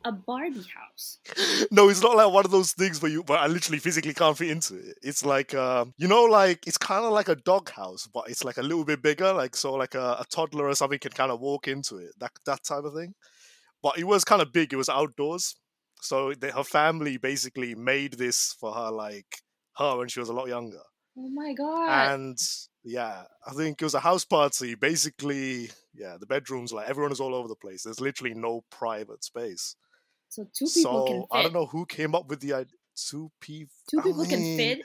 a 0.05 0.09
a 0.09 0.11
Barbie 0.11 0.61
house. 0.61 1.17
no, 1.71 1.89
it's 1.89 2.01
not 2.03 2.15
like 2.15 2.31
one 2.31 2.45
of 2.45 2.51
those 2.51 2.73
things 2.73 3.01
where 3.01 3.11
you, 3.11 3.23
but 3.23 3.39
I 3.39 3.47
literally 3.47 3.79
physically 3.79 4.13
can't 4.13 4.37
fit 4.37 4.51
into 4.51 4.75
it. 4.75 4.97
It's 5.01 5.25
like, 5.25 5.55
um, 5.55 5.93
you 5.97 6.07
know, 6.07 6.25
like 6.25 6.67
it's 6.67 6.77
kind 6.77 7.03
of 7.05 7.11
like 7.11 7.29
a 7.29 7.35
dog 7.35 7.71
house, 7.71 8.07
but 8.13 8.29
it's 8.29 8.43
like 8.43 8.57
a 8.57 8.61
little 8.61 8.85
bit 8.85 9.01
bigger, 9.01 9.33
like 9.33 9.55
so, 9.55 9.73
like 9.73 9.95
a, 9.95 10.17
a 10.19 10.25
toddler 10.29 10.67
or 10.67 10.75
something 10.75 10.99
can 10.99 11.11
kind 11.11 11.31
of 11.31 11.39
walk 11.39 11.67
into 11.67 11.97
it, 11.97 12.11
that 12.19 12.31
that 12.45 12.63
type 12.63 12.83
of 12.83 12.93
thing. 12.93 13.15
But 13.81 13.97
it 13.97 14.03
was 14.05 14.23
kind 14.23 14.41
of 14.43 14.53
big. 14.53 14.71
It 14.73 14.77
was 14.77 14.89
outdoors, 14.89 15.55
so 16.03 16.33
they, 16.33 16.51
her 16.51 16.63
family 16.63 17.17
basically 17.17 17.75
made 17.75 18.13
this 18.13 18.55
for 18.59 18.73
her, 18.73 18.91
like 18.91 19.41
her 19.77 19.97
when 19.97 20.07
she 20.07 20.19
was 20.19 20.29
a 20.29 20.33
lot 20.33 20.47
younger. 20.47 20.81
Oh 21.17 21.29
my 21.29 21.53
god. 21.53 22.13
and 22.13 22.37
yeah, 22.83 23.23
I 23.47 23.51
think 23.53 23.81
it 23.81 23.85
was 23.85 23.93
a 23.93 23.99
house 23.99 24.25
party. 24.25 24.75
Basically, 24.75 25.69
yeah, 25.93 26.17
the 26.19 26.25
bedrooms, 26.25 26.73
like 26.73 26.89
everyone 26.89 27.11
is 27.11 27.19
all 27.19 27.35
over 27.35 27.47
the 27.47 27.55
place. 27.55 27.83
There's 27.83 28.01
literally 28.01 28.33
no 28.33 28.63
private 28.71 29.23
space. 29.23 29.75
so 30.29 30.43
two 30.57 30.65
people 30.65 30.81
so 30.81 31.05
can 31.05 31.19
fit. 31.21 31.27
I 31.31 31.43
don't 31.43 31.53
know 31.53 31.67
who 31.67 31.85
came 31.85 32.15
up 32.15 32.27
with 32.29 32.39
the 32.41 32.53
idea. 32.53 32.73
Two 32.95 33.31
people. 33.41 33.73
Two 33.89 34.01
people 34.01 34.25
can 34.25 34.57
fit. 34.57 34.79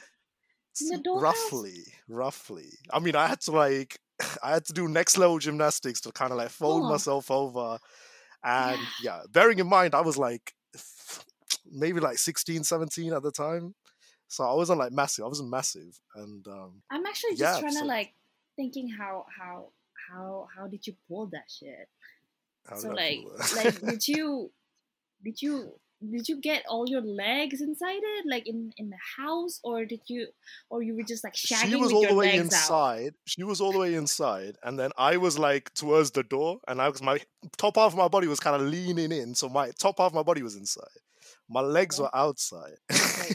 the? 0.78 1.18
Roughly, 1.20 1.84
roughly. 2.08 2.68
I 2.90 3.00
mean, 3.00 3.16
I 3.16 3.26
had 3.26 3.40
to 3.42 3.50
like, 3.52 3.98
I 4.42 4.50
had 4.52 4.64
to 4.66 4.72
do 4.72 4.86
next 4.88 5.18
level 5.18 5.38
gymnastics 5.38 6.00
to 6.02 6.12
kind 6.12 6.30
of 6.32 6.38
like 6.38 6.50
fold 6.50 6.84
Oh. 6.84 6.90
myself 6.90 7.30
over, 7.30 7.78
and 8.44 8.78
yeah. 9.02 9.22
bearing 9.32 9.58
in 9.58 9.66
mind 9.66 9.94
I 9.94 10.00
was 10.02 10.16
like 10.16 10.52
maybe 11.70 12.01
like 12.01 12.18
16, 12.18 12.64
17 12.64 13.12
at 13.12 13.22
the 13.22 13.32
time, 13.32 13.74
so 14.28 14.44
I 14.44 14.55
wasn't 14.55 14.78
like 14.78 14.92
massive. 14.92 15.24
I 15.24 15.28
wasn't 15.28 15.51
massive, 15.51 15.99
and 16.14 16.46
um, 16.49 16.82
I'm 16.90 17.07
actually 17.07 17.36
just 17.36 17.40
Yeah, 17.40 17.61
trying 17.61 17.76
to 17.76 17.84
like 17.84 18.14
thinking 18.57 18.88
how 18.88 19.26
how 19.36 19.72
how 20.09 20.49
how 20.55 20.66
did 20.66 20.86
you 20.86 20.94
pull 21.09 21.26
that 21.28 21.51
shit? 21.51 21.88
so 22.74 22.88
like 22.90 23.18
like 23.57 23.80
did 23.86 24.07
you 24.09 24.51
did 25.24 25.40
you 25.42 25.78
did 26.01 26.28
you 26.28 26.40
get 26.40 26.62
all 26.68 26.88
your 26.88 27.01
legs 27.01 27.61
inside 27.61 28.01
it 28.03 28.24
like 28.26 28.46
in 28.46 28.72
in 28.76 28.88
the 28.88 28.96
house 29.16 29.59
or 29.64 29.84
did 29.84 30.01
you 30.07 30.28
or 30.70 30.82
you 30.82 30.94
were 30.94 31.03
just 31.03 31.24
like 31.24 31.34
shagging 31.34 31.70
she 31.70 31.76
was 31.76 31.92
all 31.92 32.07
the 32.07 32.14
way 32.14 32.38
legs 32.38 32.38
out 32.38 32.44
inside. 32.44 33.14
She 33.26 33.42
was 33.42 33.61
all 33.61 33.72
the 33.72 33.78
way 33.78 33.94
inside, 33.94 34.57
and 34.62 34.78
then 34.78 34.90
I 34.96 35.16
was 35.16 35.38
like 35.38 35.72
towards 35.74 36.12
the 36.12 36.22
door, 36.22 36.61
and 36.68 36.80
I 36.80 36.88
was 36.88 37.03
my 37.03 37.18
top 37.57 37.76
half 37.76 37.92
of 37.92 37.99
my 37.99 38.09
body 38.09 38.28
was 38.28 38.40
kind 38.40 38.57
of 38.57 38.62
leaning 38.62 39.12
in, 39.12 39.34
so 39.34 39.49
my 39.49 39.70
top 39.78 39.99
half 39.99 40.09
of 40.09 40.14
my 40.14 40.22
body 40.22 40.42
was 40.42 40.57
inside. 40.57 40.84
My 41.49 41.61
legs 41.61 41.99
were 41.99 42.14
outside. 42.14 42.76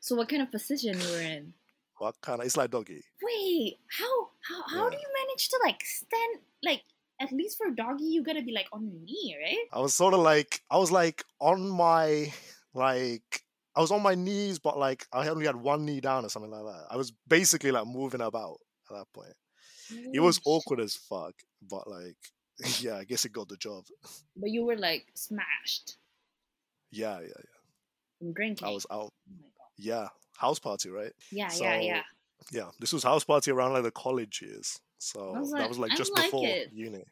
So 0.00 0.16
what 0.16 0.28
kind 0.28 0.42
of 0.42 0.50
position 0.50 0.98
you 1.00 1.08
were 1.12 1.20
in 1.20 1.54
what 2.02 2.20
kind 2.20 2.40
of? 2.40 2.46
It's 2.46 2.56
like 2.56 2.72
doggy. 2.72 3.04
wait 3.22 3.78
how 3.86 4.28
how 4.48 4.62
how 4.68 4.90
do 4.90 4.96
you 4.96 5.08
manage 5.20 5.48
to 5.48 5.60
like 5.62 5.80
stand 5.84 6.40
like 6.62 6.82
at 7.22 7.32
least 7.32 7.56
for 7.56 7.68
a 7.68 7.74
doggy 7.74 8.04
you 8.04 8.22
gotta 8.22 8.42
be 8.42 8.52
like 8.52 8.66
on 8.72 8.84
your 8.86 9.00
knee 9.02 9.36
right 9.42 9.66
I 9.72 9.80
was 9.80 9.94
sort 9.94 10.14
of 10.14 10.20
like 10.20 10.60
I 10.70 10.78
was 10.78 10.90
like 10.90 11.24
on 11.40 11.68
my 11.68 12.32
like 12.74 13.42
I 13.74 13.80
was 13.80 13.90
on 13.90 14.02
my 14.02 14.14
knees, 14.14 14.58
but 14.58 14.78
like 14.78 15.06
I 15.12 15.28
only 15.28 15.46
had 15.46 15.56
one 15.56 15.86
knee 15.86 16.00
down 16.00 16.26
or 16.26 16.28
something 16.28 16.50
like 16.50 16.64
that. 16.64 16.86
I 16.90 16.96
was 16.96 17.10
basically 17.26 17.70
like 17.70 17.86
moving 17.86 18.20
about 18.20 18.58
at 18.90 18.96
that 18.98 19.06
point. 19.14 19.34
It 20.12 20.20
was 20.20 20.40
awkward 20.44 20.80
as 20.80 20.94
fuck, 20.94 21.32
but 21.70 21.88
like, 21.88 22.16
yeah, 22.80 22.96
I 22.96 23.04
guess 23.04 23.24
it 23.24 23.32
got 23.32 23.48
the 23.48 23.56
job. 23.56 23.84
But 24.36 24.50
you 24.50 24.64
were 24.64 24.76
like 24.76 25.06
smashed 25.14 25.96
Yeah, 26.90 27.20
yeah, 27.20 27.28
yeah. 27.28 27.58
from 28.18 28.32
drinking. 28.34 28.68
I 28.68 28.70
was 28.72 28.86
out. 28.90 29.12
Oh 29.12 29.34
my 29.40 29.48
god. 29.56 29.70
Yeah, 29.78 30.08
house 30.36 30.58
party, 30.58 30.90
right? 30.90 31.12
Yeah, 31.30 31.48
So, 31.48 31.64
yeah, 31.64 31.80
yeah. 31.80 32.02
Yeah, 32.50 32.70
this 32.80 32.92
was 32.92 33.02
house 33.04 33.24
party 33.24 33.52
around 33.52 33.72
like 33.72 33.84
the 33.84 33.90
college 33.90 34.42
years. 34.42 34.80
So 35.02 35.32
was 35.32 35.50
that 35.50 35.58
like, 35.60 35.68
was 35.68 35.78
like 35.80 35.96
just 35.96 36.12
like 36.14 36.26
before 36.26 36.46
it. 36.46 36.70
uni. 36.72 37.02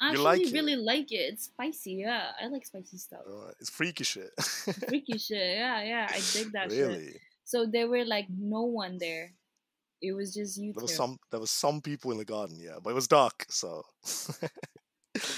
I 0.00 0.12
You 0.12 0.12
actually 0.12 0.24
like 0.24 0.40
it? 0.40 0.52
really 0.52 0.76
like 0.76 1.12
it. 1.12 1.16
It's 1.32 1.44
spicy. 1.44 1.92
Yeah, 2.04 2.32
I 2.40 2.46
like 2.48 2.64
spicy 2.64 2.96
stuff. 2.98 3.20
Uh, 3.28 3.50
it's 3.60 3.68
freaky 3.70 4.04
shit. 4.04 4.30
Freaky 4.88 5.18
shit. 5.26 5.56
Yeah, 5.56 5.82
yeah. 5.82 6.06
I 6.10 6.20
dig 6.32 6.52
that 6.52 6.70
shit. 6.70 6.86
really? 6.88 7.20
So 7.44 7.66
there 7.66 7.88
were 7.88 8.04
like 8.04 8.26
no 8.30 8.62
one 8.62 8.96
there. 8.98 9.32
It 10.00 10.12
was 10.12 10.32
just 10.34 10.56
you 10.58 10.72
There 10.72 10.80
two. 10.80 10.84
was 10.84 10.94
some. 10.96 11.18
There 11.30 11.40
was 11.40 11.50
some 11.50 11.80
people 11.80 12.10
in 12.12 12.18
the 12.18 12.24
garden, 12.24 12.56
yeah, 12.60 12.76
but 12.82 12.90
it 12.90 12.94
was 12.94 13.08
dark, 13.08 13.44
so. 13.48 13.82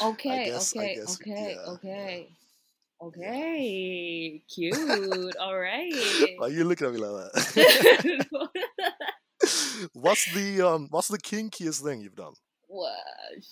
Okay, 0.02 0.46
guess- 0.46 0.74
okay, 0.76 0.94
guess, 0.96 1.20
okay, 1.20 1.30
yeah, 1.30 1.48
yeah. 1.50 1.70
okay. 1.72 2.28
Okay, 3.00 4.42
cute. 4.52 5.36
All 5.38 5.56
right. 5.56 5.94
Why 6.38 6.46
are 6.46 6.50
you 6.50 6.64
looking 6.64 6.88
at 6.88 6.92
me 6.94 6.98
like 6.98 7.30
that? 7.32 8.47
What's 9.92 10.32
the 10.34 10.62
um? 10.66 10.88
What's 10.90 11.08
the 11.08 11.18
kinkiest 11.18 11.82
thing 11.82 12.00
you've 12.00 12.16
done? 12.16 12.34
wow, 12.68 12.90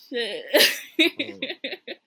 shit. 0.09 0.45
Mm. 0.99 1.39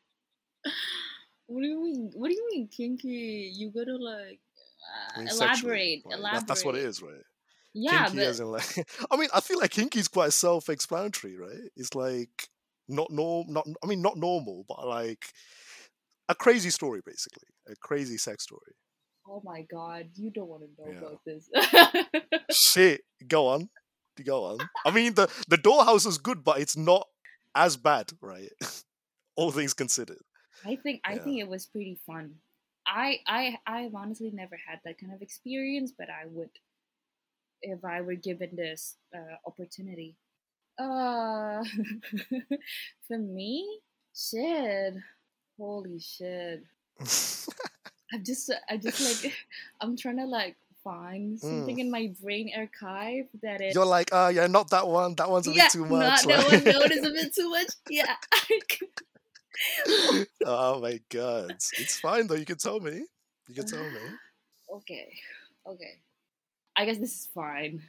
what 1.47 1.61
do 1.63 1.67
you 1.67 1.83
mean? 1.83 2.11
What 2.15 2.29
do 2.29 2.35
you 2.35 2.49
mean 2.53 2.69
kinky? 2.69 3.53
You 3.55 3.71
gotta 3.71 3.97
like 3.97 4.41
I 5.17 5.17
uh, 5.17 5.19
mean, 5.21 5.29
elaborate. 5.29 5.65
right? 5.71 6.03
Elaborate. 6.07 6.33
That- 6.41 6.47
that's 6.47 6.65
what 6.65 6.77
it 6.77 6.85
is, 6.85 7.03
right? 7.03 7.23
Yeah, 7.73 8.07
kinky 8.09 8.27
but 8.39 8.47
like. 8.47 8.89
I 9.11 9.17
mean, 9.17 9.29
I 9.33 9.41
feel 9.41 9.59
like 9.61 9.71
kinky 9.71 10.01
is 10.01 10.09
quite 10.09 10.33
self-explanatory, 10.33 11.37
right? 11.37 11.71
It's 11.77 11.95
like 11.95 12.49
not 12.89 13.11
norm, 13.11 13.47
not. 13.53 13.67
I 13.83 13.87
mean, 13.87 14.03
not 14.03 14.17
normal, 14.17 14.65
but 14.69 14.87
like 14.87 15.25
a 16.29 16.35
crazy 16.35 16.71
story, 16.71 17.01
basically, 17.05 17.47
a 17.69 17.75
crazy 17.77 18.17
sex 18.19 18.45
story. 18.45 18.73
oh 19.29 19.41
my 19.45 19.63
god, 19.71 20.09
you 20.15 20.31
don't 20.31 20.49
want 20.49 20.63
to 20.65 20.69
know 20.79 20.91
Yeah. 20.91 20.99
about 20.99 21.21
this. 21.25 21.49
Shit, 22.51 23.03
go 23.29 23.47
on, 23.49 23.69
go 24.25 24.45
on. 24.45 24.59
I 24.85 24.91
mean, 24.91 25.15
the 25.15 25.29
the 25.49 25.57
dollhouse 25.59 26.07
is 26.07 26.19
good, 26.19 26.45
but 26.45 26.61
it's 26.61 26.77
not 26.77 27.07
as 27.55 27.77
bad, 27.77 28.13
right? 28.21 28.51
All 29.37 29.51
things 29.53 29.75
considered. 29.75 30.19
I 30.67 30.77
think 30.77 31.01
I 31.05 31.15
Yeah. 31.15 31.25
think 31.25 31.41
it 31.41 31.49
was 31.49 31.67
pretty 31.67 31.99
fun. 32.07 32.35
I 32.87 33.21
I 33.27 33.59
I've 33.67 33.95
honestly 33.95 34.31
never 34.31 34.57
had 34.57 34.81
that 34.85 34.99
kind 34.99 35.13
of 35.13 35.23
experience, 35.23 35.93
but 35.97 36.09
I 36.11 36.27
would 36.27 36.51
if 37.63 37.85
I 37.85 38.01
were 38.01 38.15
given 38.15 38.57
this 38.57 38.97
uh, 39.15 39.37
opportunity. 39.47 40.17
Uh, 40.79 41.63
for 43.09 43.19
me, 43.19 43.81
shit, 44.15 44.95
holy 45.59 45.99
shit. 46.01 46.65
I'm 48.13 48.25
just 48.25 48.51
I 48.69 48.77
just 48.77 49.01
like 49.01 49.33
I'm 49.81 49.97
trying 49.97 50.17
to 50.19 50.27
like 50.27 50.57
find 50.85 51.39
something 51.39 51.79
in 51.79 51.91
my 51.91 52.13
brain 52.23 52.51
archive 52.57 53.27
that 53.43 53.61
it 53.61 53.75
You're 53.75 53.87
like, 53.87 54.11
ah, 54.13 54.29
yeah, 54.29 54.47
not 54.47 54.71
that 54.71 54.87
one. 54.87 55.15
That 55.17 55.29
one's 55.31 55.47
a 55.49 55.53
yeah 55.53 55.65
bit 55.65 55.73
too 55.73 55.87
much. 55.87 56.27
not 56.27 56.29
that 56.29 56.39
like- 56.39 56.53
one. 56.53 56.65
That 56.65 56.81
one 56.81 56.93
is 56.93 57.07
a 57.07 57.11
bit 57.11 57.35
too 57.35 57.51
much. 57.51 57.69
Yeah. 57.91 58.15
oh 60.47 60.81
my 60.81 61.01
god, 61.11 61.51
it's 61.53 61.99
fine 62.01 62.27
though. 62.27 62.35
You 62.35 62.47
can 62.47 62.57
tell 62.59 62.81
me. 62.81 63.05
You 63.49 63.55
can 63.55 63.67
tell 63.67 63.83
me. 63.83 63.99
okay 64.73 65.09
okay 65.67 65.99
i 66.77 66.85
guess 66.85 66.99
this 66.99 67.11
is 67.13 67.29
fine 67.35 67.83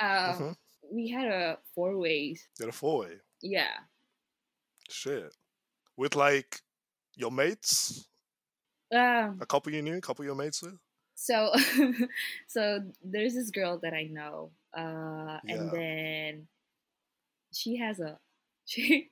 uh 0.00 0.32
Mhm. 0.32 0.56
we 0.90 1.08
had 1.10 1.26
a 1.28 1.58
four 1.74 1.98
ways 1.98 2.48
You're 2.58 2.70
a 2.70 2.72
four 2.72 3.00
way. 3.00 3.16
yeah 3.42 3.84
Shit. 4.88 5.34
With 5.96 6.16
like 6.16 6.60
your 7.16 7.30
mates, 7.30 8.08
um 8.94 9.38
a 9.40 9.46
couple 9.46 9.72
you 9.72 9.82
knew, 9.82 9.96
a 9.98 10.00
couple 10.00 10.24
your 10.24 10.34
mates 10.34 10.62
with. 10.62 10.78
So 11.16 11.50
so 12.46 12.80
there's 13.02 13.34
this 13.34 13.50
girl 13.50 13.78
that 13.82 13.92
i 13.92 14.04
know 14.04 14.50
uh 14.76 15.38
Yeah. 15.44 15.54
and 15.54 15.70
then 15.72 16.46
she 17.52 17.76
has 17.78 17.98
a 18.00 18.18
she 18.66 19.08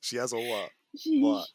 She 0.00 0.16
has 0.18 0.32
a 0.32 0.36
what? 0.38 0.70
she 0.96 1.20
What? 1.20 1.48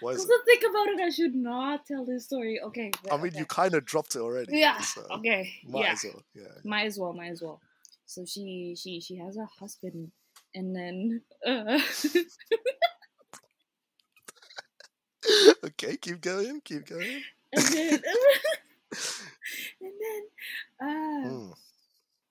What 0.00 0.14
is 0.16 0.24
it? 0.24 0.26
to 0.28 0.38
think 0.46 0.62
about 0.68 0.88
it, 0.88 1.00
I 1.00 1.10
should 1.10 1.34
not 1.34 1.84
tell 1.86 2.04
this 2.06 2.24
story. 2.24 2.58
Okay. 2.60 2.90
I 3.10 3.16
mean, 3.18 3.26
okay. 3.28 3.38
you 3.38 3.44
kind 3.44 3.74
of 3.74 3.84
dropped 3.84 4.16
it 4.16 4.20
already. 4.20 4.58
Yeah. 4.58 4.80
So 4.80 5.02
Okay. 5.18 5.52
Might 5.68 5.84
yeah. 5.84 5.92
as 5.92 6.04
well. 6.04 6.22
Yeah. 6.34 6.54
Might 6.64 6.86
as 6.86 6.98
well. 6.98 7.12
Might 7.12 7.32
as 7.32 7.42
well. 7.42 7.60
So 8.06 8.24
she 8.24 8.74
she 8.80 9.00
she 9.00 9.16
has 9.16 9.36
a 9.36 9.46
husband, 9.60 10.10
and 10.54 10.74
then 10.74 11.20
uh, 11.46 11.78
okay, 15.64 15.96
keep 15.96 16.20
going. 16.20 16.60
Keep 16.62 16.86
going. 16.86 17.22
and 17.52 17.64
then 17.66 18.02
and 19.80 19.92
then 20.00 20.22
uh, 20.80 21.28
Mm. 21.28 21.52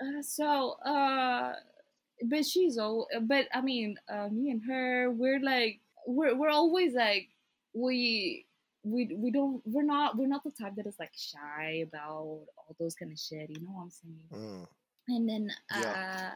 uh 0.02 0.22
so 0.22 0.72
uh 0.86 1.54
but 2.30 2.46
she's 2.46 2.78
old 2.78 3.08
but 3.24 3.48
i 3.54 3.62
mean 3.62 3.96
uh 4.10 4.28
me 4.30 4.50
and 4.52 4.62
her 4.68 5.10
we're 5.12 5.40
like 5.40 5.80
we're 6.08 6.36
we're 6.36 6.50
always 6.50 6.94
like 6.94 7.30
we 7.74 8.46
we 8.84 9.08
we 9.16 9.30
don't 9.32 9.62
we're 9.66 9.84
not 9.84 10.18
we're 10.18 10.28
not 10.28 10.44
the 10.44 10.52
type 10.52 10.76
that 10.76 10.88
is 10.88 10.96
like 11.00 11.12
shy 11.16 11.84
about 11.88 12.08
all 12.58 12.76
those 12.80 12.96
kind 12.96 13.12
of 13.12 13.20
shit 13.20 13.50
you 13.50 13.60
know 13.62 13.72
what 13.72 13.84
i'm 13.84 13.90
saying 13.92 14.20
Mm. 14.34 14.68
and 15.10 15.30
then 15.30 15.52
uh 15.72 15.80
Yeah. 15.82 16.32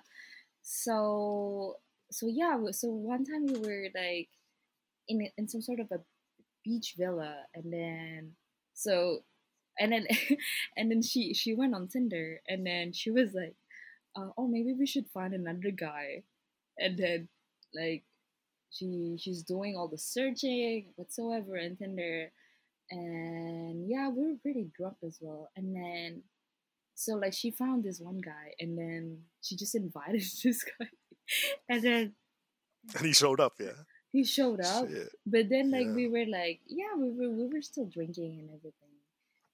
so 0.62 1.78
so 2.12 2.28
yeah 2.28 2.58
so 2.72 2.88
one 2.90 3.26
time 3.26 3.46
we 3.48 3.58
were 3.60 3.88
like 3.96 4.30
in 5.08 5.28
in 5.38 5.48
some 5.48 5.62
sort 5.62 5.80
of 5.80 5.92
a 5.92 6.00
beach 6.64 6.96
villa 6.98 7.36
and 7.56 7.72
then 7.72 8.32
so 8.74 9.24
and 9.80 9.92
then 9.92 10.08
and 10.78 10.92
then 10.92 11.02
she 11.02 11.34
she 11.34 11.54
went 11.54 11.76
on 11.76 11.88
tinder 11.88 12.42
and 12.48 12.66
then 12.66 12.94
she 12.94 13.12
was 13.12 13.34
like 13.34 13.56
uh, 14.16 14.30
oh 14.38 14.48
maybe 14.48 14.74
we 14.74 14.86
should 14.86 15.08
find 15.08 15.34
another 15.34 15.72
guy 15.72 16.24
and 16.78 16.98
then 16.98 17.28
like 17.74 18.04
she 18.72 19.18
she's 19.20 19.44
doing 19.44 19.76
all 19.76 19.88
the 19.88 19.98
searching 19.98 20.88
whatsoever 20.96 21.58
on 21.58 21.76
tinder 21.76 22.32
and 22.92 23.90
yeah 23.90 24.10
we 24.10 24.24
were 24.24 24.38
pretty 24.42 24.68
drunk 24.78 24.98
as 25.06 25.18
well 25.22 25.50
and 25.56 25.76
then 25.76 26.22
so 26.96 27.16
like 27.16 27.34
she 27.34 27.50
found 27.50 27.84
this 27.84 28.00
one 28.00 28.22
guy 28.22 28.54
and 28.60 28.78
then 28.78 29.18
she 29.42 29.56
just 29.56 29.76
invited 29.76 30.22
this 30.44 30.64
guy 30.64 30.88
and 31.70 31.84
then 31.84 32.14
And 32.96 33.06
he 33.06 33.14
showed 33.14 33.40
up. 33.40 33.54
Yeah. 33.60 33.72
He 34.14 34.24
showed 34.24 34.62
up 34.62 34.88
Shit. 34.90 35.10
but 35.26 35.50
then 35.50 35.72
like 35.72 35.88
Yeah. 35.88 35.98
we 36.00 36.08
were 36.08 36.26
like 36.40 36.62
yeah 36.68 36.94
we 36.96 37.10
were 37.12 37.30
we 37.40 37.46
were 37.52 37.62
still 37.62 37.86
drinking 37.98 38.34
and 38.40 38.50
everything 38.58 38.96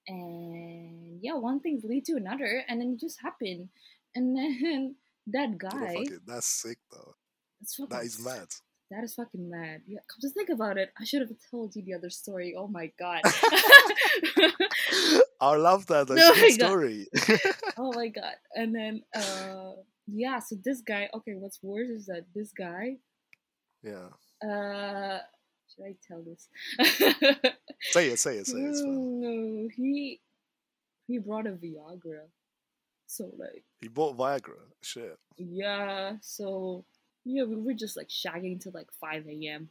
and 0.07 1.19
yeah 1.21 1.35
one 1.35 1.59
thing 1.59 1.81
lead 1.83 2.05
to 2.05 2.15
another 2.23 2.63
and 2.67 2.79
then 2.79 2.93
it 2.93 2.99
just 2.99 3.19
happened 3.21 3.69
and 4.15 4.35
then 4.37 4.95
that 5.27 5.49
You 5.49 5.57
know, 5.57 5.69
guy 5.69 5.93
fuck 5.95 6.11
it, 6.13 6.21
That's 6.27 6.45
sick 6.47 6.77
though. 6.91 7.15
it's 7.61 7.75
fucking 7.75 7.95
That 7.97 8.05
is 8.05 8.17
mad. 8.23 8.47
that 8.91 9.03
is 9.03 9.13
fucking 9.15 9.49
mad 9.49 9.81
yeah 9.87 9.99
come 10.09 10.19
to 10.21 10.29
think 10.29 10.49
about 10.49 10.77
it 10.77 10.89
i 10.99 11.03
should 11.03 11.21
have 11.21 11.31
told 11.51 11.75
you 11.75 11.81
the 11.83 11.93
other 11.93 12.09
story 12.09 12.53
oh 12.57 12.67
my 12.67 12.91
god 12.99 13.21
I 15.41 15.55
love 15.55 15.85
that. 15.87 16.07
That's 16.07 16.21
Oh 16.29 16.35
good 16.35 16.51
story. 16.53 17.07
oh 17.77 17.91
my 17.93 18.07
god 18.09 18.35
and 18.55 18.75
then 18.75 19.03
uh 19.15 19.71
yeah 20.07 20.39
so 20.39 20.55
this 20.63 20.81
guy 20.81 21.09
okay 21.13 21.33
what's 21.35 21.59
worse 21.63 21.89
is 21.89 22.05
that 22.07 22.25
this 22.35 22.51
guy 22.51 22.97
yeah. 23.83 24.09
Uh 24.43 25.19
should 25.67 25.85
i 25.85 25.95
tell 26.07 26.21
this 26.23 26.47
Say 27.91 28.07
it. 28.09 28.19
Say 28.19 28.37
it. 28.37 28.47
Say 28.47 28.57
it. 28.59 28.75
No, 28.85 29.69
he 29.75 30.19
he 31.07 31.17
brought 31.17 31.47
a 31.47 31.51
Viagra. 31.51 32.27
So 33.07 33.31
like 33.37 33.63
He 33.81 33.87
bought 33.87 34.17
Viagra. 34.17 34.59
Shit. 34.81 35.17
yeah, 35.37 36.17
so 36.21 36.83
yeah, 37.25 37.43
we 37.43 37.55
were 37.55 37.73
just 37.73 37.95
like 37.97 38.09
shagging 38.09 38.59
till 38.61 38.71
like 38.73 38.91
five 38.99 39.25
a.m. 39.27 39.69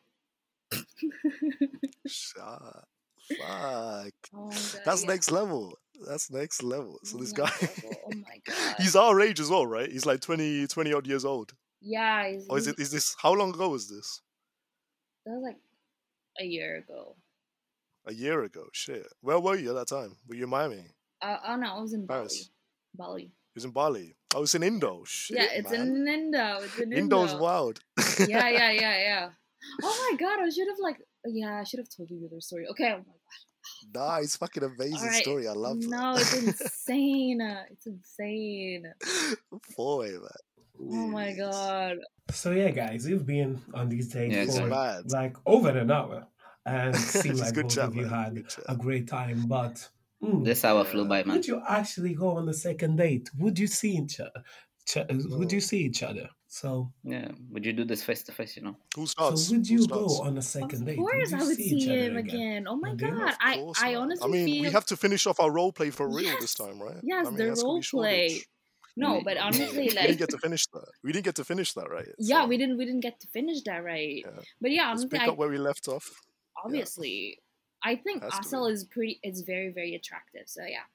Shut. 2.06 2.84
Fuck. 3.38 4.12
oh 4.34 4.50
That's 4.84 5.02
yeah. 5.04 5.08
next 5.10 5.30
level. 5.30 5.78
That's 6.06 6.30
next 6.30 6.62
level. 6.62 6.98
So 7.04 7.18
this 7.18 7.32
guy, 7.32 7.50
Next 7.60 7.82
level, 7.84 7.98
Oh 8.06 8.16
my 8.16 8.40
god. 8.46 8.74
he's 8.78 8.96
our 8.96 9.20
age 9.20 9.38
as 9.40 9.50
well, 9.50 9.66
right? 9.66 9.90
He's 9.90 10.06
like 10.06 10.20
20, 10.20 10.66
20 10.66 10.92
odd 10.94 11.06
years 11.06 11.24
old. 11.24 11.52
yeah, 11.82 12.32
Or 12.48 12.56
is 12.58 12.64
he- 12.66 12.70
it? 12.72 12.78
Is 12.78 12.90
this? 12.90 13.14
How 13.20 13.34
long 13.34 13.50
ago 13.52 13.68
was 13.70 13.88
this? 13.90 14.22
That 15.28 15.34
was 15.34 15.42
like 15.42 15.56
a 16.40 16.44
year 16.44 16.76
ago. 16.76 17.16
A 18.06 18.14
year 18.14 18.42
ago. 18.42 18.64
Shit. 18.72 19.06
Where 19.20 19.38
were 19.38 19.56
you 19.56 19.70
at 19.70 19.74
that 19.74 19.88
time? 19.94 20.16
Were 20.26 20.34
you 20.34 20.44
in 20.44 20.50
Miami? 20.50 20.84
Uh, 21.20 21.36
oh 21.48 21.56
no, 21.56 21.76
I 21.76 21.80
was 21.80 21.92
in 21.92 22.06
Paris. 22.06 22.50
Bali. 22.94 23.10
Bali. 23.10 23.22
He 23.22 23.32
was 23.54 23.64
in 23.64 23.72
Bali. 23.72 24.14
Oh, 24.34 24.42
it's 24.42 24.54
in 24.54 24.62
Indo. 24.62 25.04
Shit, 25.04 25.36
yeah, 25.36 25.48
it's 25.52 25.70
man. 25.70 25.80
in 25.80 26.08
Indo. 26.08 26.58
It's 26.62 26.78
in 26.78 26.92
Indo. 26.92 26.96
Indo's 26.96 27.34
wild. 27.34 27.80
yeah, 28.20 28.48
yeah, 28.48 28.70
yeah, 28.70 28.72
yeah. 29.00 29.28
Oh 29.82 30.10
my 30.10 30.16
god, 30.18 30.40
I 30.40 30.48
should 30.48 30.68
have 30.68 30.78
like 30.80 31.00
yeah, 31.26 31.60
I 31.60 31.64
should 31.64 31.80
have 31.80 31.88
told 31.94 32.10
you 32.10 32.20
the 32.20 32.26
other 32.26 32.40
story. 32.40 32.66
Okay, 32.70 32.92
oh 32.92 32.98
my 32.98 33.02
god. 33.02 33.94
Nice, 33.94 34.36
fucking 34.36 34.62
amazing 34.62 34.96
Alright, 34.96 35.22
story. 35.22 35.48
I 35.48 35.52
love 35.52 35.78
it. 35.78 35.88
No, 35.88 36.14
it's 36.16 36.34
insane. 36.42 37.40
It's 37.70 37.86
insane. 37.86 38.92
Boy, 39.76 40.10
man. 40.10 40.47
Oh 40.80 41.06
my 41.08 41.32
god. 41.34 41.98
So 42.30 42.50
yeah, 42.52 42.70
guys, 42.70 43.06
we've 43.06 43.24
been 43.24 43.60
on 43.74 43.88
these 43.88 44.08
dates 44.08 44.36
Yeah, 44.36 44.44
for 44.44 44.68
exactly. 44.68 45.10
like 45.10 45.36
over 45.46 45.70
an 45.70 45.90
hour, 45.90 46.26
and 46.66 46.94
it 46.94 47.00
seemed 47.00 47.38
like 47.40 47.54
good 47.54 47.64
both 47.64 47.74
chat, 47.74 47.88
of 47.88 47.96
you 47.96 48.04
man. 48.06 48.10
had 48.10 48.44
a 48.68 48.76
great 48.76 49.08
time. 49.08 49.46
But 49.48 49.88
mm, 50.22 50.44
This 50.44 50.64
hour 50.64 50.84
flew 50.84 51.06
by, 51.06 51.24
man. 51.24 51.36
would 51.36 51.46
you 51.46 51.62
actually 51.66 52.14
go 52.14 52.36
on 52.36 52.46
the 52.46 52.54
second 52.54 52.96
date? 52.96 53.30
Would 53.38 53.58
you 53.58 53.66
see 53.66 53.96
each 53.96 54.20
other? 54.20 54.44
Would 55.10 55.28
No. 55.28 55.48
you 55.52 55.60
see 55.60 55.80
each 55.80 56.02
other? 56.02 56.28
So, 56.46 56.92
Yeah. 57.04 57.30
Would 57.50 57.64
you 57.66 57.72
do 57.74 57.84
this 57.84 58.02
face 58.02 58.22
to 58.24 58.32
face? 58.32 58.56
You 58.56 58.62
know. 58.62 58.76
Who 58.96 59.06
so 59.06 59.30
would 59.30 59.68
you 59.68 59.78
starts? 59.78 60.18
go 60.18 60.22
on 60.22 60.38
a 60.38 60.42
second 60.42 60.70
date? 60.70 60.80
Of 60.80 60.86
date? 60.86 60.96
course, 60.96 61.32
you 61.32 61.38
I 61.38 61.42
would 61.44 61.56
see 61.56 61.68
see 61.68 61.94
him 62.06 62.16
again. 62.16 62.66
Oh 62.68 62.76
my 62.76 62.92
Again? 62.92 63.10
god, 63.10 63.28
Of 63.30 63.36
I 63.40 63.54
I 63.76 63.94
honestly 63.96 64.28
I 64.28 64.32
mean, 64.32 64.46
feel 64.46 64.62
we 64.62 64.70
have 64.70 64.86
to 64.86 64.96
finish 64.96 65.26
off 65.26 65.40
our 65.40 65.50
role 65.50 65.72
play 65.72 65.90
for 65.90 66.08
real 66.08 66.36
this 66.40 66.54
time, 66.54 66.80
right? 66.82 66.96
yes, 67.02 67.26
I 67.26 67.30
mean, 67.30 67.38
the 67.38 67.48
that's 67.48 67.62
gonna 67.62 67.74
role 67.74 67.80
play. 67.90 68.28
shortage. 68.28 68.48
No, 68.98 69.18
We- 69.18 69.24
but 69.24 69.36
honestly, 69.46 69.88
we 69.88 69.90
like 69.90 70.06
didn't 70.06 70.18
get 70.18 70.30
to 70.30 70.38
finish 70.38 70.66
that. 70.74 70.88
We 71.04 71.12
didn't 71.12 71.24
get 71.24 71.36
to 71.36 71.44
finish 71.44 71.72
that, 71.74 71.88
right? 71.90 72.08
yeah, 72.18 72.42
So, 72.42 72.48
we 72.48 72.56
didn't 72.58 72.76
we 72.78 72.84
didn't 72.84 73.00
get 73.08 73.18
to 73.20 73.26
finish 73.28 73.62
that 73.68 73.82
right. 73.84 74.22
Yeah. 74.26 74.42
But 74.60 74.70
yeah, 74.72 74.88
Let's 74.88 75.00
honestly, 75.02 75.18
pick 75.18 75.28
I, 75.28 75.30
up 75.32 75.38
where 75.38 75.48
we 75.48 75.58
left 75.58 75.88
off. 75.88 76.06
obviously, 76.64 77.38
I 77.82 77.96
think 77.96 78.22
Has 78.22 78.32
Asel 78.34 78.70
is 78.72 78.84
pretty. 78.84 79.20
It's 79.22 79.40
very 79.42 79.70
very 79.70 79.94
attractive. 79.94 80.44
So 80.46 80.62
yeah, 80.62 80.86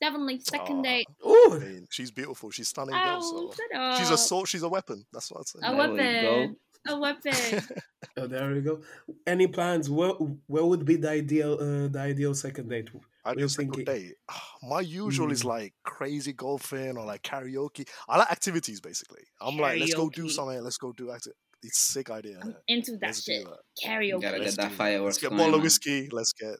definitely 0.00 0.40
second 0.40 0.78
Aw, 0.80 0.82
date. 0.82 1.06
I 1.08 1.14
Oh, 1.24 1.58
mean, 1.60 1.86
she's 1.90 2.10
beautiful. 2.10 2.50
She's 2.50 2.68
stunning 2.68 2.94
girl. 2.94 3.18
Oh, 3.22 3.50
So 3.50 3.64
shut 3.72 3.98
she's 3.98 4.10
a 4.10 4.18
sword. 4.18 4.48
She's 4.48 4.62
a 4.62 4.68
weapon. 4.68 5.04
That's 5.12 5.30
what 5.30 5.40
I'd 5.40 5.48
say. 5.48 5.58
A 5.62 5.74
There 5.74 5.90
we 5.90 5.96
weapon. 5.96 6.56
A 6.86 6.98
weapon. 6.98 7.62
oh, 8.16 8.26
there 8.26 8.50
we 8.54 8.60
go. 8.60 8.80
Any 9.26 9.46
plans? 9.46 9.90
Where 9.90 10.10
where 10.46 10.64
would 10.64 10.84
be 10.84 10.96
the 10.96 11.10
ideal 11.10 11.54
uh, 11.54 11.88
the 11.88 11.98
ideal 12.00 12.34
second 12.34 12.68
date? 12.68 12.90
I 13.28 13.32
We're 13.32 13.42
do 13.42 13.48
single 13.48 13.76
thinking- 13.76 13.94
date. 13.94 14.14
My 14.62 14.80
usual 14.80 15.30
is 15.32 15.42
Mm. 15.42 15.46
like 15.56 15.74
crazy 15.84 16.32
golfing 16.32 16.96
or 16.96 17.04
like 17.04 17.22
karaoke. 17.22 17.86
I 18.08 18.18
like 18.18 18.30
activities 18.32 18.80
basically. 18.80 19.22
I'm 19.40 19.56
like, 19.58 19.78
let's 19.80 19.94
go 19.94 20.08
do 20.08 20.28
something. 20.28 20.60
Let's 20.62 20.78
go 20.78 20.92
do 20.92 21.10
acti 21.10 21.30
It's 21.62 21.78
a 21.78 21.92
sick 21.92 22.10
idea. 22.10 22.38
I'm 22.42 22.54
into 22.68 22.92
that 22.92 23.02
Let's 23.08 23.22
shit. 23.24 23.44
that. 23.44 23.58
Karaoke. 23.84 24.22
Gotta 24.22 24.38
Let's 24.38 24.56
get 24.56 24.62
that 24.62 24.72
fireworks 24.72 25.16
Let's 25.16 25.22
get 25.22 25.32
a 25.32 25.36
bottle 25.36 25.56
of 25.56 25.62
whiskey. 25.62 26.08
Let's 26.12 26.32
get. 26.32 26.56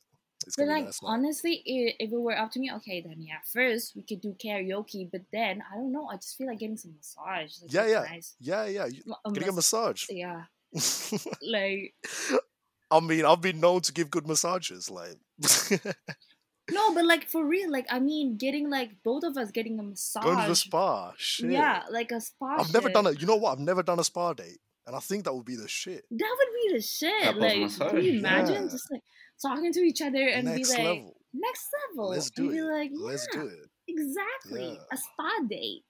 It's 0.46 0.56
But 0.56 0.66
like 0.68 0.84
nice. 0.84 0.98
honestly, 1.02 1.54
i- 1.66 1.96
if 2.04 2.12
it 2.12 2.20
were 2.20 2.36
up 2.38 2.50
to 2.52 2.60
me, 2.60 2.70
okay, 2.78 3.00
then 3.00 3.16
yeah. 3.20 3.38
First, 3.52 3.94
we 3.96 4.02
could 4.02 4.20
do 4.20 4.34
karaoke, 4.44 5.08
but 5.10 5.22
then 5.32 5.62
I 5.70 5.74
don't 5.76 5.92
know. 5.92 6.06
I 6.08 6.16
just 6.16 6.36
feel 6.36 6.46
like 6.48 6.58
getting 6.60 6.76
some 6.76 6.94
massage. 6.96 7.52
Like, 7.62 7.72
Yeah, 7.72 7.86
yeah. 7.86 8.02
Nice. 8.10 8.36
Yeah, 8.40 8.66
yeah. 8.66 8.86
You, 8.86 9.02
Ma- 9.06 9.16
a 9.24 9.32
getting 9.32 9.48
a 9.48 9.52
massage. 9.52 10.04
Yeah, 10.10 10.44
like 11.42 11.94
I 12.90 13.00
mean, 13.00 13.24
I've 13.24 13.40
been 13.42 13.60
known 13.60 13.80
to 13.82 13.92
give 13.92 14.10
good 14.10 14.26
massages. 14.26 14.88
Like, 14.90 15.16
no, 16.70 16.94
but 16.94 17.04
like 17.04 17.28
for 17.28 17.44
real, 17.44 17.70
like 17.70 17.86
I 17.90 17.98
mean, 18.00 18.36
getting 18.36 18.70
like 18.70 18.90
both 19.02 19.24
of 19.24 19.36
us 19.36 19.50
getting 19.50 19.78
a 19.78 19.82
massage. 19.82 20.24
going 20.24 20.40
to 20.42 20.48
the 20.48 20.56
spa. 20.56 21.12
Shit. 21.16 21.50
Yeah, 21.50 21.82
like 21.90 22.10
a 22.12 22.20
spa. 22.20 22.56
I've 22.60 22.72
never 22.72 22.88
done 22.88 23.06
it. 23.06 23.20
You 23.20 23.26
know 23.26 23.36
what? 23.36 23.52
I've 23.52 23.58
never 23.60 23.82
done 23.82 23.98
a 23.98 24.04
spa 24.04 24.32
date, 24.34 24.58
and 24.86 24.94
I 24.96 25.00
think 25.00 25.24
that 25.24 25.34
would 25.34 25.44
be 25.46 25.56
the 25.56 25.68
shit. 25.68 26.04
That 26.10 26.36
would 26.38 26.54
be 26.70 26.76
the 26.76 26.82
shit. 26.82 27.22
Couples 27.22 27.42
like, 27.42 27.58
massage, 27.58 27.90
can 27.90 28.02
you 28.02 28.18
imagine 28.18 28.64
yeah. 28.64 28.70
just 28.70 28.90
like 28.90 29.02
talking 29.40 29.72
to 29.72 29.80
each 29.80 30.02
other 30.02 30.26
and 30.28 30.46
Next 30.46 30.70
be 30.70 30.76
like 30.76 30.86
level. 30.86 31.16
next 31.32 31.68
level? 31.90 32.10
Let's 32.10 32.30
and 32.36 32.36
do 32.48 32.52
be 32.52 32.58
it. 32.58 32.64
like, 32.64 32.90
Let's 32.94 33.26
do 33.28 33.46
it. 33.46 33.68
exactly 33.86 34.68
Yeah. 34.72 34.82
a 34.92 34.96
spa 34.96 35.30
date. 35.48 35.84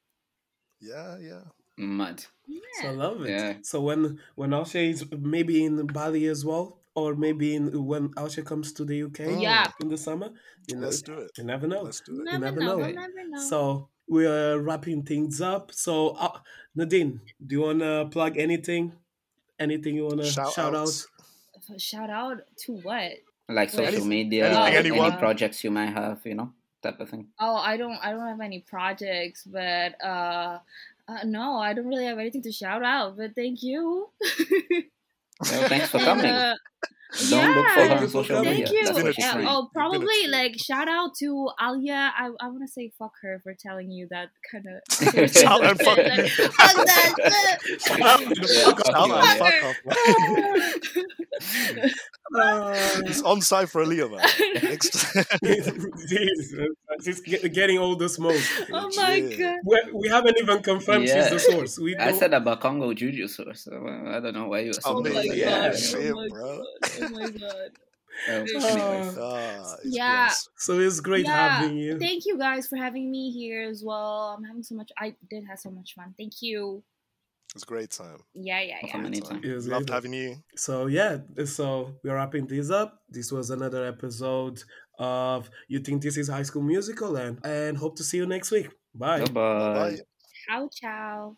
Yeah, 0.80 1.18
yeah. 1.18 1.40
Mad. 1.76 2.24
So 2.82 2.88
I 2.88 2.90
love 2.90 3.22
it. 3.24 3.30
Yeah. 3.30 3.54
So 3.62 3.80
when 3.80 4.18
when 4.34 4.50
Asel 4.50 4.90
is 4.90 5.04
maybe 5.16 5.64
in 5.64 5.86
Bali 5.86 6.26
as 6.26 6.44
well, 6.44 6.80
or 6.98 7.14
maybe 7.14 7.54
in 7.56 7.64
when 7.90 8.08
Asel 8.22 8.44
comes 8.44 8.72
to 8.74 8.84
the 8.84 8.96
UK 9.06 9.18
Mm. 9.28 9.42
Yeah. 9.42 9.66
in 9.80 9.88
the 9.88 9.96
summer, 9.98 10.28
you 10.68 10.76
know, 10.76 10.86
Let's 10.86 11.02
do 11.02 11.14
it. 11.24 11.30
you 11.38 11.44
never 11.44 11.66
know. 11.66 11.82
Let's 11.82 12.00
do 12.00 12.20
it. 12.20 12.24
Never, 12.24 12.38
never 12.46 12.60
know. 12.60 12.76
know. 12.78 12.88
Never 12.88 13.24
know. 13.28 13.40
So 13.52 13.88
we're 14.08 14.58
wrapping 14.58 15.02
things 15.04 15.40
up. 15.40 15.72
So 15.72 16.10
uh, 16.26 16.38
Nadine, 16.74 17.20
do 17.46 17.54
you 17.56 17.62
wanna 17.62 18.06
plug 18.10 18.36
anything? 18.38 18.92
Anything 19.58 19.96
you 19.96 20.06
wanna 20.06 20.24
Shout 20.24 20.52
shout, 20.52 20.74
out? 20.74 20.88
Shout 21.78 22.10
out 22.10 22.38
to 22.64 22.72
what? 22.86 23.12
Like 23.48 23.70
social 23.70 23.86
Anything- 23.88 24.08
media, 24.08 24.46
anything, 24.46 24.74
any 24.76 24.88
anyone. 24.90 25.18
projects 25.18 25.64
you 25.64 25.70
might 25.70 25.92
have, 26.00 26.20
you 26.24 26.34
know, 26.34 26.52
type 26.82 27.00
of 27.00 27.08
thing. 27.10 27.28
Oh, 27.40 27.56
I 27.56 27.76
don't. 27.76 27.98
I 28.02 28.12
don't 28.12 28.26
have 28.28 28.40
any 28.40 28.60
projects, 28.60 29.44
but 29.44 29.92
uh, 30.04 30.58
uh 31.08 31.24
no, 31.24 31.56
I 31.56 31.72
don't 31.74 31.86
really 31.88 32.04
have 32.04 32.18
anything 32.18 32.42
to 32.42 32.52
shout 32.52 32.82
out. 32.84 33.16
But 33.16 33.34
thank 33.34 33.62
you. 33.62 34.10
Well, 35.40 35.68
thanks 35.68 35.88
for 35.90 35.98
coming. 35.98 36.34
Don't 37.30 37.56
look 37.56 37.66
for 37.68 37.70
yeah, 37.70 37.74
her 37.74 37.74
Thank 37.74 37.92
on 37.92 38.02
you 38.02 38.08
social 38.08 38.36
coming. 38.36 38.50
media. 38.50 38.66
Thank 38.66 38.74
you. 38.76 38.80
It's 38.80 38.88
That's 38.90 38.98
been 38.98 39.06
a 39.06 39.08
what 39.08 39.18
Yeah, 39.18 39.32
treat. 39.32 39.32
saying. 39.32 39.46
oh, 39.48 39.62
It's 39.64 39.72
been 39.72 39.82
a 39.82 39.88
probably 39.88 40.20
treat. 40.22 40.30
like 40.30 40.54
shout 40.58 40.88
out 40.88 41.10
to 41.20 41.48
Alia. 41.62 42.12
I, 42.18 42.26
I 42.40 42.48
want 42.48 42.62
to 42.66 42.68
say 42.68 42.90
fuck 42.98 43.12
her 43.22 43.40
for 43.42 43.54
telling 43.58 43.90
you 43.90 44.06
that 44.10 44.28
kind 44.52 44.66
of. 44.66 44.82
Shout 45.32 45.64
out 45.64 45.70
and 45.70 45.80
fuck- 45.80 45.96
fuck 45.96 46.06
that 46.86 47.58
shit. 47.64 47.80
Shout 47.80 48.00
out 48.02 48.20
and 48.20 48.36
fuck 48.36 48.76
fuck 48.76 48.86
Shout 48.86 49.08
you, 49.08 49.14
fuck 49.38 49.64
off. 49.64 49.76
Uh, 52.34 52.74
It's 53.06 53.22
on 53.22 53.40
site 53.40 53.68
for 53.70 53.82
Aaliyah, 53.84 54.10
man. 54.10 54.20
Next 54.62 54.90
Jeez, 55.42 56.54
she's 57.02 57.20
getting 57.48 57.78
all 57.78 57.96
the 57.96 58.06
smoke. 58.08 58.36
oh 58.72 58.90
my 58.96 59.14
Legit. 59.14 59.38
god. 59.38 59.56
We, 59.64 59.80
we 59.94 60.08
haven't 60.08 60.36
even 60.38 60.62
confirmed 60.62 61.08
she's 61.08 61.30
the 61.30 61.38
source. 61.38 61.78
We 61.78 61.96
I 61.96 62.12
said 62.12 62.34
about 62.34 62.60
Congo 62.60 62.92
Juju 62.92 63.28
source, 63.28 63.66
uh, 63.72 63.78
I 64.10 64.20
don't 64.20 64.34
know 64.34 64.48
why 64.48 64.58
you 64.60 64.72
Oh, 64.84 64.98
assumed 64.98 64.98
Oh 64.98 65.00
man, 65.00 65.14
my 65.14 65.22
that. 65.22 65.36
yeah, 65.36 65.72
god. 66.28 66.66
Shit, 66.98 67.10
oh 67.10 67.18
my 67.18 67.30
god. 67.44 67.70
Oh 68.28 68.32
my. 68.32 68.38
Uh, 68.38 68.60
Uh, 68.60 68.66
anyways, 68.66 69.18
Ah, 69.18 69.74
it's 69.84 69.96
Yeah. 69.96 70.24
blessed. 70.26 70.50
So 70.56 70.78
it's 70.80 71.00
great 71.00 71.24
Yeah, 71.26 71.60
having 71.60 71.76
you. 71.78 71.98
Thank 71.98 72.24
you 72.26 72.36
guys 72.38 72.66
for 72.66 72.76
having 72.76 73.10
me 73.10 73.30
here 73.30 73.62
as 73.62 73.82
well. 73.84 74.34
I'm 74.36 74.44
having 74.44 74.62
so 74.62 74.74
much. 74.74 74.90
I 74.98 75.14
did 75.30 75.44
have 75.48 75.58
so 75.58 75.70
much 75.70 75.94
fun. 75.94 76.14
Thank 76.18 76.42
you. 76.42 76.82
It's 77.54 77.62
a 77.62 77.66
great 77.66 77.90
time. 77.90 78.18
Yeah, 78.34 78.60
yeah, 78.60 78.76
Welcome 78.82 79.00
yeah. 79.02 79.06
anytime. 79.06 79.44
It 79.44 79.54
was 79.54 79.68
Loved 79.68 79.88
having 79.90 80.12
you. 80.12 80.36
So 80.56 80.86
yeah, 80.86 81.18
so 81.46 81.94
we're 82.02 82.14
wrapping 82.16 82.46
this 82.46 82.70
up. 82.70 83.00
This 83.08 83.30
was 83.32 83.50
another 83.50 83.86
episode 83.86 84.62
of 84.98 85.48
You 85.68 85.78
Think 85.80 86.02
This 86.02 86.16
is 86.18 86.28
High 86.28 86.42
School 86.42 86.62
Musical, 86.62 87.16
and 87.16 87.38
and 87.44 87.76
hope 87.78 87.96
to 87.96 88.04
see 88.04 88.16
you 88.18 88.26
next 88.26 88.50
week. 88.50 88.68
Bye. 88.94 89.20
Bye 89.20 89.32
bye. 89.32 89.74
Bye. 89.74 89.98
Ciao, 90.46 90.68
ciao. 90.72 91.36